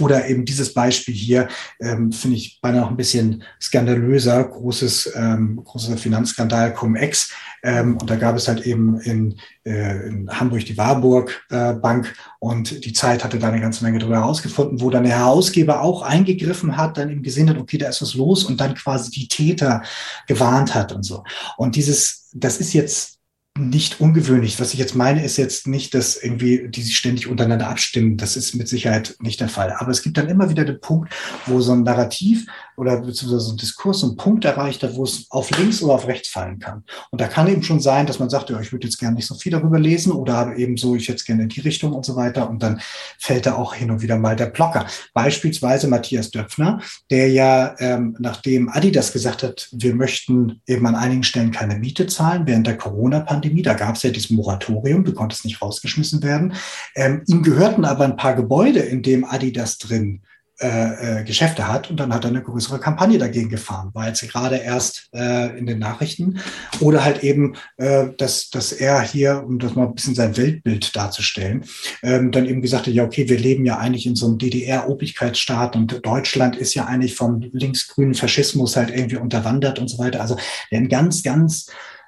[0.00, 1.48] oder eben dieses Beispiel hier,
[1.80, 7.32] ähm, finde ich beinahe noch ein bisschen skandalöser, großes, ähm, großer Finanzskandal Cum-Ex,
[7.62, 12.14] ähm, und da gab es halt eben in, äh, in Hamburg die Warburg äh, Bank
[12.38, 16.02] und die Zeit hatte da eine ganze Menge drüber herausgefunden, wo dann der Herausgeber auch
[16.02, 19.28] eingegriffen hat, dann eben gesehen hat, okay, da ist was los und dann quasi die
[19.28, 19.82] Täter
[20.26, 21.24] gewarnt hat und so.
[21.56, 23.16] Und dieses, das ist jetzt
[23.58, 24.60] nicht ungewöhnlich.
[24.60, 28.16] Was ich jetzt meine, ist jetzt nicht, dass irgendwie die sich ständig untereinander abstimmen.
[28.16, 29.72] Das ist mit Sicherheit nicht der Fall.
[29.78, 31.12] Aber es gibt dann immer wieder den Punkt,
[31.46, 32.46] wo so ein Narrativ
[32.76, 36.06] oder beziehungsweise ein Diskurs so einen Punkt erreicht hat, wo es auf links oder auf
[36.06, 36.84] rechts fallen kann.
[37.10, 39.26] Und da kann eben schon sein, dass man sagt, ja, ich würde jetzt gerne nicht
[39.26, 42.16] so viel darüber lesen oder eben so, ich jetzt gerne in die Richtung und so
[42.16, 42.48] weiter.
[42.48, 42.80] Und dann
[43.18, 44.86] fällt da auch hin und wieder mal der Blocker.
[45.14, 46.80] Beispielsweise Matthias Döpfner,
[47.10, 52.06] der ja, ähm, nachdem Adidas gesagt hat, wir möchten eben an einigen Stellen keine Miete
[52.06, 56.54] zahlen während der Corona-Pandemie, da gab es ja dieses Moratorium, du konntest nicht rausgeschmissen werden.
[56.94, 60.22] Ähm, ihm gehörten aber ein paar Gebäude, in dem Adidas drin
[60.58, 63.90] äh, Geschäfte hat und dann hat er eine größere Kampagne dagegen gefahren.
[63.92, 66.40] War jetzt gerade erst äh, in den Nachrichten
[66.80, 70.96] oder halt eben, äh, dass, dass er hier, um das mal ein bisschen sein Weltbild
[70.96, 71.64] darzustellen,
[72.02, 75.76] ähm, dann eben gesagt hat, ja okay, wir leben ja eigentlich in so einem DDR-Obrigkeitsstaat
[75.76, 80.20] und Deutschland ist ja eigentlich vom linksgrünen Faschismus halt irgendwie unterwandert und so weiter.
[80.20, 80.36] Also
[80.70, 81.66] der ein ganz, ganz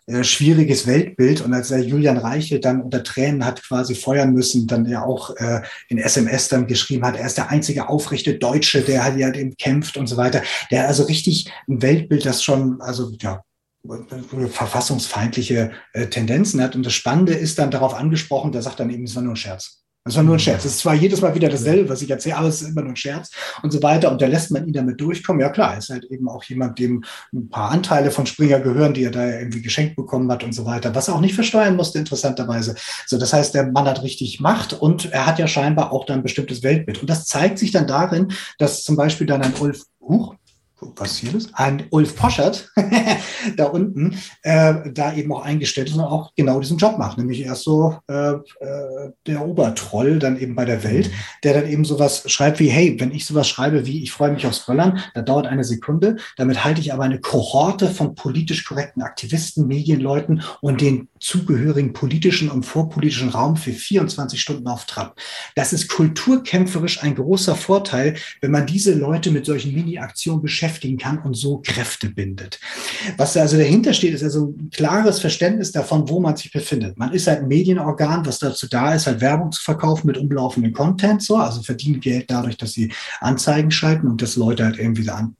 [0.09, 1.43] äh, schwieriges Weltbild.
[1.43, 5.37] Und als er Julian Reichel dann unter Tränen hat quasi feuern müssen, dann ja auch
[5.37, 9.31] äh, in SMS dann geschrieben hat, er ist der einzige aufrechte Deutsche, der halt ja
[9.31, 10.43] dem kämpft und so weiter.
[10.71, 13.43] Der also richtig ein Weltbild, das schon, also ja,
[14.49, 16.75] verfassungsfeindliche äh, Tendenzen hat.
[16.75, 19.37] Und das Spannende ist dann darauf angesprochen, der sagt dann eben, es war nur ein
[19.37, 19.85] Scherz.
[20.09, 20.65] Das war nur ein Scherz.
[20.65, 22.93] Es ist zwar jedes Mal wieder dasselbe, was ich erzähle, aber es ist immer nur
[22.93, 23.31] ein Scherz
[23.63, 24.11] und so weiter.
[24.11, 25.43] Und da lässt man ihn damit durchkommen.
[25.43, 27.05] Ja klar, ist halt eben auch jemand, dem
[27.35, 30.65] ein paar Anteile von Springer gehören, die er da irgendwie geschenkt bekommen hat und so
[30.65, 32.75] weiter, was er auch nicht versteuern musste, interessanterweise.
[33.07, 36.21] So, das heißt, der Mann hat richtig Macht und er hat ja scheinbar auch dann
[36.21, 37.03] ein bestimmtes Weltbild.
[37.03, 40.35] Und das zeigt sich dann darin, dass zum Beispiel dann ein Ulf Huch,
[40.81, 42.71] was hier ist, ein Ulf Poschert
[43.57, 47.41] da unten, äh, da eben auch eingestellt ist und auch genau diesen Job macht, nämlich
[47.41, 51.11] erst so äh, äh, der Obertroll dann eben bei der Welt,
[51.43, 54.47] der dann eben sowas schreibt wie, hey, wenn ich sowas schreibe wie, ich freue mich
[54.47, 59.03] aufs Böllern, da dauert eine Sekunde, damit halte ich aber eine Kohorte von politisch korrekten
[59.03, 65.17] Aktivisten, Medienleuten und den zugehörigen politischen und vorpolitischen Raum für 24 Stunden auf Trab.
[65.55, 71.19] Das ist kulturkämpferisch ein großer Vorteil, wenn man diese Leute mit solchen Mini-Aktionen beschäftigen kann
[71.19, 72.61] und so Kräfte bindet.
[73.17, 76.99] Was da also dahinter steht, ist also ein klares Verständnis davon, wo man sich befindet.
[76.99, 80.73] Man ist halt ein Medienorgan, was dazu da ist, halt Werbung zu verkaufen mit umlaufenden
[80.73, 85.09] Content, so, also verdienen Geld dadurch, dass sie Anzeigen schalten und dass Leute halt irgendwie
[85.09, 85.37] an,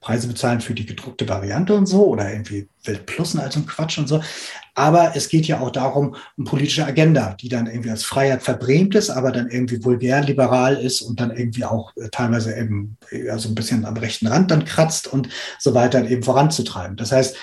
[0.00, 4.08] Preise bezahlen für die gedruckte Variante und so oder irgendwie Weltplussen als ein Quatsch und
[4.08, 4.20] so.
[4.74, 8.94] Aber es geht ja auch darum, eine politische Agenda, die dann irgendwie als Freiheit verbrämt
[8.94, 13.38] ist, aber dann irgendwie vulgär liberal ist und dann irgendwie auch äh, teilweise eben ja,
[13.38, 15.28] so ein bisschen am rechten Rand dann kratzt und
[15.58, 16.96] so weiter eben voranzutreiben.
[16.96, 17.36] Das heißt,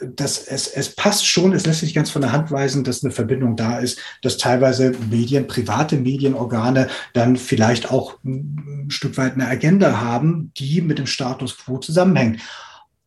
[0.00, 3.12] das, es, es passt schon, es lässt sich ganz von der Hand weisen, dass eine
[3.12, 9.46] Verbindung da ist, dass teilweise Medien, private Medienorgane dann vielleicht auch ein Stück weit eine
[9.46, 12.40] Agenda haben, die mit dem Status quo zusammenhängt.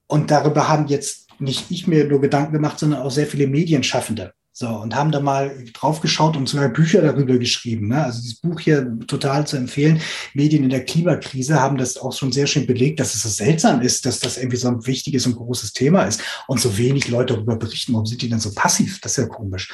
[0.06, 4.34] Und darüber haben jetzt nicht ich mir nur Gedanken gemacht, sondern auch sehr viele Medienschaffende.
[4.56, 7.88] So, und haben da mal drauf geschaut und sogar Bücher darüber geschrieben.
[7.88, 8.04] Ne?
[8.04, 10.00] Also dieses Buch hier total zu empfehlen.
[10.36, 13.82] Medien in der Klimakrise haben das auch schon sehr schön belegt, dass es so seltsam
[13.82, 17.34] ist, dass das irgendwie so ein wichtiges und großes Thema ist und so wenig Leute
[17.34, 17.94] darüber berichten.
[17.94, 19.02] Warum sind die denn so passiv?
[19.02, 19.74] Das ist ja komisch.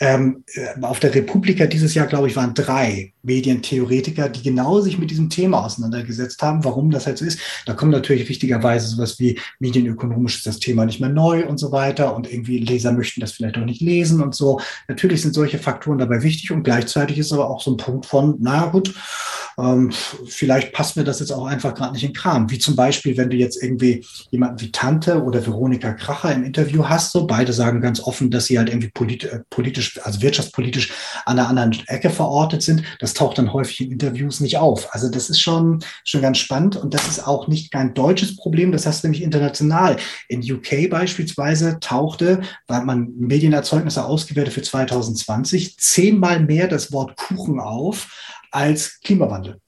[0.00, 4.98] Ähm, äh, auf der Republika dieses Jahr, glaube ich, waren drei Medientheoretiker, die genau sich
[4.98, 7.38] mit diesem Thema auseinandergesetzt haben, warum das halt so ist.
[7.66, 11.70] Da kommt natürlich richtigerweise sowas wie medienökonomisch ist das Thema nicht mehr neu und so
[11.70, 14.60] weiter und irgendwie Leser möchten das vielleicht auch nicht lesen und so.
[14.88, 18.36] Natürlich sind solche Faktoren dabei wichtig und gleichzeitig ist aber auch so ein Punkt von,
[18.40, 18.94] na gut,
[19.58, 19.92] ähm,
[20.26, 22.50] vielleicht passt mir das jetzt auch einfach gerade nicht in Kram.
[22.50, 26.84] Wie zum Beispiel, wenn du jetzt irgendwie jemanden wie Tante oder Veronika Kracher im Interview
[26.84, 30.92] hast, so beide sagen ganz offen, dass sie halt irgendwie polit äh, politisch, also wirtschaftspolitisch
[31.24, 32.82] an einer anderen Ecke verortet sind.
[33.00, 34.92] Das taucht dann häufig in Interviews nicht auf.
[34.94, 38.72] Also das ist schon, schon ganz spannend und das ist auch nicht kein deutsches Problem.
[38.72, 39.96] Das hast du nämlich international.
[40.28, 47.60] In UK beispielsweise tauchte, weil man Medienerzeugnisse ausgewertet für 2020, zehnmal mehr das Wort Kuchen
[47.60, 48.08] auf
[48.54, 49.60] als Klimawandel.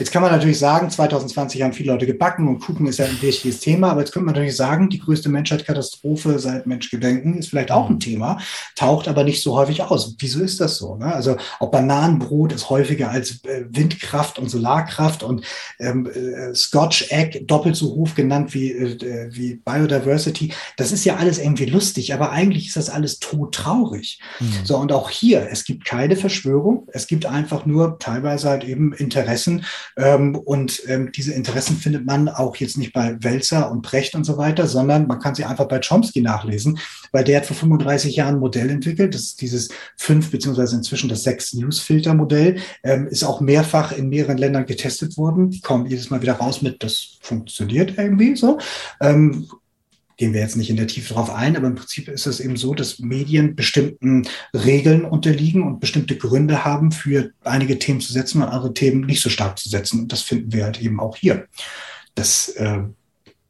[0.00, 3.22] Jetzt kann man natürlich sagen, 2020 haben viele Leute gebacken und Kuchen ist ja ein
[3.22, 7.70] wichtiges Thema, aber jetzt könnte man natürlich sagen, die größte Menschheitskatastrophe seit Menschgedenken ist vielleicht
[7.70, 8.00] auch ein mhm.
[8.00, 8.40] Thema,
[8.74, 10.16] taucht aber nicht so häufig aus.
[10.18, 10.96] Wieso ist das so?
[10.96, 11.14] Ne?
[11.14, 15.44] Also auch Bananenbrot ist häufiger als äh, Windkraft und Solarkraft und
[15.78, 20.52] ähm, äh, Scotch Egg doppelt so hoch genannt wie, äh, wie Biodiversity.
[20.78, 24.20] Das ist ja alles irgendwie lustig, aber eigentlich ist das alles todtraurig.
[24.40, 24.46] Mhm.
[24.64, 28.92] So, und auch hier, es gibt keine Verschwörung, es gibt einfach nur teilweise halt eben
[28.92, 29.59] Interessen,
[29.96, 34.24] ähm, und ähm, diese Interessen findet man auch jetzt nicht bei Welzer und Precht und
[34.24, 36.78] so weiter, sondern man kann sie einfach bei Chomsky nachlesen,
[37.12, 39.14] weil der hat vor 35 Jahren ein Modell entwickelt.
[39.14, 44.38] Das ist dieses fünf beziehungsweise inzwischen das sechs Newsfilter-Modell, ähm, ist auch mehrfach in mehreren
[44.38, 45.50] Ländern getestet worden.
[45.50, 48.58] Die kommen jedes Mal wieder raus mit, das funktioniert irgendwie so.
[49.00, 49.48] Ähm,
[50.20, 52.58] gehen wir jetzt nicht in der Tiefe drauf ein, aber im Prinzip ist es eben
[52.58, 58.42] so, dass Medien bestimmten Regeln unterliegen und bestimmte Gründe haben, für einige Themen zu setzen
[58.42, 60.00] und andere Themen nicht so stark zu setzen.
[60.00, 61.46] Und das finden wir halt eben auch hier.
[62.14, 62.82] Das äh,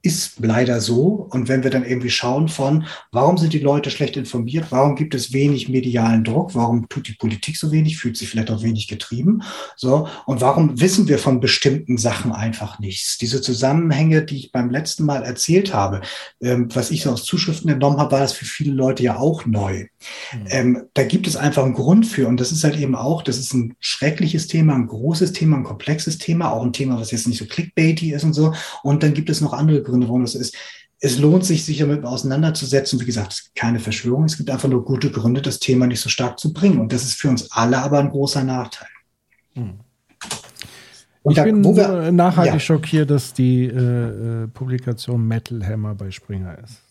[0.02, 1.28] ist leider so.
[1.30, 5.14] Und wenn wir dann irgendwie schauen von, warum sind die Leute schlecht informiert, warum gibt
[5.14, 8.88] es wenig medialen Druck, warum tut die Politik so wenig, fühlt sich vielleicht auch wenig
[8.88, 9.42] getrieben,
[9.76, 13.18] so, und warum wissen wir von bestimmten Sachen einfach nichts?
[13.18, 16.00] Diese Zusammenhänge, die ich beim letzten Mal erzählt habe,
[16.40, 19.46] ähm, was ich so aus Zuschriften entnommen habe, war das für viele Leute ja auch
[19.46, 19.86] neu.
[20.32, 20.46] Mhm.
[20.48, 22.26] Ähm, da gibt es einfach einen Grund für.
[22.26, 25.64] Und das ist halt eben auch, das ist ein schreckliches Thema, ein großes Thema, ein
[25.64, 28.54] komplexes Thema, auch ein Thema, was jetzt nicht so clickbaity ist und so.
[28.82, 30.56] Und dann gibt es noch andere Gründe, warum das ist.
[31.02, 33.00] Es lohnt sich, sich damit auseinanderzusetzen.
[33.00, 34.24] Wie gesagt, es gibt keine Verschwörung.
[34.24, 36.78] Es gibt einfach nur gute Gründe, das Thema nicht so stark zu bringen.
[36.78, 38.88] Und das ist für uns alle aber ein großer Nachteil.
[39.54, 39.80] Hm.
[41.28, 42.60] ich da, bin wir, nachhaltig ja.
[42.60, 46.82] schockiert, dass die äh, äh, Publikation Metal Hammer bei Springer ist.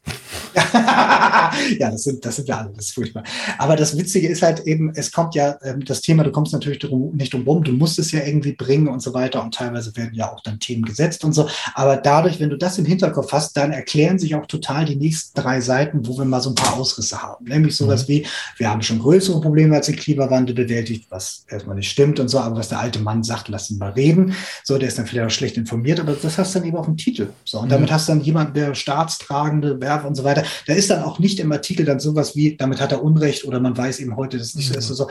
[1.80, 3.24] ja, das sind, das sind wir alle, das ist furchtbar.
[3.58, 6.80] Aber das Witzige ist halt eben, es kommt ja ähm, das Thema, du kommst natürlich
[6.80, 9.96] drum, nicht drum rum, du musst es ja irgendwie bringen und so weiter und teilweise
[9.96, 11.48] werden ja auch dann Themen gesetzt und so.
[11.74, 15.40] Aber dadurch, wenn du das im Hinterkopf hast, dann erklären sich auch total die nächsten
[15.40, 17.46] drei Seiten, wo wir mal so ein paar Ausrisse haben.
[17.46, 18.14] Nämlich sowas mhm.
[18.14, 18.28] wie,
[18.58, 22.40] wir haben schon größere Probleme als den Klimawandel bewältigt, was erstmal nicht stimmt und so,
[22.40, 24.36] aber was der alte Mann sagt, lass ihn mal reden.
[24.64, 26.86] So, der ist dann vielleicht auch schlecht informiert, aber das hast du dann eben auf
[26.86, 27.30] dem Titel.
[27.46, 27.72] So, und mhm.
[27.72, 30.39] damit hast du dann jemanden, der staatstragende Werbe und so weiter.
[30.68, 33.60] Da ist dann auch nicht im Artikel dann sowas wie, damit hat er Unrecht oder
[33.60, 34.82] man weiß eben heute, das ist nicht mhm.
[34.82, 34.94] so.
[34.94, 35.10] so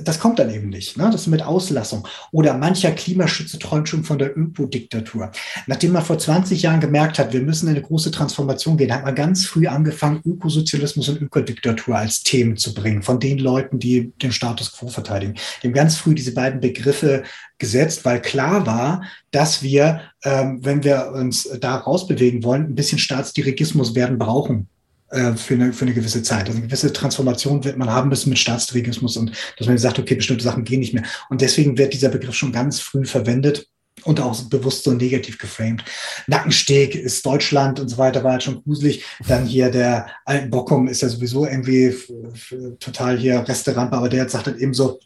[0.00, 0.96] das kommt dann eben nicht.
[0.96, 1.08] Ne?
[1.10, 2.06] Das ist mit Auslassung.
[2.30, 5.30] Oder mancher Klimaschütze träumt schon von der Ökodiktatur.
[5.66, 9.04] Nachdem man vor 20 Jahren gemerkt hat, wir müssen in eine große Transformation gehen, hat
[9.04, 14.12] man ganz früh angefangen, Ökosozialismus und Ökodiktatur als Themen zu bringen, von den Leuten, die
[14.22, 15.34] den Status quo verteidigen.
[15.62, 17.24] Haben ganz früh diese beiden Begriffe
[17.58, 22.98] gesetzt, weil klar war, dass wir, ähm, wenn wir uns da rausbewegen wollen, ein bisschen
[22.98, 24.68] Staatsdirigismus werden brauchen
[25.12, 26.46] äh, für eine, für eine gewisse Zeit.
[26.46, 30.14] Also eine gewisse Transformation wird man haben müssen mit Staatsträgismus und dass man sagt, okay,
[30.14, 31.04] bestimmte Sachen gehen nicht mehr.
[31.28, 33.68] Und deswegen wird dieser Begriff schon ganz früh verwendet
[34.04, 35.84] und auch bewusst so negativ geframed.
[36.26, 39.04] Nackensteg ist Deutschland und so weiter, war halt schon gruselig.
[39.28, 41.94] Dann hier der Alten Bockum ist ja sowieso irgendwie
[42.80, 44.98] total hier Resterampe, aber der sagt dann eben so,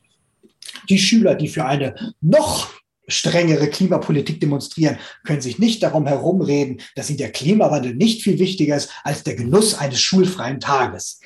[0.89, 2.71] die Schüler, die für eine noch
[3.09, 8.77] strengere Klimapolitik demonstrieren, können sich nicht darum herumreden, dass ihnen der Klimawandel nicht viel wichtiger
[8.77, 11.21] ist als der Genuss eines schulfreien Tages.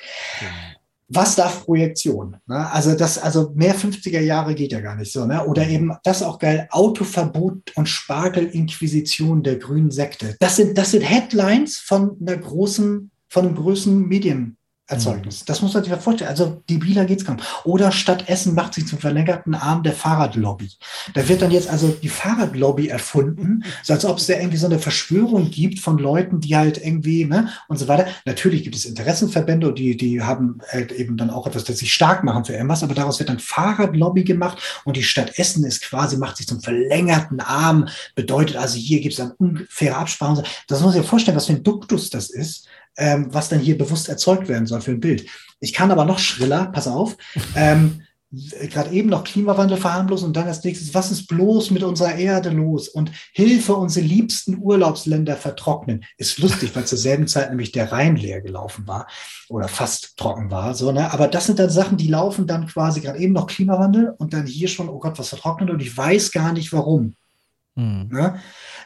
[1.13, 2.37] Was darf Projektion?
[2.47, 2.71] Ne?
[2.71, 5.45] Also das, also mehr 50er Jahre geht ja gar nicht so, ne?
[5.45, 10.37] Oder eben, das auch geil, Autoverbot und Spargelinquisition der grünen Sekte.
[10.39, 14.55] Das sind, das sind Headlines von einer großen, von einem größeren Medien,
[14.91, 15.45] Erzeugnis.
[15.45, 16.29] Das muss man sich vorstellen.
[16.29, 17.37] Also debiler geht's kaum.
[17.63, 20.69] Oder Stadt Essen macht sich zum verlängerten Arm der Fahrradlobby.
[21.13, 24.65] Da wird dann jetzt also die Fahrradlobby erfunden, so als ob es da irgendwie so
[24.67, 28.07] eine Verschwörung gibt von Leuten, die halt irgendwie, ne, und so weiter.
[28.25, 31.93] Natürlich gibt es Interessenverbände und die, die haben halt eben dann auch etwas, das sich
[31.93, 35.81] stark machen für irgendwas, aber daraus wird dann Fahrradlobby gemacht und die Stadt Essen ist
[35.81, 40.43] quasi, macht sich zum verlängerten Arm, bedeutet also hier gibt es dann unfaire Absprachen.
[40.67, 43.77] Das muss ich mir vorstellen, was für ein Duktus das ist ähm, was dann hier
[43.77, 45.25] bewusst erzeugt werden soll für ein Bild.
[45.59, 47.17] Ich kann aber noch schriller, pass auf,
[47.55, 48.01] ähm,
[48.31, 52.49] gerade eben noch Klimawandel verharmlosen und dann als nächstes, was ist bloß mit unserer Erde
[52.49, 52.87] los?
[52.87, 56.05] Und Hilfe, unsere liebsten Urlaubsländer vertrocknen.
[56.17, 59.07] Ist lustig, weil zur selben Zeit nämlich der Rhein leer gelaufen war
[59.49, 60.73] oder fast trocken war.
[60.75, 61.11] So, ne?
[61.11, 64.45] Aber das sind dann Sachen, die laufen dann quasi gerade eben noch Klimawandel und dann
[64.45, 67.15] hier schon, oh Gott, was vertrocknet und ich weiß gar nicht warum.
[67.75, 68.09] Mhm.
[68.11, 68.39] Ne?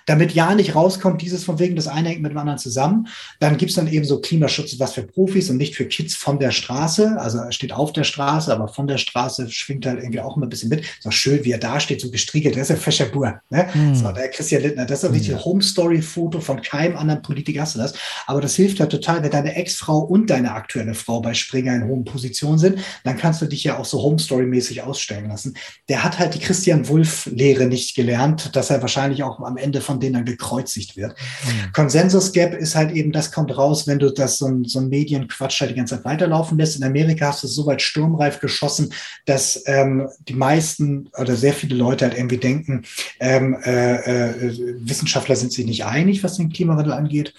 [0.06, 3.07] Damit ja nicht rauskommt, dieses von wegen, das eine hängt mit dem anderen zusammen.
[3.40, 6.52] Dann gibt's dann eben so Klimaschutz, was für Profis und nicht für Kids von der
[6.52, 7.19] Straße.
[7.19, 10.45] Also er steht auf der Straße, aber von der Straße schwingt halt irgendwie auch immer
[10.45, 10.86] ein bisschen mit.
[10.99, 12.56] So schön, wie er da steht, so gestriegelt.
[12.56, 13.40] Das ist ja Fescher Bur.
[13.49, 13.68] Ne?
[13.73, 13.95] Mhm.
[13.95, 15.45] So, der Christian Lindner, das ist ein richtig mhm.
[15.45, 17.94] Home-Story-Foto von keinem anderen Politiker hast du das.
[18.27, 21.86] Aber das hilft ja total, wenn deine Ex-Frau und deine aktuelle Frau bei Springer in
[21.86, 25.56] hohen Positionen sind, dann kannst du dich ja auch so Home-Story-mäßig ausstellen lassen.
[25.90, 29.94] Der hat halt die Christian Wulff-Lehre nicht gelernt, dass er wahrscheinlich auch am Ende von
[29.95, 31.15] von denen dann gekreuzigt wird.
[31.45, 31.72] Mhm.
[31.72, 34.89] Consensus Gap ist halt eben, das kommt raus, wenn du das so ein, so ein
[34.89, 36.76] Medienquatsch halt die ganze Zeit weiterlaufen lässt.
[36.76, 38.91] In Amerika hast du es so weit sturmreif geschossen,
[39.26, 42.84] dass ähm, die meisten oder sehr viele Leute halt irgendwie denken,
[43.22, 47.34] ähm, äh, äh, Wissenschaftler sind sich nicht einig, was den Klimawandel angeht.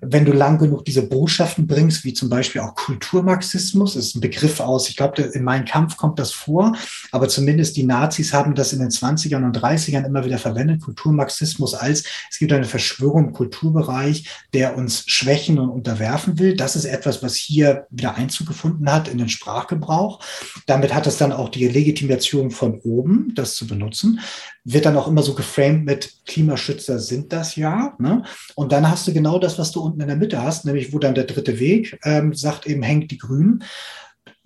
[0.00, 4.58] Wenn du lang genug diese Botschaften bringst, wie zum Beispiel auch Kulturmarxismus, ist ein Begriff
[4.58, 6.72] aus, ich glaube, in meinem Kampf kommt das vor,
[7.12, 11.74] aber zumindest die Nazis haben das in den 20ern und 30ern immer wieder verwendet, Kulturmarxismus
[11.74, 16.56] als ist, es gibt eine Verschwörung im Kulturbereich, der uns schwächen und unterwerfen will.
[16.56, 20.20] Das ist etwas, was hier wieder Einzug gefunden hat in den Sprachgebrauch.
[20.66, 24.20] Damit hat es dann auch die Legitimation von oben, das zu benutzen.
[24.64, 27.94] Wird dann auch immer so geframed mit Klimaschützer sind das ja.
[27.98, 28.22] Ne?
[28.54, 30.98] Und dann hast du genau das, was du unten in der Mitte hast, nämlich wo
[30.98, 33.64] dann der dritte Weg ähm, sagt eben, hängt die Grünen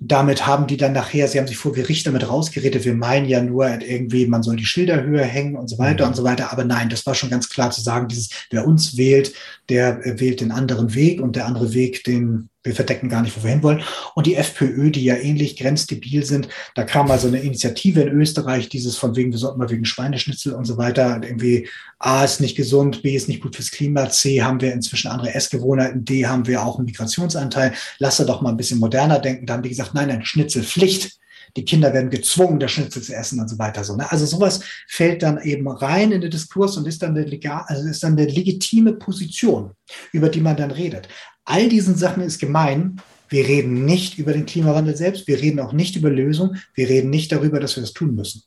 [0.06, 3.42] damit haben die dann nachher, sie haben sich vor Gericht damit rausgeredet, wir meinen ja
[3.42, 6.10] nur irgendwie, man soll die Schilder höher hängen und so weiter mhm.
[6.10, 6.52] und so weiter.
[6.52, 9.32] Aber nein, das war schon ganz klar zu sagen, dieses, wer uns wählt,
[9.68, 13.36] der äh, wählt den anderen Weg und der andere Weg, den wir verdecken gar nicht,
[13.36, 13.82] wo wir hinwollen.
[14.14, 18.68] Und die FPÖ, die ja ähnlich grenzdebil sind, da kam also eine Initiative in Österreich,
[18.68, 21.68] dieses von wegen, wir sollten mal wegen Schweineschnitzel und so weiter, irgendwie
[21.98, 25.34] A ist nicht gesund, B ist nicht gut fürs Klima, C haben wir inzwischen andere
[25.34, 29.46] Essgewohnheiten, D haben wir auch einen Migrationsanteil, lasse doch mal ein bisschen moderner denken.
[29.46, 31.18] Da haben die gesagt, nein, nein, Schnitzelpflicht
[31.56, 33.84] die Kinder werden gezwungen, das Schnitzel zu essen und so weiter.
[33.84, 34.10] So, ne?
[34.10, 37.86] Also sowas fällt dann eben rein in den Diskurs und ist dann eine, legal, also
[37.88, 39.70] ist dann eine legitime Position,
[40.12, 41.08] über die man dann redet.
[41.44, 43.00] All diesen Sachen ist gemein.
[43.28, 45.26] Wir reden nicht über den Klimawandel selbst.
[45.26, 46.58] Wir reden auch nicht über Lösungen.
[46.74, 48.42] Wir reden nicht darüber, dass wir das tun müssen.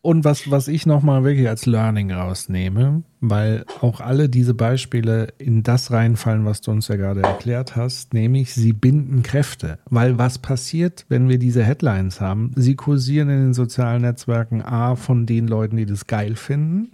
[0.00, 5.64] Und was, was ich nochmal wirklich als Learning rausnehme, weil auch alle diese Beispiele in
[5.64, 9.80] das reinfallen, was du uns ja gerade erklärt hast, nämlich sie binden Kräfte.
[9.90, 12.52] Weil was passiert, wenn wir diese Headlines haben?
[12.54, 16.92] Sie kursieren in den sozialen Netzwerken A von den Leuten, die das geil finden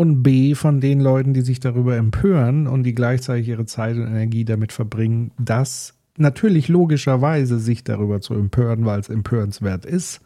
[0.00, 4.06] und B von den Leuten, die sich darüber empören und die gleichzeitig ihre Zeit und
[4.06, 10.22] Energie damit verbringen, das natürlich logischerweise sich darüber zu empören, weil es empörenswert ist.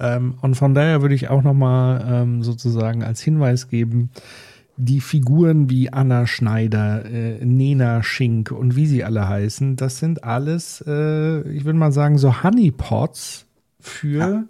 [0.00, 4.08] Ähm, und von daher würde ich auch nochmal ähm, sozusagen als Hinweis geben,
[4.78, 10.24] die Figuren wie Anna Schneider, äh, Nena Schink und wie sie alle heißen, das sind
[10.24, 13.44] alles, äh, ich würde mal sagen, so Honeypots
[13.80, 14.44] für ja.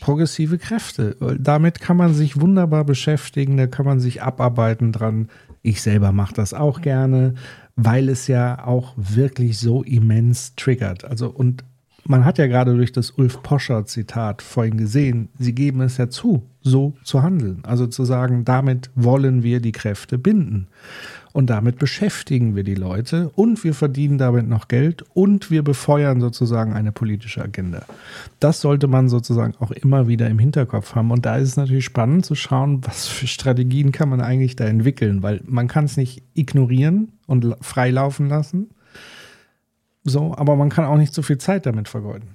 [0.00, 1.16] Progressive Kräfte.
[1.38, 5.28] Damit kann man sich wunderbar beschäftigen, da kann man sich abarbeiten dran.
[5.62, 7.34] Ich selber mache das auch gerne,
[7.76, 11.04] weil es ja auch wirklich so immens triggert.
[11.04, 11.64] Also und
[12.04, 16.08] man hat ja gerade durch das Ulf Poscher Zitat vorhin gesehen, sie geben es ja
[16.08, 17.62] zu, so zu handeln.
[17.64, 20.66] Also zu sagen, damit wollen wir die Kräfte binden.
[21.32, 26.20] Und damit beschäftigen wir die Leute und wir verdienen damit noch Geld und wir befeuern
[26.20, 27.84] sozusagen eine politische Agenda.
[28.38, 31.10] Das sollte man sozusagen auch immer wieder im Hinterkopf haben.
[31.10, 34.66] Und da ist es natürlich spannend zu schauen, was für Strategien kann man eigentlich da
[34.66, 38.68] entwickeln, weil man kann es nicht ignorieren und freilaufen lassen
[40.04, 42.34] so, aber man kann auch nicht so viel Zeit damit vergeuden.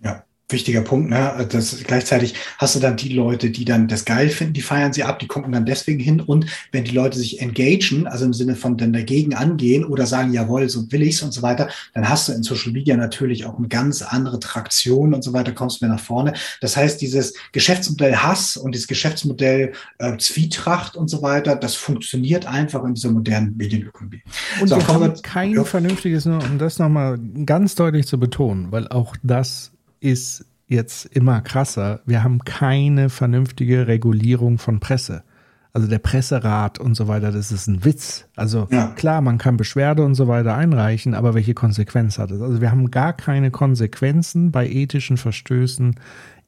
[0.00, 1.46] Ja wichtiger Punkt, ne?
[1.50, 5.02] Das gleichzeitig hast du dann die Leute, die dann das geil finden, die feiern sie
[5.02, 6.20] ab, die gucken dann deswegen hin.
[6.20, 10.32] Und wenn die Leute sich engagen, also im Sinne von dann dagegen angehen oder sagen,
[10.32, 13.58] jawohl, so will ich's und so weiter, dann hast du in Social Media natürlich auch
[13.58, 16.34] eine ganz andere Traktion und so weiter, kommst mehr nach vorne.
[16.60, 22.46] Das heißt, dieses Geschäftsmodell Hass und dieses Geschäftsmodell äh, Zwietracht und so weiter, das funktioniert
[22.46, 24.22] einfach in dieser modernen Medienökonomie.
[24.60, 25.64] Und so, wir haben kein ja.
[25.64, 29.73] vernünftiges, um das nochmal ganz deutlich zu betonen, weil auch das
[30.04, 32.00] ist jetzt immer krasser.
[32.04, 35.24] Wir haben keine vernünftige Regulierung von Presse.
[35.72, 38.26] Also der Presserat und so weiter, das ist ein Witz.
[38.36, 38.88] Also ja.
[38.88, 42.40] klar, man kann Beschwerde und so weiter einreichen, aber welche Konsequenz hat es?
[42.40, 45.96] Also wir haben gar keine Konsequenzen bei ethischen Verstößen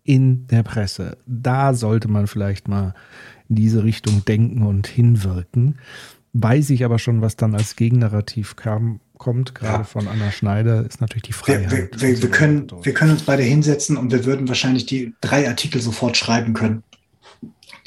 [0.04, 1.16] in der Presse.
[1.26, 2.94] Da sollte man vielleicht mal
[3.48, 5.78] in diese Richtung denken und hinwirken.
[6.32, 9.84] Weiß ich aber schon, was dann als Gegennarrativ kam, kommt, gerade ja.
[9.84, 11.70] von Anna Schneider, ist natürlich die Freiheit.
[11.70, 15.14] Wir, wir, wir, wir können, wir können uns beide hinsetzen und wir würden wahrscheinlich die
[15.20, 16.82] drei Artikel sofort schreiben können,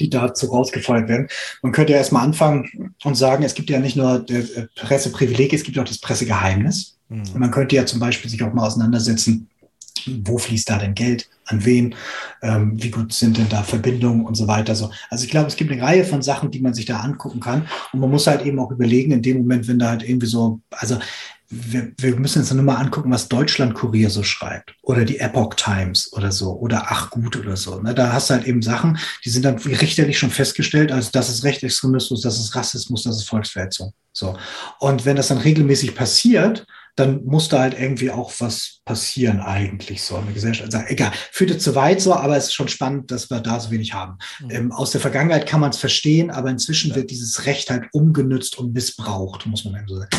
[0.00, 1.28] die dazu rausgefeuert werden.
[1.62, 5.52] Man könnte ja erstmal anfangen und sagen, es gibt ja nicht nur das äh, Presseprivileg,
[5.52, 6.96] es gibt auch das Pressegeheimnis.
[7.08, 7.24] Mhm.
[7.34, 9.49] Man könnte ja zum Beispiel sich auch mal auseinandersetzen,
[10.24, 11.94] wo fließt da denn Geld, an wen,
[12.42, 14.74] ähm, wie gut sind denn da Verbindungen und so weiter.
[14.74, 14.90] So.
[15.10, 17.66] Also ich glaube, es gibt eine Reihe von Sachen, die man sich da angucken kann.
[17.92, 20.60] Und man muss halt eben auch überlegen, in dem Moment, wenn da halt irgendwie so,
[20.70, 20.98] also
[21.50, 25.54] wir, wir müssen uns nur mal angucken, was Deutschland Kurier so schreibt oder die Epoch
[25.54, 27.80] Times oder so oder Ach gut oder so.
[27.80, 27.92] Ne?
[27.92, 31.42] Da hast du halt eben Sachen, die sind dann richterlich schon festgestellt, also das ist
[31.42, 33.92] Rechtsextremismus, das ist Rassismus, das ist Volksverhetzung.
[34.12, 34.36] So.
[34.78, 36.66] Und wenn das dann regelmäßig passiert,
[36.96, 40.74] dann muss da halt irgendwie auch was passieren eigentlich so in der Gesellschaft.
[40.74, 43.70] Also, egal, führte zu weit so, aber es ist schon spannend, dass wir da so
[43.70, 44.18] wenig haben.
[44.40, 44.50] Mhm.
[44.50, 46.96] Ähm, aus der Vergangenheit kann man es verstehen, aber inzwischen ja.
[46.96, 50.10] wird dieses Recht halt umgenützt und missbraucht, muss man eben so sagen.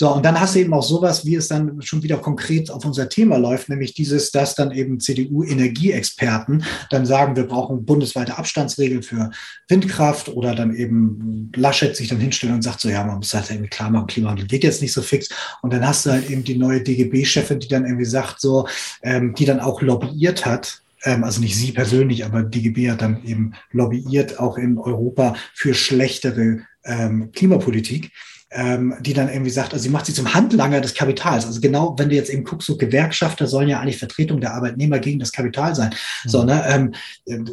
[0.00, 2.84] So, und dann hast du eben auch sowas, wie es dann schon wieder konkret auf
[2.84, 9.02] unser Thema läuft, nämlich dieses, dass dann eben CDU-Energieexperten dann sagen, wir brauchen bundesweite Abstandsregeln
[9.02, 9.32] für
[9.66, 13.50] Windkraft oder dann eben Laschet sich dann hinstellen und sagt so, ja, man muss halt
[13.50, 15.30] irgendwie klar machen, Klimawandel geht jetzt nicht so fix.
[15.62, 18.68] Und dann hast du halt eben die neue DGB-Chefin, die dann irgendwie sagt so,
[19.02, 23.24] ähm, die dann auch lobbyiert hat, ähm, also nicht sie persönlich, aber DGB hat dann
[23.24, 28.12] eben lobbyiert, auch in Europa für schlechtere ähm, Klimapolitik
[28.50, 31.44] ähm, die dann irgendwie sagt, also sie macht sie zum Handlanger des Kapitals.
[31.44, 34.98] Also genau, wenn du jetzt eben guckst, so Gewerkschafter sollen ja eigentlich Vertretung der Arbeitnehmer
[34.98, 35.90] gegen das Kapital sein.
[36.24, 36.28] Mhm.
[36.28, 36.94] So, ne, ähm,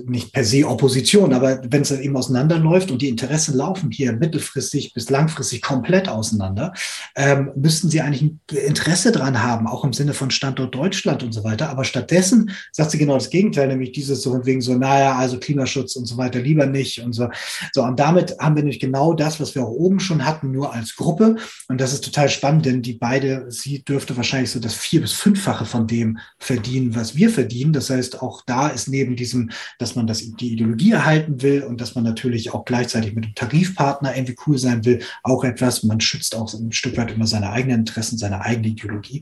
[0.06, 4.14] nicht per se Opposition, aber wenn es dann eben auseinanderläuft und die Interessen laufen hier
[4.14, 6.74] mittelfristig bis langfristig komplett auseinander,
[7.15, 11.33] ähm, müssten sie eigentlich ein Interesse dran haben, auch im Sinne von Standort Deutschland und
[11.33, 11.69] so weiter.
[11.69, 15.40] Aber stattdessen sagt sie genau das Gegenteil, nämlich dieses so von wegen so, naja, also
[15.40, 17.27] Klimaschutz und so weiter lieber nicht und so.
[17.74, 20.74] So, und damit haben wir nämlich genau das, was wir auch oben schon hatten, nur
[20.74, 21.35] als als Gruppe.
[21.67, 25.14] Und das ist total spannend, denn die beide, sie dürfte wahrscheinlich so das vier- bis
[25.14, 27.73] fünffache von dem verdienen, was wir verdienen.
[27.73, 29.49] Das heißt, auch da ist neben diesem,
[29.80, 33.35] dass man das, die Ideologie erhalten will und dass man natürlich auch gleichzeitig mit dem
[33.35, 37.49] Tarifpartner irgendwie cool sein will, auch etwas, man schützt auch ein Stück weit immer seine
[37.49, 39.22] eigenen Interessen, seine eigene Ideologie.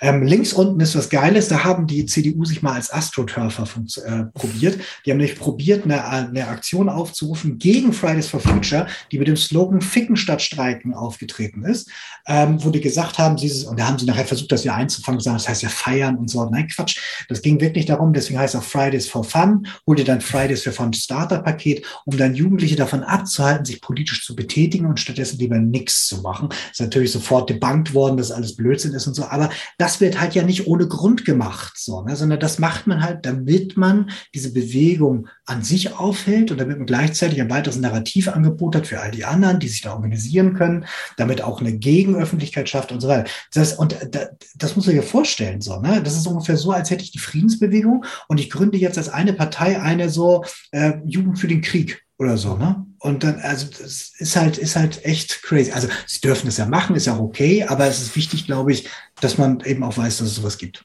[0.00, 3.64] Ähm, links unten ist was Geiles, da haben die CDU sich mal als Astroturfer
[4.04, 4.78] äh, probiert.
[5.04, 9.36] Die haben nämlich probiert, eine, eine Aktion aufzurufen gegen Fridays for Future, die mit dem
[9.36, 11.90] Slogan Ficken statt Streiken aufgetreten ist,
[12.26, 15.18] ähm, wo die gesagt haben, dieses, und da haben sie nachher versucht, das wieder einzufangen,
[15.18, 16.44] gesagt, das heißt ja feiern und so.
[16.48, 16.98] Nein, Quatsch.
[17.28, 20.62] Das ging wirklich darum, deswegen heißt es auch Fridays for Fun, hol dir dann Fridays
[20.62, 25.58] for Fun Starter-Paket, um dann Jugendliche davon abzuhalten, sich politisch zu betätigen und stattdessen lieber
[25.58, 26.48] nichts zu machen.
[26.70, 30.34] Ist natürlich sofort debunked worden, dass alles Blödsinn ist und so, aber das wird halt
[30.34, 32.16] ja nicht ohne Grund gemacht, so, ne?
[32.16, 36.86] sondern das macht man halt, damit man diese Bewegung an sich aufhält und damit man
[36.86, 41.42] gleichzeitig ein weiteres Narrativangebot hat für all die anderen, die sich da organisieren können, damit
[41.42, 43.28] auch eine Gegenöffentlichkeit schafft und so weiter.
[43.52, 46.02] Das, und das, das muss man sich vorstellen, so, ne?
[46.02, 49.32] Das ist ungefähr so, als hätte ich die Friedensbewegung und ich gründe jetzt als eine
[49.32, 52.86] Partei eine so äh, Jugend für den Krieg oder so, ne?
[52.98, 55.72] Und dann, also das ist halt, ist halt echt crazy.
[55.72, 58.88] Also sie dürfen es ja machen, ist ja okay, aber es ist wichtig, glaube ich,
[59.20, 60.84] dass man eben auch weiß, dass es sowas gibt.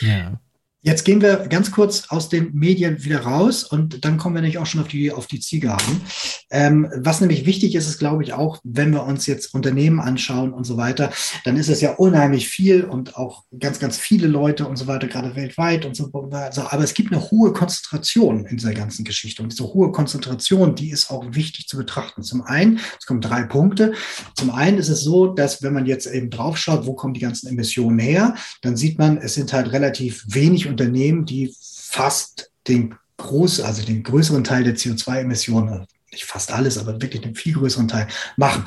[0.00, 0.40] Ja.
[0.86, 4.58] Jetzt gehen wir ganz kurz aus den Medien wieder raus und dann kommen wir nämlich
[4.58, 6.00] auch schon auf die, auf die Zielgeraden.
[6.48, 10.52] Ähm, was nämlich wichtig ist, ist, glaube ich, auch, wenn wir uns jetzt Unternehmen anschauen
[10.52, 11.10] und so weiter,
[11.44, 15.08] dann ist es ja unheimlich viel und auch ganz, ganz viele Leute und so weiter,
[15.08, 16.72] gerade weltweit und so weiter.
[16.72, 20.90] Aber es gibt eine hohe Konzentration in dieser ganzen Geschichte und diese hohe Konzentration, die
[20.90, 22.22] ist auch wichtig zu betrachten.
[22.22, 23.92] Zum einen, es kommen drei Punkte.
[24.36, 27.48] Zum einen ist es so, dass wenn man jetzt eben draufschaut, wo kommen die ganzen
[27.48, 33.60] Emissionen her, dann sieht man, es sind halt relativ wenig Unternehmen, die fast den groß,
[33.60, 38.06] also den größeren Teil der CO2-Emissionen, nicht fast alles, aber wirklich den viel größeren Teil
[38.36, 38.64] machen.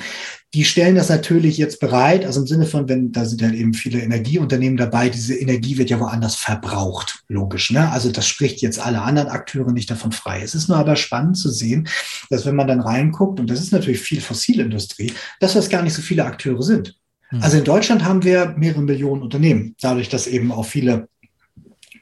[0.54, 3.74] Die stellen das natürlich jetzt bereit, also im Sinne von, wenn da sind ja eben
[3.74, 7.72] viele Energieunternehmen dabei, diese Energie wird ja woanders verbraucht, logisch.
[7.72, 7.92] Ne?
[7.92, 10.42] Also das spricht jetzt alle anderen Akteure nicht davon frei.
[10.42, 11.88] Es ist nur aber spannend zu sehen,
[12.30, 15.94] dass wenn man dann reinguckt, und das ist natürlich viel Fossilindustrie, dass das gar nicht
[15.94, 16.96] so viele Akteure sind.
[17.30, 17.44] Hm.
[17.44, 21.08] Also in Deutschland haben wir mehrere Millionen Unternehmen, dadurch, dass eben auch viele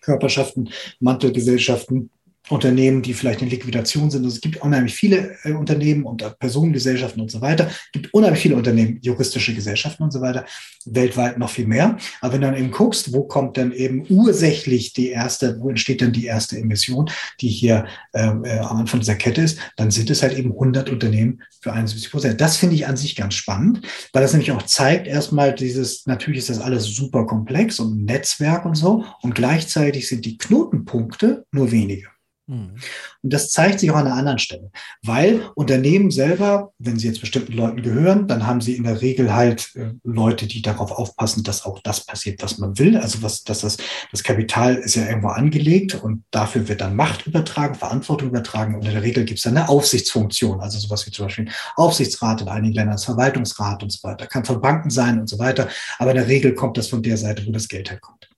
[0.07, 0.69] Körperschaften,
[1.01, 2.09] Mantelgesellschaften,
[2.49, 4.23] Unternehmen, die vielleicht in Liquidation sind.
[4.23, 7.67] Also es gibt unheimlich viele äh, Unternehmen und Personengesellschaften und so weiter.
[7.67, 10.45] Es gibt unheimlich viele Unternehmen, juristische Gesellschaften und so weiter,
[10.85, 11.97] weltweit noch viel mehr.
[12.21, 16.01] Aber wenn du dann eben guckst, wo kommt dann eben ursächlich die erste, wo entsteht
[16.01, 17.09] dann die erste Emission,
[17.41, 20.89] die hier ähm, äh, am Anfang dieser Kette ist, dann sind es halt eben 100
[20.89, 22.41] Unternehmen für 71 Prozent.
[22.41, 23.81] Das finde ich an sich ganz spannend,
[24.13, 28.65] weil das nämlich auch zeigt erstmal dieses, natürlich ist das alles super komplex und Netzwerk
[28.65, 32.07] und so und gleichzeitig sind die Knotenpunkte nur wenige.
[32.47, 32.75] Mhm.
[33.23, 34.71] Und das zeigt sich auch an einer anderen Stelle,
[35.03, 39.33] weil Unternehmen selber, wenn sie jetzt bestimmten Leuten gehören, dann haben sie in der Regel
[39.33, 42.97] halt äh, Leute, die darauf aufpassen, dass auch das passiert, was man will.
[42.97, 43.77] Also was, dass das,
[44.11, 48.75] das Kapital ist ja irgendwo angelegt und dafür wird dann Macht übertragen, Verantwortung übertragen.
[48.75, 52.41] Und in der Regel gibt es dann eine Aufsichtsfunktion, also sowas wie zum Beispiel Aufsichtsrat
[52.41, 54.25] in einigen Ländern, das Verwaltungsrat und so weiter.
[54.25, 55.67] Kann von Banken sein und so weiter.
[55.99, 58.29] Aber in der Regel kommt das von der Seite, wo das Geld herkommt.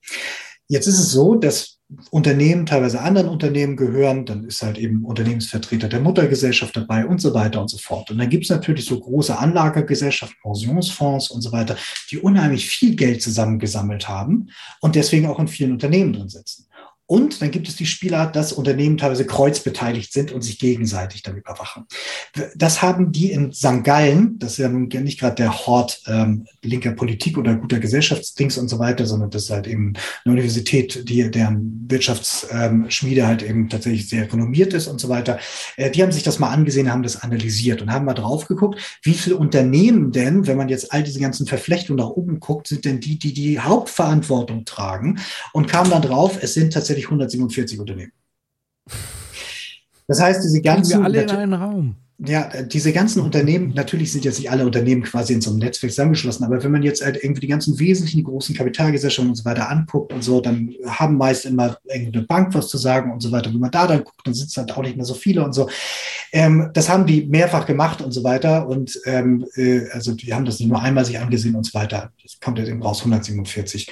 [0.66, 1.79] Jetzt ist es so, dass
[2.10, 7.34] Unternehmen teilweise anderen Unternehmen gehören, dann ist halt eben Unternehmensvertreter der Muttergesellschaft dabei und so
[7.34, 8.10] weiter und so fort.
[8.10, 11.76] Und dann gibt es natürlich so große Anlagegesellschaften, Pensionsfonds und so weiter,
[12.10, 16.66] die unheimlich viel Geld zusammengesammelt haben und deswegen auch in vielen Unternehmen drin sitzen.
[17.10, 21.36] Und dann gibt es die Spielart, dass Unternehmen teilweise kreuzbeteiligt sind und sich gegenseitig dann
[21.36, 21.86] überwachen.
[22.54, 23.82] Das haben die in St.
[23.82, 28.58] Gallen, das ist ja nun nicht gerade der Hort ähm, linker Politik oder guter Gesellschaftsdings
[28.58, 33.42] und so weiter, sondern das ist halt eben eine Universität, die deren Wirtschaftsschmiede ähm, halt
[33.42, 35.40] eben tatsächlich sehr renommiert ist und so weiter.
[35.76, 39.00] Äh, die haben sich das mal angesehen, haben das analysiert und haben mal drauf geguckt,
[39.02, 42.84] wie viele Unternehmen denn, wenn man jetzt all diese ganzen Verflechtungen nach oben guckt, sind
[42.84, 45.18] denn die, die die Hauptverantwortung tragen
[45.52, 48.12] und kamen dann drauf, es sind tatsächlich gleichzeitig 147 Unternehmen.
[50.06, 50.98] Das heißt, diese ganzen.
[50.98, 51.96] Wir alle in einen Raum.
[52.22, 55.90] Ja, diese ganzen Unternehmen, natürlich sind jetzt nicht alle Unternehmen quasi in so einem Netzwerk
[55.90, 59.70] zusammengeschlossen, aber wenn man jetzt halt irgendwie die ganzen wesentlichen großen Kapitalgesellschaften und so weiter
[59.70, 63.50] anguckt und so, dann haben meist immer irgendeine Bank was zu sagen und so weiter.
[63.50, 65.70] Wenn man da dann guckt, dann sitzen halt auch nicht mehr so viele und so.
[66.32, 68.68] Ähm, das haben die mehrfach gemacht und so weiter.
[68.68, 72.12] Und ähm, äh, also die haben das nicht nur einmal sich angesehen und so weiter.
[72.22, 73.90] Das kommt jetzt eben raus, 147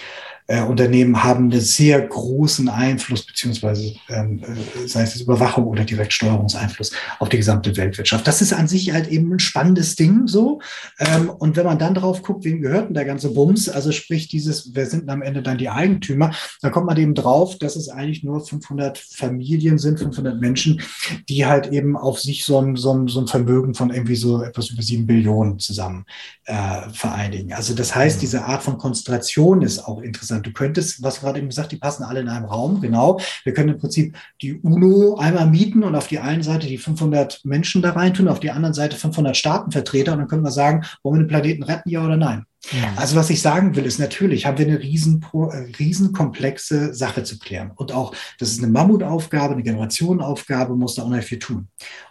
[0.49, 6.93] äh, Unternehmen haben einen sehr großen Einfluss, beziehungsweise ähm, äh, sei es Überwachung oder Direktsteuerungseinfluss
[7.19, 8.27] auf die gesamte Weltwirtschaft.
[8.27, 10.61] Das ist an sich halt eben ein spannendes Ding so.
[10.99, 14.29] Ähm, und wenn man dann drauf guckt, wem gehört denn der ganze Bums, also sprich
[14.29, 17.91] dieses, wer sind am Ende dann die Eigentümer, da kommt man eben drauf, dass es
[17.91, 20.81] eigentlich nur 500 Familien sind, 500 Menschen,
[21.29, 24.43] die halt eben auf sich so ein, so ein, so ein Vermögen von irgendwie so
[24.43, 26.07] etwas über sieben Billionen zusammen
[26.47, 27.53] äh, vereinigen.
[27.53, 28.21] Also das heißt, mhm.
[28.21, 32.05] diese Art von Konzentration ist auch interessant Du könntest, was gerade eben gesagt, die passen
[32.05, 33.21] alle in einem Raum, genau.
[33.45, 37.45] Wir können im Prinzip die UNO einmal mieten und auf die einen Seite die 500
[37.45, 41.17] Menschen da reintun, auf die anderen Seite 500 Staatenvertreter und dann können wir sagen, wollen
[41.17, 42.45] wir den Planeten retten, ja oder nein?
[42.73, 42.93] Ja.
[42.97, 47.39] Also was ich sagen will, ist natürlich, haben wir eine riesen, äh, riesenkomplexe Sache zu
[47.39, 47.71] klären.
[47.77, 51.69] Und auch, das ist eine Mammutaufgabe, eine Generationenaufgabe, muss da unheimlich viel tun.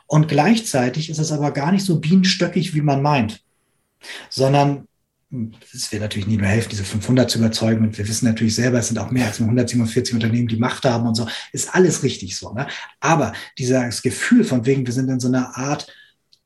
[0.07, 3.43] Und gleichzeitig ist es aber gar nicht so bienenstöckig, wie man meint,
[4.29, 4.86] sondern
[5.73, 7.85] es wird natürlich nie mehr helfen, diese 500 zu überzeugen.
[7.85, 11.05] Und wir wissen natürlich selber, es sind auch mehr als 147 Unternehmen, die Macht haben
[11.05, 11.27] und so.
[11.51, 12.53] Ist alles richtig so.
[12.53, 12.67] Ne?
[13.01, 15.87] Aber dieses Gefühl von wegen, wir sind in so einer Art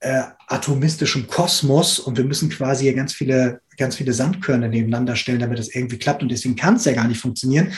[0.01, 5.39] äh, atomistischem Kosmos und wir müssen quasi hier ganz viele, ganz viele Sandkörner nebeneinander stellen,
[5.39, 6.23] damit das irgendwie klappt.
[6.23, 7.71] Und deswegen kann es ja gar nicht funktionieren.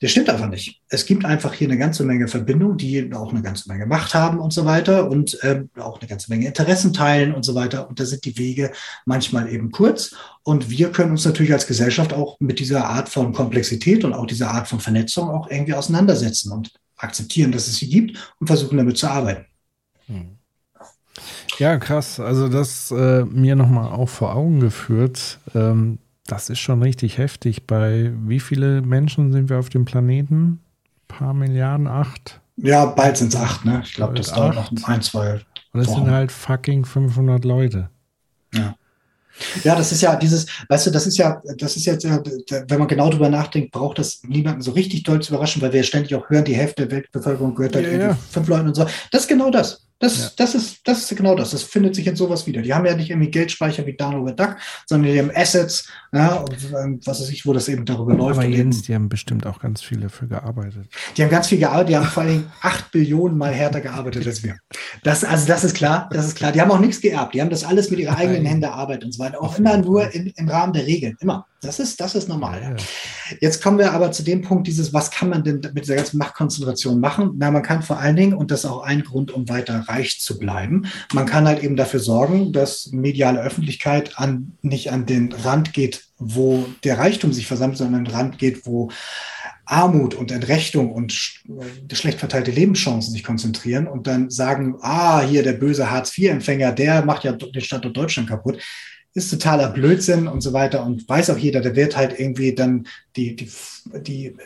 [0.00, 0.80] Das stimmt einfach nicht.
[0.88, 4.38] Es gibt einfach hier eine ganze Menge Verbindungen, die auch eine ganze Menge Macht haben
[4.38, 7.88] und so weiter und ähm, auch eine ganze Menge Interessen teilen und so weiter.
[7.88, 8.72] Und da sind die Wege
[9.06, 10.14] manchmal eben kurz.
[10.44, 14.26] Und wir können uns natürlich als Gesellschaft auch mit dieser Art von Komplexität und auch
[14.26, 18.76] dieser Art von Vernetzung auch irgendwie auseinandersetzen und akzeptieren, dass es sie gibt und versuchen
[18.76, 19.46] damit zu arbeiten.
[20.06, 20.37] Hm.
[21.58, 22.20] Ja, krass.
[22.20, 25.38] Also das äh, mir nochmal auch vor Augen geführt.
[25.54, 27.66] Ähm, das ist schon richtig heftig.
[27.66, 30.60] Bei wie viele Menschen sind wir auf dem Planeten?
[30.60, 32.40] Ein paar Milliarden, acht?
[32.56, 33.82] Ja, bald sind es acht, ne?
[33.84, 35.40] Ich glaube, das dauert noch ein, zwei.
[35.72, 37.88] Und das sind halt fucking 500 Leute.
[38.52, 38.74] Ja.
[39.62, 42.20] Ja, das ist ja dieses, weißt du, das ist ja, das ist jetzt, ja,
[42.66, 45.84] wenn man genau drüber nachdenkt, braucht das niemanden so richtig doll zu überraschen, weil wir
[45.84, 48.14] ständig auch hören, die Hälfte der Weltbevölkerung gehört halt ja, ja.
[48.14, 48.84] fünf Leuten und so.
[49.12, 49.87] Das ist genau das.
[50.00, 50.30] Das, ja.
[50.36, 51.50] das, ist, das ist genau das.
[51.50, 52.62] Das findet sich in sowas wieder.
[52.62, 56.36] Die haben ja nicht irgendwie Geldspeicher wie Dan oder Duck, sondern die haben Assets, ja,
[56.36, 58.38] und, ähm, was weiß ich, wo das eben darüber läuft.
[58.38, 60.86] Aber Jens, die haben bestimmt auch ganz viel dafür gearbeitet.
[61.16, 64.26] Die haben ganz viel gearbeitet, die haben vor allen Dingen acht Billionen mal härter gearbeitet
[64.26, 64.56] als wir.
[65.02, 66.52] Das, also das ist klar, das ist klar.
[66.52, 67.34] Die haben auch nichts geerbt.
[67.34, 69.42] Die haben das alles mit ihrer eigenen Hände erarbeitet und so weiter.
[69.42, 71.16] Auch immer nur in, im Rahmen der Regeln.
[71.20, 71.46] Immer.
[71.60, 72.60] Das ist, das ist normal.
[72.62, 73.36] Ja.
[73.40, 76.18] Jetzt kommen wir aber zu dem Punkt dieses, was kann man denn mit dieser ganzen
[76.18, 77.32] Machtkonzentration machen?
[77.36, 80.20] Na, man kann vor allen Dingen, und das ist auch ein Grund, um weiter reich
[80.20, 85.32] zu bleiben, man kann halt eben dafür sorgen, dass mediale Öffentlichkeit an, nicht an den
[85.32, 88.90] Rand geht, wo der Reichtum sich versammelt, sondern an den Rand geht, wo
[89.68, 91.12] Armut und Entrechtung und
[91.92, 97.24] schlecht verteilte Lebenschancen sich konzentrieren und dann sagen, ah, hier der böse Hartz-IV-Empfänger, der macht
[97.24, 98.58] ja den Standort Deutschland kaputt.
[99.14, 100.84] Ist totaler Blödsinn und so weiter.
[100.84, 102.86] Und weiß auch jeder, da wird halt irgendwie dann
[103.16, 103.50] die, die,
[104.00, 104.36] die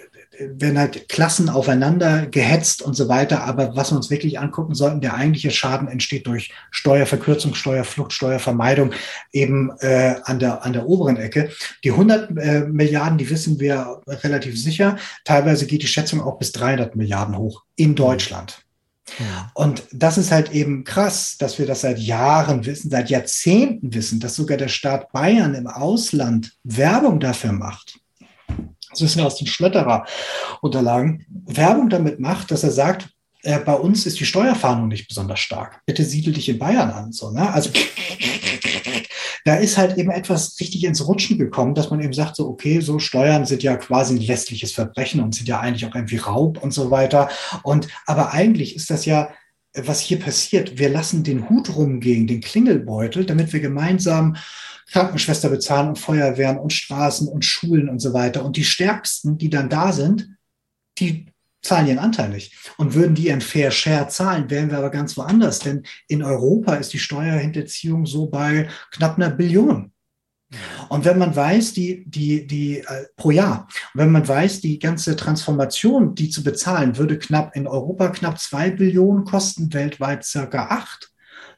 [0.55, 3.45] werden halt Klassen aufeinander gehetzt und so weiter.
[3.45, 8.93] Aber was wir uns wirklich angucken sollten, der eigentliche Schaden entsteht durch Steuerverkürzung, Steuerflucht, Steuervermeidung
[9.33, 11.51] eben äh, an, der, an der oberen Ecke.
[11.85, 14.97] Die 100 äh, Milliarden, die wissen wir relativ sicher.
[15.25, 18.65] Teilweise geht die Schätzung auch bis 300 Milliarden hoch in Deutschland.
[19.55, 24.21] Und das ist halt eben krass, dass wir das seit Jahren wissen, seit Jahrzehnten wissen,
[24.21, 27.99] dass sogar der Staat Bayern im Ausland Werbung dafür macht.
[28.93, 31.27] Das wissen wir aus den Schlötterer-Unterlagen.
[31.47, 33.09] Werbung damit macht, dass er sagt,
[33.43, 35.83] äh, bei uns ist die Steuerfahndung nicht besonders stark.
[35.85, 37.13] Bitte siedel dich in Bayern an.
[37.13, 37.53] So, ne?
[37.53, 37.71] Also
[39.45, 42.81] da ist halt eben etwas richtig ins Rutschen gekommen, dass man eben sagt, so, okay,
[42.81, 46.63] so Steuern sind ja quasi ein lästliches Verbrechen und sind ja eigentlich auch irgendwie Raub
[46.63, 47.29] und so weiter.
[47.65, 49.31] Und aber eigentlich ist das ja,
[49.75, 54.37] was hier passiert, wir lassen den Hut rumgehen, den Klingelbeutel, damit wir gemeinsam
[54.93, 58.45] Krankenschwester bezahlen und Feuerwehren und Straßen und Schulen und so weiter.
[58.45, 60.37] Und die Stärksten, die dann da sind,
[60.99, 61.27] die
[61.63, 62.53] zahlen ihren Anteil nicht.
[62.77, 65.61] Und würden die ihren Fair Share zahlen, wären wir aber ganz woanders.
[65.61, 69.93] Denn in Europa ist die Steuerhinterziehung so bei knapp einer Billion.
[70.91, 75.17] Und wenn man weiß, die, die, die äh, pro Jahr, wenn man weiß, die ganze
[75.17, 81.12] Transformation, die zu bezahlen, würde knapp in Europa knapp zwei Billionen kosten, weltweit circa acht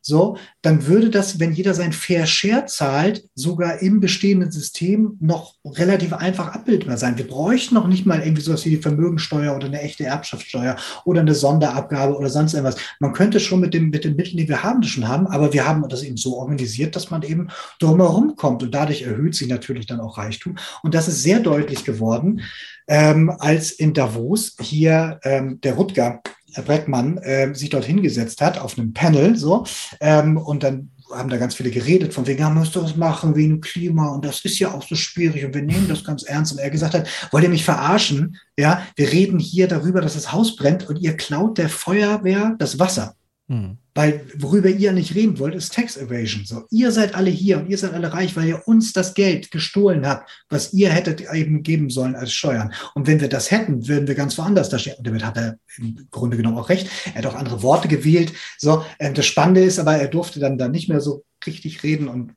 [0.06, 5.54] so, dann würde das, wenn jeder sein Fair Share zahlt, sogar im bestehenden System noch
[5.64, 7.16] relativ einfach abbildbar sein.
[7.16, 10.76] Wir bräuchten noch nicht mal irgendwie sowas wie die Vermögensteuer oder eine echte Erbschaftssteuer
[11.06, 12.76] oder eine Sonderabgabe oder sonst irgendwas.
[13.00, 15.54] Man könnte schon mit, dem, mit den Mitteln, die wir haben, das schon haben, aber
[15.54, 17.48] wir haben das eben so organisiert, dass man eben
[17.80, 20.56] drumherum kommt und dadurch erhöht sich natürlich dann auch Reichtum.
[20.82, 22.42] Und das ist sehr deutlich geworden,
[22.88, 26.20] ähm, als in Davos hier ähm, der Rutger
[26.62, 29.64] Breckmann äh, sich dort hingesetzt hat auf einem Panel so
[30.00, 33.36] ähm, und dann haben da ganz viele geredet, von wegen, ja, müsst ihr was machen
[33.36, 36.52] wegen Klima und das ist ja auch so schwierig und wir nehmen das ganz ernst.
[36.52, 38.38] Und er gesagt hat, wollt ihr mich verarschen?
[38.58, 42.78] Ja, wir reden hier darüber, dass das Haus brennt und ihr klaut der Feuerwehr das
[42.78, 43.14] Wasser.
[43.48, 43.78] Hm.
[43.94, 46.44] Weil worüber ihr nicht reden wollt, ist Tax Evasion.
[46.44, 49.52] So, ihr seid alle hier und ihr seid alle reich, weil ihr uns das Geld
[49.52, 52.72] gestohlen habt, was ihr hättet eben geben sollen als Steuern.
[52.94, 54.96] Und wenn wir das hätten, würden wir ganz woanders da stehen.
[54.98, 56.88] Und damit hat er im Grunde genommen auch recht.
[57.14, 58.32] Er hat auch andere Worte gewählt.
[58.58, 62.08] So, äh, das Spannende ist aber, er durfte dann, dann nicht mehr so richtig reden
[62.08, 62.32] und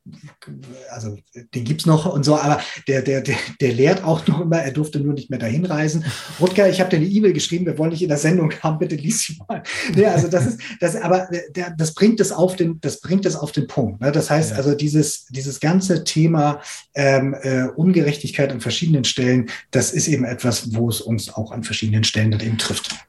[0.92, 1.18] also
[1.53, 4.58] den gibt es noch und so, aber der, der, der, der lehrt auch noch immer,
[4.58, 6.06] er durfte nur nicht mehr dahin reisen.
[6.40, 8.95] Rutger, ich habe dir eine E-Mail geschrieben, wir wollen dich in der Sendung haben, bitte
[8.95, 9.64] lies sie mal.
[9.95, 13.36] Nee, also das ist, das, aber der, das bringt es auf den, das bringt es
[13.36, 14.02] auf den Punkt.
[14.02, 14.11] Ne?
[14.11, 14.58] Das heißt ja.
[14.58, 16.61] also, dieses, dieses ganze Thema
[16.95, 21.64] ähm, äh, Ungerechtigkeit an verschiedenen Stellen, das ist eben etwas, wo es uns auch an
[21.64, 23.07] verschiedenen Stellen dann eben trifft.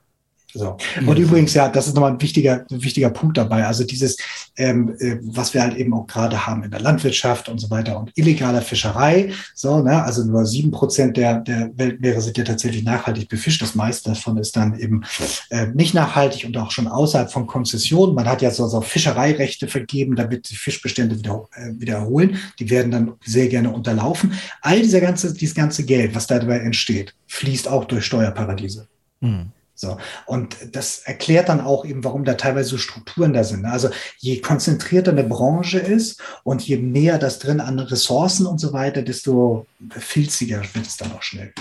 [0.55, 0.79] So.
[1.07, 3.67] Und übrigens, ja, das ist nochmal ein wichtiger, ein wichtiger Punkt dabei.
[3.67, 4.17] Also dieses,
[4.57, 7.99] ähm, äh, was wir halt eben auch gerade haben in der Landwirtschaft und so weiter
[8.01, 9.33] und illegaler Fischerei.
[9.55, 13.61] So, ne, also nur sieben Prozent der, der Weltmeere sind ja tatsächlich nachhaltig befischt.
[13.61, 15.03] Das meiste davon ist dann eben
[15.51, 18.15] äh, nicht nachhaltig und auch schon außerhalb von Konzessionen.
[18.15, 22.39] Man hat ja so, so Fischereirechte vergeben, damit die Fischbestände wieder, äh, wieder erholen.
[22.59, 24.33] Die werden dann sehr gerne unterlaufen.
[24.63, 28.89] All dieser ganze, dieses ganze Geld, was dabei entsteht, fließt auch durch Steuerparadiese.
[29.21, 29.53] Mhm.
[29.81, 29.97] So.
[30.27, 33.65] Und das erklärt dann auch eben, warum da teilweise so Strukturen da sind.
[33.65, 38.73] Also je konzentrierter eine Branche ist und je näher das drin an Ressourcen und so
[38.73, 41.53] weiter, desto filziger wird es dann auch schnell.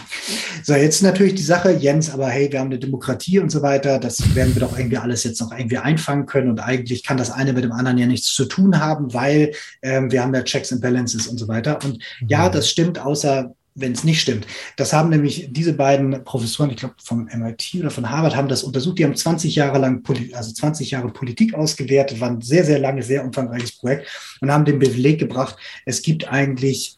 [0.63, 3.99] So, jetzt natürlich die Sache, Jens, aber hey, wir haben eine Demokratie und so weiter,
[3.99, 7.29] das werden wir doch irgendwie alles jetzt noch irgendwie einfangen können und eigentlich kann das
[7.29, 10.73] eine mit dem anderen ja nichts zu tun haben, weil ähm, wir haben ja Checks
[10.73, 11.77] and Balances und so weiter.
[11.83, 12.53] Und ja, mhm.
[12.53, 14.47] das stimmt, außer wenn es nicht stimmt.
[14.75, 18.63] Das haben nämlich diese beiden Professoren, ich glaube vom MIT oder von Harvard, haben das
[18.63, 18.97] untersucht.
[18.97, 23.07] Die haben 20 Jahre lang, also 20 Jahre Politik ausgewertet, war ein sehr, sehr langes,
[23.07, 24.07] sehr umfangreiches Projekt
[24.41, 26.97] und haben den Beleg gebracht, es gibt eigentlich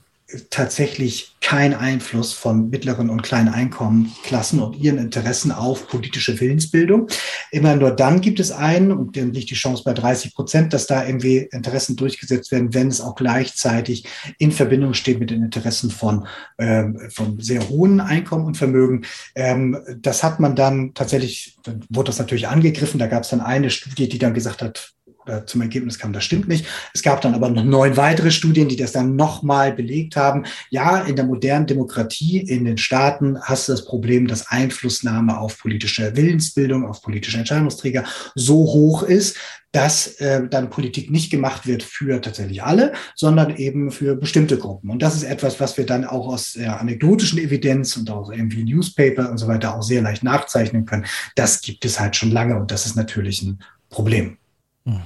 [0.49, 7.07] tatsächlich kein Einfluss von mittleren und kleinen Einkommenklassen und ihren Interessen auf politische Willensbildung.
[7.51, 10.85] Immer nur dann gibt es einen, und dann liegt die Chance bei 30 Prozent, dass
[10.85, 14.05] da irgendwie Interessen durchgesetzt werden, wenn es auch gleichzeitig
[14.37, 16.27] in Verbindung steht mit den Interessen von,
[16.59, 19.05] ähm, von sehr hohen Einkommen und Vermögen.
[19.35, 22.99] Ähm, das hat man dann tatsächlich, dann wurde das natürlich angegriffen.
[22.99, 24.93] Da gab es dann eine Studie, die dann gesagt hat,
[25.29, 26.65] oder zum Ergebnis kam, das stimmt nicht.
[26.93, 30.45] Es gab dann aber noch neun weitere Studien, die das dann nochmal belegt haben.
[30.69, 35.59] Ja, in der modernen Demokratie in den Staaten hast du das Problem, dass Einflussnahme auf
[35.59, 38.03] politische Willensbildung, auf politische Entscheidungsträger
[38.35, 39.37] so hoch ist,
[39.71, 44.89] dass äh, dann Politik nicht gemacht wird für tatsächlich alle, sondern eben für bestimmte Gruppen.
[44.89, 48.63] Und das ist etwas, was wir dann auch aus der anekdotischen Evidenz und auch irgendwie
[48.63, 51.05] Newspaper und so weiter auch sehr leicht nachzeichnen können.
[51.35, 53.59] Das gibt es halt schon lange und das ist natürlich ein
[53.89, 54.37] Problem.
[54.85, 55.01] Hm.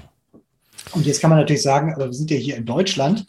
[0.92, 3.26] Und jetzt kann man natürlich sagen, aber wir sind ja hier in Deutschland.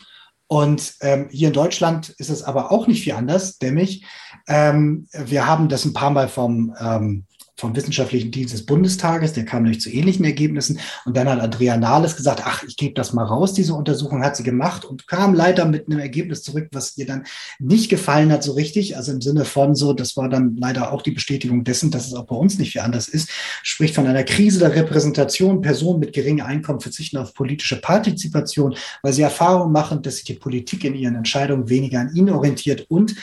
[0.46, 4.04] Und ähm, hier in Deutschland ist es aber auch nicht viel anders, nämlich
[4.46, 7.24] ähm, wir haben das ein paar Mal vom ähm,
[7.56, 10.80] vom Wissenschaftlichen Dienst des Bundestages, der kam nämlich zu ähnlichen Ergebnissen.
[11.04, 14.36] Und dann hat Andrea Nahles gesagt, ach, ich gebe das mal raus, diese Untersuchung hat
[14.36, 17.24] sie gemacht und kam leider mit einem Ergebnis zurück, was ihr dann
[17.60, 18.96] nicht gefallen hat so richtig.
[18.96, 22.14] Also im Sinne von so, das war dann leider auch die Bestätigung dessen, dass es
[22.14, 23.30] auch bei uns nicht viel anders ist.
[23.62, 25.60] Spricht von einer Krise der Repräsentation.
[25.60, 30.34] Personen mit geringem Einkommen verzichten auf politische Partizipation, weil sie Erfahrung machen, dass sich die
[30.34, 33.14] Politik in ihren Entscheidungen weniger an ihnen orientiert und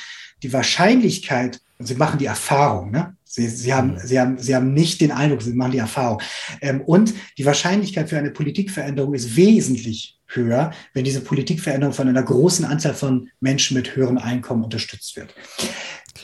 [0.43, 3.15] die Wahrscheinlichkeit, sie machen die Erfahrung, ne?
[3.33, 3.99] Sie, sie, haben, mhm.
[4.03, 6.21] sie, haben, sie haben nicht den Eindruck, sie machen die Erfahrung.
[6.59, 12.23] Ähm, und die Wahrscheinlichkeit für eine Politikveränderung ist wesentlich höher, wenn diese Politikveränderung von einer
[12.23, 15.33] großen Anzahl von Menschen mit höherem Einkommen unterstützt wird.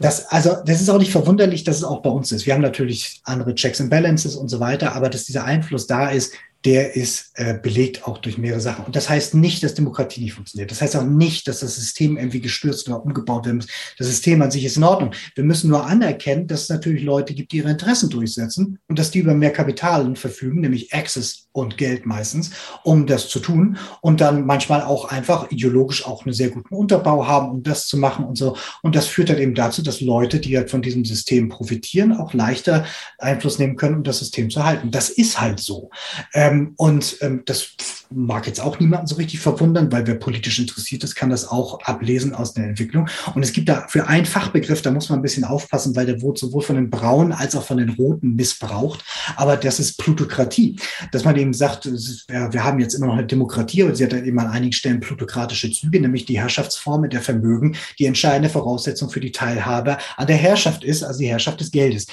[0.02, 2.46] Das, also, das ist auch nicht verwunderlich, dass es auch bei uns ist.
[2.46, 6.10] Wir haben natürlich andere Checks and Balances und so weiter, aber dass dieser Einfluss da
[6.10, 6.34] ist,
[6.68, 8.84] der ist äh, belegt auch durch mehrere Sachen.
[8.84, 10.70] Und das heißt nicht, dass Demokratie nicht funktioniert.
[10.70, 13.68] Das heißt auch nicht, dass das System irgendwie gestürzt oder umgebaut werden muss.
[13.98, 15.14] Das System an sich ist in Ordnung.
[15.36, 19.12] Wir müssen nur anerkennen, dass es natürlich Leute gibt, die ihre Interessen durchsetzen und dass
[19.12, 22.52] die über mehr Kapital verfügen, nämlich Access und Geld meistens,
[22.84, 27.28] um das zu tun und dann manchmal auch einfach ideologisch auch einen sehr guten Unterbau
[27.28, 28.58] haben, um das zu machen und so.
[28.82, 32.34] Und das führt dann eben dazu, dass Leute, die halt von diesem System profitieren, auch
[32.34, 32.86] leichter
[33.20, 34.90] Einfluss nehmen können, um das System zu halten.
[34.90, 35.92] Das ist halt so.
[36.34, 37.76] Äh, ähm, und ähm, das
[38.10, 41.82] mag jetzt auch niemanden so richtig verwundern, weil wer politisch interessiert ist, kann das auch
[41.82, 43.10] ablesen aus der Entwicklung.
[43.36, 46.22] Und es gibt da für einen Fachbegriff, da muss man ein bisschen aufpassen, weil der
[46.22, 49.04] wurde sowohl von den Braunen als auch von den Roten missbraucht.
[49.36, 50.78] Aber das ist Plutokratie.
[51.12, 54.14] Dass man eben sagt, ist, wir haben jetzt immer noch eine Demokratie, aber sie hat
[54.14, 59.10] dann eben an einigen Stellen plutokratische Züge, nämlich die Herrschaftsform der Vermögen, die entscheidende Voraussetzung
[59.10, 62.08] für die Teilhabe an der Herrschaft ist, also die Herrschaft des Geldes.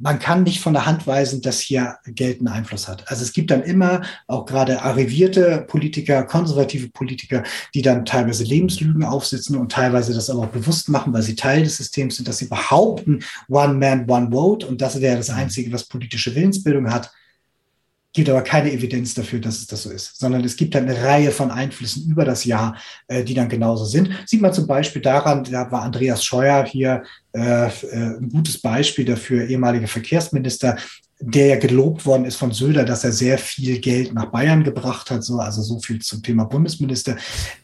[0.00, 3.10] Man kann nicht von der Hand weisen, dass hier Geld einen Einfluss hat.
[3.10, 7.42] Also es gibt dann immer auch gerade arrivierte Politiker, konservative Politiker,
[7.74, 11.64] die dann teilweise Lebenslügen aufsitzen und teilweise das aber auch bewusst machen, weil sie Teil
[11.64, 15.72] des Systems sind, dass sie behaupten, One Man, One Vote und das wäre das Einzige,
[15.72, 17.10] was politische Willensbildung hat
[18.12, 21.30] gibt aber keine Evidenz dafür, dass es das so ist, sondern es gibt eine Reihe
[21.30, 24.10] von Einflüssen über das Jahr, äh, die dann genauso sind.
[24.26, 29.04] Sieht man zum Beispiel daran, da war Andreas Scheuer hier äh, äh, ein gutes Beispiel
[29.04, 30.76] dafür, ehemaliger Verkehrsminister,
[31.20, 35.10] der ja gelobt worden ist von Söder, dass er sehr viel Geld nach Bayern gebracht
[35.10, 37.16] hat, so, also so viel zum Thema Bundesminister,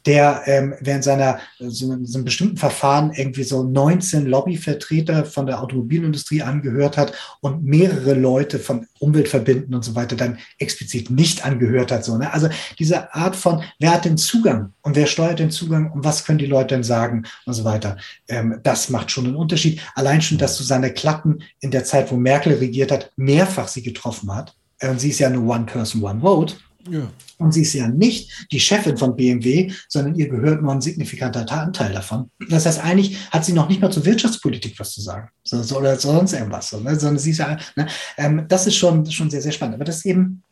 [0.07, 5.63] der ähm, während seiner so, so einem bestimmten Verfahren irgendwie so 19 Lobbyvertreter von der
[5.63, 11.93] Automobilindustrie angehört hat und mehrere Leute von Umweltverbänden und so weiter dann explizit nicht angehört
[11.93, 12.05] hat.
[12.05, 12.33] So, ne?
[12.33, 16.25] Also diese Art von, wer hat den Zugang und wer steuert den Zugang und was
[16.25, 17.99] können die Leute denn sagen und so weiter.
[18.29, 19.81] Ähm, das macht schon einen Unterschied.
[19.95, 23.11] Allein schon, dass du seine Klatten in der Zeit, wo Merkel regiert hat,
[23.45, 24.55] mehrfach sie getroffen hat.
[24.83, 26.55] Und ähm, sie ist ja nur One Person, One Vote.
[26.91, 27.09] Ja.
[27.39, 31.51] Und sie ist ja nicht die Chefin von BMW, sondern ihr gehört nur ein signifikanter
[31.51, 32.31] Anteil davon.
[32.51, 35.79] Das heißt, eigentlich hat sie noch nicht mal zur Wirtschaftspolitik was zu sagen so, so,
[35.79, 36.71] oder sonst irgendwas.
[36.71, 36.99] So, ne?
[36.99, 37.87] Sondern sie ist ja, ne?
[38.19, 39.77] ähm, das ist schon, schon sehr, sehr spannend.
[39.77, 40.43] Aber das ist eben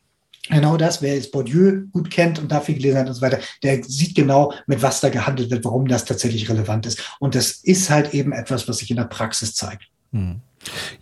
[0.49, 3.83] genau das, wer jetzt Bourdieu gut kennt und dafür gelesen hat und so weiter, der
[3.83, 7.15] sieht genau, mit was da gehandelt wird, warum das tatsächlich relevant ist.
[7.19, 9.83] Und das ist halt eben etwas, was sich in der Praxis zeigt.
[10.11, 10.41] Hm.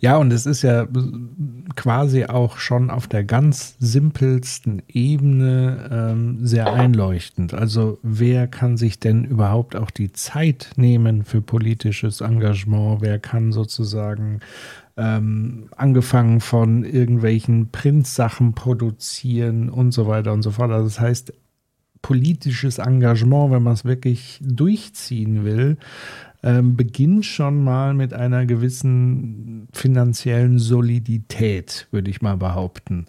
[0.00, 0.86] Ja, und es ist ja
[1.76, 7.54] quasi auch schon auf der ganz simpelsten Ebene ähm, sehr einleuchtend.
[7.54, 13.00] Also wer kann sich denn überhaupt auch die Zeit nehmen für politisches Engagement?
[13.00, 14.40] Wer kann sozusagen
[14.96, 20.70] ähm, angefangen von irgendwelchen Printsachen produzieren und so weiter und so fort.
[20.70, 21.32] Also das heißt,
[22.02, 25.78] politisches Engagement, wenn man es wirklich durchziehen will,
[26.42, 33.06] ähm, beginnt schon mal mit einer gewissen finanziellen Solidität, würde ich mal behaupten,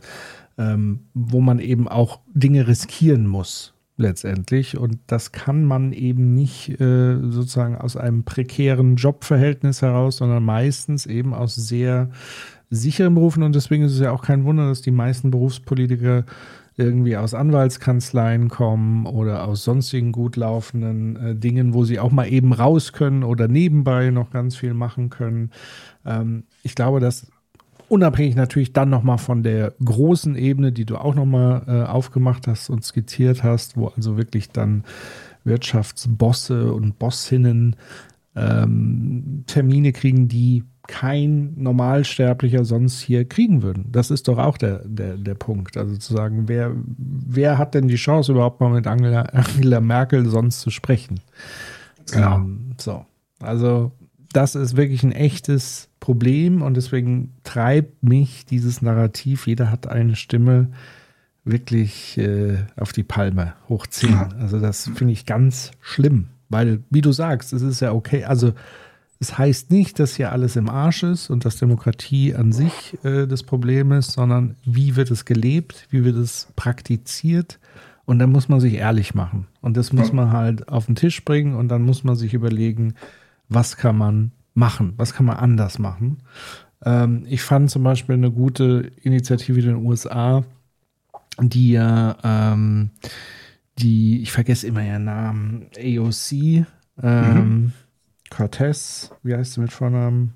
[0.57, 4.77] ähm, wo man eben auch Dinge riskieren muss letztendlich.
[4.77, 11.05] Und das kann man eben nicht äh, sozusagen aus einem prekären Jobverhältnis heraus, sondern meistens
[11.05, 12.09] eben aus sehr
[12.69, 13.43] sicheren Berufen.
[13.43, 16.25] Und deswegen ist es ja auch kein Wunder, dass die meisten Berufspolitiker
[16.75, 22.25] irgendwie aus Anwaltskanzleien kommen oder aus sonstigen gut laufenden äh, Dingen, wo sie auch mal
[22.25, 25.51] eben raus können oder nebenbei noch ganz viel machen können.
[26.05, 27.27] Ähm, ich glaube, dass
[27.89, 32.69] unabhängig natürlich dann nochmal von der großen Ebene, die du auch nochmal äh, aufgemacht hast
[32.69, 34.83] und skizziert hast, wo also wirklich dann
[35.43, 37.75] Wirtschaftsbosse und Bossinnen
[38.35, 43.85] ähm, Termine kriegen, die kein Normalsterblicher sonst hier kriegen würden.
[43.91, 45.77] Das ist doch auch der, der, der Punkt.
[45.77, 50.25] Also zu sagen, wer, wer hat denn die Chance, überhaupt mal mit Angela, Angela Merkel
[50.25, 51.21] sonst zu sprechen?
[52.11, 52.35] Genau.
[52.37, 53.05] Ähm, so.
[53.39, 53.91] Also,
[54.33, 60.15] das ist wirklich ein echtes Problem und deswegen treibt mich dieses Narrativ, jeder hat eine
[60.15, 60.69] Stimme,
[61.45, 64.33] wirklich äh, auf die Palme hochziehen.
[64.39, 68.25] Also, das finde ich ganz schlimm, weil, wie du sagst, es ist ja okay.
[68.25, 68.53] Also,
[69.19, 73.25] es heißt nicht, dass hier alles im Arsch ist und dass Demokratie an sich äh,
[73.25, 77.59] das Problem ist, sondern wie wird es gelebt, wie wird es praktiziert.
[78.05, 79.47] Und dann muss man sich ehrlich machen.
[79.61, 82.95] Und das muss man halt auf den Tisch bringen und dann muss man sich überlegen,
[83.47, 86.17] was kann man machen, was kann man anders machen.
[86.85, 90.43] Ähm, ich fand zum Beispiel eine gute Initiative in den USA,
[91.39, 92.91] die ja, ähm,
[93.79, 96.65] die, ich vergesse immer ihren Namen, AOC, ähm,
[97.01, 97.73] mhm.
[98.33, 100.33] Cortez, wie heißt sie mit Vornamen?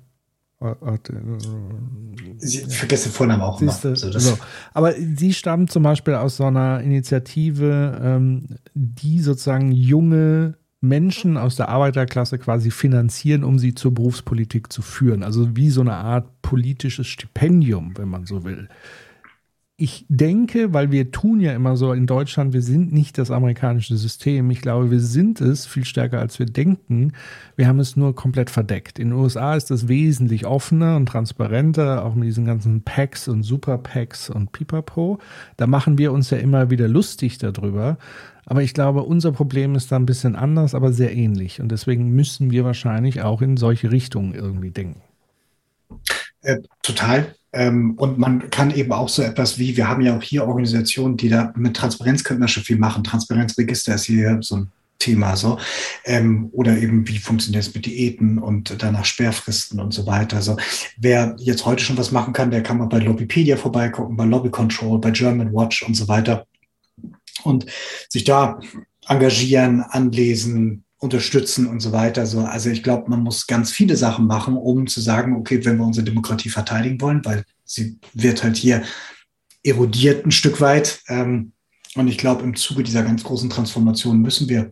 [2.40, 3.72] Ich vergesse den Vornamen auch immer.
[3.72, 4.38] So, so.
[4.72, 11.56] Aber sie stammt zum Beispiel aus so einer Initiative, ähm, die sozusagen junge Menschen aus
[11.56, 15.22] der Arbeiterklasse quasi finanzieren, um sie zur Berufspolitik zu führen.
[15.22, 18.68] Also wie so eine Art politisches Stipendium, wenn man so will
[19.80, 23.96] ich denke, weil wir tun ja immer so in Deutschland, wir sind nicht das amerikanische
[23.96, 24.50] System.
[24.50, 27.12] Ich glaube, wir sind es viel stärker, als wir denken.
[27.54, 28.98] Wir haben es nur komplett verdeckt.
[28.98, 33.44] In den USA ist das wesentlich offener und transparenter, auch mit diesen ganzen Packs und
[33.44, 35.20] Super-Packs und Pipapo.
[35.56, 37.98] Da machen wir uns ja immer wieder lustig darüber.
[38.46, 41.60] Aber ich glaube, unser Problem ist da ein bisschen anders, aber sehr ähnlich.
[41.60, 45.02] Und deswegen müssen wir wahrscheinlich auch in solche Richtungen irgendwie denken.
[46.42, 47.32] Äh, total.
[47.52, 51.16] Ähm, und man kann eben auch so etwas wie, wir haben ja auch hier Organisationen,
[51.16, 53.04] die da mit Transparenz könnten wir schon viel machen.
[53.04, 55.58] Transparenzregister ist hier so ein Thema so.
[56.04, 60.36] Ähm, oder eben, wie funktioniert es mit Diäten und danach Sperrfristen und so weiter.
[60.36, 60.56] Also
[60.98, 64.50] wer jetzt heute schon was machen kann, der kann mal bei Lobbypedia vorbeigucken, bei Lobby
[64.50, 66.46] Control, bei German Watch und so weiter.
[67.44, 67.66] Und
[68.08, 68.60] sich da
[69.06, 72.26] engagieren, anlesen, unterstützen und so weiter.
[72.26, 75.78] So, also ich glaube, man muss ganz viele Sachen machen, um zu sagen, okay, wenn
[75.78, 78.82] wir unsere Demokratie verteidigen wollen, weil sie wird halt hier
[79.62, 81.00] erodiert ein Stück weit.
[81.08, 81.52] Ähm,
[81.94, 84.68] und ich glaube, im Zuge dieser ganz großen Transformation müssen wir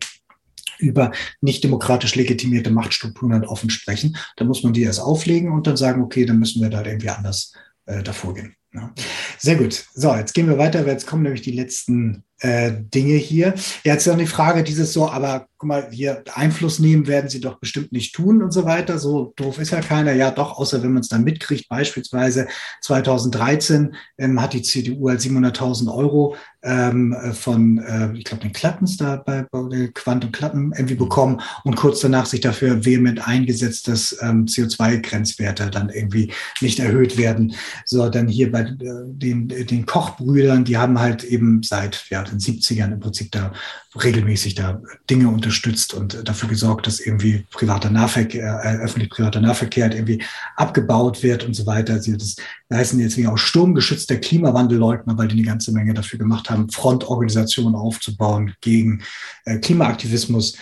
[0.79, 4.17] über nicht demokratisch legitimierte Machtstrukturen halt offen sprechen.
[4.35, 7.09] Da muss man die erst auflegen und dann sagen, okay, dann müssen wir da irgendwie
[7.09, 7.53] anders
[7.85, 8.55] äh, davor gehen.
[8.73, 8.93] Ja.
[9.39, 9.85] Sehr gut.
[9.93, 13.53] So, jetzt gehen wir weiter, weil jetzt kommen nämlich die letzten äh, Dinge hier.
[13.83, 17.41] Jetzt ist noch die Frage, dieses so, aber guck mal, hier Einfluss nehmen werden sie
[17.41, 18.99] doch bestimmt nicht tun und so weiter.
[18.99, 20.13] So doof ist ja keiner.
[20.13, 21.67] Ja, doch, außer wenn man es dann mitkriegt.
[21.67, 22.47] Beispielsweise
[22.81, 28.97] 2013 ähm, hat die CDU halt 700.000 Euro ähm, von, äh, ich glaube, den Klappens
[28.97, 33.87] da bei, bei Quant und Klappen irgendwie bekommen und kurz danach sich dafür vehement eingesetzt,
[33.87, 37.55] dass ähm, CO2-Grenzwerte dann irgendwie nicht erhöht werden.
[37.85, 38.75] So, dann hier bei äh,
[39.05, 43.53] den, den Kochbrüdern, die haben halt eben seit ja, den 70ern im Prinzip da
[44.01, 49.95] regelmäßig da Dinge unterstützt und dafür gesorgt, dass irgendwie privater Nahverkehr, äh, öffentlich-privater Nahverkehr halt
[49.95, 50.23] irgendwie
[50.55, 52.01] abgebaut wird und so weiter.
[52.01, 52.35] Sie das
[52.71, 57.75] heißen jetzt wie auch sturmgeschützter Klimawandelleugner, weil die eine ganze Menge dafür gemacht haben, Frontorganisationen
[57.75, 59.01] aufzubauen gegen
[59.45, 60.57] äh, Klimaaktivismus.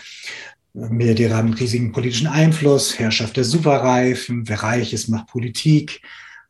[0.74, 6.02] Milliardäre haben riesigen politischen Einfluss, Herrschaft der Superreifen, wer reich ist, macht Politik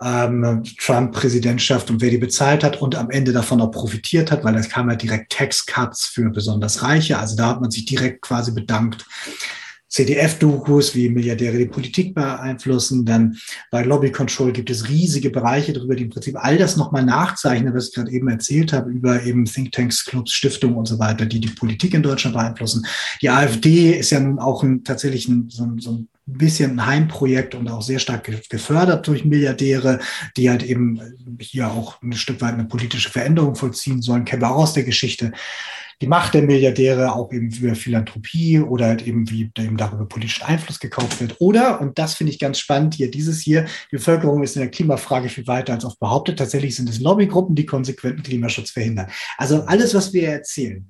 [0.06, 4.56] ähm, Trump-Präsidentschaft und wer die bezahlt hat und am Ende davon auch profitiert hat, weil
[4.56, 7.18] es kam ja direkt Tax-Cuts für besonders Reiche.
[7.18, 9.06] Also da hat man sich direkt quasi bedankt.
[9.88, 13.06] CDF-Dokus, wie Milliardäre die Politik beeinflussen.
[13.06, 13.38] Dann
[13.72, 17.74] bei Lobby Control gibt es riesige Bereiche darüber, die im Prinzip all das nochmal nachzeichnen,
[17.74, 21.40] was ich gerade eben erzählt habe, über eben Thinktanks, Clubs, Stiftungen und so weiter, die
[21.40, 22.86] die Politik in Deutschland beeinflussen.
[23.22, 26.86] Die AfD ist ja nun auch ein, tatsächlich ein, so, ein, so ein bisschen ein
[26.86, 30.00] Heimprojekt und auch sehr stark gefördert durch Milliardäre,
[30.38, 31.00] die halt eben
[31.40, 34.84] hier auch ein Stück weit eine politische Veränderung vollziehen sollen, kennen wir auch aus der
[34.84, 35.32] Geschichte.
[36.02, 40.44] Die Macht der Milliardäre auch eben über Philanthropie oder halt eben wie eben darüber politischen
[40.44, 41.38] Einfluss gekauft wird.
[41.40, 44.72] Oder, und das finde ich ganz spannend hier, dieses hier, die Bevölkerung ist in der
[44.72, 46.38] Klimafrage viel weiter als oft behauptet.
[46.38, 49.10] Tatsächlich sind es Lobbygruppen, die konsequenten Klimaschutz verhindern.
[49.38, 50.86] Also alles, was wir erzählen,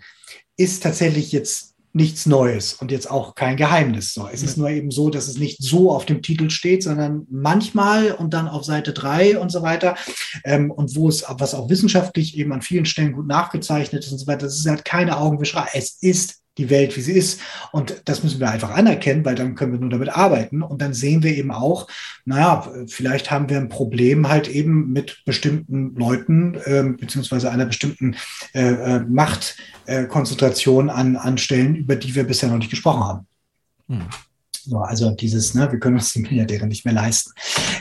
[0.57, 4.13] ist tatsächlich jetzt nichts Neues und jetzt auch kein Geheimnis.
[4.13, 7.25] So, es ist nur eben so, dass es nicht so auf dem Titel steht, sondern
[7.31, 9.95] manchmal und dann auf Seite drei und so weiter.
[10.43, 14.17] Ähm, und wo es, was auch wissenschaftlich eben an vielen Stellen gut nachgezeichnet ist und
[14.17, 15.69] so weiter, das ist halt keine Augenwischerei.
[15.73, 17.41] Es ist die Welt, wie sie ist.
[17.71, 20.61] Und das müssen wir einfach anerkennen, weil dann können wir nur damit arbeiten.
[20.61, 21.87] Und dann sehen wir eben auch,
[22.25, 28.15] naja, vielleicht haben wir ein Problem halt eben mit bestimmten Leuten, äh, beziehungsweise einer bestimmten
[28.53, 33.27] äh, äh, Machtkonzentration an, an Stellen, über die wir bisher noch nicht gesprochen haben.
[33.89, 34.07] Hm.
[34.67, 37.31] So, also dieses, ne, wir können uns die Milliardäre nicht mehr leisten.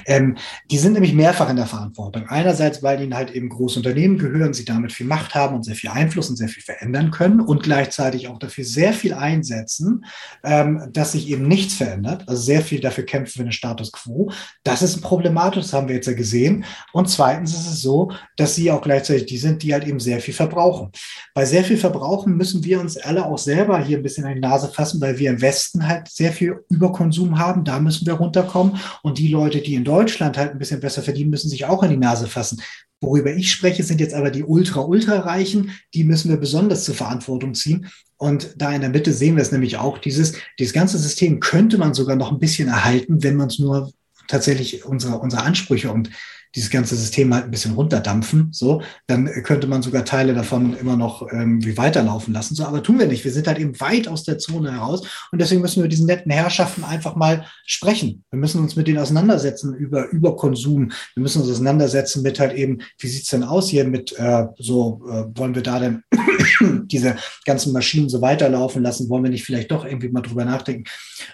[0.07, 0.37] Ähm,
[0.71, 2.27] die sind nämlich mehrfach in der Verantwortung.
[2.29, 5.75] Einerseits, weil ihnen halt eben große Unternehmen gehören, sie damit viel Macht haben und sehr
[5.75, 10.05] viel Einfluss und sehr viel verändern können und gleichzeitig auch dafür sehr viel einsetzen,
[10.43, 12.25] ähm, dass sich eben nichts verändert.
[12.29, 14.31] Also sehr viel dafür kämpfen für den Status quo.
[14.63, 16.65] Das ist problematisch, das haben wir jetzt ja gesehen.
[16.93, 20.21] Und zweitens ist es so, dass sie auch gleichzeitig die sind, die halt eben sehr
[20.21, 20.91] viel verbrauchen.
[21.33, 24.41] Bei sehr viel Verbrauchen müssen wir uns alle auch selber hier ein bisschen an die
[24.41, 27.65] Nase fassen, weil wir im Westen halt sehr viel Überkonsum haben.
[27.65, 28.77] Da müssen wir runterkommen.
[29.03, 31.91] Und die Leute, die in Deutschland halt ein bisschen besser verdienen, müssen sich auch an
[31.91, 32.61] die Nase fassen.
[33.01, 35.71] Worüber ich spreche, sind jetzt aber die Ultra-Ultra-Reichen.
[35.93, 37.87] Die müssen wir besonders zur Verantwortung ziehen.
[38.17, 39.99] Und da in der Mitte sehen wir es nämlich auch.
[39.99, 43.93] Dieses, dieses ganze System könnte man sogar noch ein bisschen erhalten, wenn man es nur
[44.29, 46.11] tatsächlich unsere, unsere Ansprüche und
[46.55, 50.97] dieses ganze System halt ein bisschen runterdampfen, so, dann könnte man sogar Teile davon immer
[50.97, 52.55] noch irgendwie weiterlaufen lassen.
[52.55, 53.25] So, aber tun wir nicht.
[53.25, 55.03] Wir sind halt eben weit aus der Zone heraus
[55.33, 58.25] und deswegen müssen wir diesen netten Herrschaften einfach mal sprechen.
[58.31, 60.93] Wir müssen uns mit denen auseinandersetzen über Überkonsum.
[61.15, 65.03] Wir müssen uns auseinandersetzen mit halt eben, wie sieht's denn aus hier mit äh, so,
[65.09, 66.03] äh, wollen wir da denn
[66.85, 69.09] diese ganzen Maschinen so weiterlaufen lassen?
[69.09, 70.85] Wollen wir nicht vielleicht doch irgendwie mal drüber nachdenken?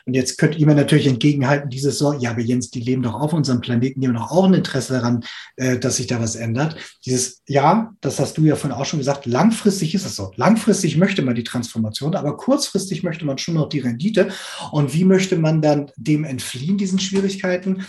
[0.06, 3.14] Und jetzt könnt ihr mir natürlich entgegenhalten, dieses so, ja, aber Jens, die leben doch
[3.14, 5.24] auf unserem Planeten, die haben doch auch ein Interesse daran, daran,
[5.56, 6.76] äh, dass sich da was ändert.
[7.04, 10.32] Dieses, ja, das hast du ja vorhin auch schon gesagt, langfristig ist es so.
[10.36, 14.28] Langfristig möchte man die Transformation, aber kurzfristig möchte man schon noch die Rendite.
[14.72, 17.84] Und wie möchte man dann dem entfliehen, diesen Schwierigkeiten?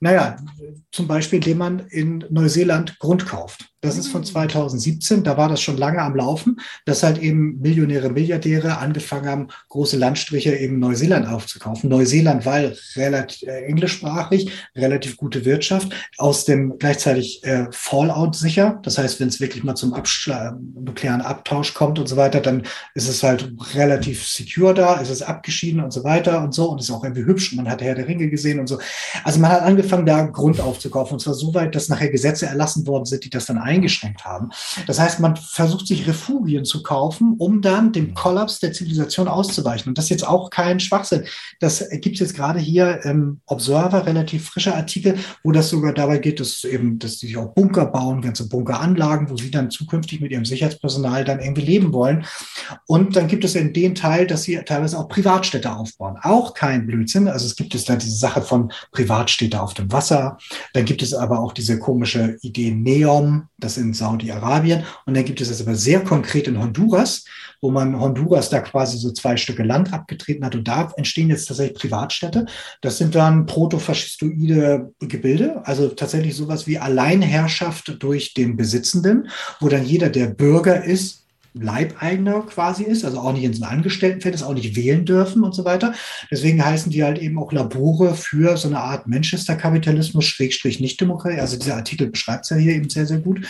[0.00, 0.36] Naja,
[0.90, 3.71] zum Beispiel, indem man in Neuseeland Grund kauft.
[3.82, 5.24] Das ist von 2017, mhm.
[5.24, 9.96] da war das schon lange am Laufen, dass halt eben Millionäre, Milliardäre angefangen haben, große
[9.96, 11.90] Landstriche eben Neuseeland aufzukaufen.
[11.90, 18.78] Neuseeland, weil relativ äh, englischsprachig, relativ gute Wirtschaft, aus dem gleichzeitig äh, Fallout sicher.
[18.84, 22.62] Das heißt, wenn es wirklich mal zum Abschla nuklearen Abtausch kommt und so weiter, dann
[22.94, 26.80] ist es halt relativ secure da, ist es abgeschieden und so weiter und so und
[26.80, 27.52] ist auch irgendwie hübsch.
[27.56, 28.78] Man hat Herr der Ringe gesehen und so.
[29.24, 32.86] Also man hat angefangen, da Grund aufzukaufen und zwar so weit, dass nachher Gesetze erlassen
[32.86, 34.50] worden sind, die das dann eingeschränkt haben.
[34.86, 39.88] Das heißt, man versucht sich Refugien zu kaufen, um dann dem Kollaps der Zivilisation auszuweichen.
[39.88, 41.24] Und das ist jetzt auch kein Schwachsinn.
[41.60, 46.18] Das gibt es jetzt gerade hier im Observer, relativ frischer Artikel, wo das sogar dabei
[46.18, 50.20] geht, dass eben, dass die sich auch Bunker bauen, ganze Bunkeranlagen, wo sie dann zukünftig
[50.20, 52.24] mit ihrem Sicherheitspersonal dann irgendwie leben wollen.
[52.86, 56.16] Und dann gibt es in den Teil, dass sie teilweise auch Privatstädte aufbauen.
[56.22, 57.28] Auch kein Blödsinn.
[57.28, 60.38] Also es gibt es da diese Sache von Privatstädte auf dem Wasser.
[60.74, 64.84] Dann gibt es aber auch diese komische Idee Neom, das in Saudi-Arabien.
[65.06, 67.24] Und dann gibt es das aber sehr konkret in Honduras,
[67.60, 70.54] wo man Honduras da quasi so zwei Stücke Land abgetreten hat.
[70.54, 72.46] Und da entstehen jetzt tatsächlich Privatstädte.
[72.80, 79.28] Das sind dann protofaschistoide Gebilde, also tatsächlich sowas wie Alleinherrschaft durch den Besitzenden,
[79.60, 81.21] wo dann jeder, der Bürger ist,
[81.54, 85.54] Leibeigner quasi ist, also auch nicht in so einem Angestelltenverhältnis, auch nicht wählen dürfen und
[85.54, 85.94] so weiter.
[86.30, 91.40] Deswegen heißen die halt eben auch Labore für so eine Art Manchester-Kapitalismus, Schrägstrich Nicht-Demokratie.
[91.40, 93.46] Also dieser Artikel beschreibt es ja hier eben sehr, sehr gut.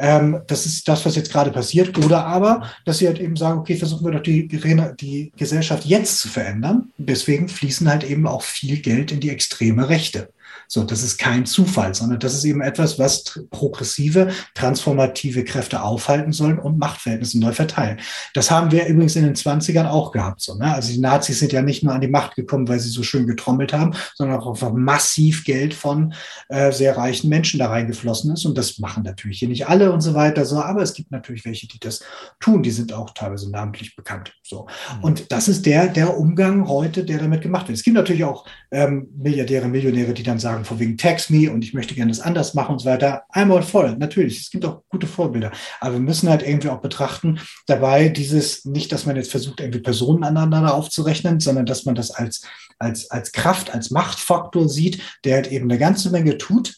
[0.00, 1.98] Ähm, das ist das, was jetzt gerade passiert.
[1.98, 6.20] Oder aber, dass sie halt eben sagen, okay, versuchen wir doch die, die Gesellschaft jetzt
[6.20, 6.90] zu verändern.
[6.98, 10.30] Deswegen fließen halt eben auch viel Geld in die extreme Rechte.
[10.70, 16.32] So, das ist kein Zufall, sondern das ist eben etwas, was progressive, transformative Kräfte aufhalten
[16.32, 18.00] sollen und Machtverhältnisse neu verteilen.
[18.34, 20.42] Das haben wir übrigens in den 20ern auch gehabt.
[20.42, 20.74] So, ne?
[20.74, 23.26] Also die Nazis sind ja nicht nur an die Macht gekommen, weil sie so schön
[23.26, 26.12] getrommelt haben, sondern auch einfach massiv Geld von
[26.50, 28.44] äh, sehr reichen Menschen da reingeflossen ist.
[28.44, 30.44] Und das machen natürlich hier nicht alle und so weiter.
[30.44, 32.00] So, aber es gibt natürlich welche, die das
[32.40, 32.62] tun.
[32.62, 34.34] Die sind auch teilweise namentlich bekannt.
[34.42, 34.66] So.
[34.98, 35.04] Mhm.
[35.04, 37.78] Und das ist der, der Umgang heute, der damit gemacht wird.
[37.78, 41.50] Es gibt natürlich auch ähm, Milliardäre, Millionäre, die dann sagen, sagen, vor wegen Tax Me
[41.50, 43.24] und ich möchte gerne das anders machen und so weiter.
[43.30, 44.40] Einmal voll, natürlich.
[44.40, 45.52] Es gibt auch gute Vorbilder.
[45.80, 49.80] Aber wir müssen halt irgendwie auch betrachten, dabei dieses, nicht, dass man jetzt versucht, irgendwie
[49.80, 52.42] Personen aneinander aufzurechnen, sondern dass man das als,
[52.78, 56.76] als, als Kraft, als Machtfaktor sieht, der halt eben eine ganze Menge tut,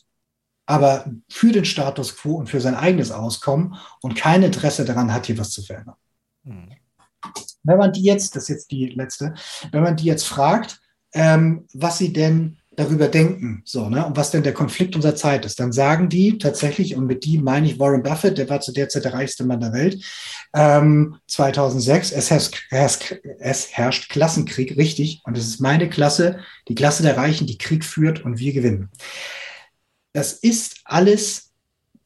[0.67, 5.27] aber für den Status quo und für sein eigenes Auskommen und kein Interesse daran hat,
[5.27, 5.97] hier was zu verändern.
[6.45, 6.71] Hm.
[7.63, 9.35] Wenn man die jetzt, das ist jetzt die letzte,
[9.73, 10.81] wenn man die jetzt fragt,
[11.13, 15.45] ähm, was sie denn darüber denken, so, ne, und was denn der Konflikt unserer Zeit
[15.45, 18.73] ist, dann sagen die tatsächlich, und mit die meine ich Warren Buffett, der war zu
[18.73, 20.03] der Zeit der reichste Mann der Welt,
[20.55, 27.03] ähm, 2006, es herrscht, es herrscht Klassenkrieg, richtig, und es ist meine Klasse, die Klasse
[27.03, 28.89] der Reichen, die Krieg führt und wir gewinnen.
[30.13, 31.53] Das ist alles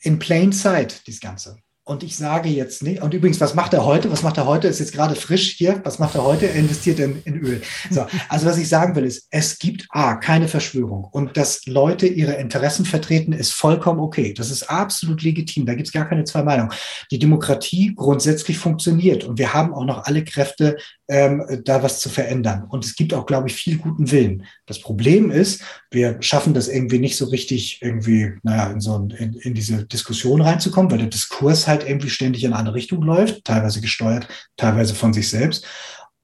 [0.01, 1.57] in plain sight, das Ganze.
[1.87, 4.11] Und ich sage jetzt nicht, und übrigens, was macht er heute?
[4.11, 4.69] Was macht er heute?
[4.69, 5.83] Ist jetzt gerade frisch hier.
[5.85, 6.49] Was macht er heute?
[6.49, 7.61] Er investiert in, in Öl.
[7.91, 11.05] So, also was ich sagen will, ist, es gibt A, keine Verschwörung.
[11.05, 14.33] Und dass Leute ihre Interessen vertreten, ist vollkommen okay.
[14.33, 15.67] Das ist absolut legitim.
[15.67, 16.73] Da gibt es gar keine zwei Meinungen.
[17.11, 19.25] Die Demokratie grundsätzlich funktioniert.
[19.25, 22.65] Und wir haben auch noch alle Kräfte, ähm, da was zu verändern.
[22.67, 24.47] Und es gibt auch, glaube ich, viel guten Willen.
[24.65, 29.35] Das Problem ist, wir schaffen das irgendwie nicht so richtig irgendwie, naja, in so in,
[29.35, 33.81] in diese Diskussion reinzukommen, weil der Diskurs halt irgendwie ständig in eine Richtung läuft, teilweise
[33.81, 35.67] gesteuert, teilweise von sich selbst.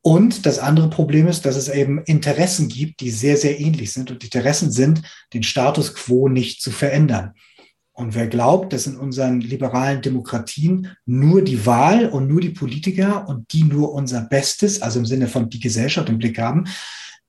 [0.03, 4.11] Und das andere Problem ist, dass es eben Interessen gibt, die sehr, sehr ähnlich sind.
[4.11, 5.03] Und Interessen sind,
[5.35, 7.35] den Status quo nicht zu verändern.
[7.93, 13.29] Und wer glaubt, dass in unseren liberalen Demokratien nur die Wahl und nur die Politiker
[13.29, 16.65] und die nur unser Bestes, also im Sinne von die Gesellschaft im Blick haben,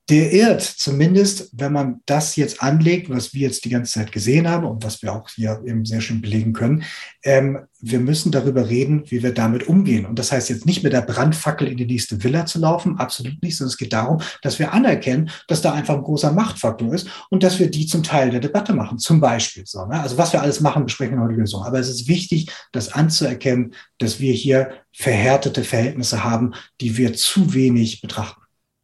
[0.10, 4.50] der irrt, zumindest wenn man das jetzt anlegt, was wir jetzt die ganze Zeit gesehen
[4.50, 6.84] haben und was wir auch hier eben sehr schön belegen können.
[7.24, 10.06] Ähm, wir müssen darüber reden, wie wir damit umgehen.
[10.06, 13.42] Und das heißt jetzt nicht mit der Brandfackel in die nächste Villa zu laufen, absolut
[13.42, 17.08] nicht, sondern es geht darum, dass wir anerkennen, dass da einfach ein großer Machtfaktor ist
[17.30, 19.64] und dass wir die zum Teil der Debatte machen, zum Beispiel.
[19.66, 20.00] So, ne?
[20.00, 21.64] Also was wir alles machen, besprechen wir heute Lösung.
[21.64, 27.54] Aber es ist wichtig, das anzuerkennen, dass wir hier verhärtete Verhältnisse haben, die wir zu
[27.54, 28.42] wenig betrachten.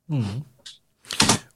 [0.07, 0.45] Mhm.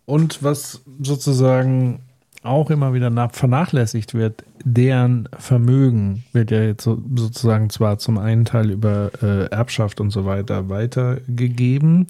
[0.06, 2.02] Und was sozusagen
[2.44, 8.46] auch immer wieder vernachlässigt wird, deren Vermögen wird ja jetzt so, sozusagen zwar zum einen
[8.46, 12.08] Teil über äh, Erbschaft und so weiter weitergegeben,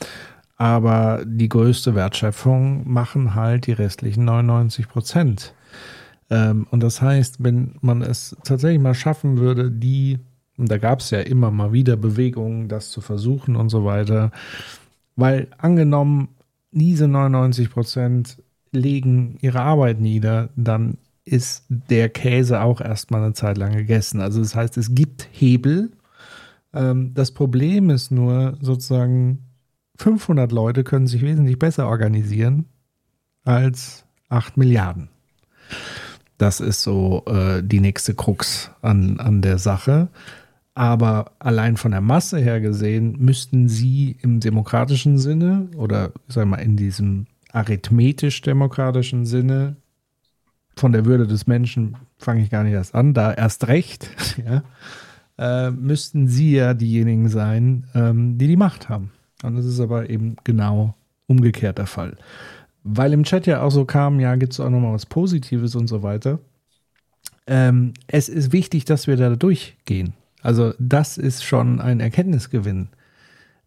[0.58, 5.54] aber die größte Wertschöpfung machen halt die restlichen 99 Prozent.
[6.30, 10.20] Ähm, und das heißt, wenn man es tatsächlich mal schaffen würde, die,
[10.58, 14.32] und da gab es ja immer mal wieder Bewegungen, das zu versuchen und so weiter,
[15.16, 16.30] weil angenommen,
[16.72, 18.42] diese 99 Prozent
[18.72, 24.22] legen ihre Arbeit nieder, dann ist der Käse auch erstmal eine Zeit lang gegessen.
[24.22, 25.92] Also das heißt, es gibt Hebel.
[26.74, 29.46] Ähm, das Problem ist nur sozusagen,
[29.98, 32.66] 500 Leute können sich wesentlich besser organisieren
[33.44, 35.10] als 8 Milliarden.
[36.38, 40.10] Das ist so äh, die nächste Krux an, an der Sache.
[40.74, 46.58] Aber allein von der Masse her gesehen, müssten sie im demokratischen Sinne oder sag mal
[46.58, 49.76] in diesem arithmetisch-demokratischen Sinne
[50.76, 54.10] von der Würde des Menschen fange ich gar nicht erst an, da erst recht,
[54.46, 54.64] ja,
[55.38, 59.12] äh, müssten sie ja diejenigen sein, ähm, die die Macht haben.
[59.44, 60.96] Und das ist aber eben genau
[61.28, 62.18] umgekehrt der Fall.
[62.84, 65.88] Weil im Chat ja auch so kam, ja, gibt es auch nochmal was Positives und
[65.88, 66.40] so weiter.
[67.48, 70.14] Ähm, es ist wichtig, dass wir da durchgehen.
[70.42, 72.90] Also das ist schon ein Erkenntnisgewinn.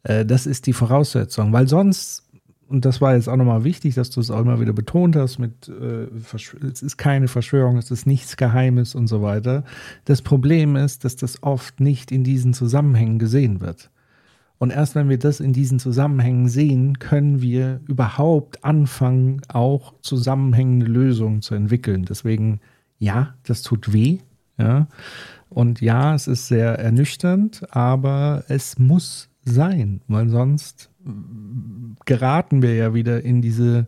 [0.02, 2.24] Äh, das ist die Voraussetzung, weil sonst
[2.66, 5.38] und das war jetzt auch nochmal wichtig, dass du es auch immer wieder betont hast,
[5.38, 6.06] mit äh,
[6.66, 9.64] es ist keine Verschwörung, es ist nichts Geheimes und so weiter.
[10.06, 13.90] Das Problem ist, dass das oft nicht in diesen Zusammenhängen gesehen wird.
[14.58, 20.86] Und erst wenn wir das in diesen Zusammenhängen sehen, können wir überhaupt anfangen, auch zusammenhängende
[20.86, 22.04] Lösungen zu entwickeln.
[22.04, 22.60] Deswegen,
[22.98, 24.18] ja, das tut weh.
[24.56, 24.86] Ja.
[25.54, 30.90] Und ja, es ist sehr ernüchternd, aber es muss sein, weil sonst
[32.04, 33.86] geraten wir ja wieder in diese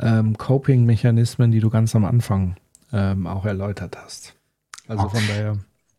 [0.00, 2.56] ähm, Coping-Mechanismen, die du ganz am Anfang
[2.92, 4.34] ähm, auch erläutert hast.
[4.88, 5.58] Also von daher.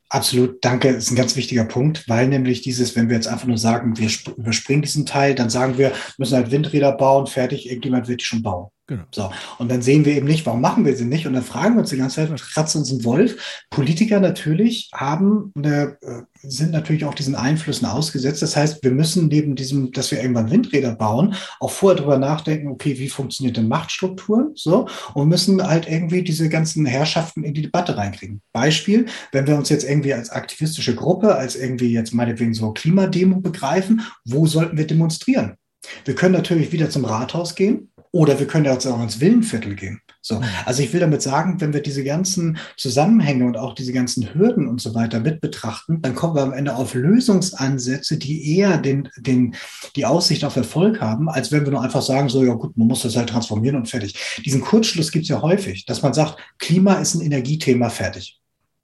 [0.09, 0.91] Absolut, danke.
[0.91, 3.97] Das ist ein ganz wichtiger Punkt, weil nämlich dieses, wenn wir jetzt einfach nur sagen,
[3.97, 8.25] wir überspringen diesen Teil, dann sagen wir, müssen halt Windräder bauen, fertig, irgendjemand wird die
[8.25, 8.69] schon bauen.
[8.89, 9.03] Genau.
[9.11, 9.29] So.
[9.59, 11.27] Und dann sehen wir eben nicht, warum machen wir sie nicht?
[11.27, 13.63] Und dann fragen wir uns die ganze Zeit, kratzt uns ein Wolf.
[13.69, 18.41] Politiker natürlich haben eine, äh, sind natürlich auch diesen Einflüssen ausgesetzt.
[18.41, 22.69] Das heißt, wir müssen neben diesem, dass wir irgendwann Windräder bauen, auch vorher darüber nachdenken,
[22.69, 24.53] okay, wie funktioniert denn Machtstrukturen?
[24.55, 24.87] So.
[25.13, 28.41] Und müssen halt irgendwie diese ganzen Herrschaften in die Debatte reinkriegen.
[28.53, 33.39] Beispiel, wenn wir uns jetzt irgendwie als aktivistische Gruppe, als irgendwie jetzt meinetwegen so Klimademo
[33.39, 35.57] begreifen, wo sollten wir demonstrieren?
[36.05, 40.01] Wir können natürlich wieder zum Rathaus gehen oder wir können jetzt auch ins Villenviertel gehen.
[40.21, 40.39] So.
[40.39, 40.45] Mhm.
[40.65, 44.67] Also ich will damit sagen, wenn wir diese ganzen Zusammenhänge und auch diese ganzen Hürden
[44.67, 49.09] und so weiter mit betrachten, dann kommen wir am Ende auf Lösungsansätze, die eher den,
[49.17, 49.55] den,
[49.95, 52.87] die Aussicht auf Erfolg haben, als wenn wir nur einfach sagen, so, ja gut, man
[52.87, 54.15] muss das halt transformieren und fertig.
[54.45, 58.38] Diesen Kurzschluss gibt es ja häufig, dass man sagt, Klima ist ein Energiethema fertig.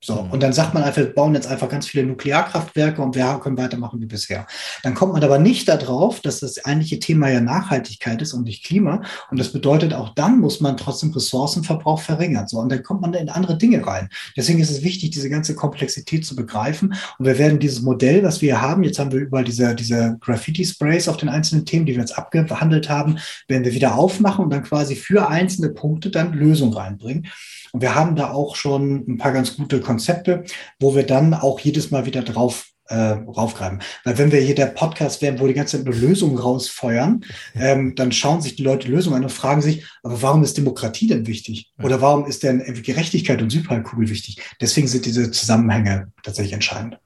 [0.06, 0.32] So, mhm.
[0.32, 3.58] und dann sagt man einfach, wir bauen jetzt einfach ganz viele Nuklearkraftwerke und wir können
[3.58, 4.45] weitermachen wie bisher.
[4.84, 8.64] Dann kommt man aber nicht darauf, dass das eigentliche Thema ja Nachhaltigkeit ist und nicht
[8.64, 9.01] Klima.
[9.32, 12.48] Und das bedeutet, auch dann muss man trotzdem Ressourcenverbrauch verringern.
[12.48, 14.09] So, und dann kommt man in andere Dinge rein.
[14.38, 16.93] Deswegen ist es wichtig, diese ganze Komplexität zu begreifen.
[17.17, 21.08] Und wir werden dieses Modell, was wir haben, jetzt haben wir überall diese, diese Graffiti-Sprays
[21.08, 23.17] auf den einzelnen Themen, die wir jetzt abgehandelt haben,
[23.48, 27.27] werden wir wieder aufmachen und dann quasi für einzelne Punkte dann Lösungen reinbringen.
[27.76, 30.45] Und wir haben da auch schon ein paar ganz gute Konzepte,
[30.80, 33.82] wo wir dann auch jedes Mal wieder drauf äh, raufgreifen.
[34.06, 37.94] Weil wenn wir hier der Podcast werden, wo die ganze Zeit eine Lösung rausfeuern, ähm,
[37.95, 41.28] dann schauen sich die Leute Lösungen an und fragen sich, aber warum ist Demokratie denn
[41.28, 41.74] wichtig?
[41.84, 44.42] Oder warum ist denn Gerechtigkeit und Südhalbkugel wichtig?
[44.62, 46.98] Deswegen sind diese Zusammenhänge tatsächlich entscheidend.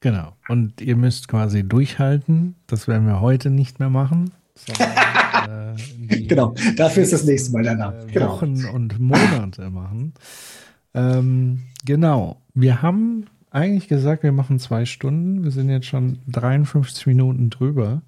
[0.00, 0.36] Genau.
[0.48, 2.56] Und ihr müsst quasi durchhalten.
[2.66, 4.32] Das werden wir heute nicht mehr machen.
[4.66, 5.76] Sondern
[6.08, 7.94] äh, genau, dafür ist das nächste Mal danach.
[7.94, 8.32] Äh, genau.
[8.32, 10.14] Wochen und Monate machen.
[10.94, 12.40] Ähm, genau.
[12.54, 15.44] Wir haben eigentlich gesagt, wir machen zwei Stunden.
[15.44, 18.02] Wir sind jetzt schon 53 Minuten drüber.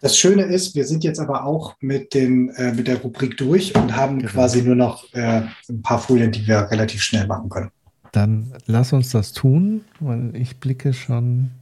[0.00, 3.74] Das Schöne ist, wir sind jetzt aber auch mit, den, äh, mit der Rubrik durch
[3.74, 4.32] und haben genau.
[4.32, 7.70] quasi nur noch äh, ein paar Folien, die wir relativ schnell machen können.
[8.12, 11.52] Dann lass uns das tun, weil ich blicke schon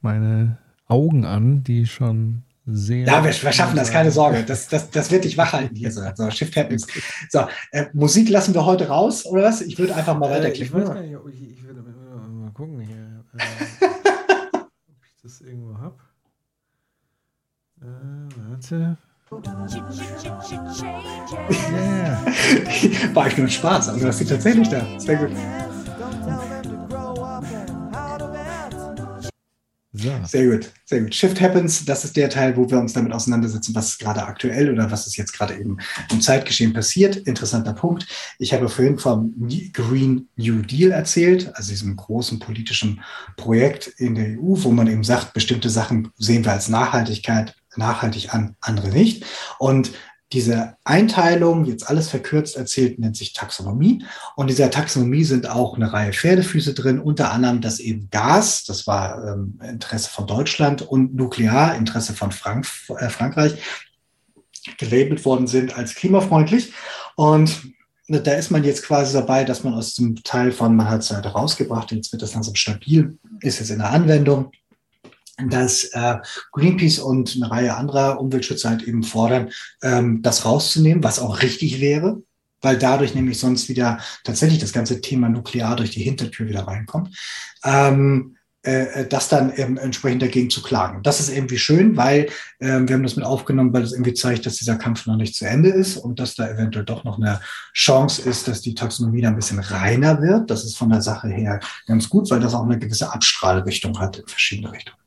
[0.00, 0.56] meine
[0.88, 3.06] Augen an, die schon sehr.
[3.06, 4.44] Ja, wir, wir schaffen das, keine Sorge.
[4.44, 5.90] Das, das, das wird dich wachhalten hier.
[5.90, 6.86] So, so Shift Happens.
[7.28, 9.60] So, äh, Musik lassen wir heute raus, oder was?
[9.60, 10.82] Ich würde einfach mal äh, weiterklicken.
[10.82, 13.42] Ich weiß gar nicht, ich, ich würde mal gucken hier, äh,
[14.56, 14.70] ob
[15.04, 15.96] ich das irgendwo habe.
[17.82, 18.76] Äh, warte.
[18.76, 18.96] Yeah.
[23.14, 24.84] War ich nur ein Spaß, aber das ist tatsächlich da.
[24.98, 25.30] Sehr gut.
[29.92, 30.08] So.
[30.24, 31.14] Sehr gut, sehr gut.
[31.14, 34.72] Shift Happens, das ist der Teil, wo wir uns damit auseinandersetzen, was ist gerade aktuell
[34.72, 35.78] oder was ist jetzt gerade eben
[36.12, 37.16] im Zeitgeschehen passiert.
[37.16, 38.06] Interessanter Punkt.
[38.38, 39.34] Ich habe vorhin vom
[39.72, 43.02] Green New Deal erzählt, also diesem großen politischen
[43.36, 48.32] Projekt in der EU, wo man eben sagt, bestimmte Sachen sehen wir als Nachhaltigkeit, nachhaltig
[48.32, 49.24] an, andere nicht.
[49.58, 49.90] Und
[50.32, 54.04] diese Einteilung, jetzt alles verkürzt erzählt, nennt sich Taxonomie.
[54.36, 58.64] Und in dieser Taxonomie sind auch eine Reihe Pferdefüße drin, unter anderem, dass eben Gas,
[58.64, 62.66] das war ähm, Interesse von Deutschland, und Nuklear, Interesse von Frank
[62.98, 63.54] äh, Frankreich,
[64.78, 66.72] gelabelt worden sind als klimafreundlich.
[67.16, 67.72] Und
[68.06, 71.10] da ist man jetzt quasi dabei, dass man aus dem Teil von, man hat es
[71.10, 74.52] halt rausgebracht, jetzt wird das langsam stabil, ist jetzt in der Anwendung
[75.48, 76.16] dass äh,
[76.52, 79.50] Greenpeace und eine Reihe anderer Umweltschützer halt eben fordern,
[79.82, 82.22] ähm, das rauszunehmen, was auch richtig wäre,
[82.60, 87.16] weil dadurch nämlich sonst wieder tatsächlich das ganze Thema Nuklear durch die Hintertür wieder reinkommt.
[87.64, 91.02] Ähm, äh, das dann eben entsprechend dagegen zu klagen.
[91.02, 92.28] Das ist irgendwie schön, weil
[92.58, 95.34] äh, wir haben das mit aufgenommen, weil es irgendwie zeigt, dass dieser Kampf noch nicht
[95.34, 97.40] zu Ende ist und dass da eventuell doch noch eine
[97.72, 100.50] Chance ist, dass die Taxonomie da ein bisschen reiner wird.
[100.50, 104.18] Das ist von der Sache her ganz gut, weil das auch eine gewisse Abstrahlrichtung hat
[104.18, 104.99] in verschiedene Richtungen.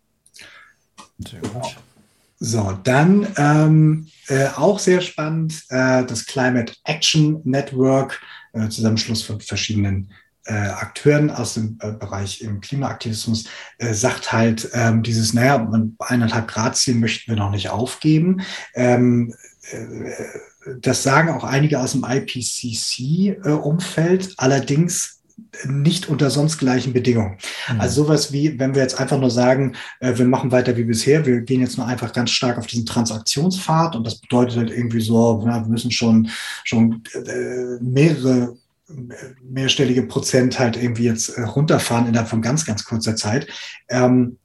[2.40, 8.19] So, dann ähm, äh, auch sehr spannend, äh, das Climate Action Network,
[8.51, 10.11] äh, Zusammenschluss von verschiedenen
[10.45, 13.45] äh, Akteuren aus dem äh, Bereich im Klimaaktivismus
[13.77, 18.42] äh, sagt halt ähm, dieses, naja, eineinhalb Grad Ziel möchten wir noch nicht aufgeben.
[18.74, 19.33] Ähm,
[19.72, 20.11] äh,
[20.82, 24.33] das sagen auch einige aus dem IPCC-Umfeld.
[24.38, 25.23] Allerdings
[25.66, 27.38] nicht unter sonst gleichen Bedingungen.
[27.72, 27.82] Mhm.
[27.82, 31.26] Also sowas wie, wenn wir jetzt einfach nur sagen, äh, wir machen weiter wie bisher,
[31.26, 35.02] wir gehen jetzt nur einfach ganz stark auf diesen Transaktionspfad und das bedeutet halt irgendwie
[35.02, 36.30] so, ja, wir müssen schon,
[36.64, 38.56] schon äh, mehrere
[39.42, 43.48] mehrstellige Prozent halt irgendwie jetzt äh, runterfahren innerhalb von ganz, ganz kurzer Zeit.
[43.90, 44.38] Ähm,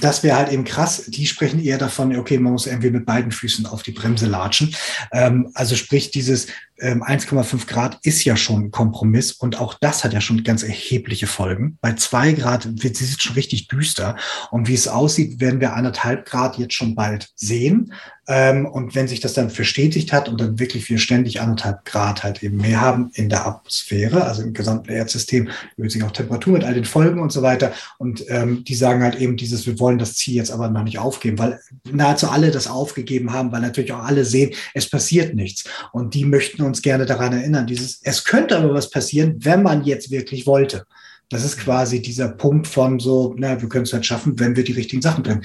[0.00, 1.04] das wäre halt eben krass.
[1.06, 4.74] Die sprechen eher davon, okay, man muss irgendwie mit beiden Füßen auf die Bremse latschen.
[5.12, 6.48] Ähm, also sprich, dieses
[6.80, 11.26] 1,5 Grad ist ja schon ein Kompromiss und auch das hat ja schon ganz erhebliche
[11.26, 11.78] Folgen.
[11.80, 14.16] Bei zwei Grad wird es schon richtig düster
[14.50, 17.92] und wie es aussieht, werden wir anderthalb Grad jetzt schon bald sehen.
[18.28, 22.24] Ähm, und wenn sich das dann verstetigt hat und dann wirklich wir ständig anderthalb Grad
[22.24, 26.54] halt eben mehr haben in der Atmosphäre, also im gesamten Erdsystem, erhöht sich auch Temperatur
[26.54, 27.72] mit all den Folgen und so weiter.
[27.98, 30.98] Und ähm, die sagen halt eben dieses, wir wollen das Ziel jetzt aber noch nicht
[30.98, 35.64] aufgeben, weil nahezu alle das aufgegeben haben, weil natürlich auch alle sehen, es passiert nichts.
[35.92, 39.84] Und die möchten uns gerne daran erinnern, dieses, es könnte aber was passieren, wenn man
[39.84, 40.84] jetzt wirklich wollte.
[41.28, 44.64] Das ist quasi dieser Punkt von so, na, wir können es halt schaffen, wenn wir
[44.64, 45.44] die richtigen Sachen bringen.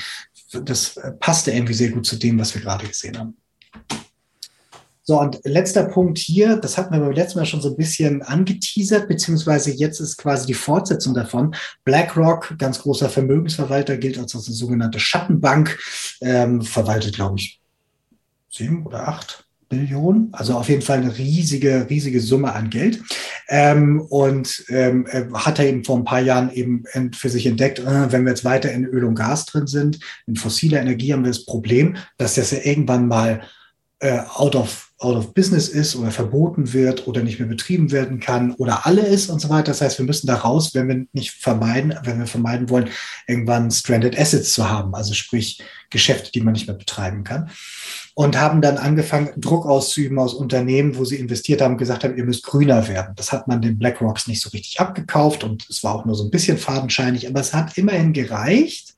[0.63, 3.35] Das passte irgendwie sehr gut zu dem, was wir gerade gesehen haben.
[5.03, 8.21] So, und letzter Punkt hier, das hatten wir beim letzten Mal schon so ein bisschen
[8.21, 11.55] angeteasert, beziehungsweise jetzt ist quasi die Fortsetzung davon.
[11.83, 15.79] BlackRock, ganz großer Vermögensverwalter, gilt als eine sogenannte Schattenbank,
[16.21, 17.59] ähm, verwaltet, glaube ich,
[18.49, 23.01] sieben oder acht Billionen, also auf jeden Fall eine riesige, riesige Summe an Geld.
[23.49, 26.83] Ähm, und ähm, hat er eben vor ein paar Jahren eben
[27.13, 30.35] für sich entdeckt, äh, wenn wir jetzt weiter in Öl und Gas drin sind, in
[30.35, 33.41] fossiler Energie haben wir das Problem, dass das ja irgendwann mal
[33.99, 38.19] äh, out of out of business ist oder verboten wird oder nicht mehr betrieben werden
[38.19, 39.71] kann oder alle ist und so weiter.
[39.71, 42.89] Das heißt, wir müssen da raus, wenn wir nicht vermeiden, wenn wir vermeiden wollen,
[43.27, 47.49] irgendwann stranded assets zu haben, also sprich Geschäfte, die man nicht mehr betreiben kann.
[48.13, 52.25] Und haben dann angefangen, Druck auszuüben aus Unternehmen, wo sie investiert haben, gesagt haben, ihr
[52.25, 53.13] müsst grüner werden.
[53.15, 56.25] Das hat man den BlackRocks nicht so richtig abgekauft und es war auch nur so
[56.25, 58.95] ein bisschen fadenscheinig, aber es hat immerhin gereicht,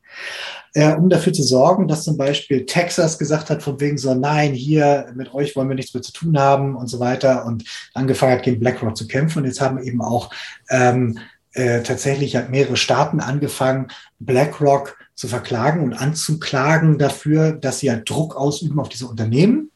[0.73, 4.53] äh, um dafür zu sorgen, dass zum Beispiel Texas gesagt hat, von wegen so, nein,
[4.53, 8.33] hier mit euch wollen wir nichts mehr zu tun haben und so weiter und angefangen
[8.33, 9.39] hat, gegen BlackRock zu kämpfen.
[9.39, 10.31] Und jetzt haben eben auch
[10.69, 11.19] ähm,
[11.53, 13.87] äh, tatsächlich hat mehrere Staaten angefangen,
[14.19, 19.69] BlackRock zu verklagen und anzuklagen dafür, dass sie halt Druck ausüben auf diese Unternehmen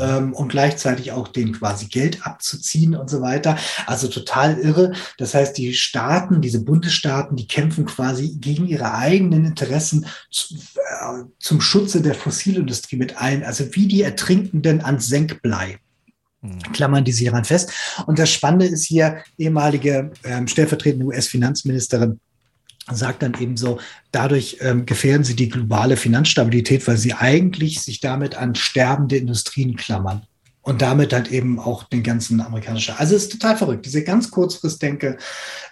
[0.00, 3.56] ähm, und gleichzeitig auch denen quasi Geld abzuziehen und so weiter.
[3.86, 4.92] Also total irre.
[5.18, 11.24] Das heißt, die Staaten, diese Bundesstaaten, die kämpfen quasi gegen ihre eigenen Interessen zu, äh,
[11.38, 13.44] zum Schutze der Fossilindustrie mit ein.
[13.44, 15.78] Also wie die Ertrinkenden an Senkblei
[16.42, 16.58] hm.
[16.72, 17.72] klammern die sich daran fest.
[18.06, 22.20] Und das Spannende ist hier, ehemalige ähm, stellvertretende US-Finanzministerin
[22.90, 23.78] sagt dann eben so,
[24.10, 29.76] dadurch ähm, gefährden sie die globale Finanzstabilität, weil sie eigentlich sich damit an sterbende Industrien
[29.76, 30.22] klammern.
[30.64, 32.94] Und damit halt eben auch den ganzen amerikanischen.
[32.96, 33.84] Also es ist total verrückt.
[33.84, 35.18] Diese ganz Kurzfristdenke,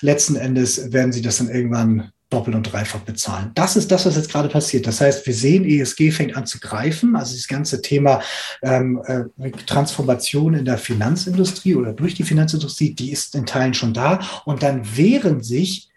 [0.00, 3.50] letzten Endes werden sie das dann irgendwann doppelt und dreifach bezahlen.
[3.54, 4.86] Das ist das, was jetzt gerade passiert.
[4.86, 7.16] Das heißt, wir sehen, ESG fängt an zu greifen.
[7.16, 8.20] Also das ganze Thema
[8.62, 13.92] ähm, äh, Transformation in der Finanzindustrie oder durch die Finanzindustrie, die ist in Teilen schon
[13.92, 14.20] da.
[14.44, 15.89] Und dann wehren sich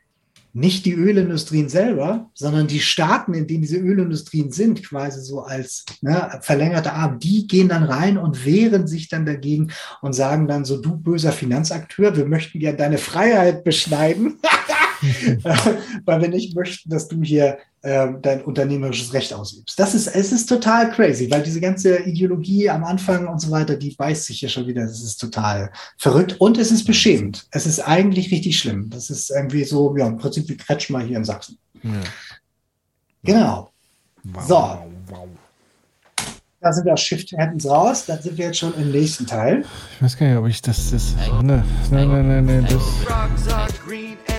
[0.53, 5.83] nicht die Ölindustrien selber, sondern die Staaten, in denen diese Ölindustrien sind, quasi so als
[6.01, 10.64] ne, verlängerte Arm, die gehen dann rein und wehren sich dann dagegen und sagen dann
[10.64, 14.40] so, du böser Finanzakteur, wir möchten ja deine Freiheit beschneiden.
[16.06, 19.77] weil wir nicht möchten, dass du hier ähm, dein unternehmerisches Recht ausübst.
[19.77, 23.75] Das ist, es ist total crazy, weil diese ganze Ideologie am Anfang und so weiter,
[23.75, 24.83] die beißt sich hier schon wieder.
[24.83, 27.45] Das ist total verrückt und es ist beschämend.
[27.51, 28.90] Es ist eigentlich richtig schlimm.
[28.90, 31.57] Das ist irgendwie so, ja, im Prinzip wie Kretschmer hier in Sachsen.
[31.83, 31.91] Ja.
[33.23, 33.72] Genau.
[34.23, 34.56] Wow, so.
[35.07, 35.27] Wow,
[36.61, 38.06] Da sind wir aus Shift Happens raus.
[38.06, 39.65] Dann sind wir jetzt schon im nächsten Teil.
[39.95, 40.91] Ich weiß gar nicht, ob ich das.
[40.91, 42.67] das ne, nein, nein, nein, nein.
[42.69, 44.32] Das.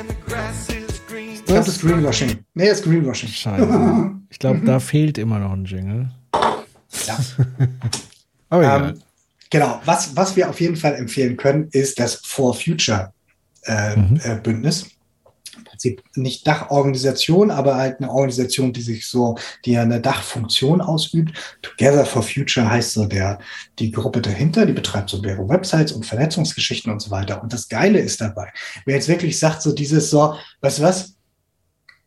[1.46, 2.38] Das ist Greenwashing.
[2.54, 3.28] Nee, das ist Greenwashing.
[3.28, 4.10] Scheiße.
[4.30, 6.10] Ich glaube, da fehlt immer noch ein Jingle.
[7.06, 7.18] Ja.
[8.48, 8.88] Aber egal.
[8.90, 9.02] Ähm,
[9.48, 9.80] genau.
[9.84, 13.12] Was, was wir auf jeden Fall empfehlen können, ist das For Future
[13.62, 14.20] äh, mhm.
[14.24, 14.90] äh, Bündnis.
[15.84, 21.36] Prinzip nicht Dachorganisation, aber halt eine Organisation, die sich so, die eine Dachfunktion ausübt.
[21.60, 23.38] Together for Future heißt so der,
[23.78, 27.42] die Gruppe dahinter, die betreibt so mehrere Websites und Vernetzungsgeschichten und so weiter.
[27.42, 28.50] Und das Geile ist dabei,
[28.86, 31.16] wer jetzt wirklich sagt, so dieses so, du was,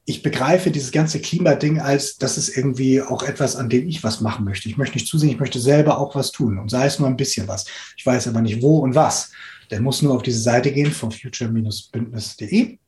[0.06, 4.22] ich begreife dieses ganze Klimading als, das ist irgendwie auch etwas, an dem ich was
[4.22, 4.70] machen möchte.
[4.70, 7.18] Ich möchte nicht zusehen, ich möchte selber auch was tun und sei es nur ein
[7.18, 7.66] bisschen was.
[7.96, 9.32] Ich weiß aber nicht wo und was.
[9.70, 12.80] Der muss nur auf diese Seite gehen von future-bündnis.de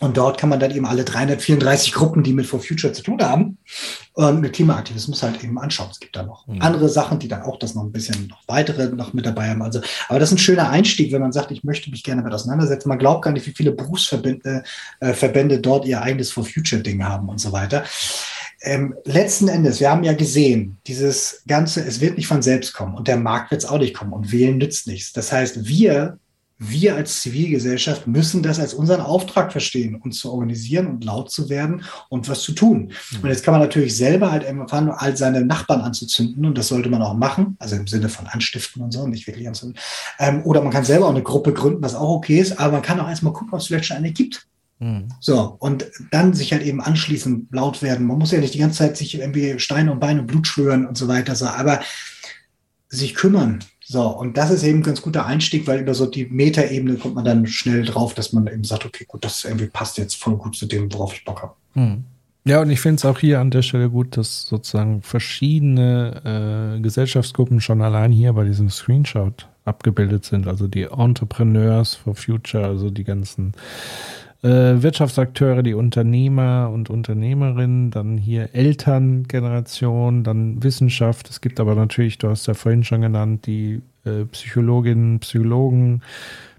[0.00, 3.22] und dort kann man dann eben alle 334 Gruppen, die mit For Future zu tun
[3.22, 3.58] haben,
[4.12, 5.88] und mit Klimaaktivismus halt eben anschauen.
[5.90, 6.62] Es gibt da noch mhm.
[6.62, 9.62] andere Sachen, die dann auch das noch ein bisschen noch weitere noch mit dabei haben.
[9.62, 12.32] Also, aber das ist ein schöner Einstieg, wenn man sagt, ich möchte mich gerne mit
[12.32, 12.88] auseinandersetzen.
[12.88, 14.62] Man glaubt gar nicht, wie viele Berufsverbände
[15.00, 17.84] äh, Verbände dort ihr eigenes For Future Ding haben und so weiter.
[18.62, 22.94] Ähm, letzten Endes, wir haben ja gesehen, dieses Ganze, es wird nicht von selbst kommen
[22.94, 25.12] und der Markt wird es auch nicht kommen und wählen nützt nichts.
[25.12, 26.18] Das heißt, wir
[26.58, 31.48] wir als Zivilgesellschaft müssen das als unseren Auftrag verstehen, uns zu organisieren und laut zu
[31.50, 32.92] werden und was zu tun.
[33.10, 33.20] Mhm.
[33.22, 36.88] Und jetzt kann man natürlich selber halt anfangen, all seine Nachbarn anzuzünden und das sollte
[36.88, 39.78] man auch machen, also im Sinne von anstiften und so, nicht wirklich anzünden.
[40.18, 42.82] Ähm, oder man kann selber auch eine Gruppe gründen, was auch okay ist, aber man
[42.82, 44.46] kann auch erstmal gucken, ob es vielleicht schon eine gibt.
[44.78, 45.08] Mhm.
[45.20, 48.06] So, und dann sich halt eben anschließend laut werden.
[48.06, 50.86] Man muss ja nicht die ganze Zeit sich irgendwie Steine und Beine und Blut schwören
[50.86, 51.80] und so weiter, so, aber
[52.88, 56.26] sich kümmern, so, und das ist eben ein ganz guter Einstieg, weil über so die
[56.26, 59.96] Metaebene kommt man dann schnell drauf, dass man eben sagt, okay, gut, das irgendwie passt
[59.96, 61.52] jetzt voll gut zu dem, worauf ich Bock habe.
[61.74, 62.02] Hm.
[62.44, 66.80] Ja, und ich finde es auch hier an der Stelle gut, dass sozusagen verschiedene äh,
[66.80, 70.48] Gesellschaftsgruppen schon allein hier bei diesem Screenshot abgebildet sind.
[70.48, 73.52] Also die Entrepreneurs for Future, also die ganzen
[74.48, 81.30] Wirtschaftsakteure, die Unternehmer und Unternehmerinnen, dann hier Elterngeneration, dann Wissenschaft.
[81.30, 86.02] Es gibt aber natürlich, du hast ja vorhin schon genannt, die äh, Psychologinnen, Psychologen,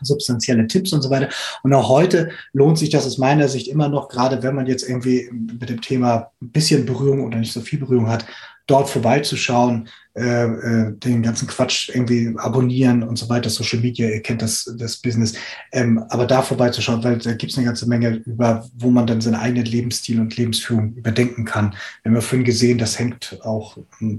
[0.00, 1.28] substanzielle Tipps und so weiter.
[1.62, 4.88] Und auch heute lohnt sich das aus meiner Sicht immer noch, gerade wenn man jetzt
[4.88, 8.26] irgendwie mit dem Thema ein bisschen Berührung oder nicht so viel Berührung hat,
[8.66, 14.22] dort vorbeizuschauen, äh, äh, den ganzen Quatsch irgendwie abonnieren und so weiter, Social Media, ihr
[14.22, 15.34] kennt das, das Business,
[15.72, 19.20] ähm, aber da vorbeizuschauen, weil da gibt es eine ganze Menge über, wo man dann
[19.20, 21.74] seinen eigenen Lebensstil und Lebensführung überdenken kann.
[22.02, 24.16] Wir haben ja vorhin gesehen, das hängt auch, äh,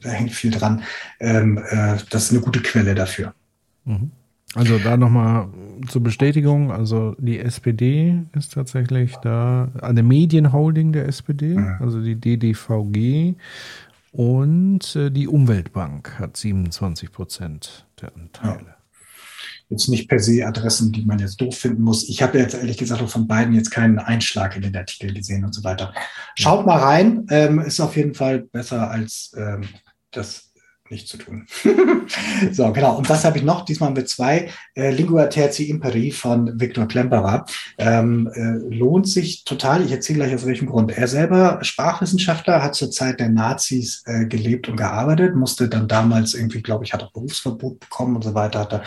[0.00, 0.82] da hängt viel dran.
[1.18, 3.34] Ähm, äh, das ist eine gute Quelle dafür.
[3.84, 4.12] Mhm.
[4.56, 5.48] Also da nochmal
[5.88, 13.34] zur Bestätigung, also die SPD ist tatsächlich da, eine Medienholding der SPD, also die DDVG
[14.12, 18.66] und äh, die Umweltbank hat 27 Prozent der Anteile.
[18.66, 18.76] Ja.
[19.68, 22.08] Jetzt nicht per se Adressen, die man jetzt doof finden muss.
[22.08, 25.52] Ich habe jetzt ehrlich gesagt von beiden jetzt keinen Einschlag in den Artikel gesehen und
[25.54, 25.92] so weiter.
[26.36, 29.64] Schaut mal rein, ähm, ist auf jeden Fall besser als ähm,
[30.12, 30.45] das
[30.90, 31.46] nicht zu tun.
[32.52, 32.96] so, genau.
[32.96, 33.64] Und was habe ich noch?
[33.64, 34.50] Diesmal wir zwei.
[34.74, 37.46] Äh, Lingua Terzi Imperi von Viktor Klemperer.
[37.78, 39.84] Ähm, äh, lohnt sich total.
[39.84, 40.96] Ich erzähle gleich aus welchem Grund.
[40.96, 46.34] Er selber Sprachwissenschaftler, hat zur Zeit der Nazis äh, gelebt und gearbeitet, musste dann damals
[46.34, 48.82] irgendwie, glaube ich, hat auch Berufsverbot bekommen und so weiter, hat er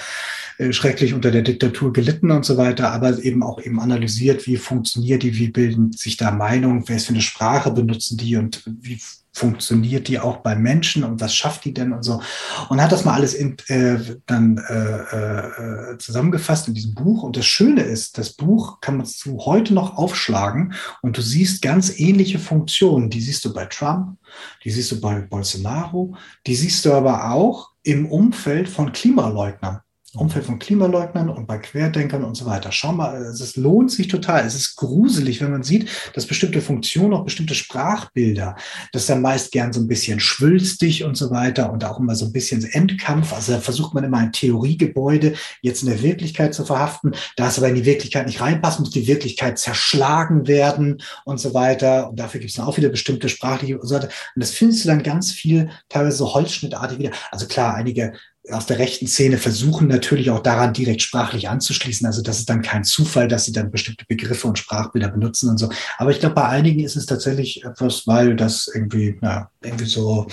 [0.57, 4.57] äh, schrecklich unter der Diktatur gelitten und so weiter, aber eben auch eben analysiert, wie
[4.57, 8.63] funktioniert die, wie bilden sich da Meinungen, wer ist für eine Sprache benutzen die und
[8.65, 8.99] wie
[9.33, 12.21] funktioniert die auch bei Menschen und was schafft die denn und so.
[12.69, 17.23] Und hat das mal alles in, äh, dann äh, äh, zusammengefasst in diesem Buch.
[17.23, 21.61] Und das Schöne ist, das Buch kann man zu heute noch aufschlagen und du siehst
[21.61, 23.09] ganz ähnliche Funktionen.
[23.09, 24.17] Die siehst du bei Trump,
[24.63, 26.15] die siehst du bei Bolsonaro,
[26.47, 29.81] die siehst du aber auch im Umfeld von Klimaleugnern.
[30.15, 32.71] Umfeld von Klimaleugnern und bei Querdenkern und so weiter.
[32.71, 34.45] Schau mal, es lohnt sich total.
[34.45, 38.55] Es ist gruselig, wenn man sieht, dass bestimmte Funktionen, auch bestimmte Sprachbilder,
[38.91, 42.25] das ist meist gern so ein bisschen schwülstig und so weiter und auch immer so
[42.25, 43.33] ein bisschen Endkampf.
[43.33, 47.13] Also da versucht man immer ein Theoriegebäude jetzt in der Wirklichkeit zu verhaften.
[47.35, 51.53] Da es aber in die Wirklichkeit nicht reinpasst, muss die Wirklichkeit zerschlagen werden und so
[51.53, 52.09] weiter.
[52.09, 54.07] Und dafür gibt es dann auch wieder bestimmte sprachliche und so weiter.
[54.07, 57.11] Und das findest du dann ganz viel, teilweise so holzschnittartig wieder.
[57.31, 58.13] Also klar, einige
[58.51, 62.05] aus der rechten Szene versuchen natürlich auch daran direkt sprachlich anzuschließen.
[62.05, 65.57] Also das ist dann kein Zufall, dass sie dann bestimmte Begriffe und Sprachbilder benutzen und
[65.57, 65.69] so.
[65.97, 70.27] Aber ich glaube, bei einigen ist es tatsächlich etwas, weil das irgendwie, na, irgendwie so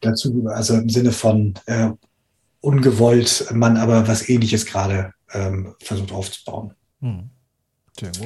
[0.00, 1.90] dazu, also im Sinne von äh,
[2.60, 6.74] ungewollt man aber was ähnliches gerade ähm, versucht aufzubauen.
[7.00, 7.30] Hm.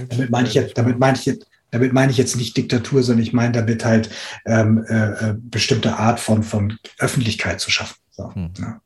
[0.09, 3.25] Damit meine ich jetzt, damit meine ich jetzt, damit meine ich jetzt nicht Diktatur, sondern
[3.25, 4.11] ich meine damit halt
[4.45, 7.97] ähm, äh, äh bestimmte Art von, von Öffentlichkeit zu schaffen.
[8.17, 8.53] So, hm.
[8.59, 8.81] ja.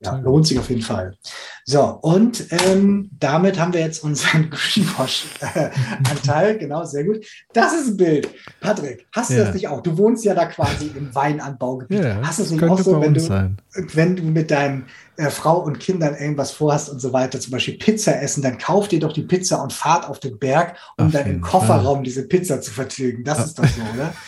[0.00, 1.16] Ja, lohnt sich auf jeden Fall.
[1.64, 6.58] So, und ähm, damit haben wir jetzt unseren Greenwash-Anteil.
[6.58, 7.24] genau, sehr gut.
[7.54, 8.28] Das ist ein Bild.
[8.60, 9.44] Patrick, hast du ja.
[9.44, 9.80] das nicht auch?
[9.82, 12.04] Du wohnst ja da quasi im Weinanbaugebiet.
[12.04, 13.56] Ja, hast du es nicht auch so, wenn du,
[13.94, 14.84] wenn du mit deinem
[15.16, 18.92] äh, Frau und Kindern irgendwas vorhast und so weiter, zum Beispiel Pizza essen, dann kauft
[18.92, 22.28] ihr doch die Pizza und fahrt auf den Berg, um Ach, dann im Kofferraum diese
[22.28, 23.24] Pizza zu vertilgen.
[23.24, 24.12] Das ist doch so, oder?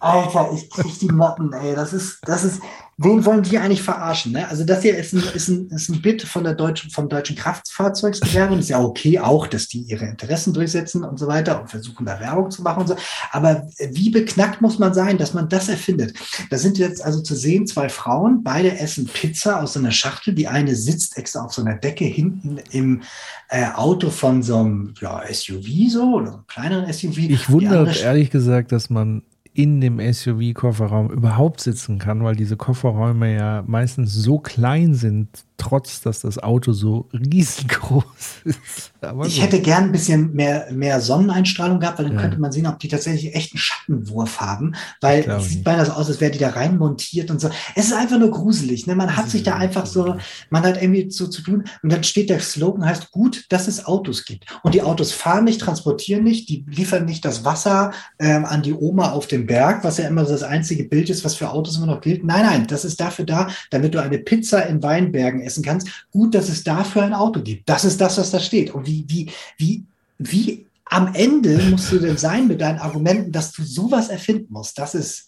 [0.00, 1.74] Alter, ich krieg die Motten, ey.
[1.74, 2.60] Das ist, das ist,
[2.98, 4.32] wen wollen die eigentlich verarschen?
[4.32, 4.48] Ne?
[4.48, 7.36] Also das hier ist ein, ist ein, ist ein Bit von der deutschen, vom deutschen
[7.36, 8.54] Kraftfahrzeugsgewerbe.
[8.54, 12.06] Und ist ja okay auch, dass die ihre Interessen durchsetzen und so weiter und versuchen
[12.06, 12.96] da Werbung zu machen und so.
[13.30, 16.14] Aber wie beknackt muss man sein, dass man das erfindet?
[16.50, 20.34] Da sind jetzt also zu sehen zwei Frauen, beide essen Pizza aus so einer Schachtel.
[20.34, 23.02] Die eine sitzt extra auf so einer Decke hinten im
[23.48, 27.18] äh, Auto von so einem ja, SUV so oder so einem kleineren SUV.
[27.18, 29.22] Ich wundere ehrlich gesagt, dass man
[29.58, 36.00] in dem SUV-Kofferraum überhaupt sitzen kann, weil diese Kofferräume ja meistens so klein sind, trotz
[36.00, 38.04] dass das Auto so riesengroß
[38.44, 38.92] ist.
[39.00, 39.42] Aber ich so.
[39.42, 42.20] hätte gern ein bisschen mehr, mehr Sonneneinstrahlung gehabt, weil dann ja.
[42.20, 46.08] könnte man sehen, ob die tatsächlich echten Schattenwurf haben, weil es sieht beinahe so aus,
[46.08, 47.50] als wäre die da rein montiert und so.
[47.74, 48.86] Es ist einfach nur gruselig.
[48.86, 48.94] Ne?
[48.94, 50.16] Man hat sich da einfach so,
[50.50, 53.84] man hat irgendwie so zu tun und dann steht der Slogan heißt, gut, dass es
[53.84, 54.46] Autos gibt.
[54.62, 58.74] Und die Autos fahren nicht, transportieren nicht, die liefern nicht das Wasser ähm, an die
[58.74, 61.76] Oma auf dem Berg, was ja immer so das einzige Bild ist, was für Autos
[61.76, 62.24] immer noch gilt.
[62.24, 65.88] Nein, nein, das ist dafür da, damit du eine Pizza in Weinbergen essen kannst.
[66.10, 67.68] Gut, dass es dafür ein Auto gibt.
[67.68, 68.72] Das ist das, was da steht.
[68.72, 69.84] Und wie, wie, wie,
[70.18, 74.78] wie am Ende musst du denn sein mit deinen Argumenten, dass du sowas erfinden musst?
[74.78, 75.26] Das ist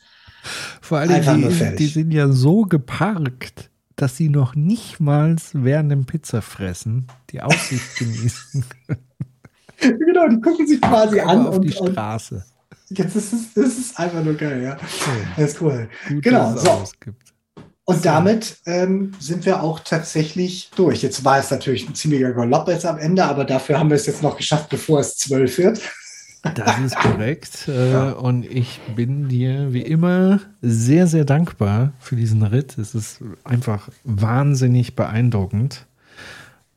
[0.80, 6.06] vor allem die, die sind ja so geparkt, dass sie noch nicht mal während dem
[6.06, 8.64] Pizza fressen die Aussicht genießen.
[9.78, 12.44] genau, die gucken sich quasi an auf und, die Straße.
[12.88, 14.76] Und das, ist, das ist einfach nur geil, ja.
[15.36, 15.88] Das ist cool.
[16.08, 16.84] Gut, genau, so.
[17.90, 21.02] Und damit ähm, sind wir auch tatsächlich durch.
[21.02, 24.06] Jetzt war es natürlich ein ziemlicher Galopp jetzt am Ende, aber dafür haben wir es
[24.06, 25.80] jetzt noch geschafft, bevor es zwölf wird.
[26.54, 27.66] Das ist korrekt.
[27.66, 28.10] Äh, ja.
[28.12, 32.78] Und ich bin dir wie immer sehr, sehr dankbar für diesen Ritt.
[32.78, 35.84] Es ist einfach wahnsinnig beeindruckend.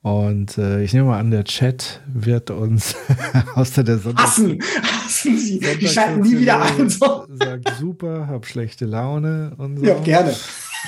[0.01, 2.95] Und äh, ich nehme mal an, der Chat wird uns
[3.53, 5.59] außer der Sonntag hassen, hassen sie.
[5.59, 6.89] Die schalten nie wieder ein.
[6.89, 7.27] So.
[7.29, 9.85] Sagt super, hab schlechte Laune und so.
[9.85, 10.33] Ja, gerne.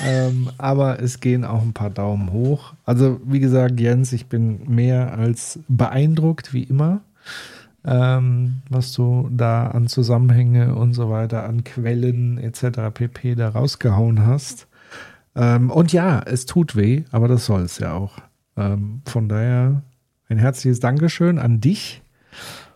[0.04, 2.74] Ähm, aber es gehen auch ein paar Daumen hoch.
[2.84, 7.00] Also, wie gesagt, Jens, ich bin mehr als beeindruckt, wie immer,
[7.84, 12.92] ähm, was du da an Zusammenhänge und so weiter, an Quellen etc.
[12.92, 13.34] pp.
[13.36, 14.66] da rausgehauen hast.
[15.34, 18.18] Ähm, und ja, es tut weh, aber das soll es ja auch.
[18.56, 19.82] Ähm, von daher
[20.28, 22.02] ein herzliches Dankeschön an dich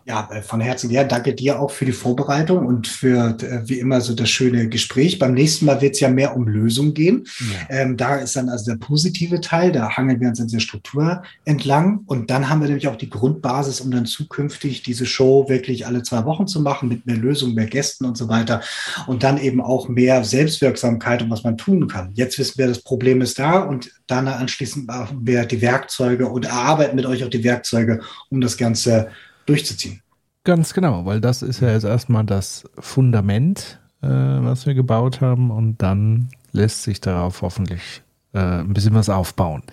[0.05, 3.79] ja, äh, von Herzen ja, danke dir auch für die Vorbereitung und für äh, wie
[3.79, 5.19] immer so das schöne Gespräch.
[5.19, 7.25] Beim nächsten Mal wird es ja mehr um Lösung gehen.
[7.39, 7.81] Ja.
[7.81, 11.23] Ähm, da ist dann also der positive Teil, da hangeln wir uns in der Struktur
[11.45, 15.85] entlang und dann haben wir nämlich auch die Grundbasis, um dann zukünftig diese Show wirklich
[15.85, 18.61] alle zwei Wochen zu machen mit mehr Lösungen, mehr Gästen und so weiter
[19.07, 22.11] und dann eben auch mehr Selbstwirksamkeit und was man tun kann.
[22.15, 26.45] Jetzt wissen wir, das Problem ist da und dann anschließend machen wir die Werkzeuge und
[26.45, 29.09] erarbeiten mit euch auch die Werkzeuge, um das Ganze
[29.45, 30.01] durchzuziehen.
[30.43, 35.51] Ganz genau, weil das ist ja jetzt erstmal das Fundament, äh, was wir gebaut haben
[35.51, 38.01] und dann lässt sich darauf hoffentlich
[38.33, 39.63] äh, ein bisschen was aufbauen.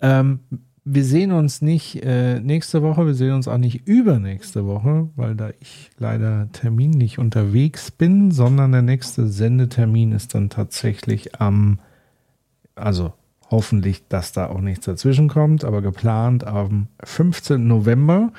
[0.00, 0.40] Ähm,
[0.84, 5.36] wir sehen uns nicht äh, nächste Woche, wir sehen uns auch nicht übernächste Woche, weil
[5.36, 11.78] da ich leider terminlich unterwegs bin, sondern der nächste Sendetermin ist dann tatsächlich am,
[12.74, 13.12] also
[13.52, 17.66] Hoffentlich, dass da auch nichts dazwischen kommt, aber geplant am 15.
[17.68, 18.32] November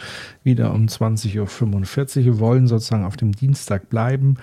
[0.44, 1.38] wieder um 20.45
[2.18, 2.26] Uhr.
[2.26, 4.38] Wir wollen sozusagen auf dem Dienstag bleiben.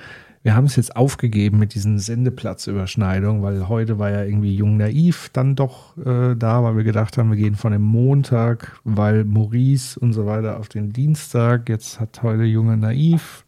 [0.44, 5.30] wir haben es jetzt aufgegeben mit diesen Sendeplatzüberschneidungen, weil heute war ja irgendwie Jung Naiv
[5.32, 9.98] dann doch äh, da, weil wir gedacht haben, wir gehen von dem Montag, weil Maurice
[9.98, 11.68] und so weiter auf den Dienstag.
[11.68, 13.44] Jetzt hat heute Junge Naiv.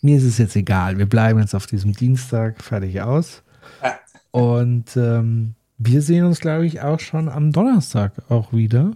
[0.00, 0.96] Mir ist es jetzt egal.
[0.96, 3.42] Wir bleiben jetzt auf diesem Dienstag fertig aus.
[4.30, 8.92] Und ähm, wir sehen uns, glaube ich, auch schon am Donnerstag auch wieder,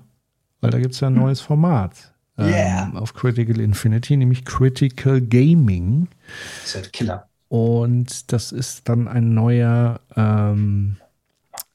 [0.61, 2.85] weil da gibt es ja ein neues Format Yeah.
[2.85, 6.09] ähm, auf Critical Infinity, nämlich Critical Gaming.
[6.63, 7.29] Das ist der Killer.
[7.49, 10.97] Und das ist dann ein neuer, ähm,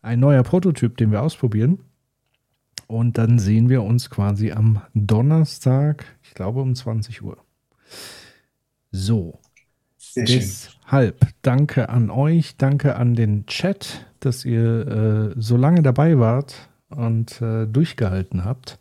[0.01, 1.79] ein neuer Prototyp, den wir ausprobieren.
[2.87, 7.37] Und dann sehen wir uns quasi am Donnerstag, ich glaube um 20 Uhr.
[8.91, 9.39] So.
[10.25, 16.69] Deshalb danke an euch, danke an den Chat, dass ihr äh, so lange dabei wart
[16.89, 18.79] und äh, durchgehalten habt.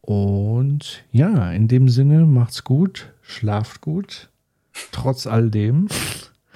[0.00, 4.30] Und ja, in dem Sinne, macht's gut, schlaft gut,
[4.90, 5.88] trotz all dem.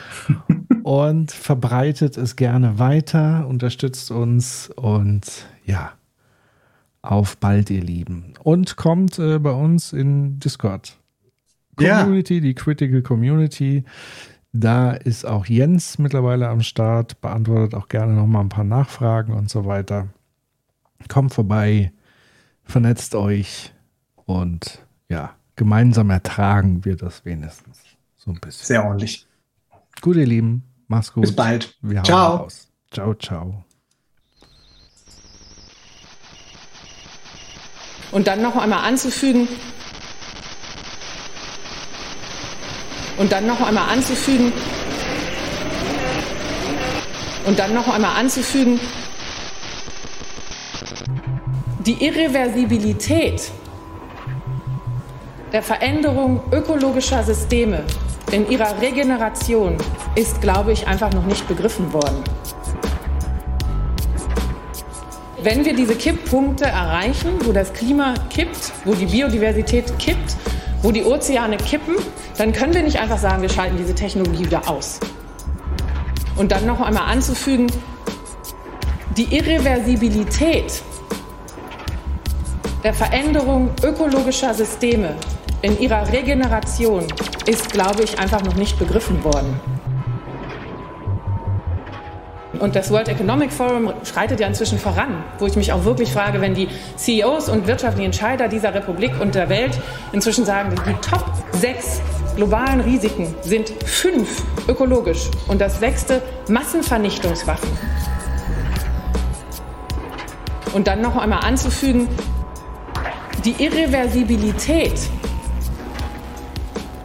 [0.83, 5.92] und verbreitet es gerne weiter, unterstützt uns und ja,
[7.02, 8.34] auf bald, ihr Lieben.
[8.42, 10.99] Und kommt äh, bei uns in Discord.
[11.79, 12.03] Ja.
[12.03, 13.85] Community, die Critical Community.
[14.53, 19.33] Da ist auch Jens mittlerweile am Start, beantwortet auch gerne noch mal ein paar Nachfragen
[19.33, 20.09] und so weiter.
[21.09, 21.93] Kommt vorbei,
[22.65, 23.75] vernetzt euch
[24.25, 27.83] und ja, gemeinsam ertragen wir das wenigstens.
[28.17, 28.67] So ein bisschen.
[28.67, 29.27] Sehr ordentlich.
[30.01, 31.23] Gut, ihr Lieben, macht's gut.
[31.23, 31.77] Bis bald.
[31.83, 32.37] Wir Ciao.
[32.37, 32.69] raus.
[32.91, 33.65] Ciao, ciao.
[38.13, 39.49] Und dann noch einmal anzufügen,
[43.19, 44.53] und dann noch einmal anzufügen,
[47.47, 48.81] und dann noch einmal anzufügen,
[51.86, 53.53] die Irreversibilität
[55.53, 57.85] der Veränderung ökologischer Systeme
[58.33, 59.77] in ihrer Regeneration
[60.17, 62.25] ist, glaube ich, einfach noch nicht begriffen worden.
[65.43, 70.36] Wenn wir diese Kipppunkte erreichen, wo das Klima kippt, wo die Biodiversität kippt,
[70.83, 71.95] wo die Ozeane kippen,
[72.39, 75.00] dann können wir nicht einfach sagen, wir schalten diese Technologie wieder aus.
[76.36, 77.66] Und dann noch einmal anzufügen,
[79.16, 80.82] die Irreversibilität
[82.84, 85.15] der Veränderung ökologischer Systeme
[85.62, 87.06] in ihrer Regeneration
[87.47, 89.58] ist, glaube ich, einfach noch nicht begriffen worden.
[92.58, 96.40] Und das World Economic Forum schreitet ja inzwischen voran, wo ich mich auch wirklich frage,
[96.40, 99.78] wenn die CEOs und wirtschaftlichen Entscheider dieser Republik und der Welt
[100.12, 102.00] inzwischen sagen, die Top 6
[102.36, 107.70] globalen Risiken sind fünf ökologisch und das sechste Massenvernichtungswaffen.
[110.74, 112.06] Und dann noch einmal anzufügen,
[113.44, 115.00] die Irreversibilität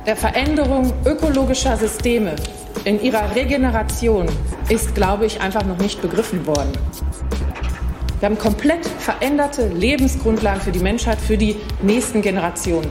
[0.06, 2.36] der Veränderung ökologischer Systeme
[2.84, 4.28] in ihrer Regeneration
[4.70, 6.72] ist, glaube ich, einfach noch nicht begriffen worden.
[8.20, 12.90] Wir haben komplett veränderte Lebensgrundlagen für die Menschheit, für die nächsten Generationen.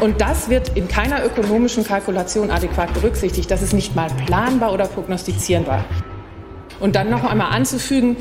[0.00, 3.50] Und das wird in keiner ökonomischen Kalkulation adäquat berücksichtigt.
[3.50, 5.84] Das ist nicht mal planbar oder prognostizierbar.
[6.80, 8.16] Und dann noch einmal anzufügen,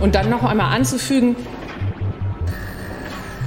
[0.00, 1.36] und dann noch einmal anzufügen,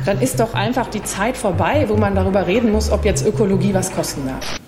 [0.06, 3.74] dann ist doch einfach die Zeit vorbei, wo man darüber reden muss, ob jetzt Ökologie
[3.74, 4.62] was kosten darf.